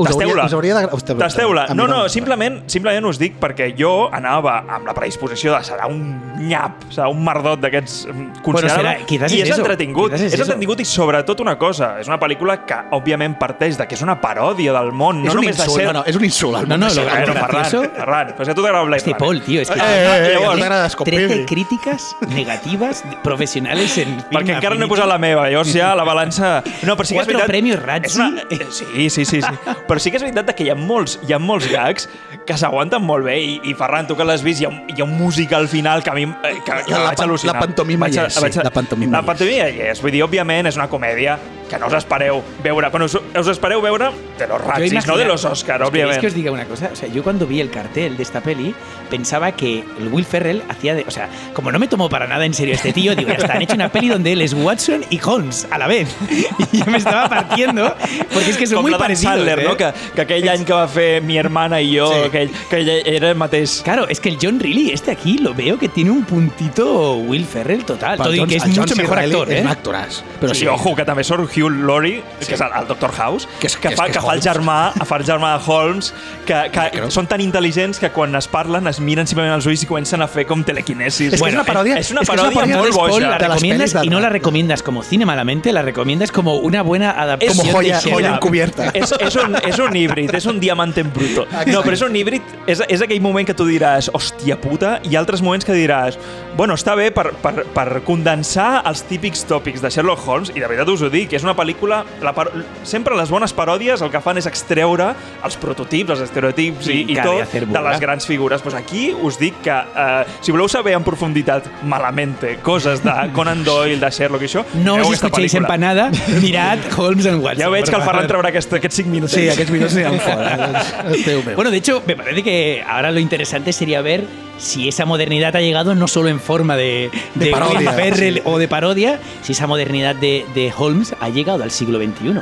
Us 0.00 0.10
hauria- 0.10 0.44
us 0.46 0.52
hauria 0.54 0.88
us- 0.92 1.04
Tasteu-la. 1.04 1.66
No, 1.68 1.74
no 1.74 1.86
no, 1.88 2.02
em- 2.04 2.08
simplement, 2.08 2.62
simplement 2.66 3.06
us 3.06 3.18
dic 3.18 3.38
perquè 3.40 3.74
jo 3.76 4.08
anava 4.12 4.64
amb 4.68 4.86
la 4.86 4.94
predisposició 4.94 5.52
de 5.56 5.60
serà 5.64 5.86
un 5.88 6.38
nyap, 6.48 6.84
serà 6.90 7.08
un 7.10 7.22
merdot 7.24 7.60
d'aquests 7.60 8.06
mm, 8.06 8.40
considerable, 8.42 8.88
serà- 8.96 9.06
quizás 9.06 9.32
i 9.32 9.40
és 9.42 9.50
entretingut. 9.58 10.12
És 10.14 10.22
eso. 10.32 10.42
entretingut 10.42 10.80
i 10.80 10.84
sobretot 10.84 11.40
una 11.40 11.56
cosa, 11.58 11.98
és 12.00 12.08
una 12.08 12.18
pel·lícula 12.18 12.64
que 12.64 12.74
òbviament 12.96 13.36
parteix 13.38 13.76
de 13.78 13.86
que 13.86 13.94
és 13.94 14.02
una 14.02 14.20
paròdia 14.20 14.72
del 14.72 14.92
món, 14.92 15.18
És 15.20 15.24
no 15.26 15.32
un 15.32 15.36
només 15.44 15.56
de 15.56 15.62
insult, 15.64 15.80
ser... 15.82 15.86
no, 15.86 15.92
no, 16.00 16.04
és 16.06 16.16
un 16.16 16.24
insult. 16.24 16.56
al 16.56 16.68
No, 16.68 16.74
món. 16.76 16.80
no, 16.80 16.90
Sí, 16.90 17.00
lo- 17.00 17.04
Bueno, 17.10 17.32
Ferran, 17.34 17.50
gracioso- 17.50 17.90
Ferran, 17.94 18.34
però 18.36 18.44
si 18.44 18.50
a 18.50 18.54
tu 18.54 18.62
t'agrada 18.62 18.84
Blade 18.84 19.02
Runner. 19.04 19.18
Paul, 19.18 19.42
tío, 19.42 19.60
es 19.60 19.70
que 19.70 19.78
Eh, 19.78 19.82
eh, 19.82 20.26
eh, 20.30 20.32
Llavors, 20.34 20.54
ja 20.56 20.60
t'agrada 20.60 20.86
escopir. 20.86 21.14
13 21.14 21.44
críticas 21.46 22.16
negativas 22.28 23.04
profesionales 23.22 23.96
en 23.98 24.18
Perquè 24.30 24.54
encara 24.56 24.74
no 24.76 24.86
he 24.86 24.88
posat 24.88 25.06
la 25.10 25.18
meva, 25.18 25.48
llavors 25.50 25.72
ja 25.74 25.94
la 25.94 26.04
balança... 26.04 26.62
No, 26.86 26.96
però 26.96 27.04
sí 27.04 27.14
que 27.14 27.20
és 27.20 27.26
Quatre 27.26 27.46
veritat... 27.60 27.84
Razzie. 27.84 28.06
és 28.06 28.16
una... 28.16 28.42
eh, 28.50 28.66
Sí, 28.70 29.10
sí, 29.10 29.24
sí, 29.24 29.40
sí. 29.42 29.54
Però 29.90 29.98
sí 29.98 30.12
que 30.12 30.20
és 30.20 30.22
veritat 30.22 30.52
que 30.54 30.62
hi 30.62 30.70
ha 30.70 30.76
molts, 30.78 31.16
hi 31.26 31.32
ha 31.34 31.40
molts 31.42 31.66
gags 31.72 32.06
que 32.46 32.54
s'aguanten 32.56 33.02
molt 33.02 33.24
bé 33.26 33.40
i, 33.42 33.56
i 33.66 33.74
Ferran, 33.74 34.06
tu 34.06 34.14
que 34.14 34.22
l'has 34.24 34.44
vist, 34.46 34.62
hi 34.62 34.68
ha, 34.68 34.70
un, 34.70 34.84
hi 34.86 35.00
ha 35.02 35.04
un 35.04 35.16
músic 35.18 35.50
al 35.58 35.66
final 35.68 36.04
que 36.06 36.10
a 36.10 36.14
mi 36.14 36.26
que, 36.30 36.60
que 36.86 36.92
La- 36.94 37.08
vaig 37.10 37.18
al·lucinar. 37.26 37.54
la 37.56 37.60
pantomima 37.66 38.06
Vaig 38.06 38.14
hi 38.14 38.22
és, 38.28 38.34
sí, 38.38 38.44
vaig 38.46 38.58
a- 38.62 38.68
la 38.68 38.70
pantomima 38.70 39.16
La 39.18 39.24
és. 39.24 39.26
pantomima 39.32 39.66
hi 39.68 39.80
és. 39.90 40.00
Vull 40.04 40.12
dir, 40.14 40.22
òbviament, 40.22 40.70
és 40.70 40.76
una 40.78 40.86
comèdia 40.88 41.38
que 41.70 41.78
no 41.78 41.86
us 41.86 41.94
espereu 41.94 42.40
veure. 42.64 42.88
Bueno, 42.90 43.06
us, 43.06 43.14
us 43.14 43.46
espereu 43.48 43.80
veure 43.82 44.08
de 44.38 44.46
los 44.48 44.60
Razzies, 44.60 45.06
no 45.06 45.16
de 45.16 45.24
los 45.24 45.44
Oscar, 45.44 45.76
¿Queréis 45.78 45.90
òbviament. 45.90 46.20
que 46.20 46.26
os 46.26 46.34
diga 46.34 46.50
una 46.50 46.64
cosa? 46.66 46.90
O 46.92 46.96
sea, 46.96 47.08
yo 47.08 47.22
cuando 47.22 47.46
vi 47.46 47.60
el 47.60 47.70
cartel 47.70 48.16
de 48.16 48.22
esta 48.24 48.40
peli 48.40 48.74
pensaba 49.08 49.52
que 49.52 49.84
el 49.98 50.08
Will 50.08 50.24
Ferrell 50.24 50.62
hacía 50.68 50.94
de... 50.96 51.04
O 51.06 51.10
sea, 51.12 51.28
como 51.54 51.70
no 51.70 51.78
me 51.78 51.86
tomó 51.86 52.08
para 52.08 52.26
nada 52.26 52.44
en 52.44 52.54
serio 52.54 52.74
este 52.74 52.92
tío, 52.92 53.14
digo, 53.14 53.28
ya 53.30 53.36
está, 53.36 53.52
han 53.54 53.62
hecho 53.62 53.74
una 53.76 53.88
peli 53.88 54.08
donde 54.08 54.32
él 54.32 54.42
es 54.42 54.52
Watson 54.54 55.04
y 55.10 55.20
Holmes 55.24 55.66
a 55.70 55.78
la 55.78 55.86
vez. 55.86 56.08
Y 56.72 56.78
yo 56.78 56.86
me 56.86 56.98
estaba 56.98 57.28
partiendo 57.28 57.94
porque 58.32 58.50
es 58.50 58.56
que 58.56 58.66
son 58.66 58.76
Com 58.82 58.90
muy 58.90 58.94
parecidos. 58.98 59.34
Sandler, 59.36 59.60
¿eh? 59.60 59.64
no? 59.64 59.76
Que, 59.80 59.92
que 60.14 60.20
aquell 60.22 60.48
any 60.50 60.64
que 60.68 60.74
va 60.74 60.86
fer 60.86 61.22
Mi 61.22 61.38
hermana 61.38 61.80
i 61.80 61.96
jo, 61.98 62.10
Sí. 62.12 62.30
que, 62.30 62.42
ell, 62.42 62.50
que 62.68 63.02
era 63.06 63.30
el 63.30 63.34
mateix. 63.36 63.80
Claro, 63.82 64.06
es 64.08 64.20
que 64.20 64.28
el 64.28 64.36
John 64.40 64.60
Reilly, 64.60 64.90
este 64.90 65.10
aquí, 65.10 65.38
lo 65.38 65.54
veo 65.54 65.78
que 65.78 65.88
tiene 65.88 66.10
un 66.10 66.24
puntito 66.24 67.14
Will 67.16 67.46
Ferrell 67.46 67.84
total. 67.84 68.18
Però 68.18 68.24
Todo 68.24 68.34
y 68.34 68.40
el 68.40 68.46
que 68.48 68.58
John 68.60 68.70
mucho 68.80 68.96
mejor 68.96 69.16
Reilly 69.18 69.32
actor, 69.34 69.52
És 69.52 69.58
¿eh? 69.58 69.62
un 69.62 69.68
actoràs. 69.68 70.22
Però 70.40 70.54
sí, 70.54 70.66
ojo, 70.66 70.94
que 70.94 71.04
també 71.04 71.24
surt 71.24 71.48
Hugh 71.56 71.70
Laurie, 71.86 72.22
que 72.46 72.54
és 72.54 72.60
el, 72.60 72.68
el 72.78 72.86
Dr. 72.88 73.10
House, 73.16 73.48
Que 73.60 73.66
és- 73.68 73.76
que, 73.76 73.88
que 73.88 73.94
és- 73.94 73.96
fa, 73.96 74.04
que 74.06 74.12
que, 74.12 74.18
és 74.18 74.24
fa 74.24 74.34
el 74.34 74.40
Holmes. 74.40 74.44
germà, 74.44 74.92
fa 75.06 75.16
el 75.16 75.24
germà 75.24 75.56
de 75.58 75.64
Holmes, 75.72 76.12
que, 76.46 76.60
que 76.72 76.90
Creu. 76.98 77.10
són 77.10 77.26
tan 77.26 77.40
intel·ligents 77.40 77.98
que 77.98 78.10
quan 78.10 78.34
es 78.36 78.48
parlen 78.48 78.86
es 78.86 79.00
miren 79.00 79.26
simplement 79.26 79.54
als 79.54 79.66
ulls 79.66 79.82
i 79.82 79.86
comencen 79.86 80.20
a 80.22 80.28
fer 80.28 80.44
com 80.46 80.62
telequinesis. 80.64 81.32
És 81.32 81.40
que 81.42 81.48
és 81.48 81.54
una 81.54 81.64
paròdia- 81.64 81.98
És 81.98 82.10
una 82.10 82.20
és 82.22 82.28
que 82.28 82.34
és 82.36 82.40
una 82.42 82.50
paròdia 82.50 82.76
paròdia 82.76 82.76
molt 82.76 82.94
boja. 82.94 83.28
la 83.30 83.38
recomiendas 83.38 83.92
de 83.94 84.00
y 84.04 84.08
no 84.08 84.16
la 84.16 84.26
Batman. 84.26 84.32
recomiendas 84.32 84.82
como 84.82 85.02
cine 85.02 85.24
malamente, 85.26 85.72
la 85.72 85.82
recomiendas 85.82 86.32
como 86.32 86.56
una 86.56 86.82
buena 86.82 87.10
adaptación 87.12 87.56
Como 87.58 87.72
joya- 87.72 88.00
joya 88.02 88.34
encubierta. 88.34 88.90
És, 88.94 89.12
és, 89.18 89.36
un, 89.36 89.56
és 89.66 89.78
un 89.78 89.96
híbrid, 89.96 90.32
és 90.34 90.46
un 90.46 90.60
diamant 90.60 90.92
en 91.00 91.10
bruto. 91.12 91.46
No, 91.70 91.82
però 91.84 91.94
és 91.96 92.02
un 92.06 92.16
híbrid, 92.16 92.42
és, 92.66 92.82
és 92.88 93.02
aquell 93.04 93.20
moment 93.22 93.46
que 93.46 93.54
tu 93.56 93.66
diràs, 93.68 94.10
hòstia 94.14 94.56
puta, 94.60 94.98
i 95.08 95.16
altres 95.18 95.42
moments 95.42 95.64
que 95.66 95.74
diràs, 95.76 96.18
bueno, 96.56 96.74
està 96.78 96.94
bé 96.98 97.10
per, 97.14 97.30
per, 97.42 97.64
per 97.74 97.86
condensar 98.06 98.82
els 98.88 99.02
típics 99.08 99.44
tòpics 99.48 99.82
de 99.82 99.90
Sherlock 99.92 100.26
Holmes, 100.26 100.52
i 100.54 100.60
de 100.60 100.66
veritat 100.68 100.88
us 100.92 101.02
ho 101.06 101.10
dic, 101.12 101.32
és 101.36 101.46
una 101.46 101.54
pel·lícula... 101.58 102.02
La 102.24 102.34
par... 102.36 102.48
Sempre 102.84 103.16
les 103.16 103.30
bones 103.30 103.52
paròdies 103.56 104.02
el 104.02 104.10
que 104.12 104.20
fan 104.24 104.38
és 104.40 104.46
extreure 104.50 105.12
els 105.44 105.56
prototips, 105.60 106.14
els 106.16 106.24
estereotips 106.26 106.88
i, 106.92 107.00
I 107.12 107.18
tot 107.20 107.54
de 107.54 107.82
les 107.86 108.00
grans 108.02 108.26
figures. 108.26 108.62
Pues 108.62 108.74
aquí 108.74 109.10
us 109.14 109.38
dic 109.40 109.60
que, 109.64 109.74
eh, 109.74 110.24
si 110.40 110.52
voleu 110.52 110.68
saber 110.68 110.94
en 110.96 111.04
profunditat, 111.06 111.66
malamente, 111.88 112.56
coses 112.64 113.02
de 113.04 113.14
Conan 113.36 113.64
Doyle, 113.64 113.98
de 114.00 114.10
Sherlock 114.10 114.44
i 114.44 114.50
això, 114.50 114.64
No 114.84 114.96
escuchéis 115.00 115.54
pel·lícula. 115.54 115.64
empanada, 115.64 116.10
mirad 116.40 116.78
Holmes 116.96 117.26
and 117.26 117.42
Watson. 117.42 117.62
Ja 117.62 117.70
veig 117.72 117.88
que 117.88 117.96
el 117.96 118.02
Ferran 118.06 118.28
traurà 118.30 118.50
aquest, 118.52 118.72
aquests 118.80 119.02
5 119.02 119.10
minuts. 119.12 119.32
Sí, 119.34 119.46
aquests 119.52 119.72
minuts 119.72 119.96
aniran 119.96 120.20
fora. 120.26 120.84
És 121.14 121.24
Déu 121.26 121.42
meu. 121.44 121.54
Bueno, 121.56 121.70
de 121.70 121.78
hecho, 121.78 122.02
me 122.06 122.16
parece 122.16 122.42
que 122.42 122.84
ahora 122.86 123.10
lo 123.10 123.20
interesante 123.20 123.72
sería 123.72 124.00
ver 124.02 124.24
si 124.58 124.88
esa 124.88 125.06
modernidad 125.06 125.56
ha 125.56 125.60
llegado 125.60 125.94
no 125.94 126.06
solo 126.06 126.28
en 126.28 126.40
forma 126.40 126.76
de, 126.76 127.10
De 127.34 127.46
de 127.46 127.50
parodia, 127.50 128.14
sí. 128.14 128.40
o 128.44 128.58
de 128.58 128.68
parodia, 128.68 129.20
si 129.42 129.52
esa 129.52 129.66
modernidad 129.66 130.14
de, 130.14 130.44
de 130.54 130.72
Holmes 130.76 131.14
ha 131.20 131.28
llegado 131.30 131.62
al 131.62 131.70
siglo 131.70 131.98
XXI. 131.98 132.40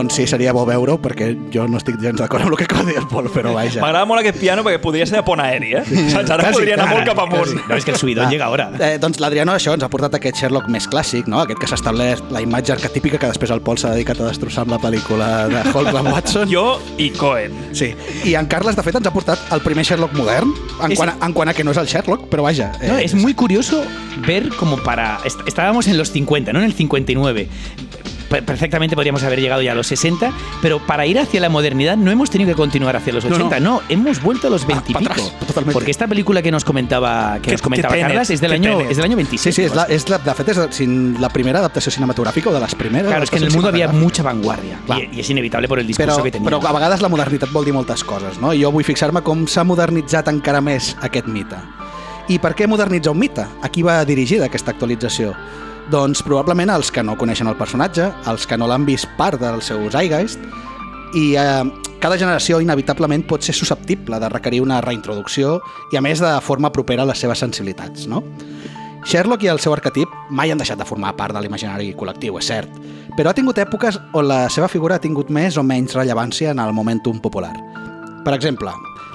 Doncs 0.00 0.14
sí, 0.16 0.26
seria 0.26 0.52
bo 0.56 0.64
veure-ho, 0.64 0.96
perquè 1.02 1.26
jo 1.52 1.66
no 1.68 1.76
estic 1.76 1.98
gens 2.00 2.16
d'acord 2.20 2.42
amb 2.46 2.52
el 2.54 2.56
que 2.56 2.64
acaba 2.64 2.84
de 2.86 2.94
dir 2.94 2.98
el 3.02 3.06
Pol, 3.10 3.28
però 3.32 3.52
vaja. 3.52 3.82
M'agrada 3.82 4.06
molt 4.08 4.22
aquest 4.22 4.38
piano 4.40 4.62
perquè 4.64 4.80
podria 4.80 5.04
ser 5.06 5.18
de 5.18 5.22
pont 5.26 5.40
aeri, 5.44 5.74
eh? 5.76 5.82
Saps? 5.84 6.30
Ara 6.30 6.44
Quasi, 6.46 6.54
podria 6.56 6.74
anar 6.78 6.88
molt 6.88 7.04
cap 7.04 7.18
amunt. 7.20 7.36
quasi. 7.42 7.56
No, 7.68 7.76
es 7.76 7.84
que 7.84 7.90
el 7.92 8.18
Ah. 8.20 8.30
llega 8.30 8.44
ahora. 8.46 8.70
Eh, 8.80 8.98
doncs 8.98 9.20
l'Adriano 9.20 9.52
això 9.52 9.74
ens 9.74 9.82
ha 9.84 9.90
portat 9.92 10.14
aquest 10.16 10.36
Sherlock 10.40 10.68
més 10.68 10.88
clàssic, 10.88 11.26
no? 11.26 11.40
aquest 11.40 11.58
que 11.60 11.66
s'ha 11.66 11.74
establert 11.76 12.30
la 12.32 12.40
imatge 12.40 12.72
arquetípica 12.72 13.18
que 13.18 13.26
després 13.28 13.50
el 13.50 13.60
Pol 13.60 13.76
s'ha 13.78 13.90
dedicat 13.92 14.18
a 14.20 14.28
destrossar 14.30 14.62
amb 14.64 14.72
la 14.72 14.78
pel·lícula 14.78 15.48
de 15.48 15.60
Holmes 15.74 15.94
and 15.94 16.08
Watson. 16.14 16.48
Jo 16.50 16.80
i 16.96 17.10
Cohen. 17.10 17.52
Sí, 17.72 17.94
i 18.24 18.34
en 18.34 18.46
Carles, 18.46 18.76
de 18.76 18.82
fet, 18.82 18.94
ens 18.96 19.06
ha 19.06 19.12
portat 19.12 19.38
el 19.52 19.60
primer 19.60 19.84
Sherlock 19.84 20.14
modern, 20.14 20.54
en, 20.82 20.92
És- 20.92 20.98
quant, 20.98 21.10
a, 21.10 21.26
en 21.26 21.32
quant 21.34 21.50
a 21.50 21.54
que 21.54 21.62
no 21.64 21.72
és 21.72 21.76
el 21.76 21.86
Sherlock, 21.86 22.28
però 22.30 22.42
vaja. 22.42 22.72
No, 22.86 22.96
es 22.96 23.14
muy 23.14 23.34
curioso 23.34 23.84
ver 24.26 24.48
como 24.56 24.78
para... 24.78 25.18
est- 25.24 25.40
Estábamos 25.46 25.86
en 25.88 25.98
los 25.98 26.10
50, 26.10 26.52
¿no? 26.52 26.60
En 26.60 26.64
el 26.64 26.72
59. 26.74 27.48
Pe- 28.30 28.42
Perfectamente 28.42 28.94
podríamos 28.94 29.22
haber 29.24 29.40
llegado 29.40 29.60
ya 29.60 29.72
a 29.72 29.74
los 29.74 29.88
60, 29.88 30.32
pero 30.62 30.78
para 30.78 31.04
ir 31.04 31.18
hacia 31.18 31.40
la 31.40 31.48
modernidad 31.48 31.96
no 31.96 32.10
hemos 32.12 32.30
tenido 32.30 32.48
que 32.50 32.54
continuar 32.54 32.94
hacia 32.96 33.12
los 33.12 33.24
No, 33.24 33.34
80, 33.34 33.58
no, 33.60 33.82
hemos 33.88 34.22
vuelto 34.22 34.46
a 34.46 34.50
los 34.50 34.64
20 34.66 34.92
y 34.92 34.94
pico. 34.94 35.12
atrás, 35.12 35.32
totalmente. 35.46 35.72
Porque 35.72 35.90
esta 35.90 36.06
película 36.06 36.40
que 36.40 36.52
nos 36.52 36.64
comentaba, 36.64 37.40
que 37.42 37.50
nos 37.50 37.60
comentaba 37.60 37.92
que 37.94 38.00
Carlas 38.02 38.30
es 38.30 38.40
del, 38.40 38.52
año, 38.52 38.80
es 38.80 38.96
del 38.96 39.04
año 39.04 39.16
Sí, 39.16 39.16
26. 39.16 39.54
sí, 39.56 39.62
és 39.62 39.74
la, 39.74 39.82
és 39.90 40.08
la, 40.08 40.18
de 40.18 40.34
fet 40.34 40.48
és 40.48 40.56
la, 40.56 40.68
sin, 40.72 41.20
la 41.20 41.28
primera 41.28 41.58
adaptació 41.58 41.90
cinematogràfica 41.90 42.50
o 42.50 42.54
de 42.54 42.60
les 42.60 42.74
primeres. 42.78 43.08
Claro, 43.08 43.24
es 43.24 43.30
que 43.30 43.36
en 43.38 43.42
el 43.42 43.50
había 43.66 43.88
cinematogràfiques. 43.88 44.00
mucha 44.00 44.22
vanguardia 44.22 44.78
Clar. 44.86 45.00
y, 45.00 45.16
y 45.16 45.20
es 45.20 45.28
inevitable 45.30 45.66
por 45.66 45.80
el 45.80 45.86
discurso 45.88 46.14
però, 46.16 46.22
que 46.22 46.30
tenía. 46.30 46.48
però 46.50 46.64
a 46.64 46.72
vegades 46.72 47.02
la 47.02 47.08
modernitat 47.08 47.50
vol 47.50 47.64
dir 47.64 47.74
moltes 47.74 48.04
coses, 48.04 48.38
no? 48.40 48.54
I 48.54 48.62
jo 48.62 48.70
vull 48.70 48.84
fixar-me 48.84 49.22
com 49.26 49.44
s'ha 49.46 49.64
modernitzat 49.64 50.28
encara 50.28 50.60
més 50.60 50.96
aquest 51.02 51.26
mite. 51.26 51.56
I 52.28 52.38
per 52.38 52.54
què 52.54 52.68
modernitzar 52.70 53.10
un 53.10 53.18
mite? 53.18 53.42
A 53.42 53.68
qui 53.68 53.82
va 53.82 54.04
dirigida 54.04 54.46
aquesta 54.46 54.70
actualització? 54.70 55.34
Doncs 55.90 56.22
probablement 56.22 56.70
als 56.70 56.92
que 56.94 57.02
no 57.02 57.16
coneixen 57.18 57.48
el 57.50 57.56
personatge, 57.58 58.12
als 58.30 58.46
que 58.46 58.56
no 58.58 58.68
l'han 58.70 58.84
vist 58.86 59.08
part 59.18 59.40
del 59.42 59.58
seu 59.58 59.88
zeitgeist, 59.90 60.38
i 61.18 61.32
eh, 61.34 61.64
cada 61.98 62.18
generació 62.20 62.60
inevitablement 62.62 63.24
pot 63.26 63.42
ser 63.42 63.56
susceptible 63.58 64.20
de 64.22 64.28
requerir 64.30 64.60
una 64.62 64.78
reintroducció 64.84 65.56
i 65.90 65.98
a 65.98 66.02
més 66.04 66.22
de 66.22 66.30
forma 66.46 66.70
propera 66.70 67.02
a 67.02 67.10
les 67.10 67.18
seves 67.18 67.42
sensibilitats, 67.42 68.06
no? 68.06 68.22
Sherlock 69.02 69.42
i 69.42 69.50
el 69.50 69.58
seu 69.58 69.74
arquetip 69.74 70.12
mai 70.30 70.52
han 70.52 70.60
deixat 70.60 70.78
de 70.78 70.86
formar 70.86 71.16
part 71.18 71.34
de 71.34 71.42
l'imaginari 71.42 71.90
col·lectiu, 71.98 72.38
és 72.38 72.52
cert, 72.52 72.70
però 73.16 73.32
ha 73.32 73.36
tingut 73.36 73.58
èpoques 73.58 73.98
on 74.14 74.28
la 74.28 74.44
seva 74.52 74.68
figura 74.68 75.00
ha 75.00 75.02
tingut 75.02 75.32
més 75.32 75.58
o 75.58 75.64
menys 75.66 75.96
rellevància 75.98 76.54
en 76.54 76.62
el 76.62 76.74
momentum 76.76 77.18
popular. 77.18 77.56
Per 78.22 78.36
exemple, 78.36 78.70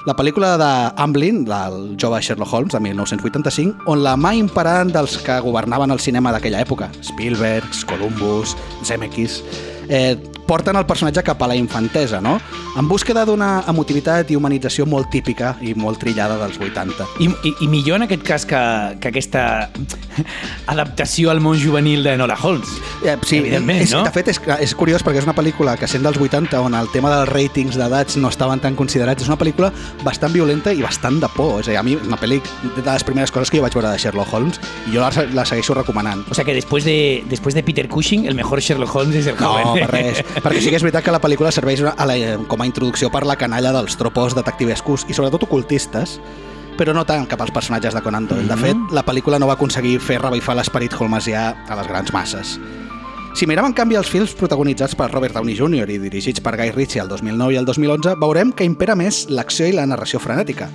la 0.06 0.14
pel·lícula 0.14 0.54
de 0.56 0.70
Amblin, 1.02 1.42
del 1.44 1.96
jove 1.98 2.20
Sherlock 2.22 2.52
Holmes, 2.54 2.72
de 2.72 2.80
1985, 2.80 3.88
on 3.90 4.04
la 4.04 4.14
mà 4.14 4.30
imperant 4.38 4.92
dels 4.94 5.18
que 5.26 5.40
governaven 5.42 5.90
el 5.90 6.00
cinema 6.00 6.30
d'aquella 6.30 6.62
època, 6.62 6.88
Spielberg, 7.02 7.66
Columbus, 7.90 8.54
Zemeckis, 8.86 9.40
eh, 9.88 10.14
porten 10.46 10.76
el 10.76 10.86
personatge 10.86 11.22
cap 11.26 11.42
a 11.42 11.48
la 11.50 11.56
infantesa, 11.56 12.20
no? 12.20 12.36
En 12.78 12.88
búsqueda 12.88 13.24
d'una 13.26 13.64
emotivitat 13.68 14.30
i 14.30 14.36
humanització 14.36 14.86
molt 14.86 15.10
típica 15.10 15.54
i 15.64 15.72
molt 15.74 15.98
trillada 16.02 16.36
dels 16.40 16.58
80. 16.60 17.06
I, 17.24 17.30
i, 17.48 17.54
i 17.64 17.68
millor 17.72 17.96
en 18.00 18.06
aquest 18.06 18.22
cas 18.26 18.46
que, 18.46 18.60
que 19.00 19.08
aquesta 19.08 19.70
adaptació 20.66 21.30
al 21.30 21.40
món 21.40 21.58
juvenil 21.60 22.02
de 22.04 22.16
Nola 22.16 22.36
Holmes. 22.40 22.68
Eh, 23.04 23.16
sí, 23.26 23.38
Evidentment, 23.38 23.82
és, 23.84 23.92
no? 23.94 24.02
De 24.06 24.12
fet, 24.14 24.28
és, 24.32 24.40
és 24.62 24.74
curiós 24.78 25.04
perquè 25.06 25.20
és 25.22 25.26
una 25.28 25.34
pel·lícula 25.36 25.76
que 25.80 25.88
sent 25.90 26.04
dels 26.06 26.18
80 26.20 26.60
on 26.62 26.76
el 26.78 26.90
tema 26.92 27.12
dels 27.12 27.30
ratings 27.32 27.76
d'edats 27.78 28.16
no 28.20 28.28
estaven 28.32 28.60
tan 28.62 28.76
considerats. 28.78 29.22
És 29.24 29.30
una 29.30 29.38
pel·lícula 29.40 29.72
bastant 30.04 30.34
violenta 30.34 30.72
i 30.74 30.82
bastant 30.84 31.20
de 31.22 31.30
por. 31.36 31.60
És 31.62 31.68
a 31.70 31.74
dir, 31.74 31.78
a 31.80 31.84
mi 31.86 31.96
és 31.96 32.06
una 32.06 32.18
pel·li 32.20 32.40
de 32.76 32.86
les 32.86 33.04
primeres 33.06 33.32
coses 33.34 33.50
que 33.52 33.60
jo 33.60 33.64
vaig 33.66 33.74
veure 33.76 33.90
de 33.92 33.98
Sherlock 34.00 34.32
Holmes 34.34 34.60
i 34.86 34.94
jo 34.96 35.02
la, 35.04 35.10
la 35.36 35.46
segueixo 35.48 35.74
recomanant. 35.78 36.24
O 36.30 36.34
sea 36.34 36.44
que 36.44 36.54
después 36.54 36.84
de, 36.84 37.24
después 37.30 37.54
de 37.54 37.62
Peter 37.62 37.88
Cushing, 37.88 38.26
el 38.26 38.34
mejor 38.34 38.60
Sherlock 38.60 38.94
Holmes 38.94 39.16
es 39.16 39.26
el 39.26 39.36
No, 39.40 39.52
joven. 39.52 39.86
per 39.86 39.90
res. 39.92 40.24
perquè 40.42 40.60
sí 40.60 40.70
que 40.72 40.78
és 40.78 40.84
veritat 40.84 41.04
que 41.06 41.14
la 41.14 41.20
pel·lícula 41.22 41.52
serveix 41.54 41.82
a 41.86 42.06
la, 42.08 42.16
com 42.48 42.60
a 42.60 42.66
introducció 42.68 43.10
per 43.12 43.24
la 43.26 43.38
canalla 43.40 43.72
dels 43.76 43.96
tropos 43.96 44.36
detectivescos 44.36 45.06
i 45.08 45.16
sobretot 45.16 45.46
ocultistes, 45.48 46.18
però 46.76 46.92
no 46.92 47.06
tant 47.08 47.24
cap 47.28 47.40
als 47.40 47.54
personatges 47.54 47.96
de 47.96 48.02
Conan 48.04 48.28
Doyle. 48.28 48.48
De 48.50 48.58
fet, 48.60 48.82
la 48.92 49.04
pel·lícula 49.06 49.40
no 49.40 49.48
va 49.48 49.56
aconseguir 49.56 49.96
fer 50.04 50.20
revifar 50.20 50.56
l'esperit 50.58 50.92
holmesià 50.92 51.48
a 51.68 51.78
les 51.80 51.88
grans 51.88 52.12
masses. 52.12 52.56
Si 53.36 53.44
mirem, 53.44 53.66
en 53.68 53.74
canvi, 53.76 53.98
els 54.00 54.08
films 54.08 54.32
protagonitzats 54.36 54.96
per 54.96 55.10
Robert 55.10 55.36
Downey 55.36 55.56
Jr. 55.56 55.90
i 55.92 55.98
dirigits 56.00 56.40
per 56.40 56.54
Guy 56.56 56.70
Ritchie 56.72 57.02
el 57.02 57.10
2009 57.12 57.52
i 57.52 57.58
el 57.60 57.68
2011, 57.68 58.14
veurem 58.20 58.52
que 58.56 58.64
impera 58.64 58.96
més 58.96 59.26
l'acció 59.28 59.68
i 59.68 59.74
la 59.76 59.84
narració 59.84 60.20
frenètica. 60.20 60.70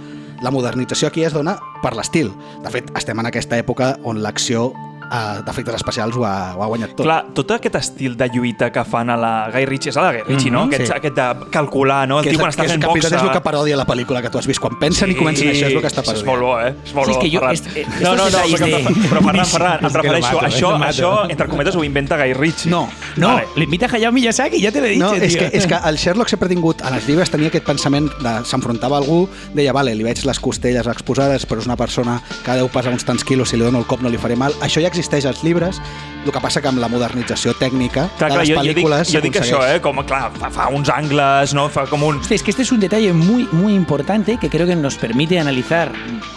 La 0.46 0.54
modernització 0.54 1.10
aquí 1.10 1.26
es 1.26 1.34
dona 1.34 1.56
per 1.82 1.96
l'estil. 1.98 2.30
De 2.62 2.70
fet, 2.74 2.94
estem 2.98 3.18
en 3.18 3.30
aquesta 3.30 3.58
època 3.58 3.96
on 4.06 4.22
l'acció 4.22 4.70
eh, 5.12 5.42
d'efectes 5.46 5.76
especials 5.76 6.16
ho 6.16 6.26
ha, 6.26 6.54
ho 6.56 6.64
ha 6.64 6.68
guanyat 6.68 6.96
tot. 6.96 7.06
Clar, 7.06 7.26
tot 7.36 7.52
aquest 7.52 7.76
estil 7.76 8.16
de 8.18 8.28
lluita 8.34 8.72
que 8.72 8.84
fan 8.86 9.10
a 9.10 9.18
la 9.18 9.50
Guy 9.54 9.66
Ritchie, 9.66 9.90
és 9.92 9.98
a 9.98 10.02
la 10.08 10.12
Guy 10.14 10.24
Ritchie, 10.28 10.52
no? 10.52 10.66
Mhm, 10.66 10.74
Aquest, 10.74 10.92
sí. 10.92 10.98
aquest 10.98 11.16
de 11.16 11.50
calcular, 11.52 12.08
no? 12.08 12.20
El 12.20 12.24
que 12.24 12.30
és, 12.32 12.36
tio 12.38 12.42
quan 12.44 12.52
està 12.52 12.62
que 12.62 12.68
és, 12.68 12.72
fent 12.72 12.86
boxa... 12.86 13.08
és 13.16 13.22
el 13.24 13.32
que 13.32 13.42
parodia 13.42 13.76
la 13.78 13.86
pel·lícula 13.86 14.22
que 14.22 14.30
tu 14.30 14.38
has 14.40 14.48
vist. 14.48 14.60
Quan 14.62 14.78
pensen 14.80 15.12
i 15.12 15.16
comencen 15.16 15.50
això 15.50 15.68
és 15.68 15.74
el 15.76 15.82
que 15.82 15.88
està 15.92 16.02
És 16.02 16.08
parodiant. 16.08 16.28
molt 16.28 16.42
bo, 16.42 16.60
eh? 16.62 16.74
És 16.86 16.94
molt 16.96 17.06
Sí, 17.08 17.12
és 17.12 17.18
bo, 17.18 17.22
que 17.22 17.30
jo- 17.32 17.40
Ferran. 17.40 17.54
est- 17.54 17.78
eh, 17.78 17.86
No, 18.02 18.16
no, 18.16 18.30
no, 18.30 18.38
estos 18.40 18.62
però, 18.62 19.22
Ferran, 19.22 19.46
Ferran, 19.56 19.80
em 19.82 19.86
És 19.86 19.94
refereixo, 19.94 20.34
mato, 20.34 20.46
això, 20.48 20.72
això, 20.88 21.12
entre 21.30 21.48
cometes, 21.48 21.76
ho 21.76 21.84
inventa 21.84 22.18
Guy 22.18 22.34
Ritchie. 22.34 22.70
No, 22.72 22.88
No, 23.18 23.28
Vale. 23.36 23.48
lo 23.56 23.64
invita 23.64 23.88
Hayao 23.92 24.12
Miyazaki, 24.12 24.62
ya 24.62 24.72
te 24.72 24.80
lo 24.80 24.86
he 24.88 24.90
dicho, 24.92 25.06
No, 25.06 25.14
és 25.16 25.36
que, 25.36 25.50
és 25.52 25.68
que 25.68 25.76
el 25.76 25.98
Sherlock 25.98 26.30
sempre 26.30 26.46
ha 26.46 26.50
tingut, 26.50 26.82
en 26.82 26.94
els 26.94 27.06
llibres 27.08 27.30
tenia 27.30 27.48
aquest 27.50 27.66
pensament 27.66 28.10
de 28.22 28.46
s'enfrontava 28.46 28.96
a 28.96 29.00
algú, 29.00 29.28
deia, 29.54 29.74
vale, 29.74 29.94
li 29.96 30.04
veig 30.04 30.24
les 30.26 30.40
costelles 30.40 30.88
exposades, 30.88 31.46
però 31.48 31.60
és 31.60 31.66
una 31.66 31.76
persona 31.76 32.22
que 32.46 32.52
deu 32.56 32.70
pesar 32.70 32.94
uns 32.94 33.04
tants 33.04 33.24
quilos, 33.26 33.50
si 33.50 33.58
li 33.58 33.64
dono 33.64 33.80
el 33.80 33.86
cop 33.86 34.02
no 34.02 34.10
li 34.10 34.18
faré 34.18 34.36
mal. 34.38 34.54
Això 34.62 34.80
ja 34.82 34.88
existia 34.88 35.01
existeix 35.02 35.26
als 35.26 35.42
llibres, 35.44 35.82
el 36.22 36.32
que 36.32 36.42
passa 36.42 36.62
que 36.62 36.70
amb 36.70 36.78
la 36.82 36.88
modernització 36.92 37.56
tècnica 37.58 38.06
Clar, 38.18 38.30
de 38.30 38.36
clar, 38.36 38.44
les 38.44 38.50
jo, 38.50 38.56
jo, 38.56 38.62
dic, 38.62 38.78
pel·lícules 38.78 39.12
jo 39.12 39.22
dic 39.24 39.40
això, 39.42 39.62
eh? 39.66 39.80
Com, 39.82 39.98
clar, 40.06 40.30
fa, 40.38 40.52
fa 40.54 40.68
uns 40.70 40.92
angles, 40.94 41.56
no? 41.58 41.68
Fa 41.74 41.88
com 41.90 42.04
un... 42.06 42.22
Es 42.30 42.44
que 42.44 42.52
este 42.52 42.62
es 42.62 42.72
un 42.72 42.80
detalle 42.80 43.12
muy, 43.14 43.48
muy 43.52 43.74
importante 43.74 44.38
que 44.38 44.50
creo 44.50 44.68
que 44.68 44.76
nos 44.76 44.96
permite 44.96 45.40
analizar 45.40 45.92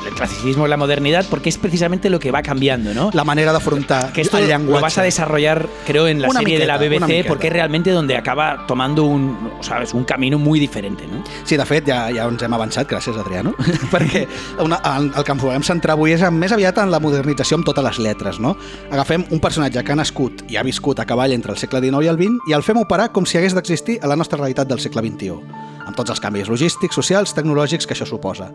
el 0.06 0.14
clasicismo 0.14 0.66
y 0.66 0.70
la 0.70 0.76
modernidad 0.76 1.26
porque 1.28 1.50
es 1.50 1.58
precisamente 1.58 2.08
lo 2.10 2.18
que 2.18 2.30
va 2.30 2.42
cambiando, 2.42 2.94
¿no? 2.94 3.10
La 3.12 3.24
manera 3.24 3.52
d'afrontar 3.52 4.12
que 4.12 4.22
esto 4.22 4.38
el 4.38 4.48
lo 4.66 4.80
vas 4.80 4.96
a 4.98 5.02
desarrollar, 5.02 5.68
creo, 5.86 6.08
en 6.08 6.22
la 6.22 6.28
Una 6.28 6.40
serie 6.40 6.58
de 6.58 6.66
la 6.66 6.78
miqueta, 6.78 7.04
BBC, 7.04 7.08
miqueta. 7.08 7.28
porque 7.28 7.46
es 7.48 7.52
realmente 7.52 7.90
donde 7.90 8.16
acaba 8.16 8.64
tomando 8.66 9.04
un, 9.04 9.50
¿sabes? 9.60 9.92
un 9.92 10.04
camino 10.04 10.38
muy 10.38 10.60
diferente, 10.60 11.06
¿no? 11.06 11.22
Sí, 11.44 11.56
de 11.56 11.66
fet, 11.66 11.86
ja, 11.86 12.08
ja 12.14 12.24
ens 12.28 12.42
hem 12.42 12.54
avançat, 12.56 12.88
gràcies, 12.88 13.16
Adriano, 13.20 13.54
perquè 13.92 14.24
una, 14.62 14.80
el, 14.96 15.10
el 15.12 15.24
que 15.24 15.34
ens 15.34 15.42
volem 15.44 15.64
centrar 15.66 15.96
avui 15.98 16.14
és 16.14 16.24
en, 16.24 16.36
més 16.38 16.52
aviat 16.54 16.78
en 16.82 16.92
la 16.92 17.00
modernització 17.02 17.58
amb 17.58 17.68
totes 17.68 17.84
les 17.84 18.00
lletres, 18.06 18.40
no? 18.40 18.53
Agafem 18.90 19.26
un 19.30 19.42
personatge 19.42 19.84
que 19.84 19.94
ha 19.94 19.98
nascut 19.98 20.44
i 20.50 20.59
ha 20.59 20.66
viscut 20.66 21.00
a 21.00 21.07
cavall 21.09 21.34
entre 21.36 21.52
el 21.55 21.61
segle 21.61 21.82
XIX 21.84 22.05
i 22.05 22.12
el 22.12 22.20
XX 22.20 22.50
i 22.50 22.57
el 22.59 22.66
fem 22.66 22.80
operar 22.82 23.11
com 23.12 23.26
si 23.26 23.38
hagués 23.38 23.57
d'existir 23.57 24.00
a 24.02 24.11
la 24.11 24.16
nostra 24.16 24.40
realitat 24.40 24.70
del 24.70 24.82
segle 24.82 25.05
XXI, 25.05 25.38
amb 25.86 25.96
tots 25.96 26.14
els 26.14 26.22
canvis 26.22 26.50
logístics, 26.52 26.96
socials, 26.96 27.34
tecnològics 27.36 27.86
que 27.86 27.96
això 27.96 28.09
suposa. 28.09 28.50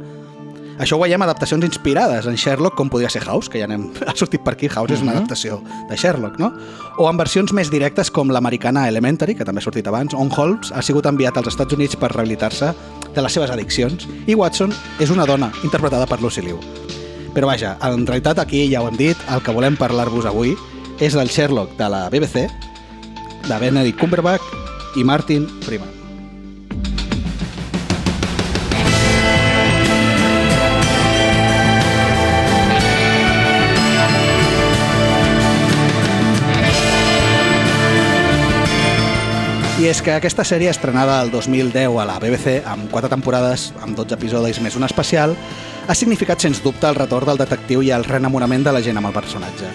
Això 0.79 0.95
ho 0.95 1.01
veiem 1.01 1.19
adaptacions 1.21 1.65
inspirades 1.67 2.27
en 2.31 2.37
Sherlock, 2.39 2.77
com 2.79 2.87
podria 2.89 3.09
ser 3.11 3.19
House, 3.25 3.51
que 3.51 3.59
ja 3.59 3.67
n'hem 3.67 3.89
ha 4.07 4.15
sortit 4.15 4.45
per 4.45 4.55
aquí, 4.55 4.69
House 4.71 4.95
és 4.95 5.03
una 5.03 5.17
adaptació 5.17 5.59
de 5.89 5.97
Sherlock, 5.99 6.39
no? 6.39 6.53
O 6.97 7.09
en 7.11 7.19
versions 7.19 7.51
més 7.55 7.71
directes 7.71 8.11
com 8.15 8.31
l'americana 8.31 8.87
Elementary, 8.87 9.35
que 9.35 9.47
també 9.47 9.59
ha 9.59 9.67
sortit 9.67 9.89
abans, 9.91 10.15
on 10.15 10.31
Holmes 10.31 10.71
ha 10.71 10.85
sigut 10.85 11.09
enviat 11.11 11.37
als 11.37 11.51
Estats 11.51 11.75
Units 11.75 11.99
per 11.99 12.13
rehabilitar-se 12.13 12.71
de 13.11 13.25
les 13.25 13.35
seves 13.35 13.51
addiccions, 13.51 14.07
i 14.25 14.39
Watson 14.39 14.71
és 15.03 15.11
una 15.11 15.27
dona, 15.27 15.51
interpretada 15.67 16.07
per 16.07 16.21
Lucy 16.23 16.47
Liu. 16.47 16.63
Però 17.33 17.47
vaja, 17.47 17.77
en 17.85 18.07
realitat 18.07 18.39
aquí, 18.41 18.65
ja 18.71 18.81
ho 18.81 18.87
hem 18.89 18.97
dit, 18.99 19.19
el 19.31 19.43
que 19.45 19.53
volem 19.55 19.77
parlar-vos 19.79 20.25
avui 20.27 20.55
és 20.99 21.13
del 21.15 21.29
Sherlock 21.31 21.77
de 21.77 21.87
la 21.87 22.09
BBC, 22.09 22.49
de 23.47 23.59
Benedict 23.61 23.99
Cumberbatch 24.01 24.97
i 24.99 25.05
Martin 25.07 25.47
Freeman. 25.63 25.95
I 39.79 39.85
és 39.87 40.01
que 40.03 40.11
aquesta 40.11 40.43
sèrie 40.43 40.67
estrenada 40.67 41.21
el 41.23 41.29
2010 41.31 41.93
a 42.01 42.03
la 42.03 42.17
BBC, 42.19 42.57
amb 42.67 42.89
quatre 42.91 43.07
temporades, 43.07 43.69
amb 43.79 43.95
12 43.95 44.17
episodis 44.17 44.59
més 44.59 44.75
un 44.75 44.83
especial, 44.83 45.37
ha 45.89 45.95
significat 45.95 46.37
sens 46.37 46.59
dubte 46.61 46.85
el 46.85 46.93
retorn 46.93 47.25
del 47.31 47.39
detectiu 47.41 47.81
i 47.81 47.89
el 47.89 48.03
reenamorament 48.05 48.61
de 48.61 48.71
la 48.75 48.81
gent 48.85 48.99
amb 48.99 49.09
el 49.09 49.15
personatge. 49.15 49.71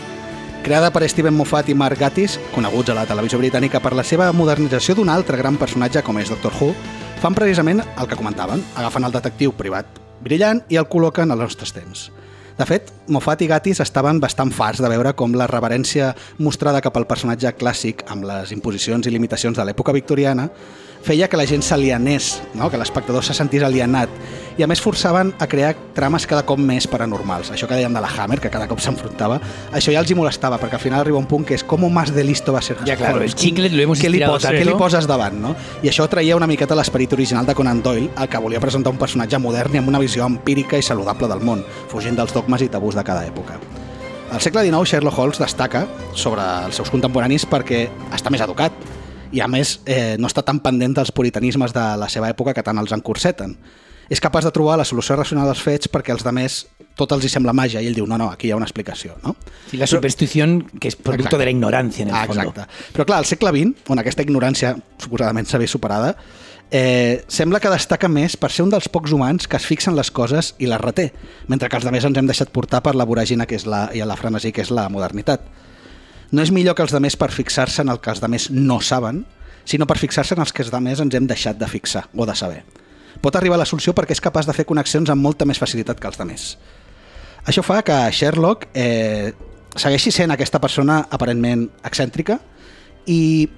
Creada 0.63 0.93
per 0.95 1.09
Steven 1.11 1.35
Moffat 1.35 1.73
i 1.73 1.75
Mark 1.75 1.99
Gatiss, 1.99 2.39
coneguts 2.55 2.93
a 2.93 2.95
la 2.95 3.03
televisió 3.05 3.41
britànica 3.41 3.81
per 3.83 3.97
la 3.99 4.05
seva 4.07 4.29
modernització 4.33 4.95
d'un 4.95 5.11
altre 5.11 5.37
gran 5.37 5.59
personatge 5.59 6.05
com 6.07 6.21
és 6.23 6.31
Doctor 6.31 6.55
Who, 6.55 6.71
fan 7.19 7.35
precisament 7.35 7.83
el 7.83 8.07
que 8.07 8.17
comentaven, 8.21 8.63
agafen 8.77 9.09
el 9.09 9.17
detectiu 9.17 9.57
privat 9.59 9.91
brillant 10.23 10.63
i 10.71 10.79
el 10.79 10.87
col·loquen 10.87 11.35
als 11.35 11.49
nostres 11.49 11.75
temps. 11.75 12.07
De 12.55 12.65
fet, 12.65 12.95
Moffat 13.11 13.43
i 13.43 13.51
Gatiss 13.51 13.83
estaven 13.83 14.23
bastant 14.23 14.55
farts 14.55 14.79
de 14.79 14.89
veure 14.89 15.17
com 15.19 15.35
la 15.35 15.51
reverència 15.51 16.13
mostrada 16.39 16.81
cap 16.81 16.95
al 16.95 17.11
personatge 17.11 17.57
clàssic 17.59 18.07
amb 18.07 18.31
les 18.31 18.55
imposicions 18.55 19.11
i 19.11 19.11
limitacions 19.11 19.59
de 19.59 19.67
l'època 19.67 19.93
victoriana 19.93 20.47
feia 21.05 21.29
que 21.29 21.37
la 21.37 21.45
gent 21.47 21.63
s'alienés, 21.63 22.39
no? 22.57 22.71
que 22.73 22.79
l'espectador 22.81 23.25
se 23.25 23.35
sentís 23.37 23.63
alienat 23.63 24.09
i 24.57 24.63
a 24.65 24.69
més 24.71 24.81
forçaven 24.81 25.33
a 25.43 25.47
crear 25.51 25.75
trames 25.97 26.25
cada 26.31 26.45
cop 26.47 26.61
més 26.63 26.87
paranormals. 26.89 27.51
Això 27.53 27.67
que 27.69 27.77
deien 27.77 27.93
de 27.93 28.01
la 28.01 28.09
Hammer, 28.09 28.39
que 28.41 28.51
cada 28.51 28.69
cop 28.71 28.81
s'enfrontava, 28.81 29.41
això 29.75 29.93
ja 29.93 30.01
els 30.01 30.11
hi 30.11 30.17
molestava, 30.17 30.57
perquè 30.63 30.79
al 30.79 30.83
final 30.83 31.03
arriba 31.03 31.19
un 31.19 31.27
punt 31.29 31.45
que 31.45 31.59
és 31.59 31.65
com 31.67 31.85
más 31.93 32.15
de 32.15 32.25
listo 32.25 32.55
va 32.55 32.63
ser 32.63 32.77
Ya, 32.87 32.97
claro, 32.97 33.19
Holmes? 33.19 33.35
el 33.35 33.39
chicle 33.39 33.69
lo 33.69 33.83
hemos 33.83 34.01
què 34.01 34.09
li, 34.09 34.23
posa, 34.25 34.49
tanto. 34.49 34.63
què 34.63 34.65
li 34.65 34.79
poses 34.79 35.07
davant, 35.11 35.37
no? 35.43 35.55
I 35.83 35.91
això 35.91 36.09
traia 36.09 36.37
una 36.37 36.47
miqueta 36.47 36.75
l'esperit 36.79 37.13
original 37.13 37.45
de 37.45 37.55
Conan 37.55 37.83
Doyle, 37.83 38.11
el 38.17 38.29
que 38.29 38.39
volia 38.39 38.61
presentar 38.61 38.93
un 38.95 38.99
personatge 38.99 39.39
modern 39.39 39.75
i 39.75 39.83
amb 39.83 39.89
una 39.93 40.01
visió 40.01 40.25
empírica 40.25 40.79
i 40.79 40.83
saludable 40.83 41.29
del 41.29 41.45
món, 41.45 41.65
fugint 41.93 42.17
dels 42.17 42.33
dogmes 42.33 42.63
i 42.63 42.69
tabús 42.73 42.95
de 42.95 43.05
cada 43.05 43.27
època. 43.27 43.59
Al 44.33 44.41
segle 44.41 44.65
XIX, 44.65 44.89
Sherlock 44.89 45.19
Holmes 45.19 45.39
destaca 45.39 45.87
sobre 46.15 46.43
els 46.67 46.77
seus 46.81 46.91
contemporanis 46.91 47.45
perquè 47.47 47.89
està 48.15 48.31
més 48.33 48.41
educat 48.41 48.73
i, 49.35 49.41
a 49.43 49.49
més, 49.51 49.81
eh, 49.91 50.15
no 50.19 50.31
està 50.31 50.45
tan 50.47 50.61
pendent 50.63 50.95
dels 50.97 51.11
puritanismes 51.15 51.75
de 51.75 51.83
la 51.99 52.09
seva 52.13 52.31
època 52.31 52.55
que 52.55 52.63
tant 52.63 52.79
els 52.79 52.95
encorseten. 52.95 53.57
És 54.13 54.21
capaç 54.21 54.45
de 54.45 54.51
trobar 54.53 54.77
la 54.77 54.85
solució 54.85 55.17
racional 55.17 55.49
als 55.49 55.63
fets 55.65 55.89
perquè 55.89 56.13
als 56.13 56.23
demés 56.23 56.67
tot 56.95 57.11
els 57.17 57.25
hi 57.25 57.31
sembla 57.33 57.55
màgia 57.57 57.81
i 57.81 57.87
ell 57.89 57.95
diu, 57.97 58.05
no, 58.07 58.19
no, 58.21 58.29
aquí 58.31 58.47
hi 58.49 58.53
ha 58.53 58.57
una 58.59 58.67
explicació, 58.69 59.15
no? 59.25 59.33
Sí, 59.71 59.79
la 59.81 59.87
superstición 59.89 60.61
que 60.79 60.89
es 60.93 60.97
producto 60.97 61.25
Exacte. 61.35 61.39
de 61.39 61.45
la 61.47 61.51
ignorancia 61.51 62.03
en 62.05 62.11
el 62.11 62.15
Ah, 62.15 62.27
fondo. 62.27 62.43
exacte. 62.51 62.67
Però 62.93 63.07
clar, 63.09 63.19
al 63.19 63.25
segle 63.25 63.51
XX, 63.51 63.89
on 63.89 63.99
aquesta 63.99 64.23
ignorància 64.23 64.75
suposadament 65.01 65.49
s'ha 65.49 65.59
vist 65.59 65.73
superada, 65.73 66.15
eh, 66.71 67.25
sembla 67.29 67.61
que 67.61 67.71
destaca 67.73 68.07
més 68.09 68.37
per 68.37 68.53
ser 68.53 68.63
un 68.65 68.71
dels 68.71 68.89
pocs 68.93 69.11
humans 69.17 69.49
que 69.49 69.57
es 69.57 69.65
fixen 69.67 69.97
les 69.97 70.11
coses 70.11 70.55
i 70.59 70.67
les 70.69 70.81
reté, 70.81 71.13
mentre 71.49 71.69
que 71.71 71.77
els 71.81 71.85
demés 71.89 72.05
ens 72.05 72.19
hem 72.19 72.27
deixat 72.29 72.53
portar 72.53 72.83
per 72.83 72.95
la 72.95 73.07
voràgina 73.09 73.47
que 73.47 73.57
és 73.57 73.65
la, 73.67 73.89
i 73.95 74.05
la 74.05 74.17
frenesí 74.21 74.53
que 74.53 74.61
és 74.63 74.71
la 74.71 74.89
modernitat. 74.91 75.41
No 76.33 76.43
és 76.43 76.53
millor 76.55 76.77
que 76.77 76.85
els 76.85 76.95
demés 76.95 77.17
per 77.17 77.31
fixar-se 77.33 77.83
en 77.83 77.93
el 77.93 78.01
que 78.01 78.13
els 78.13 78.23
demés 78.23 78.49
no 78.51 78.81
saben, 78.81 79.25
sinó 79.65 79.87
per 79.87 79.99
fixar-se 79.99 80.35
en 80.37 80.45
els 80.45 80.53
que 80.53 80.65
els 80.65 80.73
demés 80.73 81.01
ens 81.01 81.15
hem 81.15 81.27
deixat 81.27 81.59
de 81.61 81.69
fixar 81.69 82.07
o 82.15 82.27
de 82.27 82.37
saber. 82.37 82.63
Pot 83.23 83.37
arribar 83.37 83.57
a 83.57 83.63
la 83.63 83.69
solució 83.69 83.95
perquè 83.97 84.13
és 84.17 84.23
capaç 84.23 84.49
de 84.49 84.55
fer 84.57 84.67
connexions 84.69 85.11
amb 85.11 85.23
molta 85.23 85.47
més 85.49 85.61
facilitat 85.61 86.01
que 86.01 86.11
els 86.11 86.21
demés. 86.21 86.47
Això 87.45 87.63
fa 87.65 87.83
que 87.85 87.97
Sherlock 88.13 88.69
eh, 88.73 89.33
segueixi 89.77 90.13
sent 90.13 90.33
aquesta 90.33 90.61
persona 90.61 91.03
aparentment 91.13 91.67
excèntrica 91.85 92.39
i, 93.11 93.49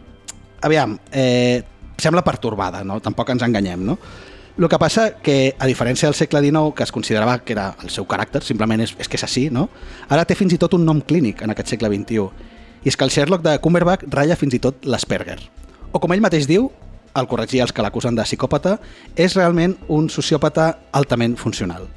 aviam, 0.66 0.96
eh, 1.12 1.62
sembla 1.98 2.24
pertorbada, 2.26 2.82
no? 2.84 3.00
tampoc 3.00 3.30
ens 3.34 3.44
enganyem, 3.46 3.84
no? 3.86 3.98
El 4.56 4.70
que 4.72 4.78
passa 4.80 5.10
que, 5.20 5.52
a 5.52 5.66
diferència 5.68 6.08
del 6.08 6.16
segle 6.16 6.40
XIX, 6.40 6.72
que 6.74 6.84
es 6.86 6.92
considerava 6.92 7.36
que 7.44 7.52
era 7.52 7.74
el 7.84 7.90
seu 7.92 8.06
caràcter, 8.08 8.40
simplement 8.42 8.80
és, 8.80 8.94
és 8.96 9.08
que 9.08 9.18
és 9.18 9.24
així, 9.26 9.48
no? 9.52 9.68
ara 10.08 10.24
té 10.24 10.34
fins 10.34 10.54
i 10.56 10.58
tot 10.58 10.72
un 10.78 10.86
nom 10.88 11.02
clínic 11.04 11.42
en 11.44 11.52
aquest 11.52 11.74
segle 11.74 11.90
XXI. 11.92 12.54
I 12.86 12.88
és 12.88 12.94
que 12.94 13.02
el 13.02 13.10
Sherlock 13.10 13.42
de 13.42 13.56
Cumberbatch 13.58 14.06
ratlla 14.14 14.36
fins 14.38 14.54
i 14.54 14.60
tot 14.62 14.84
l'Asperger. 14.86 15.40
O 15.90 15.98
com 15.98 16.12
ell 16.14 16.22
mateix 16.22 16.44
diu, 16.46 16.68
al 17.18 17.26
corregir 17.26 17.64
els 17.64 17.72
que 17.74 17.82
l'acusen 17.82 18.14
de 18.14 18.22
psicòpata, 18.22 18.76
és 19.18 19.34
realment 19.34 19.74
un 19.90 20.06
sociòpata 20.06 20.68
altament 20.94 21.34
funcional. 21.40 21.88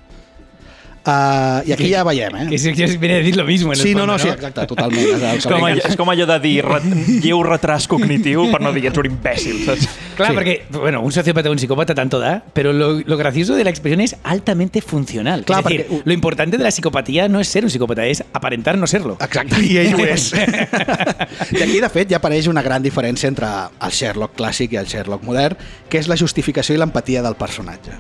Uh, 1.06 1.64
I 1.66 1.72
aquí 1.74 1.89
ja 1.89 2.04
veiem, 2.04 2.36
eh? 2.36 2.45
Que 2.50 2.56
es- 2.56 2.68
que 2.76 2.84
es- 2.84 3.00
viene 3.00 3.16
a 3.16 3.18
decir 3.20 3.36
lo 3.38 3.45
mismo. 3.45 3.72
En 3.74 3.80
el 3.80 3.84
Sí, 3.84 3.93
no, 3.95 4.02
fondo, 4.02 4.14
no, 4.14 4.20
sí, 4.20 4.28
exacte, 4.28 4.68
totalment. 4.68 5.02
És, 5.08 5.14
el 5.16 5.38
És 5.38 5.45
que 5.47 5.54
com, 5.54 5.68
és 5.70 5.95
com 5.95 6.10
allò 6.12 6.26
de 6.28 6.39
dir 6.43 6.64
re, 6.66 6.80
lleu 7.24 7.41
retras 7.43 7.88
cognitiu 7.88 8.50
per 8.52 8.60
no 8.62 8.74
dir 8.74 8.86
ets 8.88 8.97
un 9.00 9.06
imbècil, 9.08 9.64
saps? 9.66 9.88
Claro, 10.18 10.34
Sí. 10.34 10.36
porque, 10.36 10.66
bueno, 10.72 11.02
un 11.02 11.12
sociópata 11.12 11.47
o 11.50 11.54
un 11.54 11.60
psicópata 11.60 11.95
tanto 11.95 12.20
da, 12.20 12.43
pero 12.54 12.74
lo, 12.74 13.00
lo 13.00 13.18
gracioso 13.18 13.56
de 13.56 13.64
la 13.64 13.70
expresión 13.70 14.02
es 14.02 14.18
altamente 14.24 14.82
funcional. 14.82 15.45
Claro, 15.45 15.62
es 15.62 15.66
decir, 15.66 15.86
porque- 15.88 16.04
lo 16.06 16.14
importante 16.14 16.58
de 16.58 16.64
la 16.64 16.72
psicopatía 16.72 17.30
no 17.30 17.39
es 17.39 17.47
ser 17.47 17.64
un 17.64 17.70
psicópata, 17.72 18.06
es 18.06 18.24
aparentar 18.34 18.78
no 18.78 18.86
serlo. 18.86 19.18
Exacte, 19.22 19.56
i 19.66 19.78
ell 19.78 19.95
ho 19.95 20.06
és. 20.06 20.34
I 21.52 21.62
aquí, 21.64 21.80
de 21.80 21.89
fet, 21.89 22.10
ja 22.12 22.18
apareix 22.20 22.47
una 22.47 22.62
gran 22.62 22.84
diferència 22.84 23.28
entre 23.32 23.47
el 23.47 23.91
Sherlock 23.91 24.36
clàssic 24.38 24.74
i 24.74 24.78
el 24.82 24.86
Sherlock 24.86 25.24
modern, 25.24 25.56
que 25.89 25.97
és 25.97 26.08
la 26.08 26.18
justificació 26.18 26.76
i 26.76 26.78
l'empatia 26.78 27.24
del 27.24 27.36
personatge. 27.39 27.91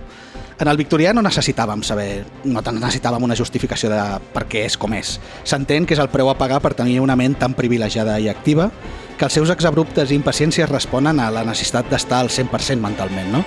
En 0.59 0.67
el 0.67 0.75
victorià 0.75 1.13
no 1.15 1.21
necessitàvem 1.23 1.79
saber, 1.87 2.25
no 2.43 2.59
necessitàvem 2.59 3.23
una 3.23 3.35
justificació 3.39 3.87
de 3.93 3.99
per 4.33 4.43
què 4.51 4.65
és 4.67 4.75
com 4.75 4.91
és. 4.97 5.13
S'entén 5.47 5.85
que 5.87 5.95
és 5.95 6.01
el 6.03 6.09
preu 6.11 6.27
a 6.27 6.35
pagar 6.35 6.59
per 6.59 6.73
tenir 6.75 6.97
una 6.99 7.15
ment 7.15 7.37
tan 7.39 7.55
privilegiada 7.55 8.17
i 8.19 8.27
activa 8.27 8.67
que 9.15 9.23
els 9.27 9.37
seus 9.39 9.53
exabruptes 9.53 10.11
i 10.11 10.17
impaciències 10.19 10.67
responen 10.67 11.21
a 11.23 11.29
la 11.31 11.45
necessitat 11.47 11.87
d'estar 11.87 12.19
al 12.25 12.31
100% 12.35 12.83
mentalment, 12.83 13.31
no? 13.31 13.45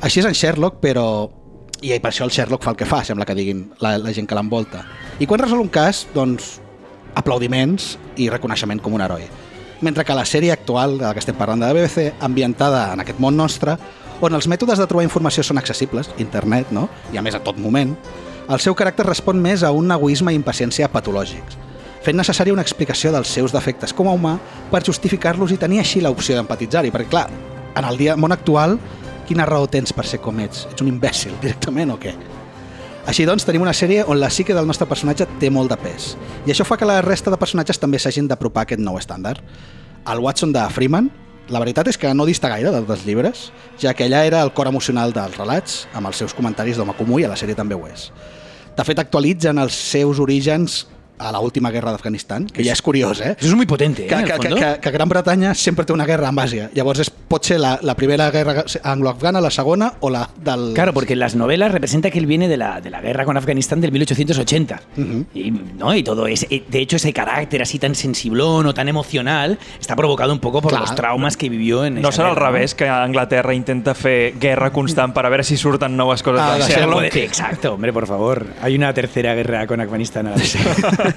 Així 0.00 0.22
és 0.22 0.30
en 0.30 0.36
Sherlock, 0.36 0.80
però... 0.80 1.04
I 1.84 1.92
per 2.02 2.10
això 2.10 2.24
el 2.24 2.32
Sherlock 2.34 2.64
fa 2.64 2.72
el 2.72 2.80
que 2.80 2.88
fa, 2.88 3.04
sembla 3.04 3.26
que 3.28 3.36
diguin 3.38 3.66
la, 3.84 3.92
la 4.00 4.12
gent 4.16 4.26
que 4.26 4.34
l'envolta. 4.34 4.82
I 5.20 5.28
quan 5.30 5.44
resol 5.44 5.60
un 5.62 5.68
cas, 5.70 6.06
doncs, 6.14 6.56
aplaudiments 7.14 7.92
i 8.16 8.32
reconeixement 8.32 8.80
com 8.82 8.96
un 8.96 9.04
heroi. 9.04 9.28
Mentre 9.84 10.02
que 10.04 10.16
la 10.16 10.24
sèrie 10.26 10.50
actual, 10.50 10.96
de 10.98 11.06
la 11.06 11.12
que 11.14 11.22
estem 11.22 11.36
parlant 11.38 11.60
de 11.60 11.68
la 11.68 11.76
BBC, 11.76 12.08
ambientada 12.24 12.88
en 12.94 13.04
aquest 13.04 13.20
món 13.22 13.36
nostre, 13.36 13.76
on 14.20 14.34
els 14.34 14.48
mètodes 14.50 14.80
de 14.80 14.86
trobar 14.90 15.06
informació 15.06 15.44
són 15.46 15.60
accessibles, 15.60 16.10
internet, 16.18 16.72
no? 16.74 16.88
i 17.12 17.18
a 17.18 17.22
més 17.22 17.36
a 17.38 17.42
tot 17.44 17.58
moment, 17.60 17.94
el 18.48 18.62
seu 18.64 18.74
caràcter 18.74 19.06
respon 19.06 19.40
més 19.42 19.62
a 19.62 19.70
un 19.76 19.92
egoisme 19.92 20.32
i 20.32 20.38
impaciència 20.38 20.88
patològics, 20.90 21.58
fent 22.04 22.16
necessària 22.18 22.54
una 22.54 22.64
explicació 22.64 23.12
dels 23.12 23.28
seus 23.28 23.52
defectes 23.52 23.92
com 23.94 24.08
a 24.08 24.14
humà 24.16 24.38
per 24.72 24.84
justificar-los 24.86 25.52
i 25.52 25.60
tenir 25.60 25.82
així 25.82 26.02
l'opció 26.02 26.38
d'empatitzar-hi, 26.38 26.92
perquè 26.94 27.12
clar, 27.12 27.28
en 27.76 27.84
el 27.84 28.00
dia 28.00 28.16
món 28.16 28.32
actual, 28.34 28.78
quina 29.28 29.46
raó 29.46 29.68
tens 29.70 29.92
per 29.92 30.06
ser 30.08 30.22
com 30.24 30.40
ets? 30.40 30.64
Ets 30.72 30.82
un 30.82 30.90
imbècil 30.90 31.36
directament 31.42 31.94
o 31.94 31.98
què? 32.00 32.16
Així 33.08 33.24
doncs, 33.24 33.46
tenim 33.48 33.62
una 33.64 33.72
sèrie 33.72 34.02
on 34.04 34.18
la 34.20 34.28
psique 34.28 34.52
del 34.52 34.66
nostre 34.68 34.88
personatge 34.88 35.24
té 35.40 35.48
molt 35.48 35.70
de 35.72 35.78
pes. 35.80 36.10
I 36.44 36.52
això 36.52 36.66
fa 36.68 36.76
que 36.76 36.88
la 36.88 36.98
resta 37.04 37.32
de 37.32 37.38
personatges 37.40 37.80
també 37.80 38.00
s'hagin 38.00 38.28
d'apropar 38.28 38.66
a 38.66 38.68
aquest 38.68 38.82
nou 38.84 38.98
estàndard. 39.00 39.40
El 40.08 40.20
Watson 40.20 40.52
de 40.52 40.64
Freeman, 40.74 41.08
la 41.48 41.60
veritat 41.62 41.88
és 41.88 41.96
que 41.96 42.10
no 42.14 42.26
dista 42.28 42.50
gaire 42.52 42.72
dels 42.74 43.04
llibres, 43.06 43.48
ja 43.80 43.94
que 43.96 44.04
ella 44.04 44.24
era 44.26 44.42
el 44.44 44.52
cor 44.52 44.68
emocional 44.68 45.14
dels 45.16 45.36
relats, 45.38 45.86
amb 45.96 46.10
els 46.10 46.20
seus 46.20 46.34
comentaris 46.36 46.76
d'home 46.76 46.96
comú 46.98 47.18
i 47.20 47.24
a 47.24 47.32
la 47.32 47.38
sèrie 47.40 47.56
també 47.56 47.76
ho 47.76 47.86
és. 47.88 48.10
De 48.76 48.84
fet, 48.84 49.00
actualitzen 49.00 49.58
els 49.58 49.74
seus 49.74 50.20
orígens 50.22 50.84
a 51.18 51.32
l'última 51.32 51.70
guerra 51.70 51.92
d'Afganistan, 51.92 52.46
que 52.46 52.64
ja 52.64 52.72
és 52.72 52.82
curiós, 52.82 53.20
eh? 53.20 53.36
Eso 53.38 53.48
es 53.50 53.54
muy 53.54 53.66
potente, 53.66 54.04
¿eh? 54.04 54.08
que, 54.08 54.16
que, 54.24 54.38
que, 54.38 54.54
que, 54.54 54.80
que 54.80 54.90
Gran 54.90 55.08
Bretanya 55.08 55.54
sempre 55.54 55.84
té 55.84 55.92
una 55.92 56.06
guerra 56.06 56.28
amb 56.28 56.40
Àsia. 56.40 56.70
Llavors 56.74 57.00
és, 57.04 57.10
pot 57.10 57.44
ser 57.44 57.58
la, 57.60 57.78
la 57.82 57.94
primera 57.94 58.30
guerra 58.30 58.64
anglo-afgana, 58.82 59.40
la 59.40 59.50
segona 59.50 59.92
o 60.00 60.10
la 60.10 60.28
del... 60.42 60.72
Claro, 60.74 60.92
porque 60.94 61.12
en 61.14 61.18
las 61.20 61.34
novelas 61.34 61.72
representa 61.72 62.10
que 62.10 62.18
él 62.18 62.26
viene 62.26 62.48
de 62.48 62.56
la, 62.56 62.80
de 62.80 62.90
la 62.90 63.00
guerra 63.00 63.24
con 63.24 63.36
Afganistán 63.36 63.80
del 63.80 63.92
1880. 63.92 64.80
Ujú. 64.96 65.26
y, 65.34 65.50
¿no? 65.50 65.94
y 65.94 66.02
todo 66.02 66.26
ese, 66.26 66.46
y 66.50 66.60
de 66.60 66.78
hecho 66.80 66.96
ese 66.96 67.12
carácter 67.12 67.62
así 67.62 67.78
tan 67.78 67.94
sensiblón 67.94 68.66
o 68.66 68.74
tan 68.74 68.88
emocional 68.88 69.58
está 69.80 69.94
provocado 69.96 70.32
un 70.32 70.38
poco 70.40 70.60
por 70.62 70.70
Clar. 70.70 70.82
los 70.82 70.94
traumas 70.94 71.36
que 71.36 71.48
vivió 71.48 71.84
en 71.84 72.00
No 72.00 72.10
serà 72.12 72.30
al 72.30 72.36
revés, 72.36 72.74
que 72.74 72.88
Anglaterra 72.88 73.54
intenta 73.54 73.94
fer 73.94 74.34
guerra 74.38 74.70
constant 74.72 75.12
per 75.14 75.26
a 75.26 75.30
veure 75.32 75.44
si 75.44 75.56
surten 75.56 75.96
noves 75.96 76.22
coses 76.22 76.40
Ah, 76.42 76.56
de 76.58 76.64
Sherlock. 76.64 77.14
Exacto, 77.16 77.74
hombre, 77.74 77.92
por 77.92 78.06
favor. 78.06 78.46
Hay 78.62 78.74
una 78.76 78.92
tercera 78.94 79.34
guerra 79.34 79.66
con 79.66 79.80
Afganistán. 79.80 80.28
a 80.28 80.30
la. 80.30 80.36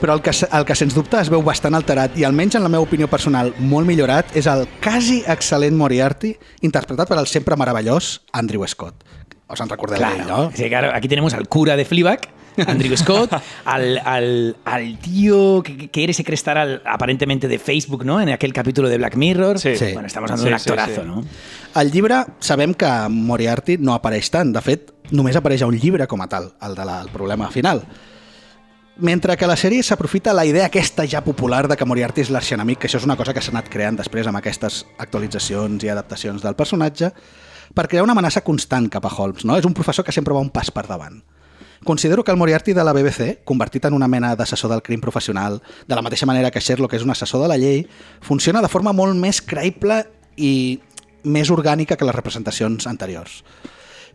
Però 0.00 0.14
el 0.14 0.22
que, 0.22 0.30
el 0.30 0.64
que 0.68 0.74
sens 0.78 0.94
dubte 0.96 1.20
es 1.20 1.30
veu 1.32 1.42
bastant 1.42 1.74
alterat 1.78 2.16
i 2.18 2.24
almenys 2.24 2.54
en 2.58 2.62
la 2.66 2.68
meva 2.72 2.84
opinió 2.86 3.08
personal 3.08 3.52
molt 3.58 3.86
millorat 3.88 4.34
és 4.36 4.46
el 4.50 4.66
quasi 4.84 5.22
excel·lent 5.26 5.76
Moriarty 5.76 6.34
interpretat 6.62 7.08
per 7.08 7.18
el 7.18 7.26
sempre 7.26 7.56
meravellós 7.56 8.20
Andrew 8.32 8.66
Scott. 8.66 9.04
Us 9.48 9.60
en 9.64 9.68
recordeu 9.70 9.96
d'ell, 9.98 10.24
Claro, 10.26 10.42
no? 10.48 10.52
sí, 10.54 10.68
claro, 10.68 10.90
aquí 10.94 11.08
tenemos 11.08 11.32
al 11.32 11.48
cura 11.48 11.74
de 11.76 11.84
Fleabag, 11.86 12.28
Andrew 12.66 12.94
Scott, 12.98 13.32
al, 13.64 13.98
al, 14.04 14.56
al 14.64 14.98
tío 14.98 15.62
que, 15.62 15.76
que 15.76 15.88
quiere 15.90 16.12
secrestar 16.12 16.58
al, 16.58 16.82
aparentemente 16.84 17.48
de 17.48 17.58
Facebook, 17.58 18.04
¿no? 18.04 18.20
En 18.20 18.28
aquel 18.30 18.52
capítulo 18.52 18.88
de 18.90 18.98
Black 18.98 19.14
Mirror. 19.16 19.58
Sí. 19.58 19.76
Sí. 19.76 19.92
Bueno, 19.94 20.06
estamos 20.08 20.30
hablando 20.30 20.50
de 20.50 20.58
Sí, 20.58 20.70
un 20.70 20.76
sí, 20.76 20.80
actorazo, 20.80 21.02
sí. 21.02 21.06
¿no? 21.08 21.24
Al 21.74 21.90
llibre 21.92 22.16
sabem 22.40 22.74
que 22.74 22.86
Moriarty 23.08 23.78
no 23.78 23.94
apareix 23.94 24.28
tant. 24.34 24.52
De 24.52 24.60
fet, 24.60 24.90
només 25.12 25.38
apareix 25.38 25.62
a 25.62 25.68
un 25.70 25.78
llibre 25.78 26.06
com 26.10 26.20
a 26.20 26.28
tal, 26.28 26.50
el 26.60 26.74
de 26.74 26.84
la, 26.84 27.00
el 27.06 27.08
problema 27.14 27.48
final. 27.54 27.84
Mentre 28.98 29.36
que 29.38 29.46
la 29.46 29.54
sèrie 29.54 29.84
s'aprofita 29.86 30.32
la 30.34 30.42
idea 30.42 30.64
aquesta 30.66 31.04
ja 31.06 31.20
popular 31.22 31.68
de 31.70 31.76
que 31.78 31.86
Moriarty 31.86 32.24
és 32.24 32.32
l'arxienemic, 32.34 32.80
que 32.82 32.88
això 32.88 32.98
és 32.98 33.04
una 33.06 33.14
cosa 33.14 33.30
que 33.30 33.38
s'ha 33.38 33.52
anat 33.54 33.68
creant 33.70 33.94
després 34.00 34.26
amb 34.26 34.40
aquestes 34.40 34.80
actualitzacions 34.98 35.84
i 35.86 35.90
adaptacions 35.92 36.42
del 36.42 36.56
personatge, 36.58 37.12
per 37.78 37.86
crear 37.86 38.02
una 38.02 38.16
amenaça 38.18 38.42
constant 38.42 38.88
cap 38.90 39.06
a 39.06 39.12
Holmes. 39.14 39.44
No? 39.46 39.54
És 39.54 39.68
un 39.70 39.76
professor 39.78 40.04
que 40.04 40.10
sempre 40.10 40.34
va 40.34 40.42
un 40.42 40.50
pas 40.50 40.72
per 40.74 40.88
davant. 40.90 41.22
Considero 41.86 42.24
que 42.24 42.34
el 42.34 42.42
Moriarty 42.42 42.74
de 42.74 42.82
la 42.82 42.92
BBC, 42.92 43.44
convertit 43.46 43.86
en 43.86 43.94
una 43.94 44.10
mena 44.10 44.34
d'assessor 44.34 44.74
del 44.74 44.82
crim 44.82 45.00
professional, 45.00 45.62
de 45.86 45.94
la 45.94 46.02
mateixa 46.02 46.26
manera 46.26 46.50
que 46.50 46.58
Sherlock 46.58 46.98
és 46.98 47.06
un 47.06 47.14
assessor 47.14 47.46
de 47.46 47.54
la 47.54 47.56
llei, 47.56 47.84
funciona 48.20 48.58
de 48.58 48.72
forma 48.72 48.90
molt 48.90 49.14
més 49.14 49.38
creïble 49.38 50.02
i 50.34 50.80
més 51.22 51.54
orgànica 51.54 51.94
que 51.94 52.08
les 52.08 52.18
representacions 52.18 52.90
anteriors. 52.90 53.44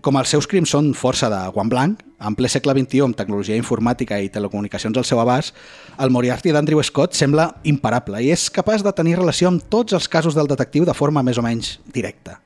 Com 0.03 0.17
els 0.19 0.33
seus 0.33 0.49
crims 0.51 0.73
són 0.73 0.89
força 0.99 1.29
de 1.31 1.37
guant 1.55 1.69
blanc, 1.71 2.01
en 2.19 2.35
ple 2.35 2.49
segle 2.51 2.73
XXI 2.75 3.05
amb 3.05 3.15
tecnologia 3.15 3.55
informàtica 3.55 4.17
i 4.19 4.27
telecomunicacions 4.27 4.97
al 4.99 5.05
seu 5.07 5.21
abast, 5.23 5.53
el 5.95 6.11
Moriarty 6.11 6.51
d'Andrew 6.51 6.81
Scott 6.83 7.15
sembla 7.15 7.45
imparable 7.63 8.19
i 8.19 8.33
és 8.35 8.49
capaç 8.51 8.83
de 8.83 8.91
tenir 8.91 9.15
relació 9.15 9.47
amb 9.47 9.63
tots 9.71 9.95
els 9.95 10.09
casos 10.11 10.35
del 10.35 10.51
detectiu 10.51 10.83
de 10.83 10.95
forma 10.97 11.23
més 11.23 11.39
o 11.39 11.45
menys 11.45 11.77
directa. 11.95 12.41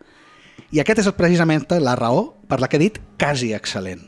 I 0.70 0.84
aquest 0.84 1.02
és 1.02 1.10
precisament 1.18 1.66
la 1.82 1.96
raó 1.98 2.28
per 2.46 2.62
la 2.62 2.70
que 2.70 2.78
he 2.78 2.84
dit 2.84 3.02
quasi 3.18 3.56
excel·lent 3.58 4.06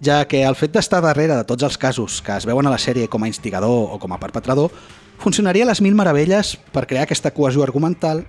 ja 0.00 0.22
que 0.24 0.44
el 0.46 0.56
fet 0.56 0.72
d'estar 0.72 1.02
darrere 1.04 1.34
de 1.34 1.44
tots 1.44 1.66
els 1.66 1.76
casos 1.76 2.22
que 2.24 2.32
es 2.38 2.46
veuen 2.48 2.66
a 2.66 2.72
la 2.72 2.78
sèrie 2.78 3.08
com 3.10 3.22
a 3.22 3.28
instigador 3.28 3.90
o 3.92 3.98
com 4.00 4.14
a 4.14 4.20
perpetrador 4.22 4.70
funcionaria 5.20 5.66
a 5.66 5.72
les 5.72 5.82
mil 5.84 5.98
meravelles 5.98 6.54
per 6.72 6.86
crear 6.86 7.04
aquesta 7.04 7.34
cohesió 7.36 7.66
argumental 7.66 8.24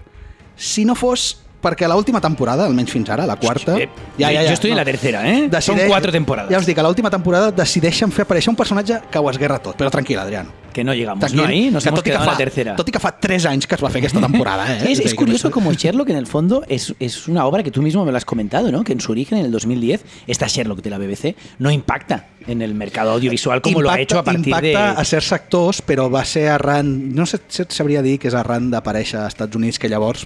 si 0.57 0.83
no 0.83 0.97
fos 0.99 1.37
perquè 1.61 1.85
a 1.85 1.91
l'última 1.93 2.19
temporada, 2.21 2.65
almenys 2.65 2.91
fins 2.91 3.09
ara, 3.13 3.25
la 3.29 3.35
quarta... 3.37 3.77
Eh, 3.77 3.87
jo- 4.17 4.27
jo 4.31 4.53
estoy 4.53 4.71
en 4.71 4.77
la 4.77 4.85
tercera, 4.85 5.21
eh? 5.29 5.49
Són 5.61 5.77
quatre 5.87 6.11
temporades. 6.11 6.51
Ja 6.51 6.59
us 6.59 6.65
dic, 6.65 6.77
a 6.81 6.83
l'última 6.83 7.09
temporada 7.13 7.51
decideixen 7.51 8.11
fer 8.11 8.25
aparèixer 8.25 8.49
un 8.51 8.57
personatge 8.57 9.01
que 9.11 9.19
ho 9.21 9.29
esguerra 9.29 9.59
tot. 9.61 9.77
Però 9.77 9.89
tranquil, 9.93 10.19
Adriano. 10.19 10.59
Que 10.71 10.85
no 10.85 10.93
llegamos, 10.93 11.19
Tranquil, 11.19 11.41
¿no? 11.41 11.47
Ahí 11.47 11.69
nos 11.69 11.85
hemos 11.85 12.01
quedado 12.01 12.23
en 12.23 12.29
fa, 12.29 12.31
la 12.31 12.37
tercera. 12.37 12.75
Tot 12.77 12.87
i 12.87 12.93
que 12.95 12.99
fa 13.03 13.09
3 13.19 13.45
anys 13.49 13.67
que 13.67 13.75
es 13.75 13.81
va 13.83 13.89
fer 13.91 13.99
aquesta 13.99 14.21
temporada, 14.23 14.63
eh? 14.71 14.77
Es, 14.91 14.99
dir, 14.99 15.07
es 15.07 15.13
curioso 15.15 15.49
no- 15.49 15.53
como 15.53 15.73
Sherlock 15.73 16.09
en 16.09 16.15
el 16.15 16.27
fondo 16.27 16.63
es, 16.67 16.93
es 16.97 17.27
una 17.27 17.45
obra 17.45 17.61
que 17.61 17.71
tú 17.71 17.81
mismo 17.81 18.05
me 18.05 18.11
lo 18.11 18.17
has 18.17 18.23
comentado, 18.23 18.71
¿no? 18.71 18.81
Que 18.85 18.93
en 18.93 19.01
su 19.01 19.11
origen, 19.11 19.37
en 19.39 19.45
el 19.45 19.51
2010, 19.51 20.05
esta 20.27 20.47
Sherlock 20.47 20.81
de 20.81 20.89
la 20.89 20.97
BBC 20.97 21.35
no 21.59 21.71
impacta 21.71 22.27
en 22.47 22.61
el 22.61 22.73
mercado 22.73 23.11
audiovisual 23.11 23.61
como 23.61 23.81
lo 23.81 23.91
ha 23.91 23.99
hecho 23.99 24.19
a 24.19 24.23
partir 24.23 24.47
impacta 24.47 24.93
de... 24.93 25.01
a 25.01 25.03
certs 25.03 25.27
sectors, 25.27 25.81
però 25.83 26.07
va 26.09 26.23
ser 26.23 26.47
arran... 26.49 27.13
No 27.13 27.25
sé 27.25 27.41
si 27.49 27.63
sabria 27.67 28.01
dir 28.01 28.17
que 28.17 28.29
és 28.31 28.33
arran 28.33 28.71
d'aparèixer 28.71 29.19
als 29.19 29.35
Estats 29.35 29.55
Units, 29.59 29.77
que 29.77 29.89
llavors 29.91 30.23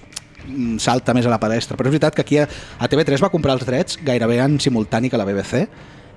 salta 0.78 1.14
més 1.14 1.26
a 1.26 1.30
la 1.30 1.40
palestra. 1.40 1.76
Però 1.76 1.88
és 1.88 1.94
veritat 1.96 2.14
que 2.14 2.22
aquí 2.22 2.38
a, 2.38 2.46
a 2.78 2.88
TV3 2.88 3.22
va 3.22 3.30
comprar 3.30 3.54
els 3.58 3.66
drets 3.66 3.98
gairebé 4.04 4.40
en 4.44 4.58
simultani 4.60 5.10
que 5.10 5.18
la 5.18 5.24
BBC 5.28 5.66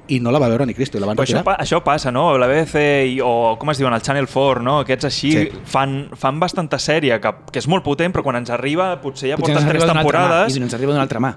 i 0.10 0.18
no 0.20 0.32
la 0.34 0.40
va 0.42 0.48
veure 0.50 0.66
ni 0.66 0.74
Cristo 0.74 0.98
i 0.98 1.02
la 1.02 1.06
van 1.06 1.16
Però 1.20 1.22
això, 1.28 1.38
retirar. 1.38 1.58
pa 1.58 1.64
això 1.64 1.84
passa, 1.86 2.10
no? 2.12 2.32
La 2.42 2.48
BBC 2.50 2.82
i, 3.12 3.20
o 3.22 3.58
com 3.62 3.70
es 3.70 3.78
diuen, 3.78 3.94
el 3.94 4.02
Channel 4.02 4.26
4, 4.26 4.64
no? 4.66 4.80
Aquests 4.82 5.06
així 5.06 5.32
Sí. 5.36 5.44
fan, 5.70 6.10
fan 6.18 6.40
bastanta 6.40 6.80
sèrie, 6.82 7.20
que, 7.22 7.32
que 7.52 7.60
és 7.62 7.68
molt 7.70 7.84
potent, 7.86 8.12
però 8.16 8.24
quan 8.26 8.36
ens 8.40 8.50
arriba 8.50 8.96
potser 9.04 9.30
ja 9.30 9.38
Potser 9.38 9.54
porten 9.54 9.68
ens 9.68 9.72
tres 9.76 9.84
d'una 9.86 9.94
temporades. 10.02 10.56
Y 10.56 10.60
nos 10.60 10.74
arriba 10.74 10.94
de 10.94 10.98
una 10.98 11.04
altra 11.04 11.20
mà. 11.20 11.36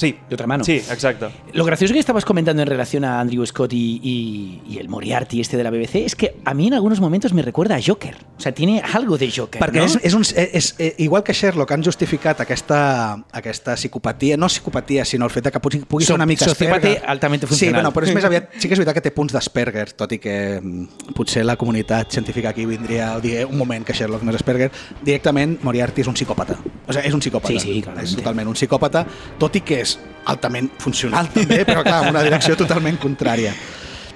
Sí, 0.00 0.16
de 0.28 0.34
otra 0.34 0.46
mano. 0.46 0.64
Sí, 0.64 0.72
exacte. 0.76 1.26
Lo 1.52 1.64
gracioso 1.64 1.92
que 1.92 2.00
estabas 2.00 2.24
comentando 2.24 2.62
en 2.62 2.68
relación 2.68 3.04
a 3.04 3.20
Andrew 3.20 3.44
Scott 3.44 3.72
y, 3.74 4.00
y- 4.02 4.62
y 4.74 4.78
el 4.78 4.88
Moriarty 4.88 5.40
este 5.40 5.56
de 5.56 5.62
la 5.64 5.70
BBC 5.70 5.96
es 6.06 6.16
que 6.16 6.36
a 6.44 6.54
mí 6.54 6.68
en 6.68 6.74
algunos 6.74 7.00
momentos 7.00 7.32
me 7.34 7.42
recuerda 7.42 7.76
a 7.76 7.80
Joker. 7.84 8.16
O 8.38 8.40
sea, 8.40 8.52
tiene 8.52 8.82
algo 8.94 9.18
de 9.18 9.30
Joker, 9.30 9.60
Perquè 9.60 9.76
¿no? 9.78 9.84
és, 9.84 9.98
és, 10.02 10.14
un, 10.14 10.22
és, 10.22 10.74
és, 10.78 10.94
igual 10.98 11.22
que 11.22 11.34
Sherlock 11.34 11.70
han 11.72 11.84
justificat 11.84 12.40
aquesta, 12.40 13.22
aquesta 13.32 13.74
psicopatia, 13.76 14.36
no 14.38 14.46
psicopatia, 14.48 15.04
sinó 15.04 15.26
el 15.26 15.30
fet 15.30 15.44
de 15.44 15.52
que 15.52 15.60
pugui, 15.60 15.78
pugui 15.84 16.04
ser 16.06 16.14
una 16.16 16.24
mica 16.26 16.46
sociòpata 16.46 16.76
Asperger. 16.88 17.02
altamente 17.06 17.46
Sí, 17.46 17.50
funcional. 17.50 17.82
bueno, 17.82 17.92
però 17.92 18.08
és 18.08 18.14
més 18.14 18.24
aviat, 18.30 18.48
sí 18.56 18.68
que 18.68 18.74
és 18.74 18.78
veritat 18.80 18.94
que 18.94 19.02
té 19.04 19.10
punts 19.12 19.32
d'Asperger, 19.36 19.92
tot 19.92 20.12
i 20.16 20.18
que 20.18 20.60
mm, 20.62 21.12
potser 21.14 21.44
la 21.44 21.56
comunitat 21.60 22.10
científica 22.10 22.48
aquí 22.54 22.64
vindria 22.64 23.12
a 23.14 23.20
dir 23.20 23.44
un 23.44 23.58
moment 23.58 23.84
que 23.84 23.92
Sherlock 23.92 24.22
no 24.24 24.30
és 24.32 24.36
Asperger. 24.40 24.70
Directament, 25.04 25.58
Moriarty 25.62 26.00
és 26.00 26.08
un 26.08 26.14
psicòpata. 26.16 26.56
O 26.86 26.92
sigui, 26.94 27.06
és 27.08 27.14
un 27.14 27.20
psicòpata. 27.20 27.52
Sí, 27.52 27.60
sí, 27.60 27.82
clarament. 27.82 28.06
És 28.08 28.16
totalment 28.16 28.48
un 28.48 28.54
psicòpata, 28.56 29.04
tot 29.38 29.56
i 29.56 29.60
que 29.66 29.80
és 29.82 29.89
altament 30.30 30.70
funcional. 30.82 31.30
També, 31.34 31.62
però 31.68 31.84
clar, 31.86 32.02
en 32.04 32.14
una 32.14 32.24
direcció 32.26 32.56
totalment 32.58 32.98
contrària. 33.02 33.54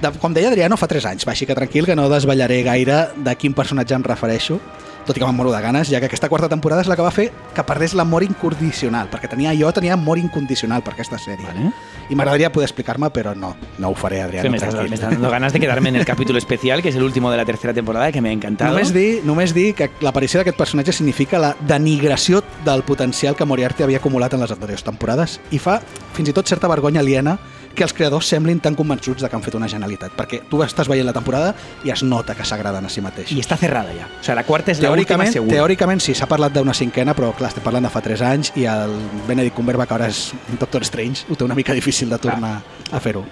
De, 0.00 0.10
com 0.20 0.34
deia 0.34 0.50
Adriano, 0.50 0.76
fa 0.76 0.88
3 0.90 1.06
anys, 1.12 1.26
va, 1.26 1.32
així 1.32 1.46
que 1.48 1.56
tranquil, 1.56 1.86
que 1.88 1.96
no 1.96 2.08
desvetllaré 2.12 2.60
gaire 2.66 2.98
de 3.16 3.34
quin 3.40 3.54
personatge 3.56 3.96
em 3.96 4.04
refereixo, 4.04 4.58
tot 5.04 5.16
i 5.16 5.20
que 5.20 5.26
me'n 5.26 5.36
moro 5.36 5.52
de 5.52 5.60
ganes, 5.62 5.90
ja 5.92 6.00
que 6.00 6.08
aquesta 6.08 6.28
quarta 6.32 6.48
temporada 6.48 6.82
és 6.82 6.88
la 6.88 6.96
que 6.96 7.04
va 7.04 7.12
fer 7.14 7.30
que 7.54 7.64
perdés 7.66 7.94
l'amor 7.94 8.24
incondicional, 8.26 9.10
perquè 9.12 9.28
tenia 9.30 9.54
jo 9.56 9.70
tenia 9.72 9.94
amor 9.94 10.18
incondicional 10.18 10.82
per 10.82 10.94
aquesta 10.94 11.18
sèrie. 11.20 11.46
Vale. 11.46 11.72
I 12.10 12.16
m'agradaria 12.16 12.50
poder 12.52 12.68
explicar-me, 12.68 13.08
però 13.14 13.34
no, 13.36 13.54
no 13.78 13.90
ho 13.90 13.94
faré, 13.94 14.20
Adriano. 14.22 14.44
Que 14.44 14.50
me, 14.50 14.56
estás, 14.58 14.74
tranquil. 14.74 14.90
me 14.90 14.94
estás 14.96 15.12
dando 15.12 15.30
ganas 15.30 15.52
de 15.52 15.60
quedarme 15.60 15.88
en 15.88 15.96
el 15.96 16.04
capítulo 16.04 16.38
especial, 16.38 16.82
que 16.82 16.90
es 16.90 16.96
el 16.96 17.02
último 17.02 17.30
de 17.30 17.36
la 17.36 17.44
tercera 17.44 17.72
temporada, 17.72 18.12
que 18.12 18.20
me 18.20 18.30
ha 18.30 18.32
encantado. 18.32 18.72
Només 18.72 18.92
dir, 18.92 19.22
només 19.24 19.54
dir 19.54 19.72
que 19.74 19.90
l'aparició 20.04 20.40
d'aquest 20.40 20.58
personatge 20.58 20.92
significa 20.92 21.40
la 21.40 21.54
denigració 21.60 22.42
del 22.64 22.84
potencial 22.84 23.36
que 23.36 23.44
Moriarty 23.44 23.84
havia 23.84 24.02
acumulat 24.02 24.34
en 24.34 24.44
les 24.44 24.52
anteriors 24.52 24.84
temporades 24.84 25.40
i 25.50 25.58
fa 25.58 25.80
fins 26.14 26.30
i 26.30 26.36
tot 26.36 26.48
certa 26.48 26.68
vergonya 26.68 27.00
aliena 27.00 27.38
que 27.74 27.84
els 27.84 27.92
creadors 27.92 28.28
semblin 28.30 28.60
tan 28.60 28.74
convençuts 28.78 29.22
de 29.22 29.28
que 29.28 29.36
han 29.36 29.42
fet 29.42 29.54
una 29.58 29.68
genialitat, 29.68 30.14
perquè 30.16 30.42
tu 30.50 30.62
estàs 30.64 30.88
veient 30.88 31.06
la 31.06 31.12
temporada 31.12 31.54
i 31.84 31.90
es 31.90 32.02
nota 32.02 32.34
que 32.34 32.44
s'agraden 32.46 32.86
a 32.86 32.88
si 32.88 33.00
mateix. 33.04 33.32
Y 33.32 33.40
está 33.40 33.56
cerrada 33.56 33.92
ya. 33.92 34.08
O 34.20 34.24
sea, 34.24 34.34
la 34.34 34.44
cuarta 34.44 34.72
es 34.72 34.80
la 34.80 34.90
última 34.90 35.04
Teòricament, 35.04 35.32
segura. 35.32 35.56
teòricament 35.56 36.00
sí, 36.00 36.14
s'ha 36.14 36.26
parlat 36.30 36.54
d'una 36.54 36.74
cinquena, 36.74 37.14
però 37.14 37.32
clar, 37.34 37.50
estem 37.50 37.64
parlant 37.64 37.84
de 37.84 37.90
fa 37.90 38.00
3 38.00 38.22
anys 38.22 38.52
i 38.56 38.64
el 38.70 38.94
Benedict 39.28 39.56
Cumberbatch, 39.56 39.88
que 39.88 39.94
ara 39.94 40.08
és 40.08 40.32
un 40.50 40.58
Doctor 40.58 40.84
Strange, 40.84 41.26
ho 41.28 41.36
té 41.36 41.44
una 41.44 41.54
mica 41.54 41.74
difícil 41.74 42.08
de 42.08 42.18
tornar 42.18 42.62
a 42.90 43.00
fer-ho. 43.00 43.24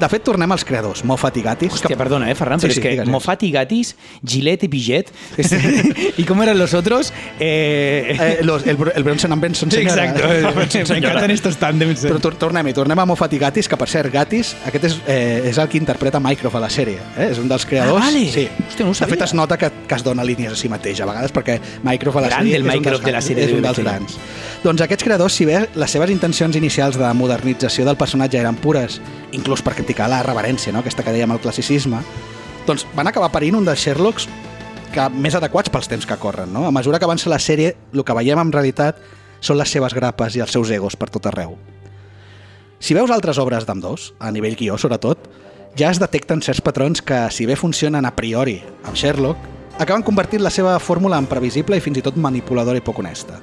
De 0.00 0.08
fet, 0.12 0.22
tornem 0.22 0.52
als 0.52 0.64
creadors, 0.64 1.04
Moffat 1.04 1.36
i 1.36 1.42
Gatiss. 1.42 1.72
Hostia, 1.78 1.96
perdona, 1.96 2.30
eh, 2.30 2.34
Ferran, 2.34 2.60
Sí, 2.60 2.66
pero 2.66 2.74
sí, 2.74 2.80
es 2.80 2.82
que 2.82 2.90
digues, 2.90 3.08
Moffat 3.08 3.42
y 3.42 3.50
Gatis, 3.50 3.96
Gillette 4.24 4.64
y 4.64 4.68
Piget. 4.68 5.10
¿Y 6.16 6.24
cómo 6.24 6.42
eran 6.42 6.58
los 6.58 6.74
otros? 6.74 7.12
Eh, 7.40 8.16
Eh, 8.18 8.38
los, 8.42 8.66
el, 8.66 8.76
el 8.94 9.02
Bronson 9.02 9.32
and 9.32 9.42
Benson 9.42 9.70
senyora. 9.70 10.04
Exacto. 10.04 10.92
me 10.92 10.98
encantan 10.98 11.30
estos 11.30 11.56
tándems. 11.56 12.04
Però 12.06 12.18
tor 12.20 12.36
tornem-hi, 12.38 12.74
tornem 12.76 12.98
a 12.98 13.06
Moffat 13.08 13.32
i 13.36 13.38
Gatiss, 13.40 13.68
que 13.68 13.76
per 13.78 13.88
cert, 13.88 14.12
Gatiss, 14.12 14.54
aquest 14.68 14.84
és, 14.88 14.96
eh, 15.06 15.48
és 15.50 15.58
el 15.58 15.68
que 15.68 15.78
interpreta 15.78 16.20
Mycroft 16.20 16.56
a 16.56 16.62
la 16.62 16.70
sèrie, 16.72 17.00
eh? 17.16 17.28
és 17.30 17.40
un 17.40 17.48
dels 17.48 17.64
creadors. 17.66 17.96
Ah, 18.02 18.06
vale. 18.10 18.24
Sí. 18.32 18.46
Hòstia, 18.68 18.86
no 18.86 18.92
de 18.92 19.08
fet, 19.12 19.22
es 19.26 19.34
nota 19.34 19.58
que, 19.58 19.70
que 19.88 19.94
es 19.94 20.04
dona 20.04 20.24
línies 20.24 20.52
a 20.52 20.56
si 20.56 20.68
mateix, 20.72 21.00
a 21.00 21.08
vegades, 21.08 21.32
perquè 21.34 21.58
Mycroft 21.86 22.20
a 22.20 22.26
la 22.26 22.30
Gran 22.32 22.44
sèrie 22.44 22.60
és 22.60 22.66
un 22.66 22.82
dels, 22.86 23.02
de 23.02 23.12
la 23.16 23.22
sèrie 23.24 23.46
és 23.48 23.56
un 23.56 23.62
dels 23.64 23.80
grans. 23.82 24.18
Doncs 24.64 24.82
aquests 24.86 25.04
creadors, 25.06 25.36
si 25.36 25.46
bé 25.48 25.66
les 25.74 25.90
seves 25.90 26.10
intencions 26.10 26.56
inicials 26.56 26.98
de 26.98 27.12
modernització 27.14 27.84
del 27.86 27.96
personatge 27.96 28.40
eren 28.40 28.56
pures, 28.60 29.00
inclús 29.36 29.62
per 29.62 29.74
criticar 29.86 30.10
la 30.10 30.22
reverència, 30.26 30.74
no? 30.74 30.82
aquesta 30.82 31.04
que 31.06 31.14
dèiem 31.14 31.30
el 31.30 31.38
classicisme, 31.38 32.00
doncs 32.66 32.82
van 32.96 33.06
acabar 33.06 33.30
parint 33.30 33.54
un 33.54 33.66
dels 33.66 33.78
Sherlocks 33.78 34.26
que 34.90 35.04
més 35.14 35.36
adequats 35.38 35.70
pels 35.70 35.86
temps 35.86 36.06
que 36.08 36.16
corren. 36.18 36.50
No? 36.50 36.64
A 36.66 36.74
mesura 36.74 36.98
que 36.98 37.06
avança 37.06 37.30
la 37.30 37.38
sèrie, 37.38 37.76
el 37.94 38.02
que 38.02 38.16
veiem 38.16 38.40
en 38.42 38.50
realitat 38.50 38.98
són 39.40 39.60
les 39.60 39.70
seves 39.70 39.94
grapes 39.94 40.34
i 40.34 40.42
els 40.42 40.50
seus 40.50 40.72
egos 40.74 40.96
per 40.98 41.10
tot 41.14 41.28
arreu. 41.30 41.54
Si 42.80 42.96
veus 42.96 43.12
altres 43.14 43.38
obres 43.38 43.64
d'ambdós, 43.68 44.12
a 44.18 44.32
nivell 44.34 44.56
guió 44.58 44.76
sobretot, 44.76 45.28
ja 45.78 45.92
es 45.92 46.00
detecten 46.02 46.42
certs 46.42 46.64
patrons 46.64 47.04
que, 47.04 47.28
si 47.30 47.46
bé 47.46 47.54
funcionen 47.56 48.08
a 48.08 48.14
priori 48.16 48.58
amb 48.82 48.96
Sherlock, 48.96 49.38
acaben 49.78 50.02
convertint 50.02 50.42
la 50.42 50.50
seva 50.50 50.74
fórmula 50.80 51.20
en 51.20 51.30
previsible 51.30 51.78
i 51.78 51.84
fins 51.84 52.00
i 52.00 52.04
tot 52.04 52.18
manipuladora 52.18 52.80
i 52.80 52.84
poc 52.84 52.98
honesta. 53.04 53.38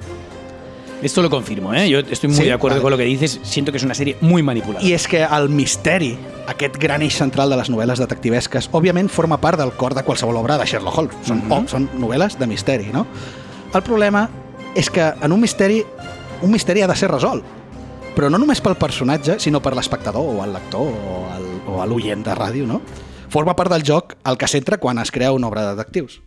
Esto 1.04 1.20
lo 1.22 1.28
confirmo, 1.28 1.74
¿eh? 1.74 1.88
Yo 1.90 1.98
estoy 2.00 2.28
muy 2.30 2.38
Sí, 2.38 2.44
de 2.44 2.52
acuerdo 2.52 2.76
vale. 2.76 2.82
con 2.82 2.90
lo 2.92 2.96
que 2.96 3.04
dices. 3.04 3.38
Siento 3.42 3.70
que 3.70 3.76
es 3.78 3.84
una 3.84 3.94
serie 3.94 4.16
muy 4.22 4.42
manipulada. 4.42 4.82
I 4.84 4.94
és 4.94 5.06
que 5.06 5.22
el 5.22 5.48
misteri, 5.50 6.16
aquest 6.48 6.78
gran 6.80 7.02
eix 7.04 7.14
central 7.18 7.50
de 7.52 7.58
les 7.60 7.68
novel·les 7.70 8.00
detectivesques, 8.00 8.70
òbviament 8.72 9.10
forma 9.12 9.36
part 9.38 9.60
del 9.60 9.72
cor 9.76 9.94
de 9.94 10.02
qualsevol 10.02 10.36
obra 10.40 10.56
de 10.58 10.64
Sherlock 10.66 10.96
Holmes. 10.98 11.16
Són, 11.28 11.42
Mhm. 11.44 11.52
oh, 11.52 11.62
són 11.68 11.88
novel·les 12.00 12.38
de 12.38 12.46
misteri, 12.46 12.86
no? 12.92 13.06
El 13.74 13.82
problema 13.82 14.28
és 14.74 14.88
que 14.88 15.12
en 15.20 15.30
un 15.32 15.40
misteri, 15.40 15.84
un 16.42 16.50
misteri 16.50 16.80
ha 16.82 16.86
de 16.88 16.96
ser 16.96 17.10
resolt. 17.10 17.44
Però 18.16 18.30
no 18.30 18.38
només 18.38 18.60
pel 18.62 18.76
personatge, 18.76 19.38
sinó 19.40 19.60
per 19.60 19.74
l'espectador 19.76 20.22
o 20.24 20.42
el 20.44 20.52
lector 20.52 20.80
o 20.88 21.24
o 21.66 21.86
l'oient 21.86 22.22
de 22.24 22.32
ràdio, 22.34 22.66
no? 22.66 22.80
Forma 23.34 23.56
part 23.58 23.72
del 23.72 23.82
joc 23.82 24.14
el 24.30 24.36
que 24.38 24.46
s'entra 24.46 24.76
quan 24.78 25.00
es 25.02 25.10
crea 25.10 25.32
una 25.34 25.48
obra 25.50 25.62
de 25.66 25.74
detectius. 25.74 26.20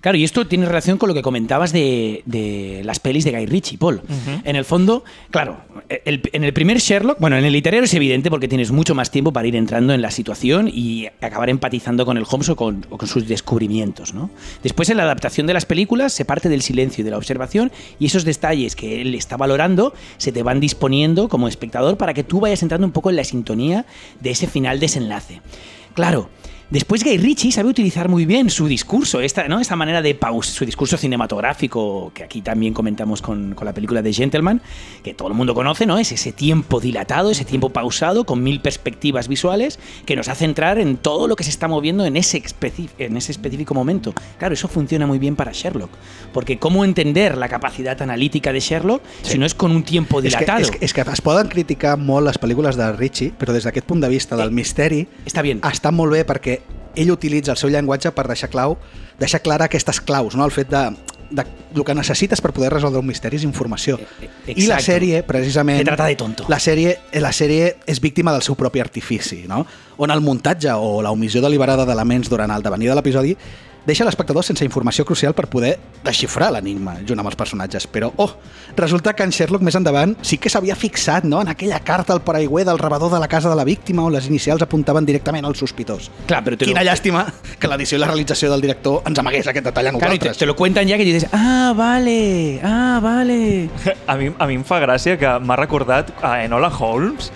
Claro, 0.00 0.16
y 0.18 0.22
esto 0.22 0.46
tiene 0.46 0.66
relación 0.66 0.96
con 0.98 1.08
lo 1.08 1.14
que 1.14 1.22
comentabas 1.22 1.72
de, 1.72 2.22
de 2.24 2.82
las 2.84 3.00
pelis 3.00 3.24
de 3.24 3.32
Guy 3.32 3.46
Ritchie, 3.46 3.78
Paul. 3.78 4.00
En 4.44 4.54
el 4.54 4.64
fondo, 4.64 5.02
claro, 5.30 5.58
el- 6.04 6.22
en 6.32 6.44
el 6.44 6.52
primer 6.52 6.78
Sherlock, 6.78 7.18
bueno, 7.18 7.36
en 7.36 7.44
el 7.44 7.52
literario 7.52 7.82
es 7.84 7.94
evidente 7.94 8.30
porque 8.30 8.46
tienes 8.46 8.70
mucho 8.70 8.94
más 8.94 9.10
tiempo 9.10 9.32
para 9.32 9.48
ir 9.48 9.56
entrando 9.56 9.92
en 9.92 10.02
la 10.02 10.10
situación 10.12 10.68
y 10.72 11.06
acabar 11.20 11.48
empatizando 11.50 12.04
con 12.06 12.16
el 12.16 12.24
Holmes 12.30 12.48
o 12.50 12.54
con, 12.56 12.86
o 12.90 12.96
con 12.98 13.08
sus 13.08 13.26
descubrimientos, 13.26 14.14
¿no? 14.14 14.30
Después, 14.62 14.88
en 14.90 14.98
la 14.98 15.02
adaptación 15.02 15.48
de 15.48 15.54
las 15.54 15.66
películas, 15.66 16.12
se 16.12 16.24
parte 16.24 16.48
del 16.48 16.62
silencio 16.62 17.02
y 17.02 17.04
de 17.04 17.10
la 17.10 17.16
observación 17.18 17.72
y 17.98 18.06
esos 18.06 18.24
detalles 18.24 18.76
que 18.76 19.00
él 19.00 19.14
está 19.16 19.36
valorando 19.36 19.94
se 20.18 20.30
te 20.30 20.44
van 20.44 20.60
disponiendo 20.60 21.28
como 21.28 21.48
espectador 21.48 21.96
para 21.96 22.14
que 22.14 22.22
tú 22.22 22.38
vayas 22.38 22.62
entrando 22.62 22.86
un 22.86 22.92
poco 22.92 23.10
en 23.10 23.16
la 23.16 23.24
sintonía 23.24 23.84
de 24.20 24.30
ese 24.30 24.46
final 24.46 24.78
desenlace. 24.78 25.40
Claro, 25.94 26.30
Después 26.72 27.04
Guy 27.04 27.18
Ritchie 27.18 27.52
sabe 27.52 27.68
utilizar 27.68 28.08
muy 28.08 28.24
bien 28.24 28.48
su 28.48 28.66
discurso, 28.66 29.20
esta, 29.20 29.46
¿no? 29.46 29.60
esta 29.60 29.76
manera 29.76 30.00
de 30.00 30.14
pausa, 30.14 30.50
su 30.50 30.64
discurso 30.64 30.96
cinematográfico, 30.96 32.10
que 32.14 32.24
aquí 32.24 32.40
también 32.40 32.72
comentamos 32.72 33.20
con, 33.20 33.54
con 33.54 33.66
la 33.66 33.74
película 33.74 34.00
de 34.00 34.10
Gentleman, 34.10 34.62
que 35.04 35.12
todo 35.12 35.28
el 35.28 35.34
mundo 35.34 35.54
conoce, 35.54 35.84
¿no? 35.84 35.98
Es 35.98 36.12
ese 36.12 36.32
tiempo 36.32 36.80
dilatado, 36.80 37.30
ese 37.30 37.44
tiempo 37.44 37.68
pausado, 37.68 38.24
con 38.24 38.42
mil 38.42 38.62
perspectivas 38.62 39.28
visuales, 39.28 39.78
que 40.06 40.16
nos 40.16 40.28
hace 40.28 40.46
entrar 40.46 40.78
en 40.78 40.96
todo 40.96 41.28
lo 41.28 41.36
que 41.36 41.44
se 41.44 41.50
está 41.50 41.68
moviendo 41.68 42.06
en 42.06 42.16
ese, 42.16 42.42
en 42.96 43.18
ese 43.18 43.32
específico 43.32 43.74
momento. 43.74 44.14
Claro, 44.38 44.54
eso 44.54 44.66
funciona 44.66 45.06
muy 45.06 45.18
bien 45.18 45.36
para 45.36 45.52
Sherlock, 45.52 45.90
porque 46.32 46.58
¿cómo 46.58 46.86
entender 46.86 47.36
la 47.36 47.50
capacidad 47.50 48.00
analítica 48.00 48.50
de 48.50 48.60
Sherlock 48.60 49.02
si 49.20 49.36
no 49.36 49.44
es 49.44 49.54
con 49.54 49.72
un 49.72 49.82
tiempo 49.82 50.20
És 50.20 50.32
dilatado? 50.32 50.62
és, 50.62 50.70
que, 50.70 50.82
és 50.82 50.94
que 50.94 51.02
es 51.02 51.20
poden 51.20 51.48
criticar 51.52 51.98
molt 51.98 52.30
les 52.30 52.40
pel·lícules 52.40 52.80
de 52.80 52.88
Ritchie, 52.96 53.34
però 53.36 53.52
des 53.52 53.68
d'aquest 53.68 53.84
punt 53.84 54.00
de 54.00 54.08
vista 54.08 54.40
del 54.40 54.56
misteri 54.56 55.04
Està 55.26 55.44
bien. 55.44 55.60
està 55.60 55.92
molt 55.92 56.16
bé 56.16 56.24
perquè 56.24 56.61
ell 56.96 57.10
utilitza 57.12 57.54
el 57.54 57.60
seu 57.60 57.72
llenguatge 57.72 58.12
per 58.12 58.26
deixar 58.28 58.50
clau, 58.52 58.76
deixar 59.20 59.40
clara 59.42 59.68
aquestes 59.70 60.00
claus, 60.00 60.36
no? 60.36 60.44
el 60.44 60.52
fet 60.52 60.70
de, 60.72 60.82
de 61.30 61.44
el 61.72 61.84
que 61.88 61.94
necessites 61.96 62.42
per 62.44 62.52
poder 62.52 62.68
resoldre 62.74 63.00
un 63.00 63.08
misteri 63.08 63.38
és 63.40 63.46
informació. 63.48 63.96
I 64.20 64.66
la 64.68 64.76
exacto. 64.76 64.84
sèrie, 64.90 65.22
precisament... 65.24 65.80
Te 65.80 65.88
trata 65.88 66.10
de 66.10 66.16
tonto. 66.20 66.46
La 66.52 66.60
sèrie, 66.60 66.98
la 67.24 67.32
sèrie 67.32 67.70
és 67.88 68.00
víctima 68.04 68.34
del 68.34 68.44
seu 68.44 68.58
propi 68.60 68.82
artifici, 68.84 69.42
no? 69.48 69.64
on 70.02 70.12
el 70.12 70.20
muntatge 70.20 70.72
o 70.76 71.00
la 71.04 71.12
omissió 71.14 71.40
deliberada 71.44 71.86
d'elements 71.88 72.28
durant 72.28 72.52
el 72.52 72.64
devenir 72.64 72.92
de 72.92 72.98
l'episodi 72.98 73.36
deixa 73.86 74.04
l'espectador 74.04 74.44
sense 74.44 74.64
informació 74.64 75.04
crucial 75.04 75.34
per 75.34 75.48
poder 75.50 75.78
desxifrar 76.04 76.50
l'enigma 76.54 76.96
junt 77.06 77.18
amb 77.18 77.28
els 77.30 77.36
personatges. 77.36 77.86
Però, 77.86 78.12
oh, 78.16 78.30
resulta 78.76 79.12
que 79.14 79.22
en 79.26 79.30
Sherlock 79.34 79.62
més 79.62 79.74
endavant 79.78 80.16
sí 80.22 80.38
que 80.38 80.50
s'havia 80.50 80.76
fixat 80.76 81.24
no? 81.24 81.40
en 81.42 81.48
aquella 81.48 81.80
carta 81.80 82.12
al 82.12 82.22
paraigüer 82.22 82.64
del 82.66 82.78
rebedor 82.78 83.10
de 83.12 83.20
la 83.20 83.28
casa 83.28 83.50
de 83.50 83.56
la 83.56 83.64
víctima 83.64 84.04
on 84.04 84.12
les 84.12 84.26
inicials 84.30 84.62
apuntaven 84.62 85.04
directament 85.06 85.44
al 85.44 85.56
sospitós. 85.56 86.10
Clar, 86.26 86.42
però 86.44 86.56
te 86.56 86.66
lo- 86.66 86.72
Quina 86.72 86.84
llàstima 86.84 87.26
que 87.58 87.68
l'edició 87.68 87.96
i 87.98 88.00
la 88.00 88.06
realització 88.06 88.50
del 88.50 88.60
director 88.60 89.02
ens 89.06 89.18
amagués 89.18 89.46
aquest 89.46 89.66
detall 89.66 89.86
a 89.88 89.92
Claro, 89.92 90.14
y 90.14 90.18
te, 90.18 90.24
nosaltres. 90.26 90.38
te 90.38 90.46
lo 90.46 90.56
cuentan 90.56 90.86
ya 90.88 90.96
que 90.96 91.04
dices, 91.04 91.26
ah, 91.32 91.72
vale, 91.76 92.60
ah, 92.62 93.00
vale. 93.02 93.68
A 94.06 94.16
mi, 94.16 94.30
a 94.38 94.46
mi 94.46 94.54
em 94.54 94.64
fa 94.64 94.78
gràcia 94.80 95.16
que 95.18 95.28
m'ha 95.40 95.56
recordat 95.56 96.10
a 96.22 96.42
Enola 96.44 96.68
Holmes. 96.68 97.30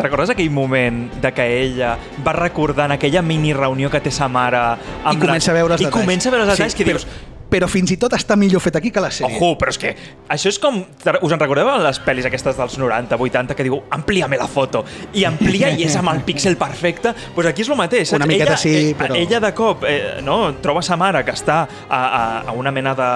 Recordes 0.00 0.30
aquell 0.30 0.50
moment 0.50 1.02
de 1.20 1.32
que 1.36 1.46
ella 1.62 1.96
va 2.24 2.32
recordant 2.36 2.92
aquella 2.92 3.22
mini 3.22 3.52
reunió 3.52 3.90
que 3.90 4.00
té 4.00 4.10
sa 4.10 4.28
mare 4.28 4.60
amb 5.04 5.16
I 5.16 5.26
comença 5.26 5.50
a 5.50 5.54
veure 5.54 5.74
els 5.74 5.82
I 5.82 5.86
detalls. 5.86 6.00
comença 6.02 6.28
a 6.28 6.32
veure 6.32 6.46
els 6.46 6.54
detalls 6.56 6.74
que 6.74 6.84
però, 6.84 6.98
dius, 6.98 7.06
però 7.50 7.66
fins 7.68 7.90
i 7.90 7.96
tot 8.00 8.12
està 8.14 8.36
millor 8.38 8.62
fet 8.62 8.76
aquí 8.78 8.90
que 8.94 9.00
la 9.02 9.10
sèrie. 9.10 9.36
Ojo, 9.36 9.56
però 9.58 9.70
és 9.74 9.78
que 9.82 9.94
això 10.30 10.48
és 10.52 10.58
com... 10.62 10.80
Us 11.20 11.32
en 11.34 11.40
recordeu 11.40 11.68
en 11.68 11.82
les 11.82 11.98
pel·lis 12.04 12.26
aquestes 12.28 12.56
dels 12.56 12.78
90, 12.78 13.16
80, 13.18 13.56
que 13.58 13.66
diu 13.66 13.80
amplia'me 13.90 14.38
la 14.38 14.46
foto, 14.48 14.84
i 15.12 15.24
amplia 15.26 15.70
i 15.74 15.84
és 15.88 15.96
amb 15.98 16.12
el 16.14 16.22
píxel 16.26 16.56
perfecte? 16.60 17.10
Doncs 17.12 17.34
pues 17.34 17.46
aquí 17.50 17.62
és 17.66 17.68
el 17.68 17.76
mateix. 17.76 18.08
saps? 18.08 18.20
Una 18.20 18.26
miqueta 18.30 18.52
ella, 18.54 18.56
sí, 18.62 18.74
eh, 18.90 18.96
però- 18.98 19.16
Ella 19.18 19.40
de 19.40 19.52
cop 19.54 19.84
eh, 19.88 20.20
no, 20.22 20.54
troba 20.62 20.82
sa 20.82 20.96
mare 20.96 21.24
que 21.24 21.32
està 21.34 21.62
a, 21.88 22.00
a, 22.00 22.22
a 22.48 22.52
una 22.52 22.70
mena 22.70 22.94
de 22.94 23.10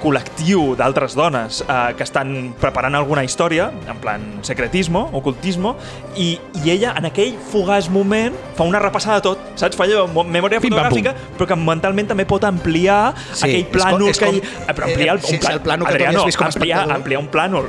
col·lectiu 0.00 0.74
d'altres 0.78 1.14
dones 1.18 1.60
eh, 1.66 1.92
que 1.96 2.04
estan 2.06 2.54
preparant 2.60 2.94
alguna 2.96 3.24
història, 3.26 3.70
en 3.90 3.98
plan 4.00 4.22
secretismo, 4.46 5.08
ocultismo, 5.12 5.74
i, 6.16 6.32
i 6.64 6.70
ella 6.72 6.94
en 6.98 7.08
aquell 7.10 7.34
fugaç 7.50 7.90
moment 7.92 8.34
fa 8.56 8.64
una 8.68 8.80
repassada 8.82 9.18
de 9.20 9.26
tot, 9.28 9.44
saps? 9.60 9.76
Fa 9.76 9.84
allò, 9.86 10.06
memòria 10.24 10.60
fotogràfica, 10.62 11.14
però 11.36 11.48
que 11.50 11.58
mentalment 11.60 12.08
també 12.10 12.26
pot 12.28 12.44
ampliar 12.48 13.12
Sí, 13.32 13.44
aquell 13.48 13.64
com- 13.66 13.72
plànol 13.82 14.08
és 14.10 14.18
que... 14.18 14.26
com- 14.26 14.34
hi- 14.36 14.42
eh, 14.68 14.74
però 14.74 14.88
ampliar 14.90 15.14
el, 15.16 15.20
un 15.20 15.26
sí, 15.26 15.40
el 15.52 15.60
plànol 15.64 15.86
que 15.86 15.92
Adriano, 15.94 16.18
havies 16.20 16.26
vist 16.32 16.38
com 16.38 16.46
ampliar, 16.50 16.84
ampliar 16.90 17.20
un 17.20 17.28
plànol 17.32 17.68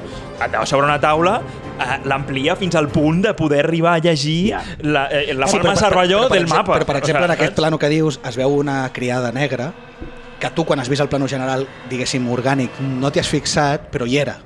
sobre 0.65 0.85
una 0.88 0.99
taula 0.99 1.35
eh, 1.79 1.99
l'amplia 2.05 2.55
fins 2.57 2.75
al 2.75 2.88
punt 2.89 3.21
de 3.21 3.33
poder 3.38 3.59
arribar 3.65 3.93
a 3.95 3.99
llegir 3.99 4.55
la, 4.81 5.07
eh, 5.11 5.33
la 5.33 5.47
Sí, 5.47 5.57
forma 5.57 5.73
per- 5.73 5.79
Cervelló 5.83 6.27
del 6.29 6.47
mapa. 6.47 6.79
Però, 6.79 6.85
per 6.85 6.97
exemple, 6.97 7.25
en 7.25 7.31
aquest 7.38 7.53
plano 7.55 7.77
que 7.79 7.89
dius, 7.89 8.19
es 8.25 8.35
veu 8.38 8.49
una 8.57 8.89
criada 8.93 9.31
negra 9.31 9.71
que 10.41 10.49
tu, 10.49 10.65
quan 10.65 10.79
has 10.81 10.89
vist 10.89 11.01
el 11.03 11.09
plano 11.09 11.27
general, 11.29 11.67
diguéssim, 11.89 12.25
orgànic, 12.33 12.79
no 12.81 13.11
t'hi 13.13 13.19
has 13.21 13.27
fixat, 13.29 13.91
però 13.93 14.07
hi 14.09 14.17
era. 14.17 14.39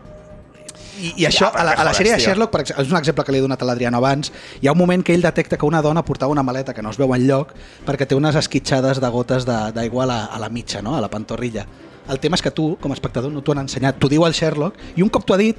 I, 0.95 1.13
i 1.21 1.25
això, 1.27 1.49
però 1.51 1.63
a 1.63 1.67
la, 1.67 1.75
a 1.81 1.85
la 1.87 1.93
sèrie 1.97 2.15
de. 2.15 2.23
Sherlock, 2.23 2.51
per 2.53 2.61
exemple, 2.63 2.85
és 2.85 2.91
un 2.93 2.99
exemple 2.99 3.25
que 3.25 3.35
li 3.35 3.41
he 3.41 3.45
donat 3.45 3.61
a 3.61 3.67
l'Adriano 3.67 3.99
abans, 3.99 4.31
hi 4.61 4.69
ha 4.69 4.75
un 4.75 4.79
moment 4.79 5.03
que 5.03 5.15
ell 5.15 5.25
detecta 5.25 5.59
que 5.59 5.67
una 5.67 5.81
dona 5.85 6.05
portava 6.07 6.31
una 6.31 6.43
maleta 6.43 6.73
que 6.73 6.83
no 6.85 6.93
es 6.93 6.99
veu 7.01 7.11
enlloc 7.15 7.53
perquè 7.87 8.07
té 8.07 8.15
unes 8.15 8.37
esquitxades 8.39 9.01
de 9.03 9.09
gotes 9.11 9.47
d'aigua 9.47 10.05
a, 10.05 10.09
la, 10.11 10.19
a 10.25 10.39
la 10.41 10.49
mitja, 10.49 10.81
no? 10.85 10.95
a 10.95 11.03
la 11.03 11.11
pantorrilla. 11.11 11.65
El 12.09 12.19
tema 12.21 12.37
és 12.37 12.43
que 12.45 12.53
tu, 12.53 12.75
com 12.81 12.93
a 12.93 12.97
espectador, 12.97 13.31
no 13.33 13.41
t'ho 13.41 13.55
han 13.55 13.63
ensenyat. 13.63 13.97
T'ho 13.97 14.09
diu 14.11 14.27
el 14.27 14.35
Sherlock, 14.37 14.77
i 14.95 15.01
un 15.01 15.09
cop 15.09 15.25
t'ho 15.25 15.33
ha 15.33 15.41
dit, 15.41 15.57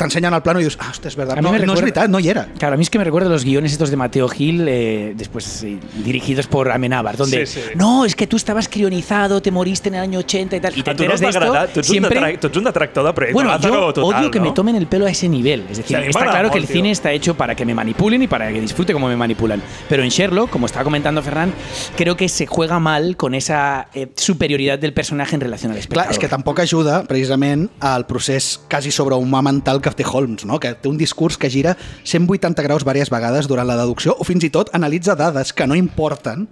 t'ensenyen 0.00 0.32
el 0.34 0.42
plano 0.42 0.60
i 0.60 0.64
dius, 0.64 0.78
ah, 0.80 0.88
ostres, 0.90 1.12
és 1.12 1.16
veritat, 1.20 1.38
A 1.38 1.42
mí 1.42 1.46
no, 1.46 1.52
me 1.52 1.58
no 1.58 1.64
recuerda- 1.74 1.80
veritat, 1.82 2.08
no 2.10 2.18
hi 2.20 2.28
era. 2.32 2.46
Claro, 2.58 2.74
a 2.74 2.76
mí 2.76 2.82
es 2.82 2.90
que 2.90 2.98
me 2.98 3.04
recuerda 3.04 3.28
los 3.28 3.44
guiones 3.44 3.72
estos 3.72 3.90
de 3.90 3.96
Mateo 3.96 4.28
Gil, 4.28 4.66
eh, 4.68 5.12
después 5.16 5.62
eh, 5.62 5.78
dirigidos 6.04 6.46
por 6.46 6.70
Amenábar, 6.70 7.16
donde 7.16 7.46
Sí, 7.46 7.60
sí. 7.60 7.66
no, 7.76 8.04
es 8.04 8.16
que 8.16 8.26
tú 8.26 8.36
estabas 8.36 8.68
crionizado, 8.68 9.40
te 9.42 9.50
moriste 9.50 9.88
en 9.90 9.96
el 9.96 10.00
año 10.02 10.18
80 10.20 10.56
y 10.56 10.60
tal. 10.60 10.78
Y 10.78 10.82
te 10.82 10.90
A 10.90 10.96
tu 10.96 11.04
no 11.04 11.16
de 11.16 11.28
esto? 11.28 11.66
Tu 11.74 11.82
siempre. 11.82 12.32
ets 12.34 12.56
un 12.56 12.64
detractor 12.64 13.14
de 13.14 13.32
Bueno, 13.32 13.58
yo 13.60 13.92
total, 13.92 14.04
odio 14.20 14.30
que 14.30 14.38
no? 14.38 14.46
me 14.46 14.52
tomen 14.52 14.76
el 14.76 14.86
pelo 14.86 15.06
a 15.06 15.10
ese 15.10 15.28
nivel. 15.28 15.66
Es 15.70 15.78
decir, 15.78 15.96
está 15.98 16.24
claro 16.26 16.50
que 16.50 16.58
el 16.58 16.66
cine 16.66 16.90
está 16.90 17.12
hecho 17.12 17.34
para 17.36 17.54
que 17.54 17.64
me 17.64 17.74
manipulen 17.74 18.22
y 18.22 18.26
para 18.28 18.50
que 18.52 18.60
disfrute 18.60 18.92
como 18.92 19.08
me 19.08 19.16
manipulan. 19.16 19.60
Pero 19.88 20.02
en 20.02 20.08
Sherlock, 20.08 20.50
como 20.50 20.66
estaba 20.66 20.84
comentando 20.84 21.22
Ferran, 21.22 21.52
creo 21.96 22.16
que 22.16 22.28
se 22.28 22.46
juega 22.46 22.78
mal 22.78 23.16
con 23.16 23.34
esa 23.34 23.88
eh, 23.94 24.08
superioridad 24.16 24.78
del 24.78 24.92
personaje 24.92 25.34
en 25.34 25.40
relación 25.40 25.72
al 25.72 25.78
espectador. 25.78 26.06
Clar, 26.06 26.12
és 26.14 26.18
que 26.18 26.28
tampoc 26.30 26.60
ajuda 26.62 27.02
precisament 27.04 27.68
al 27.80 28.06
procés 28.06 28.60
quasi 28.70 28.90
sobrehumà 28.94 29.42
mental 29.42 29.80
que 29.82 29.89
té 29.96 30.04
Holmes, 30.06 30.44
no? 30.48 30.58
que 30.60 30.72
té 30.74 30.88
un 30.88 30.98
discurs 31.00 31.38
que 31.38 31.50
gira 31.50 31.76
180 32.04 32.62
graus 32.66 32.84
diverses 32.84 33.10
vegades 33.12 33.48
durant 33.48 33.68
la 33.68 33.78
deducció 33.78 34.16
o 34.18 34.26
fins 34.26 34.44
i 34.46 34.50
tot 34.50 34.72
analitza 34.76 35.16
dades 35.18 35.52
que 35.52 35.66
no 35.66 35.78
importen 35.78 36.48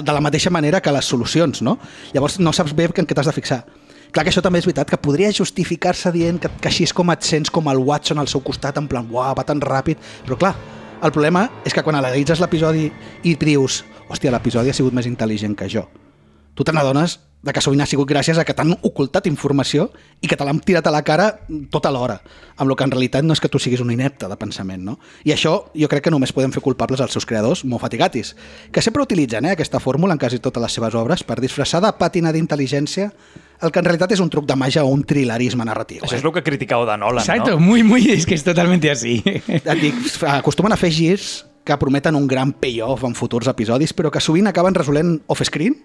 de 0.00 0.12
la 0.12 0.20
mateixa 0.20 0.50
manera 0.50 0.80
que 0.80 0.92
les 0.92 1.04
solucions. 1.04 1.62
No? 1.62 1.78
Llavors 2.14 2.38
no 2.40 2.52
saps 2.52 2.74
bé 2.76 2.88
en 2.90 3.06
què 3.06 3.14
t'has 3.14 3.28
de 3.28 3.36
fixar. 3.36 3.64
Clar 4.10 4.24
que 4.26 4.32
això 4.32 4.42
també 4.42 4.58
és 4.58 4.66
veritat, 4.66 4.90
que 4.90 4.98
podria 4.98 5.30
justificar-se 5.30 6.10
dient 6.10 6.40
que, 6.42 6.50
que 6.50 6.68
així 6.70 6.82
és 6.88 6.92
com 6.92 7.12
et 7.14 7.22
sents 7.22 7.50
com 7.50 7.68
el 7.70 7.78
Watson 7.78 8.18
al 8.18 8.26
seu 8.26 8.42
costat, 8.42 8.78
en 8.80 8.88
plan, 8.90 9.06
uah, 9.06 9.30
va 9.38 9.46
tan 9.46 9.62
ràpid, 9.62 10.00
però 10.26 10.38
clar, 10.40 10.54
el 11.00 11.14
problema 11.14 11.46
és 11.64 11.72
que 11.72 11.84
quan 11.86 11.94
analitzes 11.94 12.42
l'episodi 12.42 12.88
i 13.22 13.36
dius, 13.38 13.84
hòstia, 14.10 14.32
l'episodi 14.34 14.72
ha 14.72 14.74
sigut 14.74 14.96
més 14.96 15.06
intel·ligent 15.06 15.54
que 15.54 15.70
jo, 15.70 15.86
tu 16.58 16.66
te 16.66 16.74
n'adones 16.74 17.20
de 17.42 17.52
que 17.56 17.60
sovint 17.64 17.80
ha 17.80 17.86
sigut 17.88 18.08
gràcies 18.10 18.36
a 18.36 18.44
que 18.44 18.52
t'han 18.52 18.74
ocultat 18.84 19.24
informació 19.30 19.86
i 20.20 20.28
que 20.28 20.36
te 20.36 20.44
l'han 20.44 20.58
tirat 20.60 20.86
a 20.86 20.92
la 20.92 21.00
cara 21.02 21.30
tota 21.72 21.88
l'hora, 21.90 22.18
amb 22.60 22.68
el 22.68 22.76
que 22.76 22.84
en 22.84 22.90
realitat 22.92 23.24
no 23.24 23.32
és 23.32 23.40
que 23.40 23.48
tu 23.48 23.58
siguis 23.58 23.80
un 23.80 23.90
inepte 23.94 24.28
de 24.28 24.36
pensament, 24.36 24.82
no? 24.84 24.98
I 25.24 25.32
això 25.32 25.54
jo 25.72 25.88
crec 25.88 26.04
que 26.04 26.12
només 26.12 26.32
podem 26.36 26.52
fer 26.52 26.60
culpables 26.60 27.00
als 27.00 27.12
seus 27.16 27.24
creadors, 27.24 27.64
Moffat 27.64 27.94
i 27.96 28.00
Gatis, 28.02 28.34
que 28.72 28.82
sempre 28.84 29.02
utilitzen 29.02 29.46
eh, 29.48 29.54
aquesta 29.56 29.80
fórmula 29.80 30.12
en 30.12 30.20
quasi 30.20 30.38
totes 30.38 30.60
les 30.62 30.72
seves 30.76 30.94
obres 30.94 31.24
per 31.24 31.40
disfressar 31.40 31.80
de 31.80 31.92
pàtina 31.96 32.32
d'intel·ligència 32.32 33.10
el 33.60 33.72
que 33.72 33.78
en 33.80 33.84
realitat 33.84 34.12
és 34.12 34.20
un 34.20 34.28
truc 34.32 34.46
de 34.48 34.56
màgia 34.56 34.84
o 34.84 34.88
un 34.92 35.02
trilerisme 35.04 35.64
narratiu. 35.64 36.00
Això 36.04 36.16
Eh? 36.16 36.18
és 36.20 36.24
el 36.24 36.32
que 36.32 36.42
criticau 36.42 36.84
de 36.88 36.96
Nolan, 36.96 37.20
Exacto, 37.24 37.52
no? 37.52 37.60
muy, 37.60 37.82
muy, 37.82 38.10
es 38.10 38.24
que 38.26 38.34
es 38.34 38.44
totalmente 38.44 38.90
así. 38.90 39.22
Et 39.48 39.64
dic, 39.80 39.94
acostumen 40.28 40.72
a 40.72 40.78
fer 40.80 40.90
girs 40.92 41.46
que 41.64 41.76
prometen 41.76 42.16
un 42.16 42.26
gran 42.26 42.52
payoff 42.52 43.04
en 43.04 43.14
futurs 43.14 43.48
episodis, 43.52 43.92
però 43.92 44.10
que 44.10 44.20
sovint 44.20 44.48
acaben 44.48 44.74
resolent 44.74 45.20
off-screen 45.26 45.76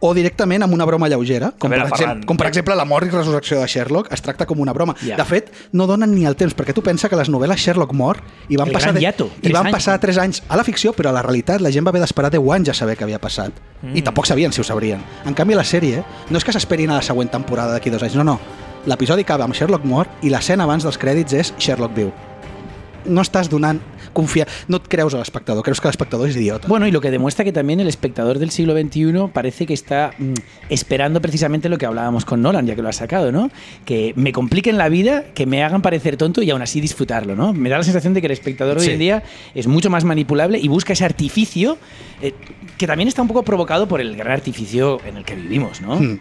o 0.00 0.14
directament 0.16 0.64
amb 0.64 0.72
una 0.72 0.86
broma 0.88 1.08
lleugera, 1.12 1.52
com, 1.60 1.70
veure, 1.70 1.84
per, 1.84 1.98
exemple, 1.98 2.26
com 2.26 2.38
per 2.40 2.46
exemple 2.48 2.76
la 2.76 2.86
mort 2.88 3.06
i 3.06 3.12
resurrecció 3.12 3.58
de 3.60 3.66
Sherlock 3.68 4.08
es 4.14 4.22
tracta 4.24 4.46
com 4.48 4.60
una 4.64 4.72
broma. 4.72 4.94
Ja. 5.04 5.18
De 5.20 5.26
fet, 5.28 5.50
no 5.76 5.86
donen 5.86 6.14
ni 6.14 6.24
el 6.28 6.38
temps, 6.40 6.56
perquè 6.56 6.72
tu 6.76 6.82
pensa 6.82 7.10
que 7.12 7.18
les 7.20 7.28
novel·les 7.28 7.60
Sherlock 7.60 7.92
mor 7.96 8.22
i 8.48 8.56
van 8.56 8.72
El 8.72 8.78
passar, 8.78 8.94
gran 8.94 9.04
hiato, 9.04 9.28
i 9.42 9.52
van 9.52 9.68
anys. 9.68 9.76
passar 9.76 9.98
3 10.00 10.22
anys 10.24 10.42
a 10.48 10.56
la 10.56 10.64
ficció, 10.64 10.94
però 10.96 11.12
a 11.12 11.16
la 11.16 11.22
realitat 11.26 11.60
la 11.60 11.70
gent 11.70 11.84
va 11.84 11.92
haver 11.92 12.00
d'esperar 12.00 12.32
10 12.32 12.48
anys 12.56 12.72
a 12.72 12.78
saber 12.80 12.96
què 12.96 13.04
havia 13.04 13.20
passat. 13.20 13.52
Mm. 13.82 14.00
I 14.00 14.02
tampoc 14.08 14.26
sabien 14.26 14.56
si 14.56 14.64
ho 14.64 14.64
sabrien. 14.64 15.04
En 15.28 15.36
canvi, 15.36 15.54
la 15.54 15.68
sèrie 15.68 16.02
no 16.30 16.40
és 16.40 16.48
que 16.48 16.56
s'esperin 16.56 16.90
a 16.90 16.98
la 17.02 17.04
següent 17.04 17.28
temporada 17.28 17.76
d'aquí 17.76 17.92
dos 17.92 18.02
anys, 18.02 18.16
no, 18.16 18.24
no. 18.24 18.38
l'episodi 18.88 19.28
acaba 19.28 19.44
amb 19.44 19.54
Sherlock 19.54 19.84
mort 19.84 20.24
i 20.24 20.32
l'escena 20.32 20.64
abans 20.64 20.86
dels 20.86 20.96
crèdits 20.96 21.36
és 21.36 21.54
Sherlock 21.58 21.92
viu. 21.92 22.08
No 23.04 23.20
estàs 23.20 23.48
donant 23.52 23.80
confia... 24.12 24.46
No 24.68 24.82
creus 24.82 25.14
a 25.14 25.18
l'espectador, 25.18 25.62
creus 25.64 25.80
que 25.80 25.88
l'espectador 25.88 26.28
és 26.28 26.36
idiota. 26.36 26.68
Bueno, 26.68 26.86
y 26.86 26.92
lo 26.92 27.00
que 27.00 27.10
demuestra 27.10 27.44
que 27.44 27.52
también 27.52 27.80
el 27.80 27.88
espectador 27.88 28.38
del 28.38 28.50
siglo 28.50 28.74
XXI 28.74 29.30
parece 29.32 29.66
que 29.66 29.74
está 29.74 30.12
mm, 30.18 30.34
esperando 30.68 31.20
precisamente 31.20 31.68
lo 31.68 31.78
que 31.78 31.86
hablábamos 31.86 32.24
con 32.24 32.42
Nolan, 32.42 32.66
ya 32.66 32.74
que 32.74 32.82
lo 32.82 32.88
ha 32.88 32.92
sacado, 32.92 33.32
¿no? 33.32 33.50
Que 33.84 34.12
me 34.16 34.32
compliquen 34.32 34.78
la 34.78 34.88
vida, 34.88 35.24
que 35.34 35.46
me 35.46 35.62
hagan 35.62 35.82
parecer 35.82 36.16
tonto 36.16 36.42
y 36.42 36.50
aún 36.50 36.62
así 36.62 36.80
disfrutarlo, 36.80 37.36
¿no? 37.36 37.52
Me 37.52 37.68
da 37.68 37.78
la 37.78 37.84
sensación 37.84 38.14
de 38.14 38.20
que 38.20 38.26
el 38.26 38.32
espectador 38.32 38.78
hoy 38.78 38.88
en 38.88 38.98
día 38.98 39.22
es 39.54 39.66
mucho 39.66 39.90
más 39.90 40.04
manipulable 40.04 40.58
y 40.58 40.68
busca 40.68 40.92
ese 40.92 41.04
artificio 41.04 41.78
eh, 42.22 42.34
que 42.76 42.86
también 42.86 43.08
está 43.08 43.22
un 43.22 43.28
poco 43.28 43.42
provocado 43.42 43.88
por 43.88 44.00
el 44.00 44.16
gran 44.16 44.32
artificio 44.32 45.00
en 45.06 45.16
el 45.16 45.24
que 45.24 45.34
vivimos, 45.34 45.80
¿no? 45.80 45.96
Mm. 46.00 46.18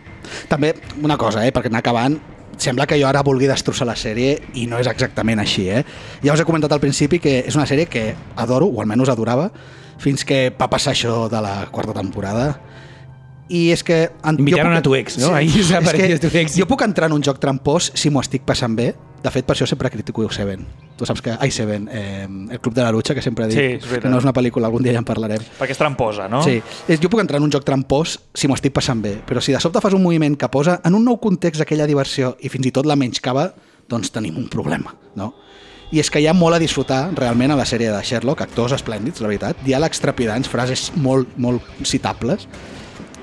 També, 0.50 0.74
una 1.02 1.18
cosa, 1.18 1.46
eh, 1.46 1.54
perquè 1.54 1.72
anar 1.72 1.82
acabant, 1.84 2.20
sembla 2.60 2.86
que 2.88 2.98
jo 3.00 3.08
ara 3.08 3.24
vulgui 3.26 3.48
destrossar 3.50 3.88
la 3.88 3.96
sèrie 3.98 4.36
i 4.60 4.66
no 4.68 4.78
és 4.80 4.88
exactament 4.92 5.40
així. 5.42 5.70
Eh? 5.72 5.84
Ja 6.24 6.34
us 6.36 6.42
he 6.44 6.46
comentat 6.48 6.72
al 6.76 6.82
principi 6.84 7.20
que 7.24 7.40
és 7.48 7.56
una 7.56 7.66
sèrie 7.70 7.88
que 7.90 8.14
adoro, 8.36 8.68
o 8.68 8.82
almenys 8.84 9.10
adorava, 9.10 9.50
fins 10.00 10.24
que 10.28 10.50
va 10.60 10.70
passar 10.72 10.94
això 10.94 11.26
de 11.32 11.42
la 11.44 11.66
quarta 11.72 11.96
temporada. 11.98 12.60
I 13.50 13.72
és 13.74 13.82
que... 13.84 14.12
en- 14.24 14.38
Invitaron 14.40 14.76
puc- 14.76 14.78
a 14.78 14.86
tu 14.86 14.94
ex, 14.96 15.18
no? 15.18 15.34
Ahí 15.34 15.50
se 15.50 15.74
ha 15.76 15.80
és 15.82 16.20
tu 16.22 16.30
ex. 16.38 16.56
Jo 16.60 16.68
puc 16.70 16.84
entrar 16.86 17.10
en 17.10 17.16
un 17.18 17.24
joc 17.26 17.40
trampós 17.42 17.92
si 17.98 18.12
m'ho 18.14 18.22
estic 18.22 18.44
passant 18.46 18.76
bé. 18.78 18.92
De 19.24 19.32
fet, 19.34 19.44
per 19.44 19.56
això 19.56 19.68
sempre 19.68 19.90
critico 19.92 20.24
Seven. 20.32 20.62
Tu 20.96 21.08
saps 21.08 21.22
que... 21.24 21.34
Ai, 21.40 21.52
Seven, 21.52 21.90
eh, 21.92 22.28
el 22.52 22.60
Club 22.60 22.76
de 22.76 22.84
la 22.84 22.92
Lucha, 22.92 23.16
que 23.16 23.22
sempre 23.22 23.48
dic 23.48 23.84
Sí, 23.84 24.00
que 24.00 24.10
no 24.12 24.20
és 24.20 24.28
una 24.28 24.34
pel·lícula, 24.36 24.68
algun 24.68 24.84
dia 24.84 24.94
ja 24.96 25.02
en 25.02 25.08
parlarem. 25.08 25.44
Perquè 25.60 25.76
és 25.76 25.80
tramposa, 25.80 26.30
no? 26.32 26.42
Sí, 26.46 26.60
és, 26.88 27.02
jo 27.02 27.12
puc 27.12 27.20
entrar 27.24 27.42
en 27.42 27.48
un 27.48 27.52
joc 27.52 27.66
trampós 27.68 28.18
si 28.34 28.48
m'ho 28.48 28.56
estic 28.56 28.76
passant 28.76 29.02
bé, 29.04 29.18
però 29.28 29.44
si 29.44 29.56
de 29.56 29.60
sobte 29.60 29.82
fas 29.84 29.96
un 29.96 30.04
moviment 30.04 30.38
que 30.40 30.48
posa 30.52 30.80
en 30.86 30.96
un 30.96 31.04
nou 31.08 31.20
context 31.20 31.64
aquella 31.66 31.88
diversió 31.90 32.36
i 32.40 32.52
fins 32.52 32.72
i 32.72 32.74
tot 32.76 32.88
la 32.88 32.96
menyscaba, 33.00 33.50
doncs 33.90 34.14
tenim 34.16 34.38
un 34.40 34.48
problema, 34.52 34.96
no? 35.20 35.34
I 35.92 36.00
és 36.04 36.12
que 36.14 36.22
hi 36.22 36.28
ha 36.30 36.36
molt 36.38 36.56
a 36.56 36.62
disfrutar 36.62 37.10
realment 37.18 37.52
a 37.52 37.58
la 37.58 37.66
sèrie 37.66 37.90
de 37.90 38.02
Sherlock, 38.06 38.44
actors 38.46 38.76
esplèndids, 38.78 39.24
la 39.24 39.32
veritat, 39.32 39.64
diàlegs 39.66 40.04
trepidants, 40.04 40.52
frases 40.52 40.92
molt, 40.96 41.32
molt 41.42 41.66
citables, 41.82 42.46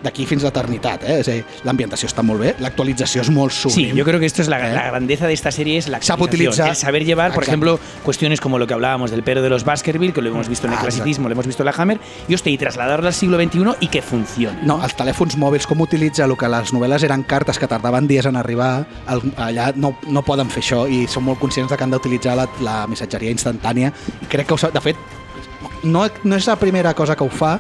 d'aquí 0.07 0.25
fins 0.27 0.45
a 0.45 0.49
l'eternitat, 0.49 1.03
eh? 1.05 1.19
És 1.21 1.29
a 1.29 1.35
dir, 1.37 1.45
l'ambientació 1.67 2.09
està 2.09 2.23
molt 2.23 2.41
bé, 2.41 2.55
l'actualització 2.63 3.23
és 3.27 3.31
molt 3.35 3.53
Sí, 3.53 3.69
sublim. 3.69 3.97
yo 3.97 4.05
creo 4.05 4.21
que 4.21 4.27
esto 4.27 4.43
es 4.43 4.49
la, 4.49 4.59
¿Eh? 4.71 4.73
la 4.75 4.87
grandeza 4.87 5.27
de 5.27 5.33
esta 5.35 5.51
serie 5.51 5.77
es 5.79 5.89
la 5.89 5.97
actualización, 5.99 6.29
utilizar- 6.29 6.69
el 6.71 6.77
saber 6.77 7.05
llevar, 7.05 7.33
por 7.33 7.43
Exacto. 7.43 7.51
ejemplo, 7.51 7.81
cuestiones 8.05 8.41
como 8.41 8.59
lo 8.59 8.67
que 8.67 8.75
hablábamos 8.75 9.11
del 9.11 9.23
perro 9.25 9.43
de 9.43 9.51
los 9.51 9.65
Baskerville, 9.65 10.13
que 10.13 10.23
lo 10.23 10.31
hemos 10.31 10.49
visto 10.49 10.67
en 10.67 10.73
el 10.75 10.79
Ah, 10.79 10.83
clasicismo, 10.83 11.29
lo 11.29 11.33
hemos 11.33 11.47
visto 11.47 11.63
en 11.63 11.67
la 11.67 11.75
Hammer, 11.77 11.99
y 12.29 12.35
hostia, 12.35 12.53
y 12.53 12.59
trasladarlo 12.59 13.07
al 13.09 13.15
siglo 13.15 13.37
XXI 13.39 13.75
y 13.81 13.89
que 13.89 14.01
funcione. 14.03 14.59
No, 14.63 14.81
els 14.83 14.95
telèfons 14.97 15.37
mòbils, 15.37 15.67
com 15.67 15.81
utilitza 15.81 16.25
el 16.25 16.37
que 16.37 16.49
les 16.49 16.73
novel·les 16.73 17.03
eren 17.03 17.23
cartes 17.25 17.59
que 17.59 17.67
tardaven 17.67 18.07
dies 18.07 18.27
en 18.27 18.37
arribar, 18.37 18.87
el, 19.09 19.23
allà 19.37 19.73
no, 19.75 19.97
no 20.07 20.23
poden 20.23 20.49
fer 20.51 20.63
això 20.63 20.87
i 20.89 21.07
són 21.09 21.25
molt 21.25 21.39
conscients 21.41 21.71
de 21.71 21.77
que 21.77 21.85
han 21.85 21.91
d'utilitzar 21.91 22.37
la, 22.37 22.47
la 22.61 22.87
missatgeria 22.87 23.31
instantània 23.31 23.93
i 24.23 24.27
crec 24.27 24.47
que, 24.47 24.71
de 24.73 24.81
fet, 24.81 24.97
no, 25.83 26.07
no 26.25 26.37
és 26.37 26.47
la 26.47 26.57
primera 26.57 26.95
cosa 26.95 27.17
que 27.17 27.25
ho 27.25 27.29
fa, 27.31 27.59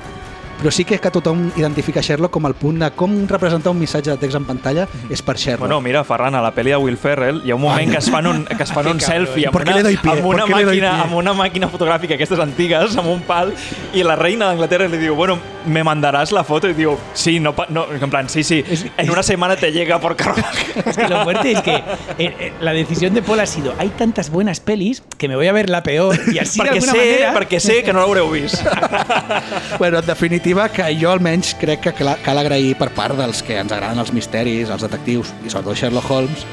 però 0.60 0.70
sí 0.72 0.84
que 0.84 0.98
que 0.98 1.10
tothom 1.12 1.50
identifica 1.56 2.00
Sherlock 2.00 2.32
com 2.32 2.46
el 2.48 2.54
punt 2.54 2.80
de 2.80 2.90
com 2.96 3.12
representar 3.28 3.72
un 3.74 3.80
missatge 3.80 4.10
de 4.10 4.16
text 4.20 4.38
en 4.38 4.46
pantalla 4.48 4.86
és 5.10 5.22
per 5.22 5.36
Sherlock. 5.36 5.66
Bueno, 5.66 5.80
mira, 5.84 6.04
Ferran, 6.04 6.34
a 6.34 6.42
la 6.44 6.52
pel·li 6.54 6.72
de 6.72 6.80
Will 6.80 6.96
Ferrell 6.96 7.42
hi 7.44 7.52
ha 7.52 7.58
un 7.58 7.62
moment 7.62 7.90
que 7.92 7.98
es 7.98 8.10
fan 8.10 8.26
un, 8.26 8.44
que 8.44 8.62
es 8.62 8.72
fan 8.72 8.88
un 8.88 9.00
selfie 9.00 9.46
amb 9.48 9.56
¿Por 9.56 9.64
qué 9.64 9.74
una, 9.74 9.88
amb, 9.88 10.24
una 10.26 10.46
¿Por 10.46 10.54
qué 10.54 10.54
le 10.54 10.64
doy 10.64 10.80
màquina, 10.80 11.02
amb 11.04 11.18
una 11.18 11.34
màquina 11.36 11.68
fotogràfica 11.72 12.16
aquestes 12.16 12.40
antigues, 12.42 12.96
amb 12.96 13.10
un 13.12 13.22
pal, 13.28 13.52
i 13.94 14.04
la 14.06 14.16
reina 14.16 14.48
d'Anglaterra 14.50 14.88
li 14.88 15.00
diu, 15.00 15.14
bueno, 15.18 15.38
¿me 15.66 15.82
mandaràs 15.84 16.32
la 16.32 16.44
foto? 16.44 16.68
I 16.70 16.76
diu, 16.76 16.96
sí, 17.14 17.38
no, 17.40 17.54
no, 17.70 17.86
en 17.92 18.10
plan, 18.10 18.28
sí, 18.28 18.44
sí, 18.44 18.62
en 18.96 19.10
una 19.10 19.22
semana 19.22 19.56
te 19.56 19.72
llega 19.72 20.00
por 20.00 20.16
carruaje. 20.16 20.66
Es 20.86 20.96
que 20.96 21.08
lo 21.08 21.24
fuerte 21.24 21.52
es 21.52 21.62
que 21.62 21.74
eh, 21.74 21.82
eh, 22.18 22.52
la 22.60 22.72
decisión 22.72 23.12
de 23.14 23.22
Paul 23.22 23.40
ha 23.40 23.46
sido, 23.46 23.74
hay 23.78 23.88
tantas 23.88 24.30
buenas 24.30 24.60
pelis 24.60 25.02
que 25.18 25.28
me 25.28 25.36
voy 25.36 25.48
a 25.48 25.52
ver 25.52 25.68
la 25.70 25.82
peor 25.82 26.16
y 26.32 26.38
así 26.38 26.60
de 26.62 26.64
perquè, 26.64 26.74
alguna 26.74 26.92
sé, 26.92 26.98
manera... 26.98 27.34
perquè 27.34 27.60
sé 27.60 27.82
que 27.82 27.92
no 27.92 28.00
l'haureu 28.00 28.30
vist. 28.30 28.62
Bueno, 29.78 29.98
en 29.98 30.06
definitiva, 30.06 30.45
que 30.54 30.94
jo 31.00 31.10
almenys 31.10 31.54
crec 31.58 31.80
que 31.80 31.92
cla- 31.92 32.18
cal 32.22 32.38
agrair 32.38 32.76
per 32.78 32.90
part 32.94 33.16
dels 33.18 33.42
que 33.42 33.56
ens 33.58 33.72
agraden 33.72 33.98
els 33.98 34.12
misteris, 34.14 34.70
els 34.70 34.82
detectius 34.82 35.32
i 35.44 35.50
sobretot 35.50 35.76
Sherlock 35.76 36.08
Holmes, 36.10 36.44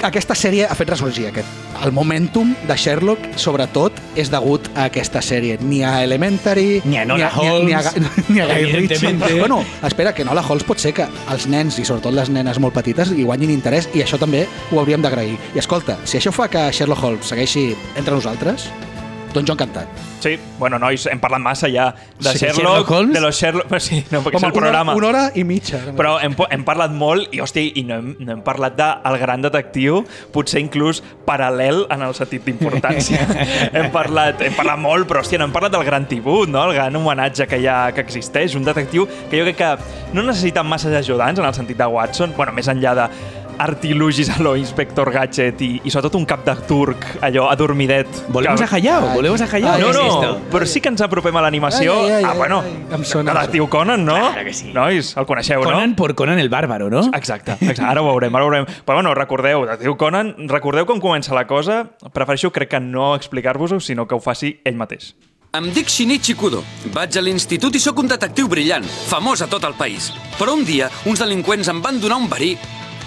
que 0.00 0.06
aquesta 0.06 0.34
sèrie 0.34 0.66
ha 0.68 0.74
fet 0.76 0.88
ressorgir 0.90 1.26
aquest. 1.28 1.48
El 1.84 1.92
momentum 1.92 2.54
de 2.68 2.76
Sherlock, 2.76 3.20
sobretot, 3.40 3.92
és 4.16 4.28
degut 4.32 4.68
a 4.74 4.84
aquesta 4.90 5.20
sèrie. 5.24 5.56
Ni 5.62 5.82
a 5.84 6.02
Elementary... 6.04 6.82
Ni 6.84 6.98
a 6.98 7.02
Enola 7.04 7.30
ni 7.40 7.46
a, 7.48 7.52
ni 7.64 7.72
a, 7.72 7.80
Holmes, 7.80 8.28
ni 8.28 8.40
a 8.40 8.46
Guy 8.46 8.64
Ritchie. 8.72 9.38
Bueno, 9.38 9.62
espera, 9.86 10.12
que 10.14 10.22
Enola 10.22 10.44
Holmes 10.46 10.64
pot 10.68 10.78
ser 10.80 10.92
que 10.92 11.08
els 11.32 11.46
nens, 11.48 11.78
i 11.80 11.84
sobretot 11.88 12.12
les 12.16 12.28
nenes 12.28 12.60
molt 12.60 12.74
petites, 12.76 13.12
hi 13.16 13.24
guanyin 13.24 13.50
interès, 13.52 13.88
i 13.94 14.04
això 14.04 14.20
també 14.20 14.44
ho 14.70 14.80
hauríem 14.80 15.00
d'agrair. 15.04 15.38
I 15.54 15.58
escolta, 15.64 15.96
si 16.04 16.20
això 16.20 16.32
fa 16.32 16.48
que 16.52 16.68
Sherlock 16.72 17.04
Holmes 17.04 17.32
segueixi 17.32 17.70
entre 17.96 18.12
nosaltres, 18.14 18.68
doncs 19.34 19.48
jo 19.48 19.54
encantat. 19.54 19.88
Sí, 20.20 20.34
bueno, 20.58 20.78
nois, 20.78 21.06
hem 21.08 21.20
parlat 21.22 21.40
massa 21.40 21.68
ja 21.72 21.88
de 22.18 22.32
Sí, 22.34 22.38
Sherlock, 22.44 22.58
Sherlock 22.58 22.90
Holmes? 22.90 23.14
de 23.14 23.20
los 23.24 23.38
Sherlock... 23.40 23.78
Sí, 23.80 24.02
no, 24.10 24.20
perquè 24.20 24.36
és 24.36 24.42
el 24.44 24.50
una, 24.50 24.58
programa. 24.58 24.94
una 24.98 25.08
hora 25.08 25.22
i 25.34 25.44
mitja. 25.48 25.80
Però 25.96 26.18
hem, 26.20 26.34
hem 26.50 26.64
parlat 26.66 26.92
molt 26.92 27.32
i, 27.34 27.40
hosti, 27.40 27.70
i 27.80 27.84
no 27.88 27.96
hem, 28.00 28.10
no 28.20 28.34
hem 28.36 28.42
parlat 28.44 28.76
del 28.76 29.18
gran 29.22 29.42
detectiu, 29.46 30.02
potser 30.34 30.60
inclús 30.60 31.02
paral·lel 31.26 31.86
en 31.90 32.04
el 32.04 32.14
sentit 32.18 32.44
d'importància. 32.44 33.24
hem, 33.76 33.90
parlat, 33.94 34.44
hem 34.44 34.56
parlat 34.58 34.80
molt, 34.82 35.08
però, 35.08 35.24
hòstia, 35.24 35.40
no 35.40 35.48
hem 35.48 35.56
parlat 35.56 35.72
del 35.78 35.86
gran 35.88 36.08
Tibut, 36.10 36.50
no? 36.50 36.66
el 36.68 36.74
gran 36.76 36.96
homenatge 36.96 37.46
que 37.48 37.62
hi 37.62 37.68
ha, 37.70 37.80
que 37.96 38.04
existeix, 38.04 38.56
un 38.58 38.66
detectiu 38.66 39.08
que 39.30 39.40
jo 39.40 39.48
crec 39.48 39.60
que 39.60 39.72
no 40.16 40.26
necessita 40.26 40.62
massa 40.66 40.90
ajudants 41.00 41.40
en 41.40 41.46
el 41.46 41.54
sentit 41.54 41.78
de 41.78 41.86
Watson, 41.86 42.34
bueno, 42.36 42.52
més 42.52 42.68
enllà 42.68 42.96
de 42.98 43.08
artilugis 43.60 44.30
a 44.30 44.38
lo 44.42 44.54
Inspector 44.56 45.10
Gadget 45.12 45.60
i, 45.62 45.68
i 45.84 45.90
sobretot 45.92 46.16
un 46.18 46.24
cap 46.26 46.44
de 46.46 46.54
turc, 46.66 47.04
allò 47.20 47.48
adormidet. 47.50 48.08
Volvemos 48.28 48.60
que- 48.60 48.66
a 48.66 48.76
Hayao, 48.76 49.14
volvemos 49.14 49.40
a 49.40 49.44
Hayao. 49.44 49.78
No, 49.78 49.84
¿qué 49.84 49.90
es 49.90 50.14
no, 50.14 50.38
però 50.50 50.66
sí 50.66 50.80
que 50.80 50.88
ens 50.88 51.00
apropem 51.02 51.36
a 51.36 51.42
l'animació. 51.42 51.94
Ah, 52.24 52.32
bueno, 52.34 52.62
em 52.92 53.04
sona. 53.04 53.34
detectiu 53.34 53.68
Conan, 53.68 54.04
no? 54.04 54.14
Claro 54.14 54.44
que 54.44 54.52
sí. 54.54 54.72
Nois, 54.72 55.14
el 55.16 55.26
coneixeu, 55.26 55.62
Conan 55.62 55.90
no? 55.90 55.96
por 55.96 56.14
Conan 56.14 56.38
el 56.38 56.48
bárbaro, 56.48 56.88
¿no? 56.90 57.10
Exacte, 57.14 57.52
exacte, 57.60 57.82
ara 57.84 58.00
ho 58.02 58.06
veurem, 58.06 58.34
ara 58.34 58.44
ho 58.44 58.50
veurem. 58.50 58.66
Però 58.84 58.94
bueno, 58.96 59.14
recordeu, 59.14 59.66
detectiu 59.66 59.96
Conan, 59.96 60.34
recordeu 60.48 60.86
com 60.86 60.98
comença 61.00 61.34
la 61.34 61.46
cosa? 61.46 61.84
Prefereixo, 62.12 62.50
crec 62.50 62.70
que 62.70 62.80
no 62.80 63.14
explicar-vos-ho, 63.14 63.80
sinó 63.80 64.06
que 64.08 64.14
ho 64.14 64.20
faci 64.20 64.60
ell 64.64 64.76
mateix. 64.76 65.14
Em 65.52 65.64
dic 65.74 65.88
Shinichi 65.90 66.34
Kudo. 66.38 66.62
Vaig 66.94 67.16
a 67.18 67.20
l'institut 67.20 67.74
i 67.74 67.80
sóc 67.82 67.98
un 67.98 68.06
detectiu 68.06 68.46
brillant, 68.46 68.84
famós 68.84 69.42
a 69.42 69.48
tot 69.50 69.64
el 69.66 69.74
país. 69.74 70.12
Però 70.38 70.54
un 70.54 70.64
dia, 70.64 70.88
uns 71.10 71.18
delinqüents 71.18 71.66
em 71.68 71.80
van 71.82 71.98
donar 72.00 72.18
un 72.22 72.28
verí. 72.30 72.56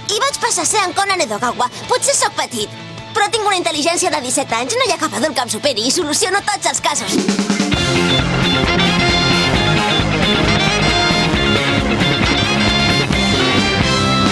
I 0.10 0.20
vaig 0.20 0.40
passar 0.42 0.64
a 0.64 0.70
ser 0.70 0.82
en 0.84 0.94
Conan 0.98 1.22
Edogawa. 1.24 1.70
Potser 1.88 2.16
sóc 2.18 2.36
petit, 2.36 2.70
però 3.16 3.30
tinc 3.32 3.48
una 3.48 3.60
intel·ligència 3.60 4.12
de 4.12 4.20
17 4.26 4.58
anys. 4.60 4.76
No 4.80 4.88
hi 4.88 4.96
ha 4.96 5.00
cap 5.02 5.16
adult 5.20 5.38
que 5.38 5.46
em 5.48 5.54
superi 5.56 5.88
i 5.88 5.94
soluciono 5.94 6.42
tots 6.50 6.72
els 6.74 6.82
casos. 6.84 7.16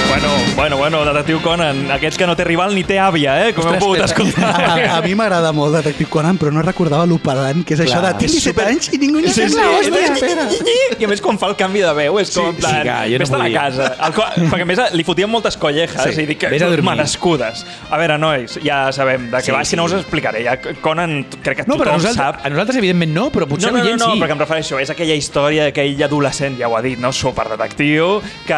Bueno, 0.10 0.34
bueno, 0.56 0.78
bueno, 0.78 1.03
detectiu 1.06 1.41
Conan, 1.41 1.90
aquest 1.91 2.18
que 2.19 2.28
no 2.28 2.36
té 2.38 2.44
rival 2.45 2.76
ni 2.76 2.84
té 2.86 2.99
àvia, 3.02 3.48
eh? 3.48 3.53
Com 3.56 3.64
heu 3.65 3.72
Ostres, 3.72 3.82
pogut 3.82 3.99
espera. 4.03 4.28
escoltar. 4.30 4.90
A, 4.91 4.98
a 4.98 5.02
mi 5.02 5.15
m'agrada 5.18 5.49
molt 5.56 5.73
Detective 5.80 6.10
Conan, 6.11 6.38
però 6.38 6.52
no 6.53 6.61
recordava 6.61 7.06
l'opelant, 7.10 7.64
que 7.65 7.73
és 7.73 7.80
això 7.82 7.98
de 8.03 8.11
Clar. 8.11 8.18
tinc 8.19 8.32
17 8.36 8.65
anys 8.68 8.90
i 8.94 8.99
ningú 9.02 9.23
li 9.23 9.32
Sí, 9.32 9.48
sap 9.48 9.49
sí, 9.49 9.57
la 9.57 9.64
sí, 9.82 9.90
hòstia. 9.90 10.99
I 10.99 11.07
a 11.07 11.10
més, 11.10 11.22
quan 11.23 11.40
fa 11.41 11.49
el 11.49 11.56
canvi 11.57 11.82
de 11.82 11.94
veu, 11.98 12.19
és 12.22 12.30
com 12.36 12.52
en 12.52 12.60
plan, 12.60 12.76
sí, 12.76 12.84
que 12.86 12.98
jo 13.10 13.18
no 13.18 13.23
vés-te'n 13.23 13.40
a 13.40 13.44
volia. 13.45 13.64
casa. 13.64 13.88
El, 14.06 14.14
co- 14.19 14.28
perquè 14.52 14.61
a 14.61 14.69
més 14.69 14.82
li 14.99 15.06
fotien 15.07 15.32
moltes 15.34 15.57
collejas 15.57 16.11
Sí, 16.14 16.22
i 16.22 16.28
dic 16.30 16.41
que 16.44 16.52
vés 16.53 16.61
a 16.61 16.69
dormir. 16.69 16.91
merescudes. 16.91 17.65
A 17.90 17.98
veure, 17.98 18.19
nois, 18.22 18.60
ja 18.64 18.82
sabem 18.94 19.32
de 19.32 19.38
què 19.41 19.49
Sí, 19.49 19.56
va, 19.56 19.64
si 19.65 19.76
no 19.80 19.86
us 19.88 19.95
sí. 19.95 20.02
explicaré. 20.03 20.44
Ja 20.45 20.60
Conan, 20.82 21.23
crec 21.41 21.64
que 21.64 21.68
No, 21.68 21.78
tothom 21.80 21.95
nosaltres, 21.98 22.15
sap. 22.22 22.45
a 22.45 22.49
nosaltres 22.53 22.78
evidentment 22.78 23.14
no, 23.15 23.32
però 23.32 23.48
potser 23.48 23.72
No, 23.72 23.80
no, 23.80 23.84
no, 23.90 23.98
no, 23.98 24.14
sí. 24.14 24.19
perquè 24.22 24.32
em 24.38 24.44
refereixo, 24.45 24.80
és 24.80 24.90
aquella 24.94 25.15
història 25.18 25.64
d'aquell 25.69 26.03
adolescent, 26.03 26.60
ja 26.60 26.68
ho 26.69 26.78
ha 26.78 26.82
dit, 26.86 26.99
no? 26.99 27.11
superdetectiu, 27.11 28.22
que 28.45 28.53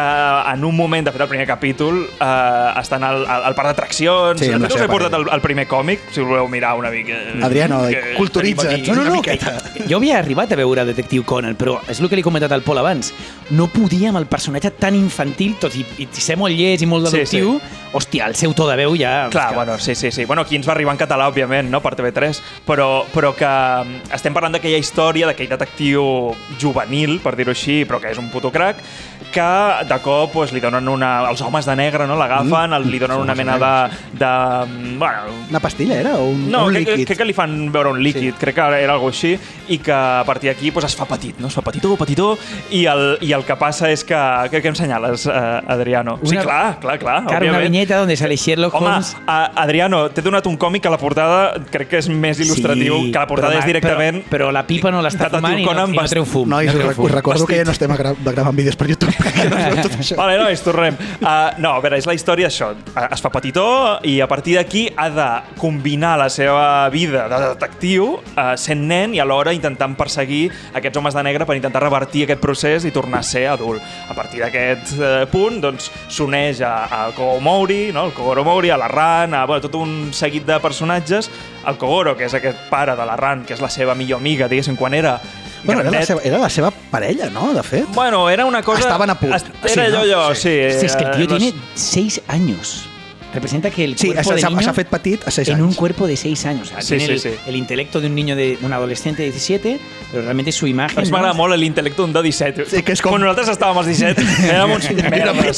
en 0.52 0.64
un 0.64 0.76
moment, 0.76 1.04
de 1.06 1.12
fet, 1.12 1.20
el 1.22 1.28
primer 1.28 1.46
capítol, 1.46 1.83
eh, 1.92 2.80
estan 2.80 3.04
al, 3.04 3.24
al, 3.26 3.44
al 3.50 3.54
parc 3.54 3.68
d'atraccions. 3.72 4.40
Sí, 4.40 4.46
Sí, 4.46 4.52
la 4.52 4.66
us 4.68 4.80
he 4.80 4.88
portat 4.88 5.14
el, 5.18 5.26
el 5.32 5.40
primer 5.44 5.66
còmic, 5.70 6.00
si 6.12 6.20
voleu 6.24 6.48
mirar 6.48 6.74
una 6.78 6.90
mica. 6.90 7.16
Adriano, 7.42 7.82
que 7.88 8.14
culturitza't. 8.16 8.72
aquí 8.74 8.90
No, 8.90 8.94
no, 8.96 9.00
una 9.02 9.10
no, 9.10 9.16
miqueta. 9.20 9.54
Jo 9.90 9.98
havia 9.98 10.18
arribat 10.18 10.52
a 10.52 10.56
veure 10.56 10.84
Detectiu 10.88 11.24
Conan, 11.28 11.56
però 11.60 11.78
és 11.90 12.00
el 12.00 12.08
que 12.08 12.16
li 12.16 12.22
he 12.22 12.24
comentat 12.26 12.52
al 12.52 12.62
Pol 12.64 12.78
abans. 12.80 13.12
No 13.50 13.66
podia 13.68 14.08
amb 14.10 14.18
el 14.22 14.26
personatge 14.30 14.70
tan 14.80 14.94
infantil, 14.96 15.56
tot 15.60 15.74
i, 15.76 15.84
i 16.04 16.08
ser 16.12 16.36
molt 16.40 16.54
llest 16.56 16.82
i 16.84 16.88
molt 16.88 17.08
Sí, 17.08 17.18
deductiu, 17.18 17.58
hòstia, 17.92 18.26
el 18.30 18.34
seu 18.38 18.54
to 18.56 18.66
de 18.70 18.76
veu 18.80 18.96
ja... 18.96 19.28
Clar, 19.30 19.50
que- 19.50 19.54
bueno, 19.60 19.78
sí, 19.78 19.94
sí, 19.94 20.10
sí. 20.10 20.24
Bueno, 20.24 20.42
aquí 20.42 20.56
ens 20.56 20.66
va 20.68 20.72
arribar 20.72 20.94
en 20.94 20.98
català, 21.02 21.28
òbviament, 21.30 21.68
no?, 21.70 21.80
per 21.84 21.94
TV3, 21.98 22.40
però, 22.66 23.04
però 23.12 23.34
que 23.36 23.46
mm, 23.50 24.14
estem 24.16 24.32
parlant 24.34 24.56
d'aquella 24.56 24.80
història, 24.80 25.28
d'aquell 25.28 25.50
detectiu 25.52 26.04
juvenil, 26.60 27.18
per 27.24 27.34
dir-ho 27.36 27.52
així, 27.54 27.82
però 27.88 28.00
que 28.00 28.10
és 28.14 28.18
un 28.20 28.30
puto 28.32 28.50
crac, 28.54 28.80
que 29.34 29.48
de 29.90 29.98
cop 30.04 30.30
pues, 30.32 30.52
li 30.54 30.60
donen 30.62 30.86
una... 30.88 31.10
Els 31.28 31.40
homes 31.42 31.66
de 31.66 31.74
negre, 31.76 32.06
no?, 32.06 32.14
l'agafen, 32.16 32.70
Mm. 32.74 32.88
li 32.90 32.98
donen 33.02 33.18
una 33.24 33.34
de 33.34 33.44
mena 33.44 33.58
de... 33.58 33.72
de 34.20 34.30
mm, 34.70 34.98
bueno, 34.98 35.34
Una 35.50 35.60
pastilla 35.60 35.98
era? 36.00 36.14
O 36.16 36.28
un, 36.30 36.46
no, 36.50 36.66
un 36.66 36.72
crec, 36.72 36.86
líquid? 36.88 37.06
crec 37.08 37.18
que 37.18 37.24
li 37.28 37.34
fan 37.36 37.56
veure 37.74 37.90
un 37.90 38.00
líquid, 38.02 38.30
sí. 38.32 38.38
crec 38.40 38.54
que 38.54 38.68
era 38.84 38.92
algo 38.94 39.08
així, 39.10 39.34
i 39.68 39.78
que 39.82 39.92
a 39.92 40.22
partir 40.26 40.50
d'aquí 40.52 40.70
pues, 40.70 40.86
es 40.86 40.94
fa 40.96 41.04
petit, 41.10 41.36
no? 41.42 41.48
Es 41.50 41.54
fa 41.58 41.62
petitó, 41.66 41.96
petitó, 42.00 42.30
i 42.70 42.84
el, 42.86 43.18
i 43.20 43.32
el 43.34 43.44
que 43.44 43.56
passa 43.60 43.90
és 43.90 44.04
que... 44.06 44.14
Què, 44.52 44.62
què 44.62 44.70
em 44.72 44.78
senyales, 44.78 45.26
uh, 45.26 45.32
Adriano? 45.74 46.18
sí, 46.22 46.36
Una- 46.36 46.42
clar, 46.46 46.78
clar, 46.80 46.98
clar, 47.02 47.18
Cara, 47.26 47.50
una 47.50 47.58
viñeta 47.58 47.98
donde 47.98 48.16
sale 48.16 48.36
Sherlock 48.36 48.74
Home, 48.74 48.86
Holmes. 48.86 49.16
a, 49.26 49.50
Adriano, 49.64 50.06
t'he 50.14 50.22
donat 50.22 50.46
un 50.46 50.56
còmic 50.56 50.82
que 50.86 50.90
la 50.92 50.98
portada 50.98 51.54
crec 51.70 51.88
que 51.90 51.98
és 51.98 52.08
més 52.08 52.38
il·lustratiu, 52.40 53.00
Sí, 53.04 53.10
que 53.12 53.18
la 53.18 53.26
portada 53.26 53.54
però 53.54 53.60
és 53.64 53.66
directament... 53.66 54.22
Però, 54.28 54.44
però 54.44 54.52
la 54.54 54.62
pipa 54.66 54.90
no 54.94 55.00
l'està 55.02 55.28
fumant 55.30 55.58
i 55.58 55.64
no, 55.64 55.86
i 55.88 55.96
no 55.96 56.04
treu 56.10 56.24
fum. 56.28 56.48
Nois, 56.48 56.66
no 56.68 56.72
us, 56.72 56.76
treu 56.78 56.88
rec- 56.88 56.96
fum. 56.96 57.06
us 57.08 57.12
recordo 57.16 57.46
que 57.46 57.56
ja 57.58 57.64
no 57.64 57.72
estem 57.74 57.90
a 57.90 57.96
gra 57.96 58.12
gravant 58.24 58.54
vídeos 58.56 58.76
per 58.76 58.88
YouTube. 58.90 59.14
No. 59.24 60.16
Vale, 60.20 60.36
nois, 60.38 60.62
tornem. 60.64 60.96
Uh, 61.20 61.54
no, 61.62 61.74
a 61.74 61.82
veure, 61.82 61.98
és 61.98 62.08
la 62.08 62.14
història 62.16 62.48
això. 62.50 62.72
Uh, 62.94 63.06
Es 63.14 63.22
fa 63.24 63.30
petitó 63.32 63.64
i 64.06 64.18
a 64.24 64.28
partir 64.30 64.56
d'aquí 64.58 64.86
ha 64.96 65.08
de 65.12 65.28
combinar 65.60 66.14
la 66.20 66.28
seva 66.32 66.88
vida 66.92 67.26
de 67.30 67.40
detectiu 67.44 68.14
uh, 68.16 68.54
sent 68.60 68.84
nen 68.88 69.14
i 69.14 69.22
alhora 69.22 69.54
intentant 69.54 69.94
perseguir 69.98 70.48
aquests 70.74 71.00
homes 71.00 71.16
de 71.16 71.24
negre 71.26 71.46
per 71.46 71.56
intentar 71.58 71.82
revertir 71.84 72.24
aquest 72.26 72.42
procés 72.42 72.86
i 72.88 72.92
tornar 72.94 73.22
a 73.22 73.28
ser 73.28 73.46
adult. 73.52 73.82
A 74.08 74.16
partir 74.16 74.42
d'aquest 74.44 74.96
uh, 74.98 75.14
punt, 75.32 75.60
doncs, 75.62 75.90
s'uneix 76.08 76.62
a, 76.64 76.74
a 76.88 77.02
Kogomori, 77.16 77.92
no? 77.94 78.08
el 78.08 78.16
Kogoro 78.16 78.44
Mori, 78.44 78.70
a 78.70 78.78
la 78.80 78.88
Ran, 78.88 79.34
a 79.34 79.44
bueno, 79.46 79.64
tot 79.64 79.78
un 79.80 80.12
seguit 80.12 80.46
de 80.46 80.58
personatges. 80.60 81.30
El 81.66 81.78
Kogoro, 81.80 82.16
que 82.18 82.28
és 82.28 82.36
aquest 82.36 82.68
pare 82.70 82.96
de 82.98 83.06
la 83.08 83.16
Ran, 83.16 83.44
que 83.46 83.56
és 83.56 83.62
la 83.62 83.72
seva 83.72 83.96
millor 83.96 84.20
amiga, 84.20 84.48
diguéssim, 84.50 84.76
quan 84.76 84.94
era 84.94 85.18
Bueno, 85.64 85.80
era 85.80 85.90
la, 85.90 86.04
seva, 86.06 86.20
era 86.22 86.38
la 86.38 86.48
seva 86.50 86.70
parella, 86.70 87.30
no?, 87.30 87.52
de 87.54 87.62
fet. 87.62 87.86
Bueno, 87.94 88.28
era 88.30 88.44
una 88.44 88.62
cosa... 88.62 88.80
Estaven 88.80 89.10
a 89.10 89.18
punt. 89.18 89.34
Est- 89.34 89.46
Sí, 89.64 89.72
Era 89.80 89.88
no? 89.88 89.98
allò, 90.00 90.24
allò, 90.26 90.34
Sí. 90.34 90.40
sí. 90.70 90.78
Sí, 90.80 90.86
es 90.86 90.96
que 90.96 91.04
el 91.04 91.10
tío 91.12 91.24
eh, 91.24 91.28
no 91.28 91.36
tiene 91.38 91.48
es- 91.74 91.80
seis 91.80 92.20
años. 92.28 92.88
Representa 93.34 93.70
que 93.70 93.84
el 93.84 93.98
Sí, 93.98 94.06
cuerpo 94.12 94.22
s'ha 94.30 94.34
de 94.36 94.40
s'ha- 94.42 94.48
niño 94.50 94.62
s'ha 94.62 94.72
fet 94.72 94.88
petit 94.88 95.26
a 95.26 95.30
6 95.30 95.48
en 95.48 95.54
anys. 95.56 95.64
un 95.66 95.74
cuerpo 95.74 96.06
de 96.06 96.16
seis 96.16 96.46
años. 96.46 96.68
O 96.68 96.70
sea, 96.70 96.80
Sí, 96.82 96.96
tiene 96.96 97.18
sí, 97.18 97.28
el, 97.28 97.34
sí. 97.34 97.40
el 97.48 97.56
intelecto 97.56 98.00
de 98.00 98.06
un 98.06 98.14
niño 98.14 98.36
de 98.36 98.58
un 98.62 98.72
adolescente 98.72 99.22
de 99.22 99.30
17, 99.32 99.80
pero 100.10 100.22
realmente 100.22 100.52
su 100.52 100.66
imagen. 100.66 100.98
Ens 101.00 101.10
¿no? 101.10 101.16
m'agrada 101.16 101.34
molt 101.34 101.54
l'intel·lecte 101.56 101.96
d'un 101.96 102.12
de 102.12 102.22
17. 102.22 102.64
Sí, 102.66 102.82
que 102.82 102.92
és 102.92 103.02
com- 103.02 103.10
Quan 103.12 103.22
nosaltres 103.22 103.48
estàvem 103.58 103.76
als 103.78 103.86
17, 103.86 104.22
érem 104.54 104.70
uns 104.72 104.90
merdes. 105.10 105.56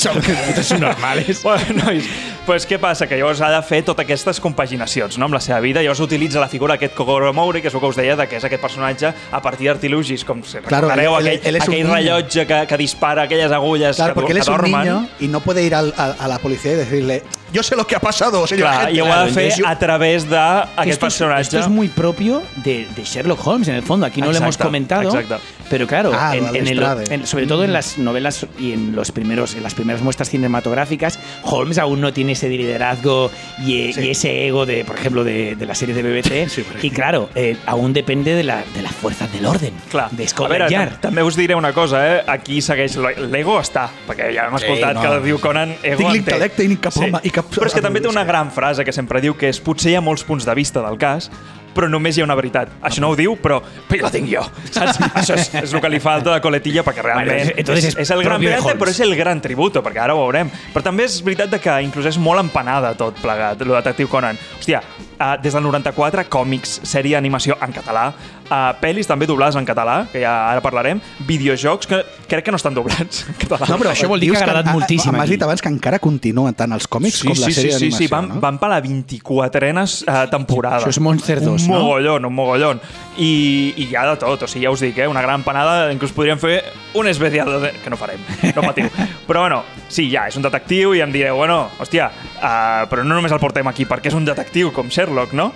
Són 0.66 0.80
normales. 0.80 1.42
Bueno, 1.46 1.84
nois, 1.84 2.04
pues, 2.46 2.66
què 2.66 2.78
passa? 2.78 3.06
Que 3.06 3.16
llavors 3.18 3.40
ha 3.40 3.50
de 3.50 3.60
fer 3.62 3.82
totes 3.84 4.04
aquestes 4.04 4.40
compaginacions 4.40 5.18
no, 5.18 5.26
amb 5.26 5.34
la 5.34 5.40
seva 5.40 5.60
vida. 5.60 5.82
Llavors 5.82 6.00
utilitza 6.00 6.40
la 6.40 6.48
figura 6.48 6.74
d'aquest 6.74 6.94
Kogoro 6.94 7.32
Mouri, 7.32 7.60
que 7.62 7.68
és 7.68 7.74
el 7.74 7.80
que 7.80 7.86
us 7.86 7.96
deia, 7.96 8.16
de 8.16 8.26
que 8.26 8.36
és 8.36 8.44
aquest 8.44 8.62
personatge 8.62 9.12
a 9.30 9.42
partir 9.42 9.68
d'artilugis, 9.68 10.24
com 10.24 10.42
si 10.42 10.58
Claro, 10.58 10.88
recordareu, 10.88 11.18
él- 11.20 11.26
él- 11.26 11.38
aquell, 11.38 11.48
él 11.48 11.56
es 11.56 11.68
un 11.68 11.74
aquell 11.74 11.90
rellotge 11.92 12.46
que, 12.46 12.66
que 12.66 12.76
dispara 12.76 13.22
aquelles 13.22 13.52
agulles 13.52 13.96
Claro, 13.96 14.14
que, 14.14 14.20
porque 14.20 14.32
él 14.32 14.38
es 14.38 14.48
un 14.48 14.56
dormen. 14.56 14.72
niño 14.80 15.08
y 15.20 15.28
no 15.28 15.40
puede 15.40 15.62
ir 15.64 15.74
al- 15.74 15.94
a, 15.96 16.12
a 16.18 16.28
la 16.28 16.38
policía 16.38 16.72
y 16.72 16.76
decirle 16.76 17.22
yo 17.56 17.62
sé 17.62 17.74
lo 17.74 17.86
que 17.86 17.96
ha 17.96 18.00
pasado, 18.00 18.46
señor 18.46 18.68
Clar, 18.68 18.74
agente". 18.82 18.96
i 18.96 19.00
ho 19.00 19.12
ha 19.12 19.24
de 19.24 19.32
fer 19.32 19.52
a 19.66 19.78
través 19.78 20.24
Que 20.24 20.30
d'aquest 20.30 20.78
esto, 20.78 20.90
es, 20.92 20.98
personatge. 20.98 21.40
esto 21.42 21.58
es 21.60 21.68
muy 21.68 21.88
propio 21.88 22.42
de, 22.56 22.86
de 22.94 23.02
Sherlock 23.04 23.46
Holmes, 23.46 23.68
en 23.68 23.76
el 23.76 23.82
fondo. 23.82 24.04
Aquí 24.06 24.20
no 24.20 24.30
lo 24.30 24.36
hemos 24.36 24.56
comentado. 24.58 25.08
exacto. 25.08 25.40
Pero 25.68 25.86
claro, 25.86 26.12
Ah, 26.14 26.36
en- 26.36 26.54
en 26.54 26.68
el- 26.68 26.82
en- 27.10 27.26
sobre 27.26 27.46
todo 27.46 27.64
en 27.64 27.72
las 27.72 27.98
novelas 27.98 28.46
y 28.58 28.72
en 28.72 28.94
los 28.94 29.10
primeros, 29.10 29.54
en 29.56 29.62
las 29.64 29.74
primeras 29.74 30.00
muestras 30.00 30.30
cinematográficas, 30.30 31.18
Holmes 31.42 31.78
aún 31.78 32.00
no 32.00 32.12
tiene 32.12 32.32
ese 32.32 32.48
liderazgo 32.48 33.30
y, 33.64 33.92
Sí. 33.92 34.00
y 34.00 34.10
ese 34.10 34.46
ego 34.46 34.64
de, 34.66 34.84
por 34.84 34.96
ejemplo, 34.96 35.24
de, 35.24 35.56
de 35.56 35.66
la 35.66 35.74
serie 35.74 35.94
de 35.94 36.02
BBC. 36.02 36.46
Sí, 36.56 36.64
y 36.82 36.90
claro, 36.90 37.28
eh, 37.34 37.56
aún 37.66 37.92
depende 37.92 38.34
de 38.34 38.44
la, 38.44 38.62
de 38.74 38.82
las 38.82 38.92
fuerzas 38.92 39.32
del 39.32 39.44
orden. 39.46 39.72
Clar. 39.90 40.10
De 40.10 40.24
a 40.24 40.28
Scotland 40.28 40.70
Yard. 40.70 40.92
tam- 40.94 41.00
també 41.00 41.22
us 41.22 41.36
diré 41.36 41.54
una 41.54 41.72
cosa, 41.72 42.16
eh? 42.18 42.22
Aquí 42.26 42.60
segueix... 42.62 42.96
L'ego 42.96 43.58
està, 43.60 43.88
perquè 44.06 44.32
ja 44.34 44.46
hem 44.46 44.54
escoltat 44.56 44.94
no. 44.94 45.02
que 45.02 45.20
diu 45.26 45.38
Conan, 45.40 45.74
ego 45.82 45.98
Tinc 45.98 46.12
l'intel·lecte 46.14 46.64
i 46.64 46.68
ni 46.68 46.76
cap 46.76 46.96
home- 46.96 47.20
i 47.24 47.30
cap- 47.30 47.46
Però 47.50 47.66
és 47.66 47.74
que 47.74 47.82
també 47.82 48.00
té 48.00 48.08
una 48.08 48.24
gran 48.24 48.50
frase 48.52 48.84
que 48.84 48.92
sempre 48.92 49.20
diu 49.20 49.34
que 49.36 49.48
és 49.48 49.60
potser 49.60 49.90
hi 49.92 49.94
ha 49.96 50.00
molts 50.00 50.22
punts 50.24 50.44
de 50.46 50.54
vista 50.54 50.80
del 50.82 50.96
cas, 50.98 51.30
però 51.76 51.90
només 51.92 52.16
hi 52.16 52.24
ha 52.24 52.28
una 52.28 52.36
veritat. 52.38 52.72
Això 52.80 53.04
no 53.04 53.12
ho 53.12 53.18
diu, 53.18 53.36
però, 53.42 53.60
però 53.88 54.08
la 54.08 54.12
tinc 54.14 54.30
jo. 54.30 54.44
Saps? 54.70 55.00
Això 55.22 55.36
és, 55.36 55.50
és 55.62 55.74
el 55.76 55.84
que 55.84 55.92
li 55.92 56.00
falta 56.02 56.34
de 56.34 56.42
coletilla, 56.44 56.84
perquè 56.86 57.04
realment 57.04 57.52
entonces 57.56 57.92
és, 57.92 57.98
és 58.06 58.14
el 58.14 58.24
gran 58.26 58.40
pirata, 58.42 58.76
però 58.78 58.92
és 58.92 59.02
el 59.04 59.16
gran 59.18 59.42
tributo, 59.44 59.82
perquè 59.84 60.02
ara 60.06 60.16
ho 60.16 60.24
veurem. 60.24 60.50
Però 60.72 60.84
també 60.84 61.06
és 61.08 61.20
veritat 61.24 61.52
de 61.52 61.60
que 61.62 61.80
inclús 61.86 62.08
és 62.12 62.20
molt 62.20 62.42
empanada 62.42 62.94
tot 62.98 63.20
plegat, 63.22 63.62
el 63.62 63.76
detectiu 63.76 64.10
Conan. 64.10 64.38
Hòstia, 64.58 64.82
uh, 65.18 65.36
des 65.42 65.54
del 65.54 65.64
94, 65.64 66.26
còmics, 66.32 66.80
sèrie 66.86 67.16
d'animació 67.16 67.56
en 67.62 67.72
català, 67.74 68.06
uh, 68.46 68.72
pel·lis 68.80 69.08
també 69.08 69.26
doblades 69.28 69.56
en 69.58 69.66
català, 69.68 69.98
que 70.12 70.20
ja 70.22 70.32
ara 70.50 70.62
parlarem, 70.64 71.00
videojocs 71.28 71.90
que 71.90 72.02
crec 72.28 72.46
que 72.46 72.54
no 72.54 72.60
estan 72.60 72.74
doblats 72.76 73.24
en 73.28 73.38
català. 73.40 73.68
No, 73.70 73.78
però 73.80 73.92
Això 73.92 74.08
vol 74.10 74.22
dir 74.22 74.30
que 74.32 74.40
ha 74.40 74.44
agradat 74.44 74.72
moltíssim 74.72 75.14
M'has 75.14 75.26
aquí. 75.26 75.36
dit 75.36 75.46
abans 75.46 75.62
que 75.62 75.72
encara 75.72 76.00
continuen 76.02 76.56
tant 76.58 76.72
els 76.76 76.88
còmics 76.90 77.22
com 77.24 77.34
la 77.34 77.50
sèrie 77.50 77.54
sí, 77.54 77.66
sí, 77.66 77.74
d'animació, 77.74 78.06
sí, 78.06 78.12
van, 78.12 78.30
no? 78.34 78.40
van 78.42 78.60
per 78.62 78.72
la 78.72 78.80
24a 78.84 79.86
uh, 79.86 80.16
temporada. 80.32 80.80
Això 80.82 80.94
és 80.94 81.00
Monster 81.02 81.40
2, 81.42 81.68
un 81.68 81.74
no? 81.74 81.82
mogollon, 81.84 82.28
un 82.30 82.36
mogollon. 82.36 82.82
I, 83.16 83.30
I 83.76 83.88
hi 83.90 83.96
ha 83.96 84.06
de 84.10 84.18
tot, 84.20 84.44
o 84.44 84.50
sigui, 84.50 84.66
ja 84.66 84.74
us 84.74 84.82
dic, 84.84 84.98
eh, 84.98 85.08
una 85.08 85.22
gran 85.24 85.44
panada, 85.46 85.90
inclús 85.94 86.12
podríem 86.16 86.40
fer 86.40 86.60
un 86.96 87.08
especial, 87.08 87.50
de... 87.62 87.72
que 87.82 87.90
no 87.92 87.96
farem, 88.00 88.20
no 88.56 88.64
patiu. 88.64 88.90
però 89.28 89.46
bueno, 89.46 89.62
sí, 89.88 90.08
ja, 90.10 90.26
és 90.28 90.36
un 90.36 90.44
detectiu 90.44 90.94
i 90.96 91.02
em 91.04 91.12
direu, 91.14 91.38
bueno, 91.40 91.62
hòstia, 91.80 92.10
uh, 92.36 92.84
però 92.90 93.04
no 93.04 93.16
només 93.16 93.32
el 93.34 93.42
portem 93.42 93.68
aquí 93.70 93.86
perquè 93.88 94.10
és 94.12 94.18
un 94.18 94.26
detectiu 94.28 94.72
com 94.76 94.90
Sherlock, 95.06 95.32
no? 95.32 95.52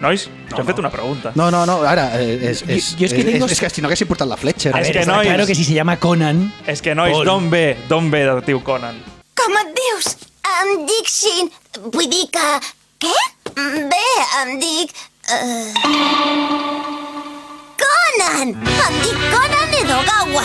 Nois, 0.00 0.26
us 0.28 0.58
hem 0.58 0.64
fet 0.68 0.78
una 0.80 0.88
pregunta. 0.92 1.32
No, 1.36 1.50
no, 1.52 1.64
no, 1.68 1.80
ara, 1.84 2.06
eh, 2.20 2.38
és, 2.50 2.60
Jo- 2.64 2.72
és, 2.72 2.86
jo 2.98 3.04
és 3.04 3.12
que 3.12 3.20
és, 3.20 3.26
tengo- 3.26 3.46
és, 3.46 3.52
és 3.52 3.60
que 3.60 3.68
si 3.70 3.80
no 3.82 3.88
haguessin 3.88 4.08
portat 4.08 4.28
la 4.28 4.36
Fletcher... 4.36 4.72
A 4.74 4.78
eh? 4.80 4.82
És 4.86 4.90
que 4.94 5.04
nois- 5.08 5.26
claro 5.28 5.46
que 5.46 5.54
si 5.54 5.64
se 5.64 5.74
llama 5.76 5.96
Conan. 6.00 6.52
És 6.66 6.80
que, 6.80 6.94
nois, 6.94 7.16
d'on 7.24 7.50
ve? 7.52 7.76
D'on 7.88 8.10
ve 8.12 8.22
detectiu 8.24 8.62
Conan? 8.64 8.96
Com 9.36 9.56
et 9.60 9.72
dius? 9.76 10.16
Em 10.60 10.86
dic 10.88 11.08
Shin. 11.08 11.50
Vull 11.92 12.08
dir 12.12 12.26
que... 12.32 12.46
Què? 13.00 13.16
Bé, 13.92 14.06
em 14.42 14.56
dic... 14.60 14.92
Uh... 15.28 15.68
Conan! 17.84 18.56
Em 18.56 18.98
dic 19.04 19.20
Conan 19.32 19.76
Edogawa. 19.82 20.44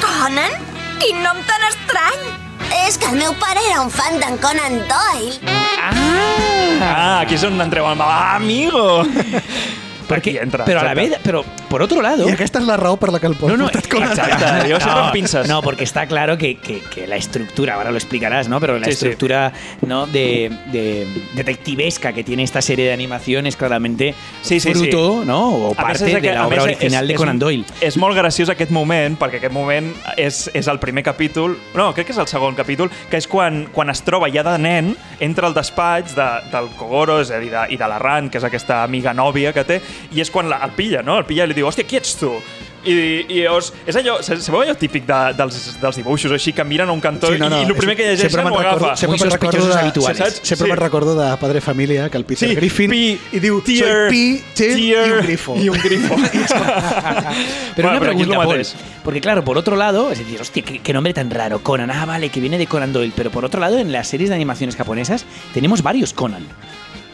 Conan? 0.00 0.56
Quin 1.00 1.20
nom 1.24 1.40
tan 1.48 1.68
estrany! 1.68 2.24
És 2.86 2.98
que 2.98 3.08
el 3.10 3.18
meu 3.20 3.34
pare 3.40 3.62
era 3.70 3.80
un 3.84 3.90
fan 3.90 4.18
d'en 4.22 4.38
Conan 4.42 4.78
Doyle. 4.90 5.34
Ah, 6.82 7.20
aquí 7.22 7.34
és 7.38 7.44
on 7.46 7.60
entreu 7.62 7.86
amb... 7.88 8.02
Ah, 8.04 8.36
amigo! 8.36 9.02
Porque, 10.08 10.30
Aquí 10.30 10.38
entra. 10.38 10.64
pero 10.64 10.80
a 10.80 10.84
la 10.84 10.92
exacte. 10.92 11.10
vez, 11.10 11.20
pero 11.24 11.44
por 11.68 11.82
otro 11.82 12.00
lado. 12.00 12.28
I 12.28 12.32
aquesta 12.32 12.60
és 12.60 12.66
la 12.66 12.76
raó 12.76 12.96
per 12.96 13.10
la 13.12 13.18
que 13.18 13.26
el 13.26 13.34
Pol 13.34 13.50
No, 13.50 13.56
no, 13.56 13.64
portat 13.64 13.88
Conan. 13.88 14.10
exacte. 14.10 14.72
Jo 14.72 14.78
sempre 14.80 15.00
amb 15.00 15.12
pinces. 15.12 15.48
No, 15.48 15.62
porque 15.62 15.84
está 15.84 16.06
claro 16.06 16.38
que, 16.38 16.58
que- 16.58 16.80
que 16.80 17.06
la 17.06 17.16
estructura, 17.16 17.74
ahora 17.74 17.90
lo 17.90 17.96
explicarás, 17.96 18.48
¿no? 18.48 18.60
Pero 18.60 18.78
la 18.78 18.84
Sí, 18.86 18.92
sí. 18.92 18.94
estructura 18.94 19.52
¿no? 19.82 20.06
de, 20.06 20.50
de 20.72 21.06
detectivesca 21.34 22.12
que 22.12 22.24
tiene 22.24 22.42
esta 22.42 22.62
serie 22.62 22.86
de 22.86 22.92
animación 22.92 23.46
es 23.46 23.56
claramente 23.56 24.14
Sí, 24.42 24.60
sí, 24.60 24.72
fruto, 24.72 25.24
¿no? 25.24 25.48
O 25.48 25.72
A 25.72 25.74
parte 25.74 26.06
és 26.06 26.14
de 26.14 26.20
que- 26.20 26.32
la 26.32 26.42
a 26.42 26.46
obra 26.46 26.62
original 26.62 27.04
és- 27.04 27.08
de 27.08 27.14
és- 27.14 27.18
Conan 27.18 27.38
Doyle. 27.38 27.64
És 27.80 27.96
molt 27.96 28.16
graciós 28.16 28.48
aquest 28.48 28.70
moment, 28.70 29.18
perquè 29.18 29.36
aquest 29.38 29.52
moment 29.52 29.92
és, 30.16 30.50
és 30.54 30.66
el 30.68 30.78
primer 30.78 31.02
capítol, 31.04 31.58
no, 31.74 31.92
crec 31.94 32.06
que 32.06 32.12
és 32.12 32.18
el 32.18 32.28
segon 32.28 32.54
capítol, 32.54 32.90
que 33.10 33.16
és 33.16 33.26
quan, 33.26 33.66
quan 33.72 33.90
es 33.90 34.02
troba 34.02 34.28
ja 34.30 34.42
de 34.42 34.58
nen, 34.58 34.96
entra 35.20 35.46
al 35.46 35.54
despatx 35.54 36.14
de, 36.14 36.26
del 36.52 36.68
Kogoro, 36.76 37.20
és 37.20 37.30
a 37.30 37.38
dir, 37.38 37.50
de, 37.50 37.66
i 37.70 37.76
de 37.76 37.88
la 37.88 37.98
Ran, 37.98 38.30
que 38.30 38.38
és 38.38 38.44
aquesta 38.44 38.82
amiga 38.84 39.12
nòvia 39.14 39.52
que 39.52 39.64
té, 39.64 39.80
i 40.12 40.20
és 40.20 40.30
quan 40.30 40.48
la, 40.48 40.58
el 40.64 40.70
pilla, 40.76 41.02
no? 41.02 41.18
El 41.18 41.24
pilla 41.24 41.44
i 41.44 41.48
li 41.48 41.54
diu, 41.54 41.66
hòstia, 41.68 41.86
qui 41.86 41.96
ets 41.96 42.16
tu? 42.20 42.32
I, 42.86 42.92
i 43.34 43.40
llavors, 43.42 43.72
és 43.84 43.96
allò, 43.98 44.20
se- 44.22 44.36
sabeu 44.38 44.60
allò 44.62 44.76
típic 44.78 45.02
de, 45.08 45.16
dels, 45.34 45.56
dels 45.82 45.96
dibuixos 45.98 46.30
així, 46.36 46.52
que 46.54 46.62
miren 46.62 46.86
a 46.88 46.92
un 46.94 47.00
cantó 47.02 47.32
Sí, 47.32 47.38
no, 47.40 47.48
no, 47.50 47.58
i, 47.58 47.64
el 47.66 47.74
primer 47.74 47.96
que 47.98 48.04
llegeixen 48.12 48.46
ho 48.46 48.58
agafa. 48.60 48.92
sempre 48.96 49.18
me'n 49.18 49.30
recordo 49.32 49.66
de- 49.66 49.74
habituales. 49.80 50.18
saps? 50.18 50.40
Sempre 50.46 50.66
Sí. 50.66 50.70
me'n 50.70 50.78
recordo 50.78 51.16
de 51.18 51.36
Padre 51.36 51.60
Família, 51.60 52.08
que 52.08 52.16
el 52.16 52.24
Peter 52.24 52.48
Sí, 52.48 52.54
Griffin 52.54 52.88
pi, 52.90 53.18
i 53.32 53.40
diu 53.40 53.60
tier, 53.60 53.88
soy 53.88 54.10
pi, 54.10 54.44
tier 54.54 54.78
i 54.78 54.92
un 54.94 55.18
grifo. 55.26 55.56
I 55.58 55.68
un 55.68 55.78
grifo. 55.82 56.14
Pero 57.74 57.88
Bueno, 57.88 57.88
una 57.88 57.96
és 57.96 58.00
pregunta, 58.14 58.36
Paul, 58.36 58.66
porque 59.02 59.20
claro, 59.20 59.44
por 59.44 59.58
otro 59.58 59.74
lado, 59.74 60.12
es 60.12 60.18
decir, 60.20 60.40
hostia, 60.40 60.62
qué, 60.62 60.78
qué 60.78 60.92
nombre 60.92 61.12
tan 61.12 61.28
raro, 61.30 61.58
Conan, 61.64 61.90
ah, 61.90 62.04
vale, 62.06 62.28
que 62.30 62.38
viene 62.40 62.56
de 62.56 62.68
Conan 62.68 62.92
Doyle, 62.92 63.12
pero 63.16 63.30
por 63.32 63.44
otro 63.44 63.60
lado, 63.60 63.78
en 63.78 63.90
las 63.92 64.06
series 64.08 64.28
de 64.30 64.36
animaciones 64.36 64.76
japonesas 64.76 65.24
tenemos 65.52 65.82
varios 65.82 66.12
Conan. 66.12 66.46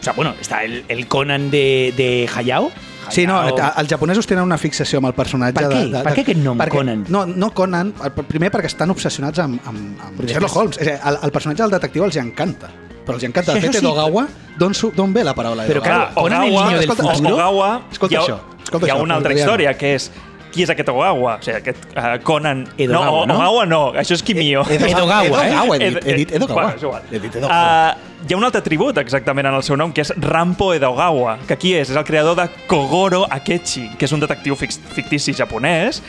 O 0.03 0.05
sea, 0.05 0.13
bueno, 0.15 0.35
está 0.41 0.65
el, 0.65 0.85
el 0.89 1.07
Conan 1.07 1.49
de, 1.53 1.95
de 1.97 2.29
Hayao. 2.35 2.73
Sí, 3.09 3.25
no, 3.27 3.37
Hayao- 3.41 3.73
els 3.79 3.89
japonesos 3.89 4.27
tenen 4.27 4.43
una 4.43 4.59
fixació 4.59 4.99
amb 4.99 5.07
el 5.13 5.15
personatge 5.15 5.61
Per 5.61 5.69
què? 5.71 5.79
de... 5.79 5.89
de, 5.95 6.03
Per 6.03 6.13
què 6.17 6.23
aquest 6.25 6.41
nom, 6.43 6.59
perquè, 6.59 6.75
Conan? 6.81 7.05
No, 7.09 7.25
no 7.27 7.53
Conan, 7.55 7.93
primer 8.27 8.51
perquè 8.51 8.67
estan 8.71 8.91
obsessionats 8.91 9.39
amb, 9.43 9.61
amb, 9.65 10.01
amb 10.09 10.25
Sherlock 10.27 10.57
Holmes. 10.59 10.79
És 10.83 10.89
a 10.89 10.91
dir, 10.91 11.01
el, 11.13 11.19
el 11.29 11.35
personatge 11.39 11.63
del 11.63 11.75
detectiu 11.79 12.05
els 12.09 12.19
encanta. 12.19 12.71
Però 13.07 13.15
els 13.19 13.25
encanta. 13.27 13.55
Sí, 13.55 13.61
De 13.61 13.67
fet, 13.69 13.79
sí. 13.79 13.85
Edogawa, 13.87 14.27
d'on 14.59 14.75
d'on 14.97 15.15
ve 15.15 15.25
la 15.27 15.35
paraula 15.39 15.65
Però 15.71 15.81
Edogawa? 15.83 16.11
clar, 16.11 16.15
Conan, 16.15 16.43
el 16.43 16.51
niño 16.51 16.71
del 16.71 16.81
escolta, 16.89 17.15
futuro. 17.15 17.35
Ogawa, 17.35 17.71
Escolta 17.93 18.15
hi 18.15 18.19
ha, 18.19 18.23
això, 18.27 18.39
escolta 18.63 18.87
hi 18.87 18.91
ha 18.91 18.95
això, 18.95 19.03
una 19.07 19.15
altra 19.23 19.35
història, 19.35 19.75
que 19.79 19.95
és 19.97 20.11
qui 20.53 20.67
és 20.67 20.73
aquest 20.73 20.93
Ogawa? 20.93 21.37
O 21.39 21.45
sigui, 21.45 21.59
aquest 21.59 21.87
uh, 21.97 22.15
Conan... 22.27 22.65
Edogawa, 22.77 23.25
no, 23.27 23.33
no? 23.33 23.39
Ogawa 23.41 23.67
no, 23.69 23.83
això 23.99 24.17
és 24.19 24.25
Kimio. 24.27 24.65
Edogawa, 24.69 25.25
eh? 25.25 25.51
Edogawa, 25.51 25.79
he 25.79 25.91
dit, 25.91 26.07
he 26.07 26.17
dit 26.21 26.35
Edogawa. 26.39 26.63
Bueno, 26.63 26.77
és 26.77 26.87
igual. 26.87 27.07
He 27.11 27.23
dit 27.23 27.39
Edogawa. 27.41 27.61
Uh, 27.97 28.13
hi 28.23 28.35
ha 28.35 28.39
un 28.39 28.47
altre 28.47 28.63
tribut 28.63 29.01
exactament 29.03 29.49
en 29.51 29.57
el 29.59 29.65
seu 29.67 29.79
nom, 29.81 29.93
que 29.95 30.05
és 30.05 30.13
Rampo 30.23 30.73
Edogawa, 30.77 31.39
que 31.49 31.59
qui 31.59 31.75
és? 31.79 31.91
És 31.91 31.99
el 31.99 32.07
creador 32.07 32.39
de 32.39 32.47
Kogoro 32.71 33.25
Akechi, 33.27 33.89
que 33.99 34.07
és 34.07 34.15
un 34.15 34.23
detectiu 34.23 34.59
fictici 34.59 35.35
japonès 35.35 36.03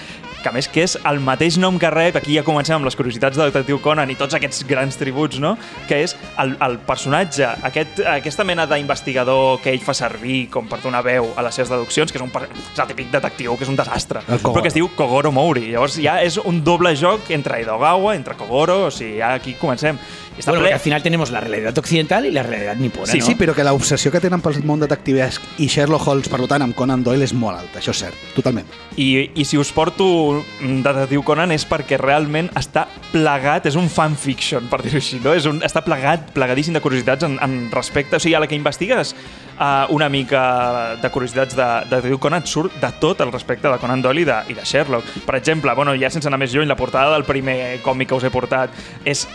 que 0.44 0.52
a 0.52 0.53
més 0.56 0.68
que 0.68 0.84
és 0.84 0.98
el 1.10 1.22
mateix 1.24 1.57
nom 1.61 1.78
que 1.80 1.90
rep, 1.94 2.18
aquí 2.20 2.36
ja 2.36 2.44
comencem 2.45 2.76
amb 2.76 2.86
les 2.88 2.98
curiositats 2.99 3.40
del 3.40 3.49
detectiu 3.52 3.80
Conan 3.84 4.11
i 4.11 4.18
tots 4.20 4.36
aquests 4.38 4.65
grans 4.70 4.98
tributs, 4.99 5.40
no? 5.40 5.56
que 5.88 6.02
és 6.03 6.15
el, 6.44 6.56
el 6.64 6.78
personatge, 6.84 7.48
aquest, 7.70 8.03
aquesta 8.14 8.44
mena 8.48 8.68
d'investigador 8.70 9.61
que 9.64 9.72
ell 9.74 9.82
fa 9.84 9.95
servir 9.98 10.49
com 10.53 10.68
per 10.70 10.82
donar 10.84 11.03
veu 11.06 11.32
a 11.38 11.45
les 11.48 11.56
seves 11.56 11.72
deduccions, 11.72 12.11
que 12.11 12.20
és, 12.20 12.26
un, 12.26 12.32
és 12.74 12.84
el 12.84 12.91
típic 12.91 13.11
detectiu, 13.14 13.56
que 13.57 13.65
és 13.65 13.72
un 13.72 13.80
desastre, 13.80 14.22
però 14.28 14.61
que 14.61 14.70
es 14.72 14.78
diu 14.78 14.91
Kogoro 14.98 15.32
Mouri. 15.34 15.70
Llavors 15.72 15.98
ja 16.03 16.20
és 16.24 16.38
un 16.44 16.61
doble 16.64 16.94
joc 16.99 17.32
entre 17.34 17.61
Edogawa, 17.64 18.15
entre 18.18 18.36
Kogoro, 18.40 18.84
o 18.90 18.91
sigui, 18.91 19.18
ja 19.22 19.34
aquí 19.40 19.56
comencem. 19.60 19.98
I 20.34 20.41
Està 20.41 20.49
Bueno, 20.49 20.64
ple... 20.64 20.70
porque 20.72 20.74
al 20.74 20.80
final 20.80 21.03
tenemos 21.03 21.30
la 21.30 21.41
realidad 21.41 21.78
occidental 21.78 22.26
y 22.26 22.32
la 22.32 22.41
realidad 22.41 22.76
nipona, 22.76 23.06
Sí, 23.06 23.20
¿no? 23.20 23.26
sí, 23.26 23.36
però 23.36 23.53
que 23.53 23.64
l'obsessió 23.64 24.10
que 24.11 24.20
tenen 24.20 24.41
pel 24.41 24.64
món 24.65 24.82
detectivesc 24.82 25.44
i 25.61 25.68
Sherlock 25.70 26.07
Holmes, 26.10 26.30
per 26.32 26.40
tant, 26.49 26.64
amb 26.65 26.74
Conan 26.74 27.03
Doyle 27.06 27.28
és 27.28 27.36
molt 27.38 27.60
alta, 27.60 27.78
això 27.78 27.94
és 27.94 28.02
cert, 28.02 28.18
totalment. 28.34 28.65
I, 28.98 29.30
I 29.38 29.45
si 29.45 29.60
us 29.61 29.70
porto 29.72 30.32
Detectiu 30.85 31.23
Conan 31.26 31.53
és 31.55 31.65
perquè 31.68 31.97
realment 32.01 32.49
està 32.60 32.85
plegat, 33.11 33.68
és 33.69 33.77
un 33.80 33.89
fanfiction, 33.91 34.68
per 34.72 34.81
dir-ho 34.84 34.99
així, 35.01 35.19
no? 35.23 35.35
És 35.38 35.47
un, 35.49 35.61
està 35.65 35.84
plegat, 35.85 36.31
plegadíssim 36.35 36.76
de 36.76 36.81
curiositats 36.84 37.27
en, 37.27 37.38
en 37.43 37.55
respecte... 37.73 38.18
O 38.18 38.23
sigui, 38.23 38.35
a 38.38 38.41
la 38.43 38.49
que 38.49 38.57
investigues 38.57 39.14
uh, 39.14 39.85
una 39.93 40.10
mica 40.10 40.43
de 41.01 41.14
curiositats 41.14 41.57
de, 41.57 41.69
de 41.88 41.95
Detectiu 41.95 42.19
Conan 42.23 42.45
surt 42.49 42.76
de 42.81 42.91
tot 43.01 43.22
el 43.26 43.31
respecte 43.34 43.69
de 43.69 43.80
Conan 43.81 44.03
Doyle 44.03 44.26
i 44.26 44.27
de, 44.30 44.41
i 44.53 44.57
de 44.60 44.68
Sherlock. 44.68 45.10
Per 45.27 45.38
exemple, 45.39 45.73
bueno, 45.77 45.95
ja 45.99 46.11
sense 46.14 46.30
anar 46.31 46.41
més 46.41 46.53
lluny, 46.53 46.69
la 46.69 46.80
portada 46.80 47.14
del 47.15 47.27
primer 47.30 47.80
còmic 47.85 48.11
que 48.11 48.19
us 48.19 48.27
he 48.27 48.34
portat 48.34 48.73
és 49.05 49.27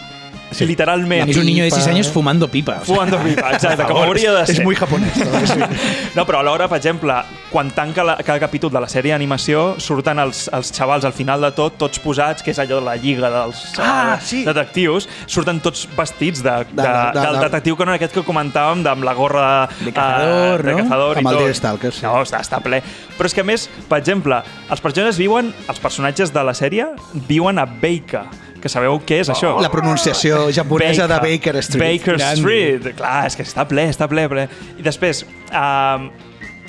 sí. 0.50 0.66
literalment... 0.66 1.28
Es 1.30 1.36
un 1.36 1.46
niño 1.46 1.64
de 1.64 1.70
6 1.70 1.86
años 1.88 2.08
fumando 2.08 2.48
pipa. 2.48 2.78
o 2.82 2.84
sea, 2.84 2.94
Fumando 2.94 3.18
pipa, 3.18 3.50
exacte, 3.52 3.84
com 3.84 4.02
hauria 4.02 4.32
de 4.32 4.46
ser. 4.46 4.56
És 4.58 4.64
muy 4.64 4.74
japonès. 4.76 5.12
Sí. 5.14 5.58
No, 6.16 6.24
però 6.26 6.40
alhora, 6.40 6.66
per 6.68 6.78
exemple, 6.78 7.14
quan 7.52 7.70
tanca 7.70 8.02
la, 8.02 8.16
cada 8.26 8.40
capítol 8.40 8.70
de 8.72 8.80
la 8.80 8.88
sèrie 8.90 9.12
d'animació, 9.12 9.76
surten 9.78 10.18
els, 10.18 10.48
els 10.52 10.72
xavals 10.74 11.04
al 11.04 11.12
final 11.12 11.40
de 11.44 11.50
tot, 11.54 11.76
tots 11.78 12.00
posats, 12.02 12.42
que 12.42 12.50
és 12.50 12.58
allò 12.58 12.80
de 12.80 12.86
la 12.86 12.96
lliga 12.96 13.28
dels 13.30 13.60
Ah, 13.78 14.16
eh, 14.16 14.24
sí. 14.24 14.40
detectius, 14.44 15.06
surten 15.26 15.60
tots 15.60 15.86
vestits 15.96 16.42
de, 16.42 16.50
de, 16.50 16.64
De- 16.72 16.82
de, 16.82 17.12
de- 17.14 17.20
del 17.20 17.38
de- 17.38 17.44
detectiu 17.44 17.76
Conan 17.78 17.94
aquest 17.94 18.14
que 18.16 18.24
comentàvem, 18.26 18.82
de, 18.82 18.90
amb 18.90 19.04
la 19.06 19.14
gorra 19.14 19.68
De 19.84 19.92
cazador, 19.92 20.62
de 20.64 20.72
no? 20.72 20.78
cazador 20.82 21.16
i 21.16 21.22
Amb 21.22 21.28
el 21.30 21.34
tot. 21.38 21.44
Deerstalker, 21.44 21.92
sí. 21.94 22.02
No, 22.08 22.16
està, 22.24 22.40
està 22.42 22.58
ple. 22.64 22.82
Però 23.18 23.26
és 23.30 23.34
que 23.36 23.44
a 23.44 23.46
més, 23.46 23.68
per 23.88 24.00
exemple, 24.00 24.40
els 24.70 24.80
personatges 24.82 25.18
viuen, 25.20 25.52
els 25.68 25.78
personatges 25.78 26.32
de 26.34 26.42
la 26.44 26.54
sèrie 26.56 26.88
viuen 27.28 27.58
a 27.62 27.66
Baker, 27.68 28.24
que 28.62 28.68
sabeu 28.68 28.98
què 29.06 29.20
és 29.22 29.28
això? 29.32 29.55
La 29.62 29.70
pronunciació 29.72 30.48
japonesa 30.55 31.06
de 31.10 31.18
Baker 31.24 31.56
Street. 31.62 32.01
Baker. 32.02 32.18
Street. 32.36 32.89
Clar, 32.98 33.26
és 33.26 33.36
que 33.39 33.43
està 33.47 33.66
ple, 33.68 33.89
està 33.90 34.09
ple, 34.10 34.28
ple. 34.28 34.48
I 34.78 34.82
després, 34.82 35.24
a- 35.52 35.98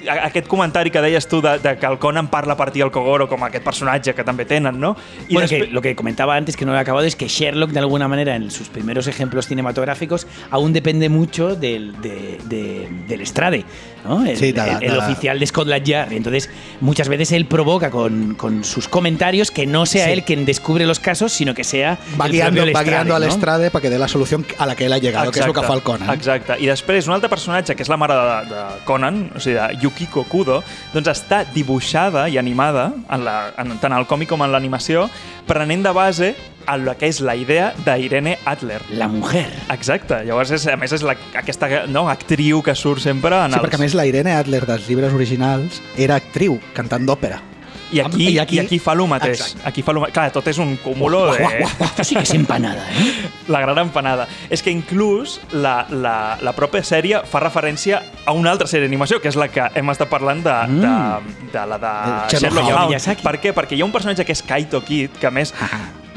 aquest 0.07 0.47
comentari 0.47 0.91
que 0.91 1.01
deies 1.01 1.27
tu 1.27 1.41
de, 1.41 1.57
de 1.59 1.77
que 1.77 1.85
el 1.85 1.97
Conan 1.99 2.27
parla 2.29 2.53
a 2.53 2.57
partir 2.57 2.83
del 2.83 2.91
Kogoro 2.91 3.27
com 3.27 3.43
aquest 3.43 3.63
personatge 3.63 4.13
que 4.15 4.23
també 4.23 4.45
tenen, 4.45 4.79
no? 4.79 4.95
I 5.27 5.33
bueno, 5.33 5.47
que 5.49 5.67
lo 5.67 5.81
que 5.81 5.95
comentaba 5.95 6.35
antes, 6.35 6.55
que 6.55 6.65
no 6.65 6.71
lo 6.71 6.77
he 6.77 6.81
acabado, 6.81 7.05
es 7.05 7.15
que 7.15 7.27
Sherlock, 7.27 7.71
de 7.71 7.79
alguna 7.79 8.07
manera, 8.07 8.35
en 8.35 8.49
sus 8.51 8.69
primeros 8.69 9.07
ejemplos 9.07 9.47
cinematográficos, 9.47 10.27
aún 10.51 10.73
depende 10.73 11.09
mucho 11.09 11.55
del, 11.55 11.99
de- 12.01 12.37
de- 12.45 12.87
del 13.07 13.21
estrade, 13.21 13.65
¿no? 14.05 14.25
El, 14.25 14.37
Sí, 14.37 14.53
el- 14.55 14.83
el 14.83 14.97
oficial 14.97 15.39
de 15.39 15.45
Scotland 15.47 15.83
Yard. 15.85 16.13
Entonces, 16.13 16.49
muchas 16.81 17.07
veces 17.09 17.31
él 17.31 17.45
provoca 17.45 17.89
con, 17.91 18.35
con 18.35 18.63
sus 18.63 18.87
comentarios 18.87 19.51
que 19.51 19.65
no 19.65 19.85
sea 19.85 20.05
Sí. 20.05 20.11
él 20.11 20.23
quien 20.23 20.45
descubre 20.45 20.85
los 20.85 20.99
casos, 20.99 21.31
sino 21.33 21.53
que 21.53 21.63
sea 21.63 21.97
Va 22.19 22.25
el 22.27 22.31
guiando, 22.31 22.61
propio 22.61 22.73
va 22.73 22.79
Lestrade, 22.81 22.89
guiando 22.89 23.15
al 23.15 23.21
¿no? 23.23 23.27
estrade 23.27 23.71
perquè 23.71 23.89
dé 23.89 23.99
la 23.99 24.07
solució 24.07 24.43
a 24.57 24.65
la 24.65 24.75
que 24.75 24.85
ell 24.85 24.93
ha 24.93 24.97
llegado, 24.97 25.31
que 25.31 25.39
és 25.39 25.45
el 25.45 25.53
que 25.53 25.61
fa 25.63 25.73
el 25.73 25.81
Conan. 25.83 26.09
Exacte. 26.13 26.55
I 26.59 26.65
després, 26.67 27.07
un 27.07 27.13
altre 27.13 27.29
personatge, 27.29 27.75
que 27.75 27.83
és 27.83 27.89
la 27.89 27.97
mare 27.97 28.13
de, 28.15 28.55
de 28.55 28.63
Conan, 28.85 29.31
o 29.35 29.39
sigui, 29.39 29.55
de 29.55 29.77
Yukiko 29.89 30.23
Kudo, 30.29 30.61
doncs 30.93 31.09
està 31.11 31.43
dibuixada 31.53 32.27
i 32.29 32.37
animada, 32.37 32.89
en 33.09 33.25
la, 33.25 33.51
en, 33.57 33.75
tant 33.81 33.95
al 33.95 34.07
còmic 34.09 34.29
com 34.31 34.45
en 34.45 34.53
l'animació, 34.53 35.07
prenent 35.49 35.83
de 35.85 35.93
base 35.95 36.33
a 36.69 36.77
la 36.77 36.93
que 36.99 37.09
és 37.09 37.19
la 37.25 37.33
idea 37.35 37.71
d'Irene 37.85 38.37
Adler. 38.45 38.79
La 38.93 39.09
mujer. 39.09 39.47
Exacte. 39.73 40.21
Llavors, 40.27 40.53
és, 40.53 40.67
a 40.69 40.77
més, 40.77 40.93
és 40.93 41.05
la, 41.05 41.17
aquesta 41.41 41.87
no, 41.89 42.05
actriu 42.11 42.61
que 42.65 42.77
surt 42.77 43.01
sempre 43.01 43.33
en 43.41 43.55
Sí, 43.55 43.57
els... 43.57 43.65
perquè 43.65 43.81
a 43.81 43.85
més 43.87 43.97
la 43.97 44.05
Irene 44.09 44.37
Adler 44.37 44.65
dels 44.69 44.89
llibres 44.89 45.15
originals 45.17 45.81
era 45.97 46.19
actriu, 46.21 46.59
cantant 46.77 47.09
d'òpera. 47.09 47.48
I 47.91 47.99
aquí, 48.01 48.29
I 48.29 48.39
aquí- 48.39 48.55
I 48.57 48.59
aquí 48.59 48.79
fa 48.79 48.93
el 48.93 49.07
mateix. 49.07 49.39
Exacte. 49.39 49.67
Aquí 49.67 49.81
fa 49.81 49.93
lo, 49.93 50.03
clar, 50.05 50.31
tot 50.31 50.47
és 50.47 50.57
un 50.57 50.75
cúmulo 50.77 51.25
Uah, 51.25 51.35
de... 51.35 51.43
uah, 51.43 51.53
uah, 51.79 51.85
Esto 51.89 52.03
sí 52.03 52.15
que 52.15 52.23
es 52.23 52.33
empanada, 52.33 52.85
¿eh? 52.91 53.29
La 53.47 53.61
gran 53.61 53.77
empanada. 53.79 54.27
És 54.49 54.61
que 54.61 54.69
inclús 54.69 55.39
la, 55.51 55.87
la, 55.89 56.37
la 56.41 56.53
pròpia 56.53 56.83
sèrie 56.85 57.23
fa 57.25 57.39
referència 57.41 58.03
a 58.25 58.31
una 58.37 58.51
altra 58.51 58.67
sèrie 58.67 58.85
d'animació, 58.85 59.19
que 59.21 59.29
és 59.31 59.35
la 59.39 59.47
que 59.49 59.65
hem 59.73 59.89
estat 59.89 60.09
parlant 60.09 60.43
de, 60.45 60.53
mm. 60.53 60.81
de, 60.83 61.49
de 61.53 61.65
la 61.65 61.79
de 61.81 61.93
Sherlock 62.37 62.69
Holmes. 62.69 63.09
Per 63.23 63.35
què? 63.41 63.55
Perquè 63.57 63.73
hi 63.77 63.81
ha 63.81 63.87
un 63.89 63.95
personatge 63.95 64.25
que 64.25 64.37
és 64.37 64.43
Kaito 64.45 64.83
Kid, 64.85 65.17
que 65.19 65.27
a 65.27 65.31
més 65.33 65.53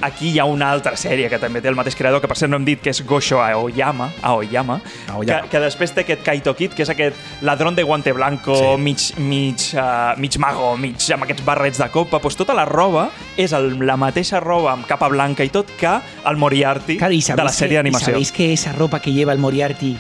aquí 0.03 0.31
hi 0.35 0.39
ha 0.39 0.45
una 0.45 0.71
altra 0.71 0.97
sèrie 0.97 1.29
que 1.31 1.39
també 1.39 1.61
té 1.63 1.69
el 1.71 1.75
mateix 1.79 1.95
creador, 1.97 2.21
que 2.21 2.29
per 2.29 2.37
cert 2.37 2.51
no 2.51 2.57
hem 2.59 2.65
dit 2.67 2.81
que 2.83 2.91
és 2.91 3.01
Gosho 3.07 3.41
Aoyama, 3.43 4.11
Aoyama, 4.23 4.81
Aoyama. 5.09 5.43
Que, 5.47 5.49
que 5.55 5.61
després 5.63 5.93
té 5.95 6.03
aquest 6.05 6.23
Kaito 6.27 6.55
Kid, 6.59 6.75
que 6.75 6.83
és 6.83 6.91
aquest 6.93 7.17
ladrón 7.43 7.75
de 7.75 7.83
guante 7.83 8.13
blanco, 8.13 8.55
Sí. 8.57 8.81
mig, 8.83 8.99
mig, 9.19 9.57
uh, 9.75 10.19
mig 10.21 10.37
mago, 10.39 10.77
mig 10.77 10.97
amb 11.15 11.25
aquests 11.25 11.45
barrets 11.45 11.79
de 11.79 11.89
copa, 11.95 12.19
doncs 12.19 12.37
tota 12.37 12.55
la 12.55 12.65
roba 12.67 13.09
és 13.37 13.53
el, 13.53 13.79
la 13.87 13.97
mateixa 13.97 14.41
roba 14.41 14.73
amb 14.73 14.87
capa 14.87 15.09
blanca 15.09 15.45
i 15.45 15.49
tot 15.51 15.71
que 15.79 15.89
el 16.27 16.37
Moriarty 16.37 16.99
Claro, 16.99 17.15
de 17.15 17.45
la 17.45 17.53
sèrie 17.53 17.79
d'animació. 17.79 18.13
sabéis 18.13 18.33
que 18.33 18.53
esa 18.53 18.73
ropa 18.73 19.01
que 19.01 19.13
lleva 19.13 19.33
el 19.33 19.39
Moriarty, 19.39 19.97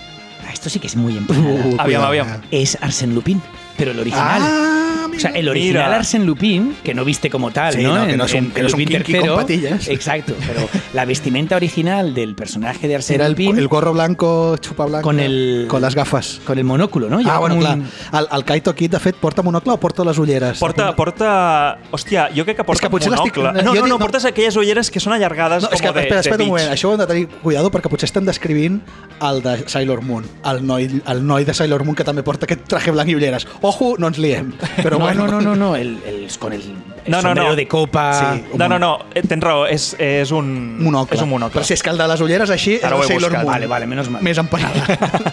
ah, 0.46 0.52
esto 0.52 0.68
sí 0.68 0.78
que 0.80 0.86
es 0.88 0.96
muy 0.96 1.16
empanada, 1.16 1.48
Uh, 1.64 1.76
Aviam, 1.78 2.02
aviam. 2.02 2.40
es 2.50 2.76
Arsène 2.80 3.14
Lupin, 3.14 3.40
pero 3.76 3.92
el 3.92 3.98
original. 4.00 4.42
Ah, 4.42 4.91
O 5.14 5.20
sea, 5.20 5.30
el 5.32 5.48
original 5.48 5.84
Mira. 5.88 5.96
Arsène 6.00 6.24
Lupin, 6.24 6.74
que 6.82 6.94
no 6.94 7.04
viste 7.04 7.28
como 7.30 7.50
tal, 7.50 7.74
Sí, 7.74 7.82
¿no? 7.82 7.96
no, 7.98 8.06
que 8.06 8.16
no 8.16 8.24
es 8.24 8.32
un- 8.34 8.50
que 8.50 8.62
no 8.62 8.66
es 8.68 8.74
un 8.74 8.80
Lupin 8.80 8.96
kinky 9.02 9.12
III, 9.12 9.20
con 9.28 9.36
patillas. 9.36 9.88
Exacto, 9.88 10.34
pero 10.46 10.68
la 10.94 11.04
vestimenta 11.04 11.56
original 11.56 12.14
del 12.14 12.34
personaje 12.34 12.88
de 12.88 12.96
Arsène 12.98 13.14
Era 13.16 13.26
el, 13.26 13.32
Lupin 13.32 13.58
el 13.58 13.68
gorro 13.68 13.92
blanco, 13.92 14.56
xupa 14.60 14.86
blanca, 14.86 15.02
Con 15.02 15.20
el- 15.20 15.66
con 15.68 15.82
les 15.82 15.94
gafes. 15.94 16.40
con 16.44 16.58
el 16.58 16.64
monóculo, 16.64 17.08
¿no? 17.08 17.18
Ah, 17.18 17.22
Lleva 17.22 17.38
bueno, 17.38 17.58
clar. 17.58 17.78
un- 17.78 17.88
El, 18.18 18.26
el 18.32 18.44
Kaito 18.44 18.74
Kid, 18.74 18.90
de 18.90 18.98
fet, 19.00 19.16
porta 19.16 19.42
monocle 19.42 19.72
o 19.72 19.76
porta 19.78 20.02
les 20.04 20.18
ulleres? 20.18 20.58
Porta, 20.58 20.94
porta... 20.96 21.78
Hòstia, 21.90 22.30
jo 22.34 22.44
crec 22.44 22.56
que 22.56 22.64
porta 22.64 22.80
que 22.86 22.90
potser 22.90 23.12
l'estic- 23.12 23.36
monocle. 23.36 23.52
No, 23.52 23.58
jo 23.58 23.64
no, 23.64 23.72
dic- 23.74 23.80
no, 23.82 23.86
no. 23.88 23.98
portes 23.98 24.24
aquelles 24.24 24.56
ulleres 24.56 24.90
que 24.90 24.98
són 25.00 25.12
allargades 25.12 25.62
No, 25.62 25.68
com 25.68 25.74
és 25.76 25.82
que, 25.82 25.92
de, 25.92 26.00
espera, 26.00 26.20
espera 26.20 26.36
de 26.38 26.42
un 26.44 26.48
moment, 26.50 26.68
beach. 26.68 26.78
això 26.78 26.88
ho 26.88 26.92
hem 26.92 26.98
de 26.98 27.06
tenir 27.06 27.28
cuidado 27.28 27.70
perquè 27.70 27.88
potser 27.90 28.06
estem 28.08 28.24
descrivint 28.24 28.80
el 29.20 29.42
de 29.42 29.68
Sailor 29.68 30.02
Moon, 30.02 30.24
el 30.50 30.66
noi, 30.66 31.02
el 31.06 31.26
noi 31.26 31.44
de 31.44 31.54
Sailor 31.54 31.84
Moon 31.84 31.94
que 31.94 32.02
també 32.04 32.22
porta 32.22 32.46
aquest 32.46 32.64
traje 32.66 32.90
blanc 32.90 33.08
i 33.10 33.14
ulleres. 33.14 33.46
Ojo, 33.60 33.94
no 33.98 34.08
ens 34.08 34.18
liem. 34.18 34.52
Però 34.82 34.98
no, 35.02 35.14
no, 35.14 35.26
no, 35.26 35.40
no, 35.40 35.56
no, 35.56 35.76
el, 35.76 35.98
el- 36.06 36.28
con 36.38 36.52
el 36.52 36.62
No, 37.06 37.20
no, 37.22 37.34
no. 37.34 37.54
de 37.56 37.66
copa. 37.66 38.04
Sí. 38.34 38.44
No, 38.58 38.68
no, 38.68 38.78
no, 38.78 38.92
eh, 39.14 39.22
tens 39.26 39.42
raó, 39.42 39.66
és, 39.66 39.96
és 39.98 40.30
un... 40.30 40.78
Monocle. 40.78 41.16
És 41.16 41.22
un 41.22 41.28
monocle. 41.30 41.60
Però 41.60 41.66
si 41.66 41.74
és 41.74 41.82
que 41.82 41.90
el 41.90 41.98
de 41.98 42.06
les 42.08 42.20
ulleres 42.20 42.50
així 42.50 42.78
Ara 42.82 42.98
és 43.00 43.06
Sailor. 43.10 43.32
Moon. 43.32 43.46
Vale, 43.46 43.66
vale, 43.66 43.86
menos 43.86 44.08
mal. 44.10 44.22
Més 44.22 44.38
empanada. 44.38 45.32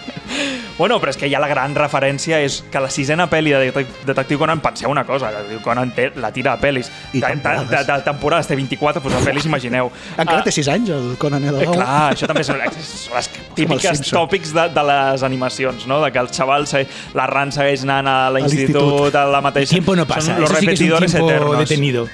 Bueno, 0.80 0.96
però 0.96 1.10
és 1.12 1.16
que 1.20 1.28
ja 1.28 1.36
la 1.42 1.48
gran 1.50 1.74
referència 1.76 2.38
és 2.40 2.62
que 2.72 2.80
la 2.80 2.88
sisena 2.88 3.26
pel·li 3.28 3.50
de 3.52 3.66
Det- 3.68 4.06
Detectiu 4.08 4.38
Conan, 4.40 4.62
penseu 4.64 4.88
una 4.88 5.02
cosa, 5.04 5.28
Detectiu 5.34 5.58
Conan 5.60 5.90
té 5.92 6.06
la 6.16 6.30
tira 6.32 6.54
de 6.56 6.62
pel·lis. 6.62 6.88
I 7.12 7.20
de, 7.20 7.26
de, 7.26 7.32
temporades. 7.34 7.68
de, 7.68 7.80
de, 7.92 7.98
temporades 8.06 8.46
té 8.48 8.56
24, 8.56 9.02
doncs 9.04 9.18
de 9.18 9.26
pel·lis 9.30 9.44
imagineu. 9.44 9.90
Encara 10.16 10.38
Ah, 10.40 10.44
té 10.46 10.50
6 10.56 10.68
anys, 10.72 10.88
el 10.96 11.18
Conan 11.20 11.44
Eh, 11.44 11.48
Edogawa. 11.50 11.74
clar, 11.74 12.14
això 12.14 12.26
també 12.30 12.44
són, 12.48 12.62
són 12.80 13.16
les 13.18 13.28
típiques 13.58 14.00
tòpics 14.08 14.54
de, 14.56 14.64
de 14.72 14.84
les 14.88 15.22
animacions, 15.28 15.84
no? 15.86 16.00
De 16.00 16.10
que 16.12 16.18
el 16.18 16.30
xaval, 16.32 16.64
se, 16.66 16.86
la 17.12 17.26
Ran 17.28 17.52
segueix 17.52 17.82
anant 17.84 18.08
a 18.08 18.16
l'institut. 18.30 19.14
a 19.14 19.26
la 19.26 19.42
mateixa... 19.42 19.74
El 19.76 19.82
tiempo 19.82 19.96
no 19.96 20.06
pasa, 20.08 20.32
Són 20.32 20.40
los 20.40 20.48
sí 20.48 20.64
repetidores 20.64 21.12
tiempo 21.12 21.28
eternos. 21.28 21.50
Detenido. 21.60 22.08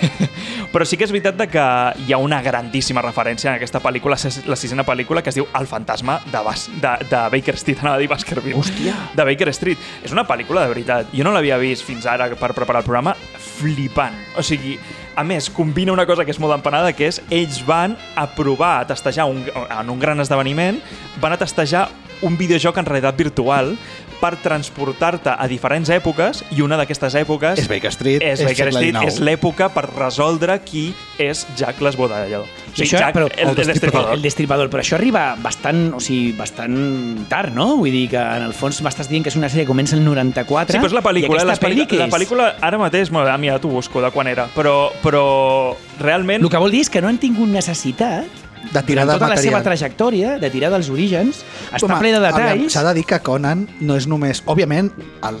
Però 0.72 0.86
sí 0.86 0.96
que 0.96 1.04
és 1.06 1.12
veritat 1.12 1.36
de 1.38 1.46
que 1.50 1.64
hi 2.04 2.12
ha 2.14 2.18
una 2.22 2.40
grandíssima 2.44 3.02
referència 3.02 3.50
en 3.50 3.58
aquesta 3.58 3.80
pel·lícula, 3.82 4.16
la 4.46 4.58
sisena 4.58 4.84
pel·lícula, 4.86 5.22
que 5.22 5.32
es 5.32 5.38
diu 5.38 5.48
El 5.58 5.66
fantasma 5.70 6.20
de, 6.30 6.42
Bas, 6.46 6.68
de, 6.82 6.92
de 7.10 7.22
Baker 7.34 7.56
Street, 7.58 7.82
anava 7.82 7.98
a 7.98 8.02
dir 8.02 8.08
Baskerville. 8.10 8.58
Hòstia. 8.58 8.94
De 9.18 9.26
Baker 9.26 9.50
Street. 9.56 9.90
És 10.06 10.14
una 10.14 10.24
pel·lícula 10.28 10.64
de 10.64 10.74
veritat. 10.74 11.10
Jo 11.16 11.26
no 11.26 11.34
l'havia 11.34 11.58
vist 11.60 11.86
fins 11.86 12.06
ara 12.10 12.30
per 12.30 12.52
preparar 12.56 12.84
el 12.84 12.88
programa 12.88 13.16
flipant. 13.34 14.16
O 14.38 14.44
sigui, 14.46 14.76
a 15.16 15.24
més, 15.26 15.50
combina 15.52 15.92
una 15.92 16.06
cosa 16.08 16.24
que 16.24 16.34
és 16.34 16.40
molt 16.42 16.54
empanada, 16.54 16.94
que 16.96 17.10
és 17.10 17.20
ells 17.28 17.64
van 17.66 17.96
a 18.16 18.28
provar, 18.36 18.76
a 18.80 18.86
testejar 18.92 19.26
un, 19.30 19.42
en 19.50 19.90
un 19.90 19.98
gran 20.00 20.22
esdeveniment, 20.22 20.78
van 21.20 21.34
a 21.34 21.40
testejar 21.40 21.88
un 22.22 22.36
videojoc 22.36 22.78
en 22.78 22.86
realitat 22.86 23.16
virtual 23.18 23.74
per 24.20 24.34
transportar-te 24.42 25.32
a 25.32 25.46
diferents 25.48 25.88
èpoques 25.90 26.42
i 26.54 26.60
una 26.62 26.76
d'aquestes 26.80 27.14
èpoques 27.18 27.58
És 27.62 27.68
Baker 27.70 27.92
Street, 27.94 28.22
és 28.22 28.40
és 28.40 28.44
Baker 28.46 28.68
segle 28.70 28.80
Street, 28.80 28.98
és 29.08 29.20
l'època 29.24 29.70
per 29.72 29.86
resoldre 29.96 30.58
qui 30.64 30.90
és 31.20 31.46
Jack 31.56 31.80
l'Esbodallador. 31.84 32.44
O 32.46 32.72
sigui, 32.74 32.86
Això, 32.86 32.98
Jack, 33.00 33.14
però 33.16 33.26
el, 33.28 33.32
el, 33.36 33.48
el 33.48 33.66
destripador. 33.66 34.20
destripador. 34.22 34.70
Però 34.72 34.80
això 34.84 34.96
arriba 34.96 35.24
bastant, 35.42 35.82
o 35.96 36.00
sigui, 36.00 36.32
bastant 36.38 37.26
tard, 37.28 37.52
no? 37.56 37.76
Vull 37.80 37.90
dir 37.92 38.06
que 38.14 38.20
en 38.20 38.46
el 38.46 38.54
fons 38.56 38.80
m'estàs 38.84 39.08
dient 39.10 39.24
que 39.26 39.32
és 39.32 39.36
una 39.40 39.50
sèrie 39.52 39.64
que 39.66 39.72
comença 39.72 39.96
el 39.98 40.04
94 40.06 40.72
Sí, 40.76 40.78
però 40.78 40.88
és 40.92 40.96
la 40.96 41.02
pel·lícula. 41.04 41.40
i 41.40 41.44
La, 41.44 41.52
aquesta 41.52 41.66
pel·li 41.66 41.86
que 41.90 41.98
la 42.00 42.06
és? 42.08 42.14
pel·lícula 42.14 42.50
ara 42.60 42.78
mateix, 42.80 43.10
mira, 43.10 43.58
t'ho 43.60 43.68
busco 43.72 44.00
de 44.00 44.10
quan 44.14 44.28
era, 44.30 44.48
però, 44.54 44.90
però 45.02 45.24
realment... 46.00 46.42
El 46.44 46.50
que 46.52 46.62
vol 46.62 46.70
dir 46.72 46.80
és 46.86 46.90
que 46.92 47.02
no 47.02 47.08
han 47.10 47.18
tingut 47.20 47.48
necessitat 47.48 48.39
De 48.72 48.82
tirar 48.84 49.06
de 49.06 49.12
tota 49.14 49.24
la 49.24 49.28
material. 49.34 49.54
seva 49.54 49.62
trajectòria, 49.64 50.38
de 50.38 50.50
tirar 50.52 50.68
dels 50.70 50.90
orígens, 50.92 51.40
està 51.72 51.86
Home, 51.88 51.96
ple 51.98 52.10
de 52.12 52.20
detalls. 52.20 52.72
S'ha 52.74 52.82
de 52.84 52.92
dir 52.94 53.04
que 53.08 53.18
Conan 53.24 53.64
no 53.80 53.96
és 53.96 54.06
només... 54.06 54.42
Òbviament, 54.46 54.90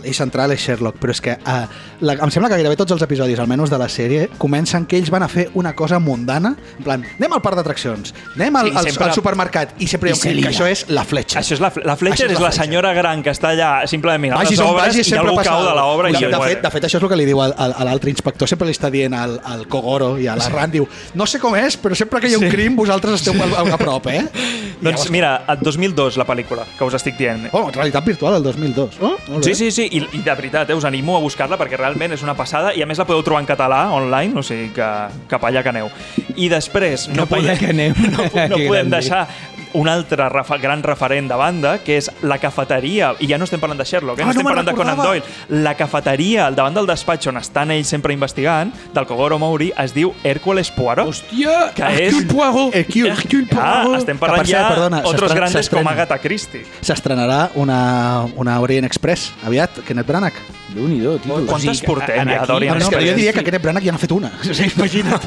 l'eix 0.02 0.16
central 0.16 0.50
és 0.54 0.60
Sherlock, 0.64 0.96
però 0.98 1.12
és 1.14 1.20
que 1.20 1.36
uh, 1.36 1.66
la, 2.00 2.14
em 2.16 2.30
sembla 2.32 2.48
que 2.48 2.56
gairebé 2.56 2.78
tots 2.80 2.92
els 2.96 3.02
episodis, 3.04 3.38
almenys 3.38 3.70
de 3.70 3.78
la 3.78 3.88
sèrie, 3.92 4.28
comencen 4.40 4.86
que 4.88 4.96
ells 4.98 5.10
van 5.12 5.22
a 5.22 5.28
fer 5.28 5.50
una 5.54 5.74
cosa 5.76 5.98
mundana, 6.00 6.54
en 6.78 6.84
plan, 6.86 7.04
anem 7.20 7.36
al 7.36 7.42
parc 7.44 7.60
d'atraccions, 7.60 8.14
anem 8.34 8.56
al, 8.56 8.70
Sí, 8.70 8.76
al, 8.80 8.88
sempre- 8.88 9.06
al 9.10 9.14
supermercat, 9.14 9.76
i 9.78 9.86
sempre 9.86 10.10
I 10.10 10.12
crit 10.14 10.22
que 10.24 10.34
lia. 10.40 10.48
això 10.50 10.66
és 10.70 10.86
la 10.88 11.04
fletxa. 11.04 11.38
Això 11.44 11.54
és 11.54 11.60
la, 11.60 11.70
la 11.84 11.96
Això 12.00 12.24
és 12.24 12.32
és, 12.32 12.40
la 12.40 12.48
la 12.48 12.52
senyora 12.56 12.94
gran 12.96 13.22
que 13.22 13.30
està 13.30 13.52
allà 13.52 13.86
simplement 13.86 14.20
mirant 14.22 14.40
Vagis 14.40 14.58
les 14.58 14.66
obres 14.66 14.86
vagis, 14.88 15.06
i 15.06 15.10
sempre 15.10 15.28
algú 15.28 15.36
passa 15.36 15.50
cau 15.50 15.62
de 15.68 15.74
l'obra 15.76 16.08
i 16.10 16.14
cosa. 16.14 16.26
es 16.26 16.32
de, 16.32 16.40
fet, 16.48 16.62
de 16.64 16.70
fet, 16.70 16.84
això 16.88 16.96
és 16.96 17.02
el 17.04 17.08
que 17.12 17.20
li 17.20 17.26
diu 17.28 17.40
al, 17.44 17.54
al, 17.56 17.74
a 17.76 17.84
l'altre 17.84 18.10
inspector, 18.10 18.48
sempre 18.48 18.66
li 18.66 18.72
està 18.74 18.90
dient 18.90 19.14
al, 19.14 19.38
al 19.44 19.68
Kogoro 19.68 20.16
i 20.18 20.26
a 20.26 20.34
la 20.40 20.48
Ran, 20.48 20.70
diu, 20.72 20.88
no 21.14 21.26
sé 21.30 21.38
com 21.38 21.54
és, 21.60 21.76
però 21.78 21.94
sempre 21.94 22.18
que 22.24 22.28
hi 22.32 22.34
ha 22.34 22.38
un 22.40 22.48
Sí. 22.48 22.54
crim 22.56 22.74
vosaltres 22.76 23.09
esteu 23.16 23.36
a, 23.40 23.64
a 23.74 23.78
prop, 23.80 24.06
eh? 24.12 24.24
Doncs 24.80 25.10
mira, 25.12 25.34
el 25.52 25.60
2002 25.60 26.16
la 26.16 26.24
pel·lícula, 26.24 26.64
que 26.78 26.86
us 26.88 26.96
estic 26.96 27.18
dient. 27.18 27.48
Oh, 27.52 27.66
realitat 27.68 28.06
virtual, 28.06 28.38
el 28.38 28.46
2002. 28.46 28.96
Oh, 29.00 29.12
molt 29.28 29.44
bé. 29.44 29.50
Sí, 29.50 29.54
sí, 29.54 29.70
sí, 29.76 29.88
i, 29.98 30.00
i 30.16 30.22
de 30.24 30.34
veritat, 30.38 30.70
eh, 30.72 30.76
us 30.78 30.86
animo 30.88 31.18
a 31.18 31.20
buscar-la 31.20 31.58
perquè 31.60 31.76
realment 31.76 32.16
és 32.16 32.24
una 32.24 32.34
passada 32.38 32.72
i 32.72 32.80
a 32.80 32.88
més 32.88 33.00
la 33.00 33.04
podeu 33.08 33.20
trobar 33.26 33.42
en 33.44 33.50
català 33.50 33.82
online, 33.92 34.40
o 34.40 34.44
sigui 34.46 34.70
que 34.76 34.90
cap 35.28 35.44
allà 35.44 35.62
que 35.62 35.72
aneu. 35.74 35.90
I 36.36 36.48
després 36.52 37.10
no, 37.12 37.26
Cap 37.26 37.36
allà 37.36 37.56
podem, 37.56 37.60
que 37.60 37.72
aneu. 37.74 37.94
no, 38.16 38.28
no 38.54 38.62
podem 38.64 38.94
deixar 38.96 39.26
un 39.74 39.88
altre 39.88 40.28
refa 40.28 40.56
gran 40.58 40.82
referent 40.82 41.28
de 41.30 41.36
banda, 41.36 41.78
que 41.78 41.96
és 41.98 42.10
la 42.22 42.38
cafeteria, 42.38 43.14
i 43.20 43.26
ja 43.30 43.38
no 43.38 43.44
estem 43.44 43.60
parlant 43.60 43.78
de 43.80 43.84
Sherlock, 43.86 44.18
eh? 44.18 44.22
Ah, 44.22 44.26
no 44.26 44.30
estem 44.32 44.42
no 44.44 44.48
me'n 44.50 44.56
parlant 44.56 44.68
de 44.68 44.74
Conan 44.74 44.96
recordava. 44.96 45.20
Doyle. 45.48 45.62
La 45.62 45.74
cafeteria 45.76 46.46
al 46.46 46.54
davant 46.56 46.74
del 46.74 46.86
despatx 46.86 47.26
on 47.30 47.36
estan 47.38 47.70
ells 47.70 47.88
sempre 47.88 48.12
investigant, 48.12 48.72
del 48.94 49.06
Kogoro 49.06 49.38
Mouri, 49.38 49.72
es 49.78 49.94
diu 49.94 50.12
Hércules 50.24 50.70
Poirot. 50.70 51.08
Hòstia! 51.08 51.72
Que 51.74 51.82
és... 52.06 52.14
Hercule 52.14 52.26
Poirot! 52.34 52.74
Hercule, 52.74 53.10
Hercule 53.12 53.46
Ah, 53.56 53.82
Poirot. 53.84 53.98
estem 54.00 54.16
Que, 54.16 54.20
parlant 54.20 54.40
per 54.42 54.46
cert, 54.46 54.60
ja 54.60 54.68
perdona, 54.68 55.02
otros 55.04 55.34
grandes 55.34 55.68
com 55.70 55.86
Agatha 55.88 56.18
Christie. 56.18 56.64
S'estrenarà 56.80 57.50
una, 57.54 58.26
una 58.36 58.58
Orient 58.60 58.84
Express 58.86 59.32
aviat, 59.46 59.80
Kenneth 59.86 60.06
Branagh. 60.06 60.34
Déu-n'hi-do, 60.70 61.16
tio. 61.18 61.34
Quantes 61.48 61.80
portem 61.82 62.20
en 62.20 62.28
ja 62.28 62.36
aquí- 62.44 62.46
d'Orient 62.52 62.76
No, 62.76 62.78
és 62.78 62.88
que 62.88 62.94
jo 62.94 63.00
Express? 63.00 63.16
diria 63.16 63.32
que 63.32 63.42
Kenneth 63.42 63.62
Branagh 63.64 63.82
ja 63.84 63.90
n'ha 63.92 63.98
fet 63.98 64.12
una. 64.14 64.30
O 64.38 64.54
sigui, 64.54 64.70
imagina't. 64.76 65.24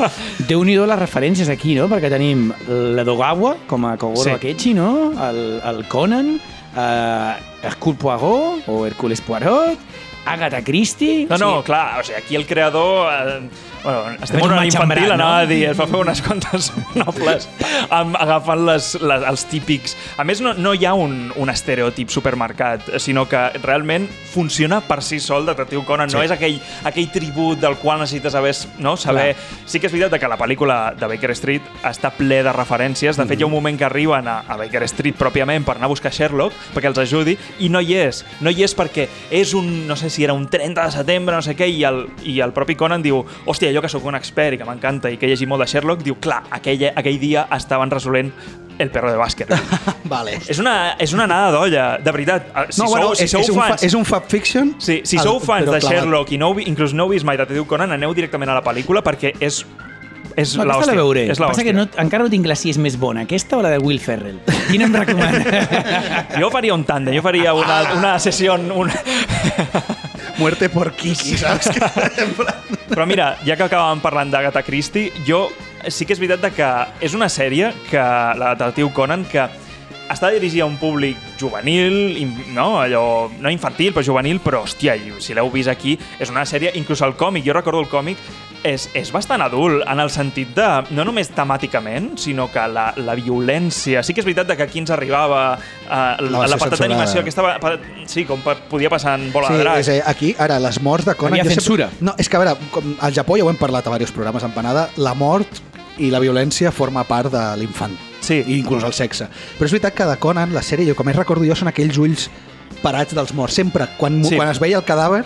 Déu-n'hi-do 0.48 0.86
les 0.88 1.00
referències 1.00 1.50
aquí, 1.52 1.76
no? 1.76 1.90
Perquè 1.92 2.10
tenim 2.14 2.46
la 2.70 3.04
Dogawa, 3.04 3.58
com 3.68 3.86
a 3.90 3.98
Kogoro 3.98 4.24
Sí. 4.24 4.33
Akechi, 4.36 4.74
no? 4.74 5.12
El, 5.30 5.62
el 5.64 5.88
Conan, 5.88 6.40
eh, 6.76 7.34
Hercule 7.64 7.98
Poirot, 7.98 8.68
o 8.68 8.86
Hércules 8.86 9.22
Poirot, 9.22 9.78
Agatha 10.26 10.64
Christie... 10.64 11.26
No, 11.30 11.38
no, 11.38 11.52
sigui, 11.52 11.64
clar, 11.64 12.00
o 12.00 12.04
sigui, 12.04 12.18
aquí 12.20 12.36
el 12.36 12.46
creador... 12.48 13.12
Eh, 13.12 13.72
bueno, 13.84 14.18
estem 14.24 14.40
en 14.40 14.46
una 14.52 14.66
infantil, 14.66 15.08
no? 15.08 15.14
anava 15.14 15.40
a 15.40 15.46
dir, 15.50 15.64
es 15.70 15.80
va 15.80 15.88
fer 15.88 16.00
unes 16.00 16.22
quantes 16.24 16.72
nobles 16.96 17.48
amb, 17.90 18.16
agafant 18.20 18.66
les, 18.66 18.94
les, 19.02 19.26
els 19.30 19.46
típics... 19.52 19.96
A 20.18 20.24
més, 20.24 20.42
no, 20.42 20.54
no 20.54 20.74
hi 20.74 20.86
ha 20.86 20.94
un, 20.96 21.32
un 21.36 21.50
estereotip 21.52 22.10
supermercat, 22.14 22.94
sinó 23.04 23.26
que 23.30 23.42
realment 23.64 24.08
funciona 24.34 24.80
per 24.82 25.02
si 25.04 25.20
sol 25.20 25.46
Detectiu 25.46 25.84
Conan. 25.86 26.10
No 26.14 26.20
Sí. 26.20 26.26
és 26.26 26.32
aquell, 26.32 26.60
aquell 26.88 27.10
tribut 27.12 27.60
del 27.60 27.76
qual 27.82 28.00
necessites 28.00 28.34
saber... 28.34 28.54
No? 28.80 28.96
saber... 28.98 29.36
Sí 29.66 29.80
que 29.80 29.88
és 29.90 29.94
veritat 29.94 30.20
que 30.22 30.30
la 30.30 30.38
pel·lícula 30.40 30.94
de 30.98 31.08
Baker 31.10 31.32
Street 31.36 31.66
està 31.84 32.12
ple 32.16 32.42
de 32.46 32.54
referències. 32.56 33.18
De 33.18 33.26
fet, 33.28 33.40
hi 33.40 33.44
ha 33.44 33.50
un 33.50 33.54
moment 33.56 33.78
que 33.80 33.86
arriben 33.88 34.28
a, 34.30 34.40
a 34.48 34.58
Baker 34.60 34.84
Street 34.90 35.18
pròpiament 35.20 35.66
per 35.68 35.76
anar 35.78 35.90
a 35.90 35.94
buscar 35.94 36.12
Sherlock, 36.14 36.54
perquè 36.76 36.92
els 36.92 37.02
ajudi, 37.04 37.36
i 37.66 37.70
no 37.74 37.82
hi 37.82 37.98
és. 38.06 38.24
No 38.42 38.54
hi 38.54 38.64
és 38.64 38.76
perquè 38.78 39.08
és 39.34 39.54
un, 39.58 39.88
no 39.90 39.98
sé 40.00 40.10
si 40.14 40.24
era 40.24 40.34
un 40.38 40.48
30 40.48 40.86
de 40.88 40.96
setembre, 41.00 41.36
no 41.36 41.42
sé 41.46 41.56
què, 41.58 41.68
i 41.70 41.84
el, 41.88 42.06
i 42.30 42.40
el 42.46 42.54
propi 42.56 42.76
Conan 42.80 43.04
diu 43.04 43.24
hòstia, 43.46 43.73
jo 43.74 43.82
que 43.82 43.90
sóc 43.90 44.06
un 44.06 44.16
expert 44.16 44.56
i 44.56 44.58
que 44.62 44.66
m'encanta 44.68 45.10
i 45.12 45.18
que 45.18 45.26
he 45.26 45.30
llegit 45.34 45.50
molt 45.50 45.64
de 45.66 45.70
Sherlock, 45.72 46.04
diu, 46.06 46.16
clar, 46.22 46.44
aquell, 46.52 46.86
aquell 46.96 47.20
dia 47.20 47.48
estaven 47.58 47.92
resolent 47.92 48.32
el 48.80 48.90
perro 48.90 49.12
de 49.12 49.18
bàsquet. 49.20 49.52
vale. 50.10 50.40
és, 50.50 50.58
una, 50.60 50.96
és 50.98 51.12
una 51.14 51.26
anada 51.28 51.52
d'olla, 51.54 51.84
de 52.02 52.12
veritat. 52.12 52.48
Eh, 52.56 52.66
Si 52.72 52.82
no, 52.82 52.88
sou, 52.88 52.96
bueno, 52.98 53.16
si 53.16 53.24
és, 53.28 53.32
sou 53.32 53.42
és, 53.42 53.50
un 53.50 53.56
fa, 53.60 53.68
fans... 53.70 53.84
és 53.86 53.94
un 53.94 54.06
fab 54.06 54.26
fiction. 54.32 54.74
Sí, 54.80 55.02
si 55.06 55.18
el- 55.18 55.24
sou 55.28 55.40
fans 55.40 55.66
però 55.68 55.76
de 55.78 55.80
clavat. 55.84 56.00
Sherlock 56.02 56.32
i 56.34 56.40
no, 56.42 56.54
inclús 56.60 56.94
no 56.98 57.06
heu 57.06 57.14
vist 57.14 57.26
mai 57.26 57.38
Detectiu 57.38 57.66
Conan, 57.70 57.92
aneu 57.94 58.14
directament 58.18 58.50
a 58.50 58.56
la 58.58 58.64
pel·lícula 58.66 59.04
perquè 59.06 59.36
és 59.40 59.66
és 60.36 60.56
No, 60.58 60.64
aquesta 60.64 60.80
l'hòstia. 60.80 60.96
la 60.96 60.98
veuré. 60.98 61.24
És 61.30 61.38
Passa 61.38 61.62
que 61.64 61.74
no, 61.78 61.84
encara 62.02 62.24
no 62.24 62.30
tinc 62.32 62.48
clar 62.48 62.56
si 62.58 62.72
és 62.74 62.80
més 62.82 62.96
bona, 62.98 63.22
aquesta 63.28 63.60
o 63.60 63.62
la 63.62 63.70
de 63.70 63.78
Will 63.78 64.00
Ferrell. 64.02 64.40
Quina 64.72 64.88
em 64.88 64.96
recomana? 64.96 65.44
Jo 66.42 66.50
faria 66.50 66.74
un 66.74 66.82
tàndem, 66.90 67.14
jo 67.14 67.22
faria 67.22 67.54
una, 67.54 67.78
una 68.00 68.16
sessió... 68.18 68.56
Una... 68.58 68.96
Muerte 70.38 70.70
por 70.70 70.92
Kiki, 70.98 71.38
saps? 71.38 71.70
Però 72.92 73.06
mira, 73.10 73.34
ja 73.46 73.58
que 73.58 73.68
acabàvem 73.68 74.02
parlant 74.04 74.32
d'Agatha 74.34 74.64
Christie, 74.66 75.12
jo 75.28 75.46
sí 75.92 76.08
que 76.08 76.16
és 76.16 76.22
veritat 76.22 76.42
de 76.46 76.52
que 76.56 76.70
és 77.04 77.14
una 77.18 77.30
sèrie 77.30 77.74
que 77.90 78.02
la 78.40 78.54
detectiu 78.56 78.90
Conan 78.96 79.26
que 79.30 79.46
està 80.14 80.30
dirigida 80.34 80.66
a 80.66 80.70
un 80.70 80.78
públic 80.78 81.18
juvenil, 81.40 82.18
no, 82.54 82.82
allò, 82.82 83.30
no 83.40 83.52
infantil, 83.52 83.94
però 83.94 84.04
juvenil, 84.06 84.42
però, 84.44 84.64
hòstia, 84.68 84.98
si 85.24 85.36
l'heu 85.36 85.50
vist 85.54 85.72
aquí, 85.72 85.96
és 86.20 86.32
una 86.34 86.46
sèrie, 86.50 86.74
inclús 86.78 87.02
el 87.06 87.16
còmic, 87.20 87.46
jo 87.48 87.56
recordo 87.56 87.82
el 87.82 87.90
còmic, 87.92 88.20
és, 88.64 88.86
és 88.96 89.12
bastant 89.12 89.42
adult, 89.44 89.84
en 89.90 90.00
el 90.00 90.10
sentit 90.14 90.54
de, 90.56 90.68
no 90.96 91.04
només 91.08 91.30
temàticament, 91.36 92.14
sinó 92.22 92.50
que 92.52 92.64
la, 92.72 92.94
la 92.98 93.16
violència... 93.20 94.04
Sí 94.04 94.14
que 94.16 94.22
és 94.24 94.28
veritat 94.28 94.48
de 94.48 94.56
que 94.58 94.64
aquí 94.64 94.80
ens 94.80 94.92
arribava 94.96 95.42
uh, 95.58 95.90
la, 95.90 96.16
versió 96.18 96.32
la 96.32 96.58
patata 96.58 96.78
censurada. 96.78 96.88
d'animació, 96.88 97.22
aquesta, 97.22 97.82
sí, 98.08 98.26
com 98.30 98.42
pa- 98.46 98.56
podia 98.72 98.90
passar 98.94 99.18
en 99.20 99.30
bola 99.34 99.50
Sí, 99.52 99.58
de 99.60 99.66
drac. 99.66 99.82
és, 99.84 99.90
eh, 99.98 100.00
aquí, 100.06 100.34
ara, 100.40 100.60
les 100.64 100.80
morts 100.82 101.06
de 101.06 101.16
Conan... 101.20 101.40
Havia 101.40 101.52
censura. 101.58 101.90
No, 102.02 102.16
és 102.18 102.30
que, 102.30 102.40
a 102.40 102.44
veure, 102.44 102.56
com 102.72 102.96
al 103.00 103.14
Japó 103.16 103.38
ja 103.40 103.46
ho 103.46 103.52
hem 103.52 103.60
parlat 103.60 103.88
a 103.88 103.92
diversos 103.94 104.16
programes 104.16 104.44
empanada, 104.48 104.88
la 104.98 105.14
mort 105.14 105.62
i 106.00 106.10
la 106.10 106.20
violència 106.24 106.72
forma 106.74 107.04
part 107.06 107.30
de 107.34 107.44
l'infant. 107.62 107.94
Sí. 108.24 108.40
I 108.40 108.62
inclús 108.62 108.86
el 108.88 108.94
sexe. 108.96 109.28
Però 109.60 109.68
és 109.68 109.74
veritat 109.76 109.94
que 109.94 110.08
de 110.08 110.16
Conan, 110.24 110.54
la 110.56 110.64
sèrie, 110.64 110.88
jo 110.88 110.96
com 110.96 111.06
més 111.06 111.18
recordo 111.20 111.44
jo, 111.46 111.54
són 111.60 111.68
aquells 111.70 112.00
ulls 112.00 112.30
parats 112.82 113.14
dels 113.16 113.34
morts. 113.36 113.56
Sempre, 113.60 113.86
quan, 114.00 114.22
sí. 114.26 114.36
quan 114.40 114.50
es 114.52 114.60
veia 114.64 114.80
el 114.80 114.84
cadàver, 114.88 115.22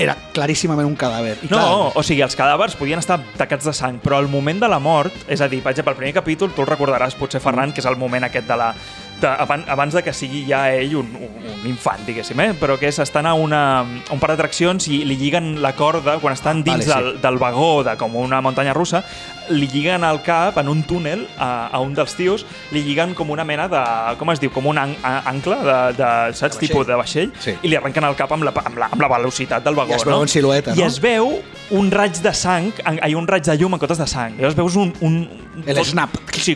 era 0.00 0.16
claríssimament 0.34 0.88
un 0.88 0.96
cadàver. 0.98 1.36
I 1.42 1.50
No, 1.50 1.58
clar, 1.58 1.92
o 1.96 2.04
sigui, 2.06 2.22
els 2.24 2.36
cadàvers 2.38 2.76
podien 2.78 3.02
estar 3.02 3.20
tacats 3.36 3.68
de 3.68 3.74
sang, 3.76 4.00
però 4.02 4.18
al 4.18 4.30
moment 4.32 4.60
de 4.62 4.68
la 4.70 4.80
mort, 4.82 5.14
és 5.28 5.40
a 5.40 5.48
dir, 5.48 5.62
per 5.62 5.74
exemple, 5.74 5.94
el 5.94 6.00
primer 6.00 6.14
capítol, 6.16 6.54
tu 6.56 6.64
el 6.64 6.70
recordaràs, 6.70 7.16
potser, 7.18 7.42
Ferran, 7.42 7.74
que 7.74 7.84
és 7.84 7.88
el 7.90 8.00
moment 8.00 8.24
aquest 8.28 8.48
de 8.48 8.58
la... 8.60 8.72
De, 9.20 9.28
abans, 9.28 9.66
abans 9.68 9.92
de 9.92 10.00
que 10.00 10.14
sigui 10.16 10.46
ja 10.48 10.62
ell 10.72 10.94
un, 10.96 11.10
un, 11.12 11.32
un 11.52 11.66
infant, 11.68 12.00
diguéssim, 12.06 12.40
eh? 12.40 12.54
però 12.56 12.78
que 12.80 12.88
és 12.88 12.98
estan 13.04 13.26
a, 13.28 13.34
una, 13.36 13.82
a 13.84 14.14
un 14.14 14.22
parc 14.22 14.32
d'atraccions 14.32 14.86
i 14.88 15.02
li 15.04 15.18
lliguen 15.20 15.58
la 15.60 15.74
corda 15.76 16.14
quan 16.22 16.32
estan 16.32 16.62
dins 16.64 16.86
Vale, 16.86 16.88
sí. 16.88 16.94
del, 16.94 17.20
del 17.20 17.36
vagó 17.36 17.82
de 17.84 17.98
com 18.00 18.16
una 18.16 18.40
muntanya 18.40 18.72
russa, 18.72 19.02
li 19.50 19.66
lliguen 19.68 20.04
al 20.06 20.22
cap 20.22 20.56
en 20.62 20.68
un 20.70 20.82
túnel 20.86 21.26
a, 21.38 21.66
a 21.68 21.80
un 21.82 21.94
dels 21.94 22.14
tios, 22.16 22.46
li 22.72 22.82
lliguen 22.86 23.14
com 23.18 23.30
una 23.30 23.44
mena 23.44 23.68
de, 23.68 23.82
com 24.18 24.30
es 24.32 24.40
diu, 24.40 24.50
com 24.54 24.66
un 24.70 24.78
an, 24.78 24.94
ancle 25.04 25.56
de, 25.60 25.78
de 25.98 26.10
saps, 26.34 26.40
De 26.40 26.46
vaixell. 26.56 26.68
tipus 26.68 26.86
de 26.86 26.94
vaixell, 27.00 27.32
Sí. 27.40 27.54
i 27.62 27.68
li 27.68 27.76
arrenquen 27.78 28.04
el 28.08 28.16
cap 28.18 28.32
amb 28.32 28.44
la, 28.46 28.52
amb 28.64 28.78
la, 28.78 28.88
amb 28.92 29.00
la 29.02 29.08
velocitat 29.16 29.64
del 29.64 29.74
vagó. 29.78 29.92
I 29.92 29.98
es 30.00 30.04
veu 30.06 30.16
no? 30.16 30.22
en 30.22 30.28
silueta, 30.28 30.74
I 30.74 30.80
no? 30.80 30.86
es 30.86 31.00
veu 31.02 31.32
un 31.70 31.90
raig 31.90 32.16
de 32.22 32.32
sang, 32.34 32.72
en- 32.84 32.98
ai, 33.02 33.14
un 33.14 33.26
raig 33.28 33.44
de 33.46 33.56
llum 33.58 33.74
en 33.74 33.78
comptes 33.82 33.98
de 33.98 34.06
sang. 34.10 34.34
I 34.38 34.42
llavors 34.42 34.56
veus 34.58 34.76
un... 34.76 34.94
un 35.00 35.20
El 35.66 35.76
tot- 35.76 35.84
snap. 35.90 36.14
Sí, 36.40 36.54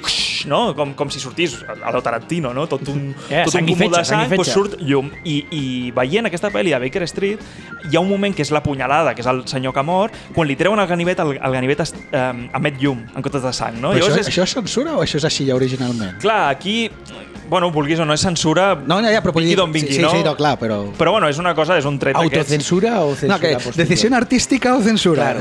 no? 0.49 0.73
Com, 0.75 0.95
com 0.97 1.11
si 1.13 1.21
sortís 1.21 1.59
a 1.85 1.91
lo 1.93 2.01
Tarantino, 2.01 2.55
no? 2.55 2.67
Tot 2.67 2.87
un, 2.89 3.11
Eh, 3.29 3.43
tot 3.45 3.55
un 3.59 3.69
i 3.69 3.75
cúmul 3.75 3.91
fetge, 3.91 3.99
de 3.99 4.05
sang 4.09 4.23
i 4.25 4.31
doncs 4.33 4.53
surt 4.55 4.79
llum. 4.81 5.11
I, 5.29 5.35
I 5.53 5.63
veient 5.95 6.25
aquesta 6.31 6.49
pel·li 6.55 6.73
de 6.73 6.79
Baker 6.81 7.03
Street, 7.11 7.43
hi 7.91 7.97
ha 7.97 8.01
un 8.01 8.09
moment 8.09 8.33
que 8.35 8.41
és 8.47 8.51
la 8.55 8.63
punyalada, 8.65 9.13
que 9.15 9.21
és 9.21 9.29
el 9.29 9.43
senyor 9.51 9.75
que 9.77 9.83
mor, 9.85 10.11
quan 10.35 10.49
li 10.49 10.57
treuen 10.57 10.81
el 10.81 10.89
ganivet, 10.89 11.21
el, 11.21 11.35
el 11.37 11.53
ganivet 11.59 11.81
es, 11.85 11.93
eh, 12.13 12.49
emet 12.57 12.81
llum 12.81 12.84
en 12.93 13.23
comptes 13.23 13.43
de 13.43 13.53
sang, 13.57 13.79
no? 13.81 13.95
Però 13.95 14.09
això, 14.09 14.21
és, 14.21 14.29
això 14.29 14.45
és 14.45 14.55
censura 14.59 14.99
o 14.99 15.03
això 15.05 15.17
és 15.21 15.25
així 15.25 15.47
ja 15.49 15.57
originalment? 15.57 16.19
Clar, 16.21 16.51
aquí, 16.53 16.91
bueno, 17.49 17.71
vulguis 17.73 18.01
o 18.01 18.05
no, 18.05 18.15
és 18.15 18.21
censura, 18.21 18.75
No, 18.75 19.01
ja, 19.01 19.13
ja, 19.15 19.23
però 19.25 19.35
vingui 19.37 19.57
d'on 19.57 19.73
vingui, 19.73 19.93
sí, 19.93 20.01
sí, 20.01 20.05
no? 20.05 20.13
sí, 20.13 20.23
no, 20.27 20.35
clar, 20.37 20.57
però... 20.61 20.81
Però 20.99 21.15
bueno, 21.15 21.29
és 21.33 21.39
una 21.41 21.55
cosa, 21.55 21.79
és 21.81 21.89
un 21.89 21.99
tret 21.99 22.17
d'aquests. 22.17 22.41
Autocensura 22.45 22.97
o 23.03 23.15
censura 23.15 23.35
No, 23.35 23.41
que, 23.41 23.77
decisió 23.81 24.11
artística 24.17 24.75
o 24.77 24.83
censura? 24.83 25.33
Claro. 25.33 25.41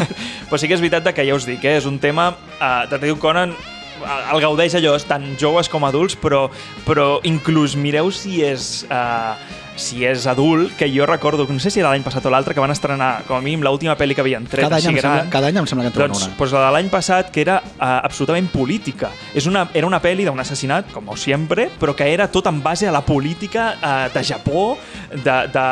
Però 0.50 0.58
sí 0.58 0.66
que 0.70 0.74
és 0.74 0.82
veritat 0.82 1.12
que 1.14 1.26
ja 1.26 1.36
us 1.36 1.46
dic, 1.48 1.64
eh? 1.64 1.76
és 1.78 1.86
un 1.86 2.00
tema... 2.02 2.32
Uh, 2.58 2.86
Detectiu 2.90 3.18
Conan 3.22 3.54
eh, 3.54 4.32
el 4.32 4.42
gaudeix 4.42 4.74
allò, 4.78 4.96
tant 5.06 5.26
joves 5.40 5.70
com 5.70 5.84
adults, 5.86 6.16
però, 6.18 6.48
però 6.86 7.12
inclús 7.28 7.76
mireu 7.78 8.10
si 8.14 8.42
és... 8.46 8.86
Uh, 8.90 9.36
si 9.76 10.04
és 10.04 10.26
adult, 10.26 10.74
que 10.76 10.88
jo 10.92 11.06
recordo, 11.06 11.46
no 11.48 11.60
sé 11.60 11.70
si 11.70 11.80
era 11.80 11.90
l'any 11.90 12.04
passat 12.04 12.26
o 12.26 12.32
l'altre, 12.32 12.54
que 12.54 12.62
van 12.62 12.72
estrenar, 12.72 13.22
com 13.28 13.38
a 13.38 13.40
mínim, 13.44 13.62
l'última 13.64 13.96
pel·li 13.98 14.16
que 14.16 14.24
havien 14.24 14.46
tret, 14.46 14.66
cada, 14.66 14.76
any 14.80 14.90
així 14.90 15.00
sembla, 15.00 15.26
cada 15.32 15.50
any 15.50 15.60
em 15.60 15.68
sembla 15.70 15.86
que 15.86 15.92
en 15.92 15.96
troben 15.96 16.12
Doncs, 16.14 16.26
una. 16.26 16.36
doncs 16.36 16.54
la 16.56 16.64
de 16.66 16.72
l'any 16.76 16.90
passat, 16.92 17.30
que 17.34 17.40
era 17.44 17.60
uh, 17.62 18.00
absolutament 18.02 18.50
política. 18.52 19.10
És 19.34 19.46
una, 19.50 19.66
era 19.74 19.86
una 19.88 20.00
pel·li 20.02 20.26
d'un 20.28 20.40
assassinat, 20.42 20.90
com 20.94 21.08
sempre, 21.16 21.68
però 21.80 21.94
que 21.96 22.06
era 22.12 22.28
tot 22.30 22.46
en 22.50 22.60
base 22.62 22.88
a 22.88 22.92
la 22.94 23.02
política 23.06 23.70
uh, 23.76 24.12
de 24.12 24.24
Japó, 24.24 24.76
de, 25.10 25.36
de, 25.52 25.66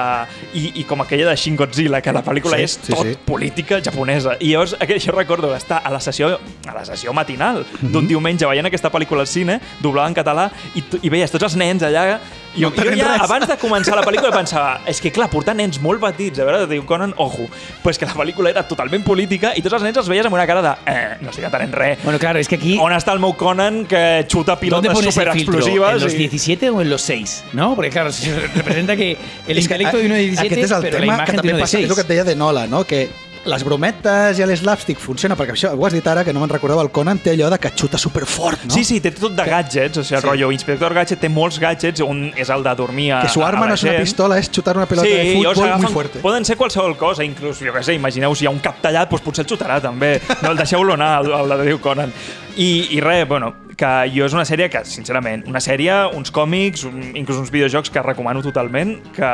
i, 0.59 0.65
i 0.83 0.85
com 0.89 1.03
aquella 1.05 1.29
de 1.31 1.37
Shin 1.37 1.57
Godzilla, 1.57 2.01
que 2.03 2.13
la 2.13 2.25
pel·lícula 2.27 2.59
Sí, 2.59 2.65
és 2.67 2.79
sí, 2.81 2.93
tot 2.93 3.07
sí. 3.07 3.15
política 3.27 3.81
japonesa. 3.85 4.37
I 4.41 4.53
llavors, 4.55 4.77
aquell, 4.83 5.01
jo 5.03 5.15
recordo 5.15 5.55
estar 5.55 5.83
a 5.85 5.93
la 5.95 6.01
sessió, 6.01 6.33
a 6.67 6.75
la 6.75 6.85
sessió 6.89 7.13
matinal 7.17 7.65
d'un 7.83 8.09
diumenge 8.09 8.49
veient 8.49 8.67
aquesta 8.67 8.91
pel·lícula 8.95 9.27
al 9.27 9.31
cine, 9.31 9.61
doblada 9.83 10.09
en 10.11 10.19
català, 10.19 10.49
i, 10.75 10.85
i 11.03 11.13
veies 11.13 11.31
tots 11.31 11.51
els 11.51 11.59
nens 11.61 11.85
allà 11.87 12.19
Jo, 12.59 12.71
No 12.71 12.77
jo 12.85 12.97
ja, 12.97 13.13
res. 13.13 13.23
abans 13.23 13.47
de 13.49 13.57
començar 13.59 13.95
la 13.97 14.03
pel·lícula 14.03 14.33
pensava, 14.35 14.81
és 14.87 15.01
que 15.01 15.13
clar, 15.13 15.29
portar 15.31 15.55
nens 15.57 15.81
molt 15.81 16.01
petits, 16.01 16.39
a 16.41 16.45
veure, 16.45 16.67
diu 16.67 16.85
Conan, 16.85 17.15
ojo, 17.17 17.47
però 17.83 17.91
és 17.91 17.99
que 17.99 18.07
la 18.07 18.15
pel·lícula 18.15 18.51
era 18.51 18.67
totalment 18.67 19.05
política 19.05 19.53
i 19.57 19.63
tots 19.63 19.75
els 19.75 19.83
nens 19.83 19.97
els 19.97 20.09
veies 20.09 20.27
amb 20.27 20.35
una 20.35 20.47
cara 20.47 20.63
de, 20.63 20.73
eh, 20.91 21.17
no 21.21 21.33
sé 21.33 21.41
que 21.41 21.47
entenem 21.47 21.73
res. 21.73 21.99
Bueno, 22.05 22.19
claro, 22.19 22.39
es 22.39 22.49
que 22.49 22.57
aquí... 22.57 22.77
On 22.81 22.93
està 22.93 23.13
el 23.13 23.21
meu 23.21 23.35
Conan 23.37 23.85
que 23.87 24.27
xuta 24.29 24.57
¿Dónde 24.57 24.89
pilotes 24.91 25.15
superexplosives? 25.15 25.97
¿En 25.97 26.01
los 26.03 26.15
i- 26.15 26.19
17 26.29 26.71
o 26.71 26.81
en 26.81 26.91
los 26.91 27.03
6? 27.03 27.45
¿No? 27.53 27.75
Porque 27.75 27.91
claro, 27.91 28.11
se 28.13 28.35
representa 28.55 28.97
que 28.97 29.13
el 29.47 29.55
que 29.55 29.61
intelecto 29.61 29.97
de 29.99 30.07
uno 30.07 30.15
de 30.15 30.21
17, 30.23 30.47
aquest 30.55 30.65
és 30.65 30.71
el 30.73 30.83
pero 30.83 30.99
la 30.99 31.01
tema 31.01 31.13
que 31.13 31.23
imagen 31.23 31.37
de 31.37 31.43
també 31.49 31.61
passa, 31.63 31.77
6. 31.79 31.85
és 31.85 31.91
el 31.91 31.95
que 31.97 32.01
et 32.03 32.09
deia 32.09 32.25
de 32.25 32.35
Nola, 32.37 32.67
no? 32.67 32.85
que 32.85 33.09
les 33.47 33.63
brometes 33.65 34.39
i 34.39 34.45
l'slapstick 34.45 34.99
funciona, 35.01 35.37
perquè 35.37 35.53
això 35.55 35.71
ho 35.77 35.87
has 35.87 35.93
dit 35.95 36.07
ara, 36.07 36.25
que 36.25 36.33
no 36.33 36.41
me'n 36.41 36.51
recordava, 36.51 36.83
el 36.83 36.91
Conan 36.91 37.19
té 37.23 37.31
allò 37.33 37.49
de 37.51 37.59
que 37.59 37.71
xuta 37.71 37.97
superfort, 37.99 38.65
no? 38.67 38.75
Sí, 38.75 38.85
sí, 38.85 39.01
té 39.01 39.11
tot 39.13 39.33
de 39.37 39.45
gadgets, 39.45 39.99
o 39.99 40.03
sigui, 40.05 40.17
el 40.17 40.23
Sí. 40.23 40.27
rotllo 40.29 40.51
Inspector 40.53 40.95
Gadget 40.95 41.21
té 41.21 41.29
molts 41.29 41.59
gadgets, 41.59 42.01
un 42.01 42.33
és 42.37 42.51
el 42.51 42.63
de 42.63 42.75
dormir 42.75 43.13
a, 43.13 43.23
Que 43.23 43.29
su 43.29 43.43
arma 43.45 43.67
no 43.67 43.75
és 43.75 43.83
una 43.85 43.97
pistola, 43.99 44.39
és 44.39 44.51
xutar 44.51 44.77
una 44.77 44.87
pelota 44.87 45.07
sí, 45.07 45.13
de 45.15 45.35
futbol 45.37 45.57
agafen- 45.69 45.83
muy 45.83 45.93
fuerte. 45.93 46.19
Poden 46.21 46.45
ser 46.45 46.57
qualsevol 46.57 46.97
cosa, 46.97 47.25
inclús, 47.25 47.59
jo 47.61 47.73
què 47.73 47.83
sé, 47.83 47.95
imagineu 47.95 48.35
si 48.35 48.45
hi 48.45 48.47
ha 48.49 48.51
un 48.51 48.59
cap 48.61 48.81
tallat, 48.83 49.09
doncs 49.11 49.23
potser 49.23 49.45
el 49.47 49.51
xutarà 49.57 49.81
també. 49.81 50.21
No, 50.43 50.51
el 50.51 50.57
deixeu-lo 50.57 50.95
anar, 50.95 51.25
el, 51.25 51.33
el 51.33 51.49
de 51.59 51.65
Déu 51.65 51.79
Conan. 51.81 52.13
I, 52.57 52.89
I 52.97 53.01
res, 53.01 53.27
bueno, 53.29 53.55
que 53.79 53.91
jo 54.11 54.27
és 54.27 54.35
una 54.35 54.45
sèrie 54.49 54.67
que, 54.73 54.81
sincerament, 54.89 55.45
una 55.47 55.61
sèrie, 55.63 55.95
uns 56.19 56.33
còmics, 56.35 56.83
un, 56.89 56.99
inclús 57.17 57.39
uns 57.39 57.53
videojocs 57.55 57.93
que 57.95 58.03
recomano 58.03 58.43
totalment, 58.43 58.97
que, 59.15 59.31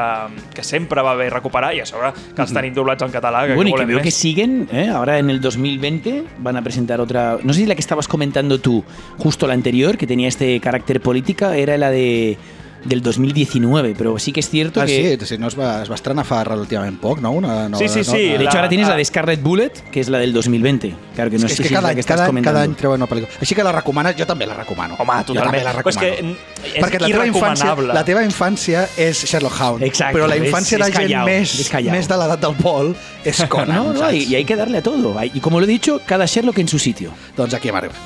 que 0.54 0.64
sempre 0.66 1.02
va 1.06 1.14
bé 1.16 1.30
recuperar 1.32 1.72
i 1.74 1.80
a 1.80 1.86
sobre 1.88 2.12
que 2.12 2.44
els 2.44 2.52
tenim 2.52 2.76
doblats 2.76 3.06
en 3.06 3.14
català, 3.14 3.46
que, 3.48 3.56
Bueno, 3.56 3.70
y 3.70 3.72
que 3.72 3.80
que 3.80 3.86
veo 3.86 4.02
que 4.02 4.10
siguen, 4.10 4.68
¿eh? 4.70 4.88
ahora 4.88 5.18
en 5.18 5.30
el 5.30 5.40
2020 5.40 6.24
van 6.38 6.58
a 6.58 6.62
presentar 6.62 7.00
otra... 7.00 7.38
No 7.42 7.54
sé 7.54 7.60
si 7.60 7.66
la 7.66 7.74
que 7.74 7.80
estabas 7.80 8.06
comentando 8.06 8.60
tú, 8.60 8.84
justo 9.16 9.46
la 9.46 9.54
anterior, 9.54 9.96
que 9.96 10.06
tenía 10.06 10.28
este 10.28 10.60
carácter 10.60 11.00
política, 11.00 11.56
era 11.56 11.78
la 11.78 11.90
de 11.90 12.36
del 12.84 13.00
2019, 13.02 13.94
pero 13.96 14.18
sí 14.18 14.32
que 14.32 14.40
es 14.40 14.48
cierto 14.50 14.80
Ah, 14.80 14.86
que... 14.86 15.16
sí, 15.20 15.26
sí, 15.26 15.38
no 15.38 15.48
es 15.48 15.58
va, 15.58 15.82
es 15.82 15.90
va 15.90 15.94
estrenar 15.94 16.24
fa 16.24 16.42
relativament 16.44 16.98
poc, 17.00 17.20
no? 17.20 17.32
Una 17.32 17.68
nova, 17.68 17.78
Sí, 17.78 17.88
sí, 17.88 18.04
sí, 18.04 18.10
No? 18.10 18.16
De 18.16 18.34
hecho, 18.34 18.42
La- 18.44 18.50
ahora 18.50 18.68
tienes 18.68 18.88
la 18.88 18.94
ah. 18.94 18.96
de 18.96 19.04
Scarlet 19.04 19.42
Bullet, 19.42 19.72
que 19.90 20.00
es 20.00 20.08
la 20.08 20.18
del 20.18 20.32
2020. 20.32 20.94
Claro 21.14 21.30
que 21.30 21.38
no 21.38 21.46
és 21.46 21.52
sé 21.56 21.62
que 21.62 21.68
si 21.68 21.74
cada, 21.74 21.88
la 21.88 21.88
any, 21.90 21.96
que 21.96 22.02
cada, 22.04 22.30
cada 22.42 22.62
any 22.62 22.74
treuen 22.74 23.00
una 23.00 23.08
pel·lícula. 23.08 23.28
Així 23.40 23.54
que 23.54 23.64
la 23.64 23.72
recomanes, 23.72 24.16
jo 24.18 24.26
també 24.26 24.46
la 24.46 24.54
recomano. 24.54 24.94
Home, 24.98 25.12
Jo 25.26 25.34
també 25.34 25.40
totalment. 25.40 25.64
la 25.64 25.72
Però 25.72 25.88
és 25.88 25.96
recomano. 25.96 26.00
que 26.00 26.68
és 26.78 26.84
Perquè 26.84 27.00
la 27.00 27.08
teva, 27.08 27.26
infància, 27.26 27.76
la 27.94 28.04
teva 28.04 28.24
infància 28.24 28.88
és 28.96 29.24
Sherlock 29.24 29.60
Holmes, 29.60 29.88
Exacto, 29.88 30.18
però 30.18 30.26
la 30.28 30.36
és- 30.36 30.42
infància 30.48 30.78
és 30.78 30.84
de 30.86 30.92
gent 30.92 31.02
callao, 31.08 31.26
més, 31.26 31.54
és 31.60 31.72
més 31.90 32.08
de 32.08 32.16
l'edat 32.16 32.40
del 32.40 32.54
Pol 32.56 32.94
és 33.24 33.44
Conan, 33.48 33.76
No, 33.76 33.92
no, 33.92 33.98
saps? 34.00 34.14
y, 34.14 34.24
y 34.32 34.34
hay 34.36 34.44
que 34.44 34.56
darle 34.56 34.78
a 34.78 34.82
todo. 34.82 35.14
Y 35.22 35.40
como 35.40 35.58
lo 35.60 35.64
he 35.64 35.68
dicho, 35.68 36.00
cada 36.04 36.26
Sherlock 36.26 36.58
en 36.58 36.68
su 36.68 36.78
sitio. 36.78 37.12
Doncs 37.36 37.54
aquí 37.54 37.68
hem 37.68 37.76
arribat. 37.76 37.96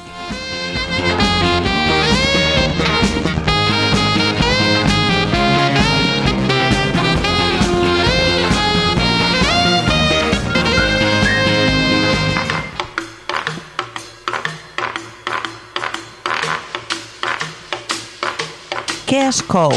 Què 19.09 19.23
es 19.25 19.39
cou? 19.41 19.73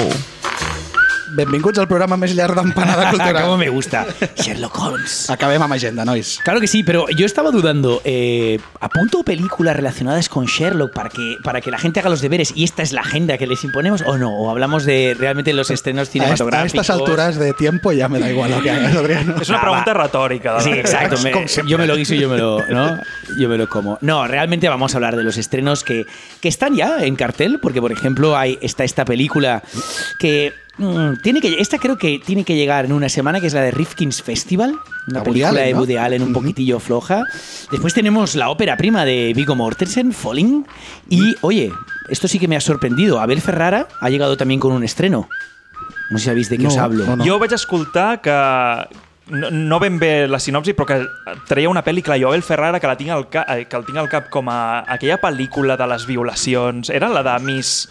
Benvinguts 1.34 1.80
al 1.80 1.88
programa 1.88 2.18
més 2.18 2.34
llarg 2.36 2.56
d'Empanada 2.58 3.10
Cultural. 3.14 3.44
Como 3.44 3.58
me 3.58 3.70
gusta. 3.70 4.06
Sherlock 4.36 4.78
Holmes. 4.80 5.30
Acabem 5.30 5.62
amb 5.64 5.74
agenda, 5.74 6.06
nois. 6.06 6.40
Claro 6.44 6.60
que 6.60 6.68
sí, 6.68 6.84
pero 6.84 7.06
yo 7.10 7.26
estaba 7.26 7.52
dudando. 7.52 8.02
Eh, 8.03 8.60
¿Apunto 8.80 9.24
películas 9.24 9.76
relacionadas 9.76 10.30
con 10.30 10.45
Sherlock 10.45 10.94
para 10.94 11.10
que, 11.10 11.38
para 11.44 11.62
que 11.62 11.72
la 11.72 11.78
gente 11.78 11.99
haga 11.99 12.10
los 12.10 12.22
deberes 12.22 12.53
y 12.56 12.64
esta 12.64 12.84
es 12.84 12.91
la 12.94 13.02
agenda 13.02 13.38
que 13.38 13.48
les 13.48 13.64
imponemos 13.64 14.02
o 14.06 14.18
no? 14.18 14.32
¿O 14.38 14.49
hablamos 14.49 14.84
de 14.86 15.16
realmente 15.18 15.53
los 15.53 15.70
estrenos 15.72 16.02
A, 16.02 16.03
est- 16.03 16.10
a 16.10 16.14
cinematográficos? 16.14 16.82
estas 16.82 16.90
alturas 16.90 17.36
de 17.38 17.53
tiempo 17.53 17.91
ya 17.91 18.10
me 18.10 18.20
da 18.20 18.30
igual 18.30 18.52
lo 18.52 18.62
que 18.62 18.72
hagas, 18.72 18.95
Adriano. 19.02 19.36
És 19.41 19.49
una 19.49 19.60
Ah, 19.60 19.62
pregunta 19.62 19.94
de 19.94 20.64
Sí, 20.64 20.70
exacto. 20.72 21.16
me- 21.24 21.70
yo 21.70 21.78
me 21.78 21.88
lo 21.88 21.95
guiso 21.95 22.16
y 22.16 22.20
yo 22.20 22.30
me 22.30 22.38
lo, 22.38 22.66
¿no? 22.68 22.98
yo 23.38 23.48
me 23.49 23.58
lo 23.58 23.70
como. 23.70 23.98
No, 24.02 24.28
realmente 24.28 24.68
vamos 24.70 24.94
a 24.94 24.98
hablar 24.98 25.16
de 25.16 25.24
los 25.24 25.38
estrenos 25.38 25.84
que, 25.84 26.06
que 26.41 26.48
están 26.49 26.76
ya 26.76 27.03
en 27.03 27.16
cartel, 27.16 27.60
porque 27.62 27.80
por 27.82 27.91
ejemplo 27.91 28.38
hay, 28.38 28.58
está 28.62 28.84
esta 28.84 29.06
película 29.06 29.64
que 30.20 30.53
mm, 30.77 31.22
tiene 31.22 31.41
que 31.41 31.60
esta 31.60 31.77
creo 31.77 31.98
que 31.98 32.19
tiene 32.26 32.43
que 32.43 32.56
llegar 32.56 32.85
en 32.85 32.93
una 32.93 33.10
semana, 33.10 33.39
que 33.39 33.48
es 33.48 33.53
la 33.53 33.61
de 33.61 33.72
Rifkin's 33.72 34.22
Festival, 34.22 34.76
una 35.07 35.19
A 35.19 35.23
Woody 35.23 35.31
película 35.41 35.49
Allen, 35.49 35.65
de 35.65 35.73
¿no? 35.73 35.80
Woody 35.80 35.98
Allen 35.98 36.23
un 36.23 36.34
poquitillo 36.34 36.80
floja. 36.80 37.23
Después 37.72 37.93
tenemos 37.93 38.35
la 38.35 38.49
ópera 38.49 38.77
prima 38.77 39.06
de 39.06 39.34
Viggo 39.35 39.56
Mortensen, 39.56 40.14
Falling, 40.14 40.65
y 41.10 41.35
oye, 41.41 41.72
esto 42.10 42.27
sí 42.27 42.39
que 42.39 42.48
me 42.48 42.56
ha 42.56 42.61
sorprendido. 42.61 43.19
Abel 43.19 43.41
Ferrara 43.41 43.88
ha 43.99 44.10
llegado 44.10 44.38
también 44.38 44.60
con 44.60 44.72
un 44.72 44.84
estreno. 44.84 45.27
No 46.10 46.18
sé 46.18 46.23
si 46.23 46.30
sabéis 46.30 46.49
de 46.49 46.57
qué 46.57 46.64
No, 46.64 46.69
os 46.69 46.77
hablo. 46.77 47.06
no, 47.06 47.15
no. 47.15 47.26
Jo 47.26 47.39
vaig 47.39 47.53
escoltar 47.53 48.19
que 48.19 48.31
no, 49.31 49.49
no 49.49 49.80
ben 49.80 49.98
bé 49.98 50.27
la 50.27 50.39
sinopsi, 50.39 50.73
però 50.76 50.85
que 50.89 50.98
treia 51.48 51.69
una 51.72 51.85
pel·li, 51.85 52.03
clar, 52.03 52.18
jo 52.19 52.27
Abel 52.27 52.43
Ferrara, 52.43 52.81
que, 52.81 52.88
la 52.89 52.98
tinc 52.99 53.11
al 53.15 53.30
cap, 53.31 53.48
que 53.48 53.77
el 53.77 53.85
tinc 53.88 53.98
al 53.98 54.10
cap 54.11 54.27
com 54.30 54.49
a 54.52 54.84
aquella 54.91 55.22
pel·lícula 55.22 55.77
de 55.80 55.88
les 55.88 56.06
violacions, 56.06 56.89
era 56.89 57.10
la 57.10 57.23
de 57.23 57.38
Miss... 57.45 57.88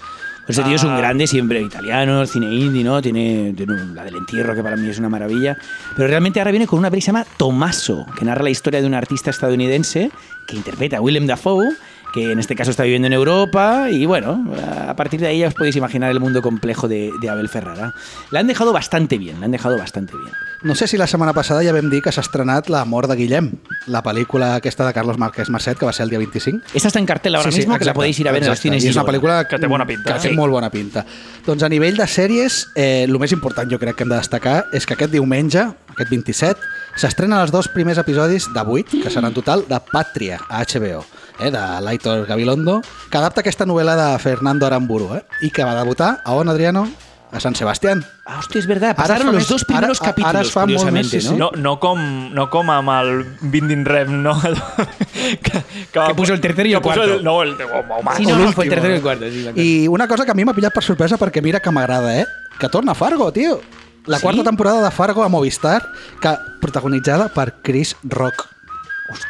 Este 0.51 0.63
tío 0.63 0.77
es 0.77 0.85
un 0.85 0.91
Ah, 0.91 0.99
grande, 0.99 1.27
siempre 1.27 1.61
italiano, 1.61 2.27
cine 2.27 2.53
indie, 2.53 2.83
¿no? 2.85 3.01
Tiene, 3.01 3.53
tiene 3.57 3.73
un- 3.75 3.95
la 3.95 4.05
del 4.05 4.17
entierro, 4.17 4.55
que 4.55 4.63
para 4.63 4.77
mí 4.77 4.89
es 4.89 4.99
una 4.99 5.09
maravilla. 5.09 5.57
Pero 5.97 6.09
realmente 6.09 6.41
ahora 6.41 6.51
viene 6.51 6.67
con 6.67 6.79
una 6.79 6.91
peli 6.91 7.01
que 7.01 7.05
se 7.07 7.13
llama 7.13 7.25
Tomaso, 7.37 8.07
que 8.19 8.25
narra 8.25 8.43
la 8.43 8.51
historia 8.51 8.81
de 8.81 8.87
un 8.87 8.95
artista 8.95 9.31
estadounidense 9.31 10.11
que 10.47 10.57
interpreta 10.57 10.97
a 10.99 11.01
Willem 11.01 11.27
Dafoe, 11.27 11.69
que 12.13 12.33
en 12.33 12.39
este 12.39 12.55
caso 12.57 12.71
está 12.71 12.83
viviendo 12.85 13.07
en 13.07 13.13
Europa. 13.13 13.89
Y 13.91 14.07
bueno, 14.07 14.45
a 14.89 14.95
partir 14.97 15.21
de 15.21 15.29
ahí 15.29 15.39
ya 15.41 15.49
os 15.49 15.55
podéis 15.55 15.77
imaginar 15.77 16.11
el 16.11 16.21
mundo 16.21 16.43
complejo 16.43 16.89
de, 16.89 17.11
de 17.21 17.29
Abel 17.31 17.49
Ferrara. 17.49 17.95
La 18.31 18.41
han 18.41 18.47
dejado 18.47 18.73
bastante 18.73 19.19
bien, 19.19 19.39
la 19.41 19.47
han 19.47 19.53
dejado 19.53 19.77
bastante 19.79 20.13
bien. 20.17 20.33
No 20.63 20.75
sé 20.75 20.87
si 20.87 20.99
la 20.99 21.07
setmana 21.07 21.33
passada 21.33 21.63
ja 21.65 21.73
vam 21.73 21.89
dir 21.89 22.03
que 22.05 22.13
s'ha 22.13 22.21
estrenat 22.21 22.69
La 22.69 22.85
mort 22.85 23.09
de 23.09 23.17
Guillem, 23.17 23.47
la 23.89 24.03
pel·lícula 24.05 24.57
aquesta 24.57 24.85
de 24.87 24.93
Carlos 24.93 25.17
Márquez 25.17 25.49
Marcet, 25.49 25.79
que 25.79 25.87
va 25.87 25.93
ser 25.93 26.05
el 26.05 26.11
dia 26.11 26.19
25. 26.19 26.59
Esta 26.75 26.89
está 26.89 26.99
en 26.99 27.07
cartel 27.07 27.35
ahora 27.35 27.49
mismo, 27.51 27.73
que 27.79 27.85
la 27.87 27.93
exacte, 27.93 27.95
podéis 27.97 28.21
ir 28.21 28.29
a 28.29 28.33
ver 28.33 28.43
en 28.43 28.49
los 28.51 28.59
exacte. 28.59 28.69
cines. 28.77 28.85
I 28.85 28.89
és 28.89 28.97
una 28.97 29.07
pel·lícula 29.07 29.47
Que 29.49 29.59
té 29.59 29.67
bona 29.67 29.87
pinta. 29.87 30.13
Que 30.15 30.21
té 30.21 30.29
Sí. 30.29 30.37
molt 30.37 30.53
bona 30.53 30.69
pinta. 30.71 31.07
Doncs 31.47 31.63
a 31.63 31.69
nivell 31.71 31.97
de 31.97 32.05
sèries, 32.07 32.67
eh, 32.77 33.05
el 33.05 33.19
més 33.19 33.33
important 33.33 33.71
jo 33.73 33.79
crec 33.79 33.97
que 33.97 34.03
hem 34.05 34.11
de 34.11 34.17
destacar 34.17 34.67
és 34.75 34.85
que 34.85 34.95
aquest 34.95 35.13
diumenge, 35.13 35.65
aquest 35.95 36.11
27, 36.11 36.61
s'estrenen 36.97 37.39
els 37.41 37.51
dos 37.51 37.69
primers 37.69 37.97
episodis 37.99 38.53
de 38.53 38.61
8, 38.61 39.01
que 39.03 39.09
seran 39.09 39.31
en 39.31 39.35
total, 39.35 39.65
de 39.67 39.81
Pàtria, 39.81 40.41
a 40.51 40.61
HBO, 40.61 41.07
eh, 41.41 41.51
de 41.51 41.81
Laitor 41.81 42.27
Gabilondo, 42.27 42.83
que 43.11 43.17
adapta 43.19 43.41
aquesta 43.41 43.67
novel·la 43.67 43.97
de 43.97 44.19
Fernando 44.19 44.67
Aramburu, 44.67 45.15
eh, 45.17 45.25
i 45.43 45.51
que 45.51 45.65
va 45.65 45.75
debutar 45.75 46.21
a 46.25 46.33
on, 46.33 46.49
Adriano? 46.49 46.89
A 47.33 47.39
San 47.39 47.55
Sebastián. 47.55 48.05
Ah, 48.27 48.41
hostia, 48.41 48.59
es 48.59 48.67
verdad. 48.67 48.91
Ara 48.91 48.97
Pasaron 49.07 49.27
los 49.33 49.45
més- 49.45 49.49
dos 49.49 49.65
primeros 49.65 50.01
ara- 50.01 50.09
ara 50.11 50.15
capítulos, 50.17 50.47
es 50.49 50.53
fa 50.53 50.61
molt 50.67 50.79
curiosamente, 50.81 51.17
més, 51.17 51.23
sí, 51.25 51.29
sí. 51.31 51.37
¿no? 51.37 51.51
No, 51.55 51.63
no, 51.63 51.79
com, 51.79 52.01
no 52.35 52.51
com 52.51 52.71
amb 52.75 52.89
el 52.91 53.25
Binding 53.41 53.85
Rem, 53.85 54.21
no? 54.21 54.35
que, 55.43 55.63
Que 55.93 56.15
puso 56.17 56.33
el 56.33 56.41
tercero 56.41 56.69
y 56.69 56.73
el 56.73 56.79
que 56.81 56.83
cuarto. 56.83 57.05
El, 57.05 57.23
no, 57.23 57.43
el, 57.45 57.51
home, 57.55 58.11
Sí, 58.17 58.27
O 58.27 58.31
no, 58.31 58.45
no, 58.47 58.53
fue 58.53 58.65
el 58.65 58.71
tercero 58.71 58.91
y 58.91 58.95
eh? 58.95 58.97
el 58.97 59.03
cuarto. 59.03 59.25
sí. 59.31 59.51
I 59.85 59.87
una 59.89 60.09
cosa 60.09 60.25
que 60.25 60.33
a 60.33 60.35
mi 60.35 60.45
m'ha 60.45 60.55
pillat 60.55 60.75
per 60.75 60.83
sorpresa 60.83 61.17
perquè 61.19 61.41
mira 61.41 61.61
que 61.61 61.71
m'agrada, 61.71 62.19
eh? 62.21 62.27
Que 62.59 62.69
torna 62.69 62.95
Fargo, 62.95 63.31
tio. 63.33 63.61
La 64.07 64.17
Sí? 64.19 64.23
quarta 64.25 64.43
temporada 64.43 64.83
de 64.83 64.91
Fargo 64.91 65.23
a 65.23 65.29
Movistar, 65.29 65.87
que 66.21 66.35
protagonitzada 66.61 67.29
per 67.29 67.55
Chris 67.63 67.95
Rock. 68.03 68.49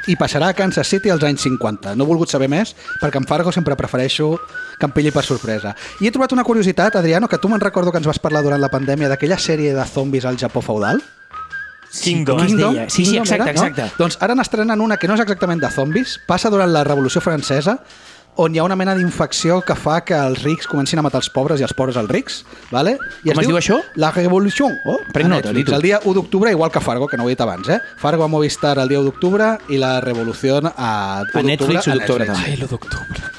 I 0.09 0.17
passarà 0.21 0.51
a 0.51 0.57
Kansas 0.57 0.89
City 0.89 1.11
als 1.11 1.25
anys 1.27 1.45
50. 1.47 1.95
No 1.97 2.05
he 2.05 2.11
volgut 2.11 2.33
saber 2.33 2.49
més, 2.53 2.75
perquè 3.01 3.21
en 3.21 3.29
Fargo 3.29 3.53
sempre 3.53 3.77
prefereixo 3.79 4.33
que 4.79 4.89
em 4.89 4.93
pilli 4.97 5.13
per 5.15 5.25
sorpresa. 5.27 5.75
I 6.01 6.09
he 6.09 6.13
trobat 6.15 6.33
una 6.37 6.45
curiositat, 6.45 6.97
Adriano, 6.97 7.29
que 7.29 7.39
tu 7.39 7.49
me'n 7.49 7.61
recordo 7.61 7.93
que 7.93 8.01
ens 8.01 8.09
vas 8.09 8.21
parlar 8.23 8.43
durant 8.47 8.61
la 8.61 8.73
pandèmia 8.73 9.11
d'aquella 9.13 9.39
sèrie 9.39 9.75
de 9.77 9.87
zombis 9.87 10.25
al 10.25 10.39
Japó 10.41 10.63
feudal. 10.65 11.03
Kingdom. 11.91 12.45
Es 12.45 12.55
deia? 12.55 12.87
Sí, 12.89 13.05
sí, 13.05 13.11
Kingdom 13.11 13.27
exacte, 13.27 13.51
era, 13.51 13.61
no? 13.61 13.67
exacte. 13.67 13.99
Doncs 13.99 14.19
ara 14.23 14.37
n'estrenen 14.39 14.81
una 14.81 14.97
que 14.97 15.11
no 15.11 15.17
és 15.19 15.25
exactament 15.25 15.61
de 15.63 15.71
zombis, 15.75 16.19
passa 16.27 16.51
durant 16.53 16.71
la 16.71 16.85
Revolució 16.87 17.21
Francesa, 17.25 17.81
on 18.37 18.55
hi 18.55 18.59
ha 18.59 18.65
una 18.65 18.77
mena 18.77 18.95
d'infecció 18.95 19.61
que 19.67 19.75
fa 19.77 20.01
que 20.07 20.15
els 20.17 20.43
rics 20.45 20.67
comencin 20.71 20.99
a 20.99 21.03
matar 21.03 21.21
els 21.21 21.29
pobres 21.35 21.61
i 21.61 21.65
els 21.67 21.75
pobres 21.77 21.97
als 22.01 22.09
rics, 22.11 22.45
vale? 22.71 22.97
I 23.25 23.31
Com 23.35 23.43
es 23.43 23.49
diu 23.51 23.59
això? 23.59 23.81
La 23.97 24.11
Revolució. 24.15 24.71
Oh, 24.87 24.99
prenc 25.13 25.27
a 25.27 25.35
nota, 25.35 25.53
Netflix. 25.53 25.73
El 25.77 25.83
dia 25.83 26.01
1 26.05 26.15
d'octubre, 26.15 26.51
igual 26.51 26.71
que 26.71 26.81
Fargo, 26.81 27.07
que 27.09 27.17
no 27.17 27.25
ho 27.25 27.29
he 27.29 27.35
dit 27.35 27.41
abans, 27.41 27.69
eh? 27.69 27.81
Fargo 27.99 28.25
a 28.25 28.29
Movistar 28.29 28.79
el 28.79 28.89
dia 28.89 29.01
1 29.01 29.11
d'octubre 29.11 29.59
i 29.69 29.79
la 29.83 30.01
Revolució 30.01 30.57
a, 30.57 30.63
1 30.63 30.73
A 30.79 31.43
Netflix, 31.43 31.85
d'octubre 31.87 32.25
Netflix. 32.25 32.33
també. 32.33 32.51
Ai, 32.51 32.57
l'1 32.57 32.69
d'octubre. 32.71 33.31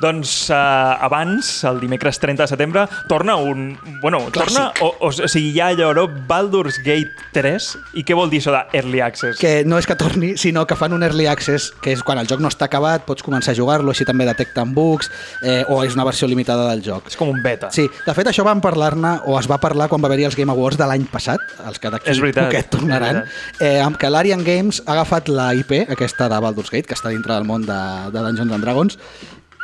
Doncs 0.00 0.48
uh, 0.54 1.04
abans, 1.04 1.52
el 1.68 1.80
dimecres 1.82 2.20
30 2.22 2.46
de 2.46 2.48
setembre, 2.54 2.86
torna 3.08 3.36
un... 3.36 3.74
Bueno, 4.00 4.22
torna... 4.32 4.70
O, 4.80 4.94
o, 5.00 5.10
o 5.10 5.28
sigui, 5.28 5.52
hi 5.56 5.60
ha 5.60 5.70
allò, 5.74 5.92
no? 5.96 6.06
Baldur's 6.28 6.80
Gate 6.84 7.30
3. 7.36 7.70
I 8.00 8.06
què 8.06 8.16
vol 8.16 8.32
dir 8.32 8.40
això 8.44 8.54
de 8.54 8.64
Early 8.80 9.04
Access? 9.04 9.40
que 9.40 9.64
no 9.64 9.78
és 9.80 9.88
que 9.88 9.96
torni, 9.96 10.34
sinó 10.38 10.66
que 10.68 10.76
fan 10.76 10.92
un 10.92 11.02
early 11.02 11.26
access, 11.30 11.70
que 11.82 11.94
és 11.96 12.02
quan 12.04 12.20
el 12.20 12.28
joc 12.30 12.42
no 12.44 12.50
està 12.52 12.68
acabat, 12.68 13.06
pots 13.08 13.24
començar 13.24 13.54
a 13.54 13.58
jugar-lo, 13.58 13.94
així 13.94 14.04
també 14.06 14.26
detecten 14.28 14.74
bugs, 14.76 15.08
eh, 15.40 15.64
o 15.72 15.80
és 15.86 15.96
una 15.96 16.04
versió 16.06 16.28
limitada 16.28 16.68
del 16.68 16.84
joc. 16.84 17.08
És 17.10 17.18
com 17.18 17.32
un 17.32 17.40
beta. 17.42 17.72
Sí, 17.74 17.86
de 18.06 18.14
fet 18.16 18.30
això 18.30 18.44
van 18.46 18.60
parlar-ne, 18.60 19.16
o 19.26 19.38
es 19.40 19.48
va 19.50 19.58
parlar 19.62 19.88
quan 19.88 20.04
va 20.04 20.10
haver-hi 20.10 20.28
els 20.28 20.38
Game 20.38 20.52
Awards 20.52 20.78
de 20.80 20.88
l'any 20.90 21.08
passat, 21.10 21.42
els 21.66 21.80
que 21.80 21.92
d'aquí 21.96 22.16
poquet 22.36 22.70
tornaran, 22.76 23.24
eh, 23.58 23.78
amb 23.80 23.96
que 24.00 24.12
l'Arian 24.12 24.44
Games 24.44 24.82
ha 24.84 24.94
agafat 24.98 25.32
la 25.32 25.50
IP, 25.56 25.86
aquesta 25.88 26.28
de 26.28 26.40
Baldur's 26.44 26.70
Gate, 26.70 26.86
que 26.86 26.98
està 26.98 27.12
dintre 27.12 27.34
del 27.34 27.48
món 27.48 27.64
de, 27.64 27.82
de 28.12 28.26
Dungeons 28.28 28.52
and 28.52 28.66
Dragons, 28.68 29.00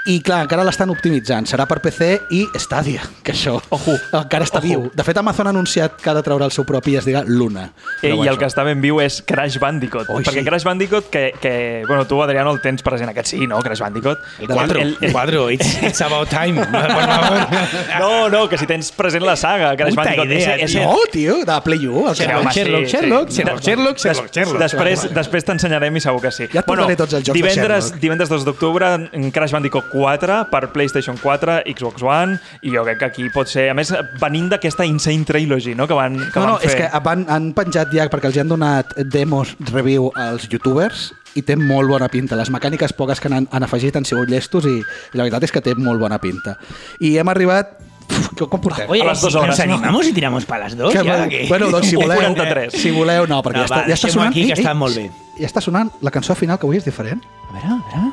I 0.06 0.20
clar, 0.22 0.44
encara 0.44 0.62
l'estan 0.62 0.90
optimitzant. 0.92 1.48
Serà 1.50 1.64
per 1.66 1.80
PC 1.82 2.08
i 2.30 2.44
Stadia, 2.62 3.02
que 3.26 3.32
això 3.34 3.56
Ojo. 3.74 3.96
encara 4.14 4.44
està 4.46 4.60
Ojo. 4.60 4.66
viu. 4.68 4.84
De 4.94 5.02
fet, 5.02 5.18
Amazon 5.18 5.48
ha 5.48 5.50
anunciat 5.50 5.96
que 6.00 6.10
ha 6.10 6.14
de 6.14 6.22
treure 6.22 6.44
el 6.46 6.52
seu 6.54 6.62
propi 6.64 6.92
i 6.92 6.96
es 7.00 7.04
dirà 7.08 7.24
Luna. 7.26 7.72
Eh, 8.02 8.12
Però 8.12 8.24
I 8.24 8.28
el 8.30 8.38
que 8.38 8.46
està 8.46 8.62
ben 8.64 8.80
viu 8.80 9.00
és 9.02 9.20
Crash 9.26 9.58
Bandicoot. 9.58 10.06
Oi, 10.08 10.22
perquè 10.22 10.44
sí. 10.44 10.46
Crash 10.46 10.62
Bandicoot, 10.68 11.08
que, 11.10 11.32
que 11.40 11.82
bueno, 11.88 12.04
tu, 12.06 12.20
Adriano, 12.22 12.52
el 12.54 12.60
tens 12.62 12.82
present 12.86 13.10
aquest 13.10 13.32
sí, 13.34 13.46
no? 13.50 13.58
Crash 13.66 13.80
Bandicoot. 13.82 14.18
El 14.38 14.46
4, 14.46 14.78
el, 14.80 14.96
el 15.00 15.12
4, 15.12 15.50
it's, 15.56 15.82
it's 15.82 16.00
about 16.02 16.28
time. 16.30 16.62
No, 17.98 18.28
no, 18.28 18.48
que 18.48 18.58
si 18.58 18.66
tens 18.66 18.92
present 18.92 19.24
la 19.24 19.34
saga, 19.36 19.74
Crash 19.76 19.90
Puta 19.94 20.02
Bandicoot. 20.04 20.26
idea, 20.26 20.54
ese, 20.56 20.64
ese, 20.78 20.84
No, 20.84 20.96
tio, 21.10 21.44
de 21.44 21.60
Play 21.62 21.86
1. 21.86 22.08
El 22.10 22.14
Sherlock. 22.14 22.52
Sherlock, 22.52 22.86
sí. 22.86 22.92
Sherlock. 22.96 23.30
Sherlock, 23.30 23.60
Sherlock, 23.62 23.98
Sherlock, 23.98 24.30
Sherlock. 24.32 24.58
Després, 24.62 25.14
després 25.14 25.44
t'ensenyarem 25.44 25.96
i 25.96 26.00
segur 26.00 26.20
que 26.22 26.30
sí. 26.30 26.46
Ja 26.52 26.60
et 26.60 26.66
portaré 26.68 26.96
tots 26.96 27.14
els 27.14 27.24
jocs 27.26 27.34
de 27.34 27.40
divendres, 27.42 27.84
Sherlock. 27.90 28.00
divendres 28.02 28.28
2 28.30 28.44
d'octubre, 28.46 28.92
en 29.12 29.30
Crash 29.34 29.52
Bandicoot 29.56 29.88
4 29.96 30.38
per 30.52 30.62
PlayStation 30.74 31.16
4, 31.22 31.62
Xbox 31.72 32.02
One, 32.04 32.36
i 32.62 32.74
jo 32.76 32.84
crec 32.84 32.98
que 33.00 33.08
aquí 33.08 33.28
pot 33.32 33.48
ser... 33.48 33.70
A 33.72 33.74
més, 33.78 33.92
venint 34.20 34.50
d'aquesta 34.52 34.84
Insane 34.84 35.24
Trilogy, 35.24 35.74
no?, 35.78 35.88
que 35.88 35.96
van, 35.96 36.18
que 36.20 36.36
No, 36.38 36.44
van 36.44 36.52
no, 36.52 36.58
fer. 36.60 36.70
és 36.70 36.76
que 36.82 37.00
van, 37.06 37.24
han 37.32 37.50
penjat 37.56 37.94
ja, 37.96 38.06
perquè 38.12 38.28
els 38.30 38.36
hi 38.36 38.44
han 38.44 38.52
donat 38.52 38.92
demos 39.16 39.56
review 39.72 40.10
als 40.14 40.46
youtubers 40.52 41.08
i 41.36 41.42
té 41.44 41.56
molt 41.56 41.88
bona 41.90 42.06
pinta. 42.12 42.36
Les 42.36 42.48
mecàniques 42.52 42.92
poques 42.96 43.20
que 43.20 43.28
han, 43.32 43.48
han 43.52 43.64
afegit 43.66 43.96
han 43.98 44.04
sigut 44.08 44.28
llestos 44.32 44.64
i, 44.68 44.78
i 44.80 45.18
la 45.18 45.24
veritat 45.26 45.44
és 45.48 45.52
que 45.52 45.60
té 45.64 45.74
molt 45.76 46.00
bona 46.00 46.20
pinta. 46.22 46.56
I 47.00 47.16
hem 47.20 47.28
arribat... 47.32 47.74
Uf, 48.06 48.28
com 48.38 48.60
portem? 48.62 48.86
Oye, 48.88 49.02
A 49.02 49.06
las 49.10 49.20
dos 49.20 49.32
si 49.34 49.38
horas, 49.38 49.58
nos 49.58 49.66
¿no? 49.66 49.74
animamos 49.74 50.06
y 50.06 50.12
tiramos 50.14 50.44
para 50.46 50.64
las 50.64 50.76
dos, 50.76 50.92
Que 50.94 51.02
mal- 51.02 51.28
que- 51.28 51.44
Bueno, 51.48 51.68
doncs 51.74 51.88
si 51.90 51.96
voleu... 52.00 52.16
43. 52.22 52.72
Si 52.72 52.90
voleu, 52.94 53.26
no, 53.26 53.42
perquè 53.42 53.58
No, 53.58 53.64
ja, 53.64 53.66
està, 53.66 53.80
va, 53.82 53.88
ja 53.90 53.96
està 53.98 54.10
sonant... 54.14 54.30
aquí, 54.30 54.44
que 54.46 54.54
està 54.62 54.74
molt 54.78 54.94
bé. 54.96 55.08
Ja 55.40 55.48
està 55.50 55.60
sonant 55.60 55.90
la 56.06 56.12
cançó 56.14 56.36
final, 56.38 56.56
que 56.56 56.64
avui 56.70 56.78
és 56.78 56.86
diferent. 56.86 57.20
A 57.50 57.56
veure, 57.58 57.66
a 57.66 57.80
veure... 57.98 58.12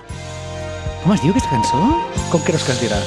Com 1.04 1.12
es 1.16 1.22
diu 1.24 1.34
aquesta 1.34 1.50
cançó? 1.52 1.80
Com 2.32 2.42
creus 2.48 2.64
que 2.64 2.72
es 2.76 2.80
dirà? 2.84 3.00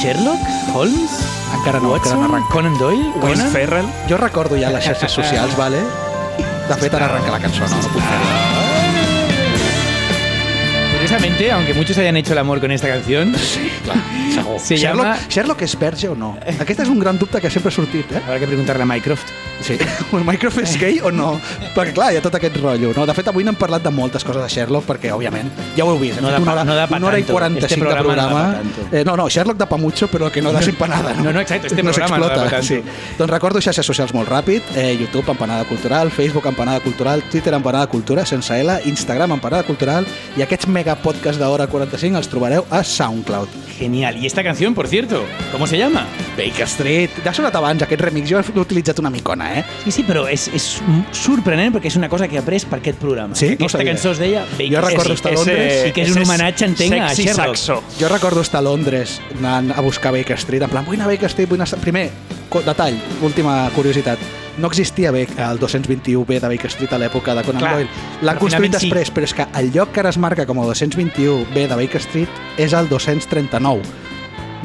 Sherlock? 0.00 0.40
Holmes? 0.74 1.18
Encara 1.58 1.78
no, 1.80 1.92
encara 1.92 1.98
Watson? 1.98 2.18
no 2.20 2.24
arranca. 2.30 2.52
Conan 2.52 2.78
Doyle? 2.78 3.04
Will 3.20 3.20
Conan? 3.36 3.50
Ferrell. 3.52 3.88
Jo 4.08 4.16
recordo 4.16 4.56
ja 4.58 4.70
les 4.72 4.84
xarxes 4.88 5.12
socials, 5.12 5.54
vale? 5.58 5.82
De 6.68 6.78
fet, 6.80 6.94
ara 6.96 7.06
arranca 7.10 7.34
la 7.34 7.40
cançó, 7.42 7.68
no? 7.68 7.76
no 7.76 7.92
puc 7.92 8.00
fer-la. 8.08 8.40
Curiosamente, 10.94 11.50
aunque 11.52 11.74
muchos 11.74 11.98
hayan 11.98 12.16
hecho 12.16 12.32
el 12.32 12.38
amor 12.38 12.60
con 12.60 12.70
esta 12.70 12.88
canción, 12.88 13.34
Sí, 13.36 13.70
clar, 13.84 13.98
segur. 14.32 14.58
Se 14.60 14.76
Sherlock, 14.76 15.04
llama- 15.04 15.18
Sherlock 15.28 15.62
és 15.62 15.78
verge 15.78 16.08
o 16.08 16.14
no? 16.14 16.36
Aquest 16.58 16.80
és 16.80 16.88
un 16.88 16.98
gran 17.00 17.18
dubte 17.18 17.40
que 17.40 17.50
sempre 17.50 17.68
ha 17.68 17.74
sortit, 17.74 18.10
eh? 18.12 18.22
habrá 18.24 18.38
que 18.38 18.46
preguntarle 18.46 18.84
a 18.84 18.86
Mycroft. 18.86 19.28
Sí. 19.62 19.76
Minecraft 20.12 20.58
és 20.64 20.76
gay 20.80 21.00
o 21.02 21.10
no? 21.14 21.32
Perquè, 21.74 21.92
clar, 21.96 22.10
hi 22.12 22.18
ha 22.18 22.22
tot 22.24 22.34
aquest 22.38 22.56
rotllo. 22.60 22.92
No? 22.96 23.06
De 23.06 23.14
fet, 23.14 23.28
avui 23.32 23.44
n'hem 23.46 23.56
parlat 23.58 23.82
de 23.84 23.90
moltes 23.94 24.24
coses 24.26 24.42
de 24.42 24.48
Sherlock, 24.52 24.86
perquè, 24.88 25.12
òbviament, 25.14 25.50
ja 25.76 25.84
ho 25.86 25.92
heu 25.94 25.98
vist. 26.00 26.18
hem 26.18 26.24
No 26.26 26.30
fet 26.32 26.38
da 26.38 26.42
una 26.42 26.52
hora, 26.52 26.64
no 26.64 26.96
una 26.96 27.06
hora 27.12 27.18
i 27.18 27.22
tanto. 27.22 27.32
45 27.32 27.66
Este 27.66 27.76
de 27.76 27.80
programa 27.80 28.02
no 28.02 28.16
da 28.16 28.26
programa. 28.28 28.62
tanto. 28.62 28.96
eh, 28.96 29.04
no, 29.04 29.16
no, 29.16 29.28
Sherlock 29.28 29.56
da 29.58 29.66
pa 29.68 29.76
mucho, 29.76 30.08
però 30.08 30.30
que 30.30 30.42
no 30.42 30.52
da 30.52 30.60
empanada. 30.62 31.14
No, 31.14 31.32
no, 31.32 31.40
exacto, 31.40 31.66
este 31.68 31.82
no 31.82 31.90
programa 31.92 32.18
no 32.18 32.28
da 32.28 32.62
sí. 32.62 32.82
Doncs 33.18 33.30
recordo 33.30 33.60
xarxes 33.60 33.86
socials 33.86 34.12
molt 34.14 34.28
ràpid. 34.28 34.62
Eh, 34.76 34.96
YouTube, 34.98 35.30
Empanada 35.30 35.64
Cultural, 35.64 36.10
Facebook, 36.10 36.46
Empanada 36.46 36.80
Cultural, 36.80 37.22
Twitter, 37.30 37.54
Empanada 37.54 37.86
Cultura, 37.86 38.26
sense 38.26 38.58
L, 38.60 38.80
Instagram, 38.86 39.32
Empanada 39.32 39.62
Cultural, 39.62 40.06
i 40.36 40.42
aquests 40.42 40.66
mega 40.68 40.96
podcasts 40.96 41.38
d'hora 41.40 41.66
45 41.66 42.16
els 42.18 42.28
trobareu 42.28 42.66
a 42.70 42.82
SoundCloud. 42.84 43.48
Genial. 43.78 44.16
¿Y 44.22 44.26
esta 44.26 44.42
canción, 44.44 44.74
por 44.74 44.86
cierto? 44.86 45.24
¿Cómo 45.50 45.66
se 45.66 45.76
llama? 45.78 46.06
Baker 46.36 46.66
Street. 46.66 47.10
Ja 47.24 47.30
ha 47.30 47.34
sonat 47.34 47.54
abans 47.56 47.82
aquest 47.82 48.00
remix, 48.04 48.30
jo 48.30 48.38
l'he 48.40 48.60
utilitzat 48.60 48.98
una 49.02 49.10
micona, 49.10 49.48
eh? 49.51 49.51
Sí, 49.84 49.90
sí, 49.92 50.02
però 50.06 50.26
és, 50.30 50.48
és 50.54 50.66
sorprenent 51.16 51.72
perquè 51.74 51.90
és 51.92 51.96
una 51.96 52.08
cosa 52.12 52.28
que 52.28 52.36
he 52.36 52.42
après 52.42 52.64
per 52.68 52.78
aquest 52.80 52.98
programa. 52.98 53.34
Sí? 53.34 53.48
No 53.52 53.54
Aquesta 53.66 53.78
sabia. 53.78 53.92
cançó 53.94 54.10
es 54.12 54.18
deia 54.18 54.44
Baker 54.52 54.70
Jo 54.72 54.80
recordo 54.80 55.14
estar 55.14 55.32
a 55.32 55.34
Londres 55.36 55.86
i 55.88 55.92
que 55.92 56.02
és 56.02 56.10
un 56.16 56.22
homenatge, 56.22 56.64
entenc, 56.66 56.94
a 57.00 57.08
sexy 57.10 57.22
Sherlock. 57.28 57.56
saxo. 57.56 57.82
Jo 58.00 58.08
recordo 58.08 58.40
estar 58.40 58.58
a 58.60 58.62
Londres 58.62 59.20
anant 59.38 59.72
a 59.76 59.80
buscar 59.80 60.12
Baker 60.12 60.38
Street, 60.38 60.62
en 60.62 60.70
plan, 60.70 60.84
vull 60.84 60.96
anar 60.96 61.08
a 61.08 61.12
Baker 61.14 61.28
Street, 61.30 61.48
vull 61.48 61.60
anar... 61.60 61.68
a- 61.72 61.82
Primer, 61.82 62.10
co- 62.48 62.62
detall, 62.62 62.94
última 63.22 63.68
curiositat, 63.74 64.18
no 64.58 64.68
existia 64.68 65.10
bé 65.10 65.22
el 65.38 65.58
221B 65.58 66.38
de 66.40 66.48
Baker 66.48 66.70
Street 66.70 66.92
a 66.92 66.98
l'època 66.98 67.34
de 67.34 67.42
Conan 67.42 67.60
Clar, 67.62 67.74
Doyle. 67.74 67.88
L'han 68.22 68.36
però 68.36 68.40
construït 68.40 68.76
finalment 68.76 68.80
sí. 68.80 68.90
després, 68.90 69.10
però 69.16 69.24
és 69.24 69.34
que 69.34 69.46
el 69.58 69.72
lloc 69.72 69.92
que 69.92 70.00
ara 70.00 70.10
es 70.10 70.18
marca 70.18 70.44
com 70.46 70.60
a 70.60 70.66
221B 70.68 71.66
de 71.68 71.74
Baker 71.74 72.00
Street 72.04 72.28
és 72.58 72.72
el 72.76 72.88
239. 72.88 73.82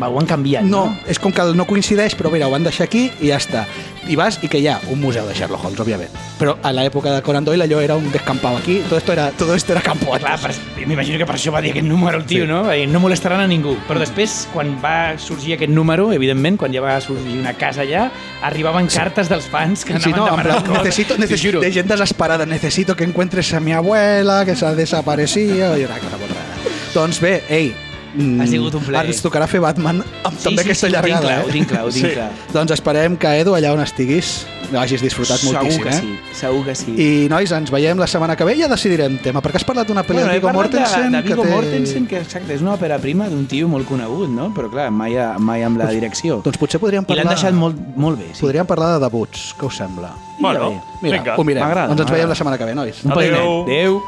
Va, 0.01 0.09
ho 0.09 0.19
han 0.19 0.27
canviat, 0.29 0.63
No, 0.63 0.85
no? 0.85 0.97
és 1.07 1.17
com 1.19 1.31
que 1.33 1.41
no 1.57 1.65
coincideix, 1.65 2.13
però 2.15 2.29
mira, 2.31 2.47
ho 2.47 2.51
van 2.51 2.63
deixar 2.63 2.85
aquí 2.85 3.11
i 3.21 3.29
ja 3.31 3.37
està. 3.37 3.65
I 4.07 4.15
vas 4.15 4.37
i 4.41 4.47
que 4.47 4.59
hi 4.61 4.67
ha 4.71 4.77
un 4.93 5.01
museu 5.01 5.25
de 5.27 5.33
Sherlock 5.35 5.65
Holmes, 5.65 5.79
òbviament. 5.83 6.09
Però 6.39 6.53
a 6.63 6.71
l'època 6.71 7.11
de 7.11 7.21
Conan 7.25 7.43
Doyle 7.43 7.65
allò 7.65 7.81
era 7.81 7.95
un 7.97 8.11
descampado 8.11 8.57
aquí, 8.57 8.81
todo 8.87 8.97
esto 8.99 9.11
era, 9.11 9.31
todo 9.31 9.55
esto 9.55 9.73
era 9.73 9.81
campo 9.81 10.13
Clar, 10.17 10.39
per, 10.39 10.53
m'imagino 10.85 11.17
que 11.17 11.25
per 11.25 11.35
això 11.35 11.51
va 11.51 11.59
dir 11.61 11.71
aquest 11.71 11.85
número 11.87 12.17
el 12.19 12.25
tio, 12.25 12.43
Sí. 12.45 12.47
no? 12.47 12.63
Va 12.63 12.73
dir, 12.73 12.87
no 12.87 12.99
molestaran 13.01 13.41
a 13.41 13.47
ningú. 13.47 13.75
Però 13.87 13.99
després, 13.99 14.47
quan 14.53 14.77
va 14.83 15.17
sorgir 15.17 15.53
aquest 15.57 15.71
número, 15.71 16.13
evidentment, 16.13 16.57
quan 16.57 16.71
ja 16.71 16.79
va 16.81 17.01
sorgir 17.01 17.39
una 17.39 17.53
casa 17.57 17.81
allà, 17.81 18.09
arribaven 18.43 18.87
cartes 18.87 19.27
dels 19.27 19.45
fans 19.49 19.83
que 19.83 19.99
Sí, 19.99 20.13
anaven 20.13 20.15
no, 20.15 20.25
demanant 20.37 20.65
coses. 20.67 20.83
necesito, 21.19 21.59
de 21.59 21.71
gent 21.73 21.87
desesperada, 21.89 22.45
necesito 22.45 22.95
que 22.95 23.03
encuentres 23.03 23.51
a 23.53 23.59
mi 23.59 23.73
abuela, 23.73 24.45
que 24.45 24.55
s'ha 24.55 24.73
desaparecido, 24.75 25.75
i 25.77 25.83
una 25.83 25.97
cosa 25.99 26.17
molt 26.17 26.31
rara. 26.31 26.55
Doncs 26.93 27.19
bé, 27.19 27.43
ei, 27.49 27.73
mm, 28.17 28.41
Ha 28.41 28.47
sigut 28.47 28.73
un 28.75 28.83
plaer. 28.83 28.99
Ara 29.05 29.13
ens 29.13 29.21
tocarà 29.23 29.47
fer 29.47 29.61
Batman 29.63 30.01
amb 30.23 30.35
Sí, 30.37 30.43
també 30.49 30.63
sí, 30.63 30.67
aquesta 30.67 30.87
sí, 30.87 30.93
ho 30.93 31.01
tinc 31.01 31.07
llargada. 31.07 31.21
clar, 31.27 31.39
eh? 31.39 31.45
ho 31.47 31.51
tinc 31.53 31.67
clar, 31.71 31.83
ho 31.85 31.91
tinc 31.93 32.05
sí. 32.09 32.13
clar. 32.17 32.29
Doncs 32.53 32.71
esperem 32.75 33.15
que, 33.17 33.33
Edu, 33.41 33.55
allà 33.55 33.71
on 33.73 33.81
estiguis, 33.85 34.45
hagis 34.75 35.01
disfrutat 35.01 35.39
Segur 35.39 35.53
moltíssim. 35.61 35.83
que 35.83 35.89
eh? 35.89 35.93
sí, 36.01 36.17
segur 36.41 36.65
que 36.65 36.75
sí. 36.75 36.91
I, 36.97 37.07
nois, 37.31 37.51
ens 37.55 37.71
veiem 37.71 37.97
la 38.01 38.07
setmana 38.11 38.35
que 38.35 38.43
ve 38.43 38.57
i 38.57 38.61
ja 38.61 38.67
decidirem 38.67 39.15
tema, 39.23 39.39
perquè 39.41 39.61
has 39.61 39.67
parlat 39.67 39.87
d'una 39.87 40.03
pel·li 40.03 40.19
Bueno, 40.19 40.27
de 40.27 40.33
Viggo 40.41 40.47
parlat 40.51 40.71
de, 40.73 40.79
Mortensen 40.81 41.11
de 41.15 41.21
Viggo 41.21 41.41
que 41.43 41.47
té... 41.47 41.55
Mortensen, 41.55 42.07
que 42.07 42.19
exacte, 42.19 42.53
és 42.57 42.61
una 42.65 42.73
òpera 42.75 42.99
prima 42.99 43.29
d'un 43.31 43.45
tio 43.47 43.69
molt 43.71 43.87
conegut, 43.87 44.27
no? 44.29 44.49
Però 44.57 44.69
clar, 44.73 44.89
mai, 44.91 45.15
a- 45.17 45.37
mai 45.39 45.63
amb 45.63 45.77
la 45.79 45.87
direcció. 45.95 46.41
Doncs 46.43 46.57
potser 46.59 46.81
podríem 46.83 47.05
I 47.07 47.15
l'han 47.15 47.23
parlar... 47.23 47.35
deixat 47.37 47.53
molt, 47.55 47.79
molt 47.95 48.19
bé, 48.19 48.33
sí. 48.33 48.41
Podríem 48.43 48.67
parlar 48.67 48.97
de 48.97 49.05
debuts, 49.07 49.53
què 49.57 49.65
us 49.71 49.77
sembla? 49.79 50.11
Bueno, 50.39 50.73
Mira, 51.01 51.17
vinga. 51.21 51.35
ho 51.39 51.43
mirem. 51.47 51.63
M'agrada, 51.63 51.87
Doncs 51.95 52.01
ens 52.09 52.11
veiem 52.11 52.29
la 52.29 52.35
setmana 52.35 52.57
que 52.59 52.65
ve, 52.65 52.75
nois. 52.75 53.05
Adéu. 53.07 53.63
Adéu. 53.63 54.01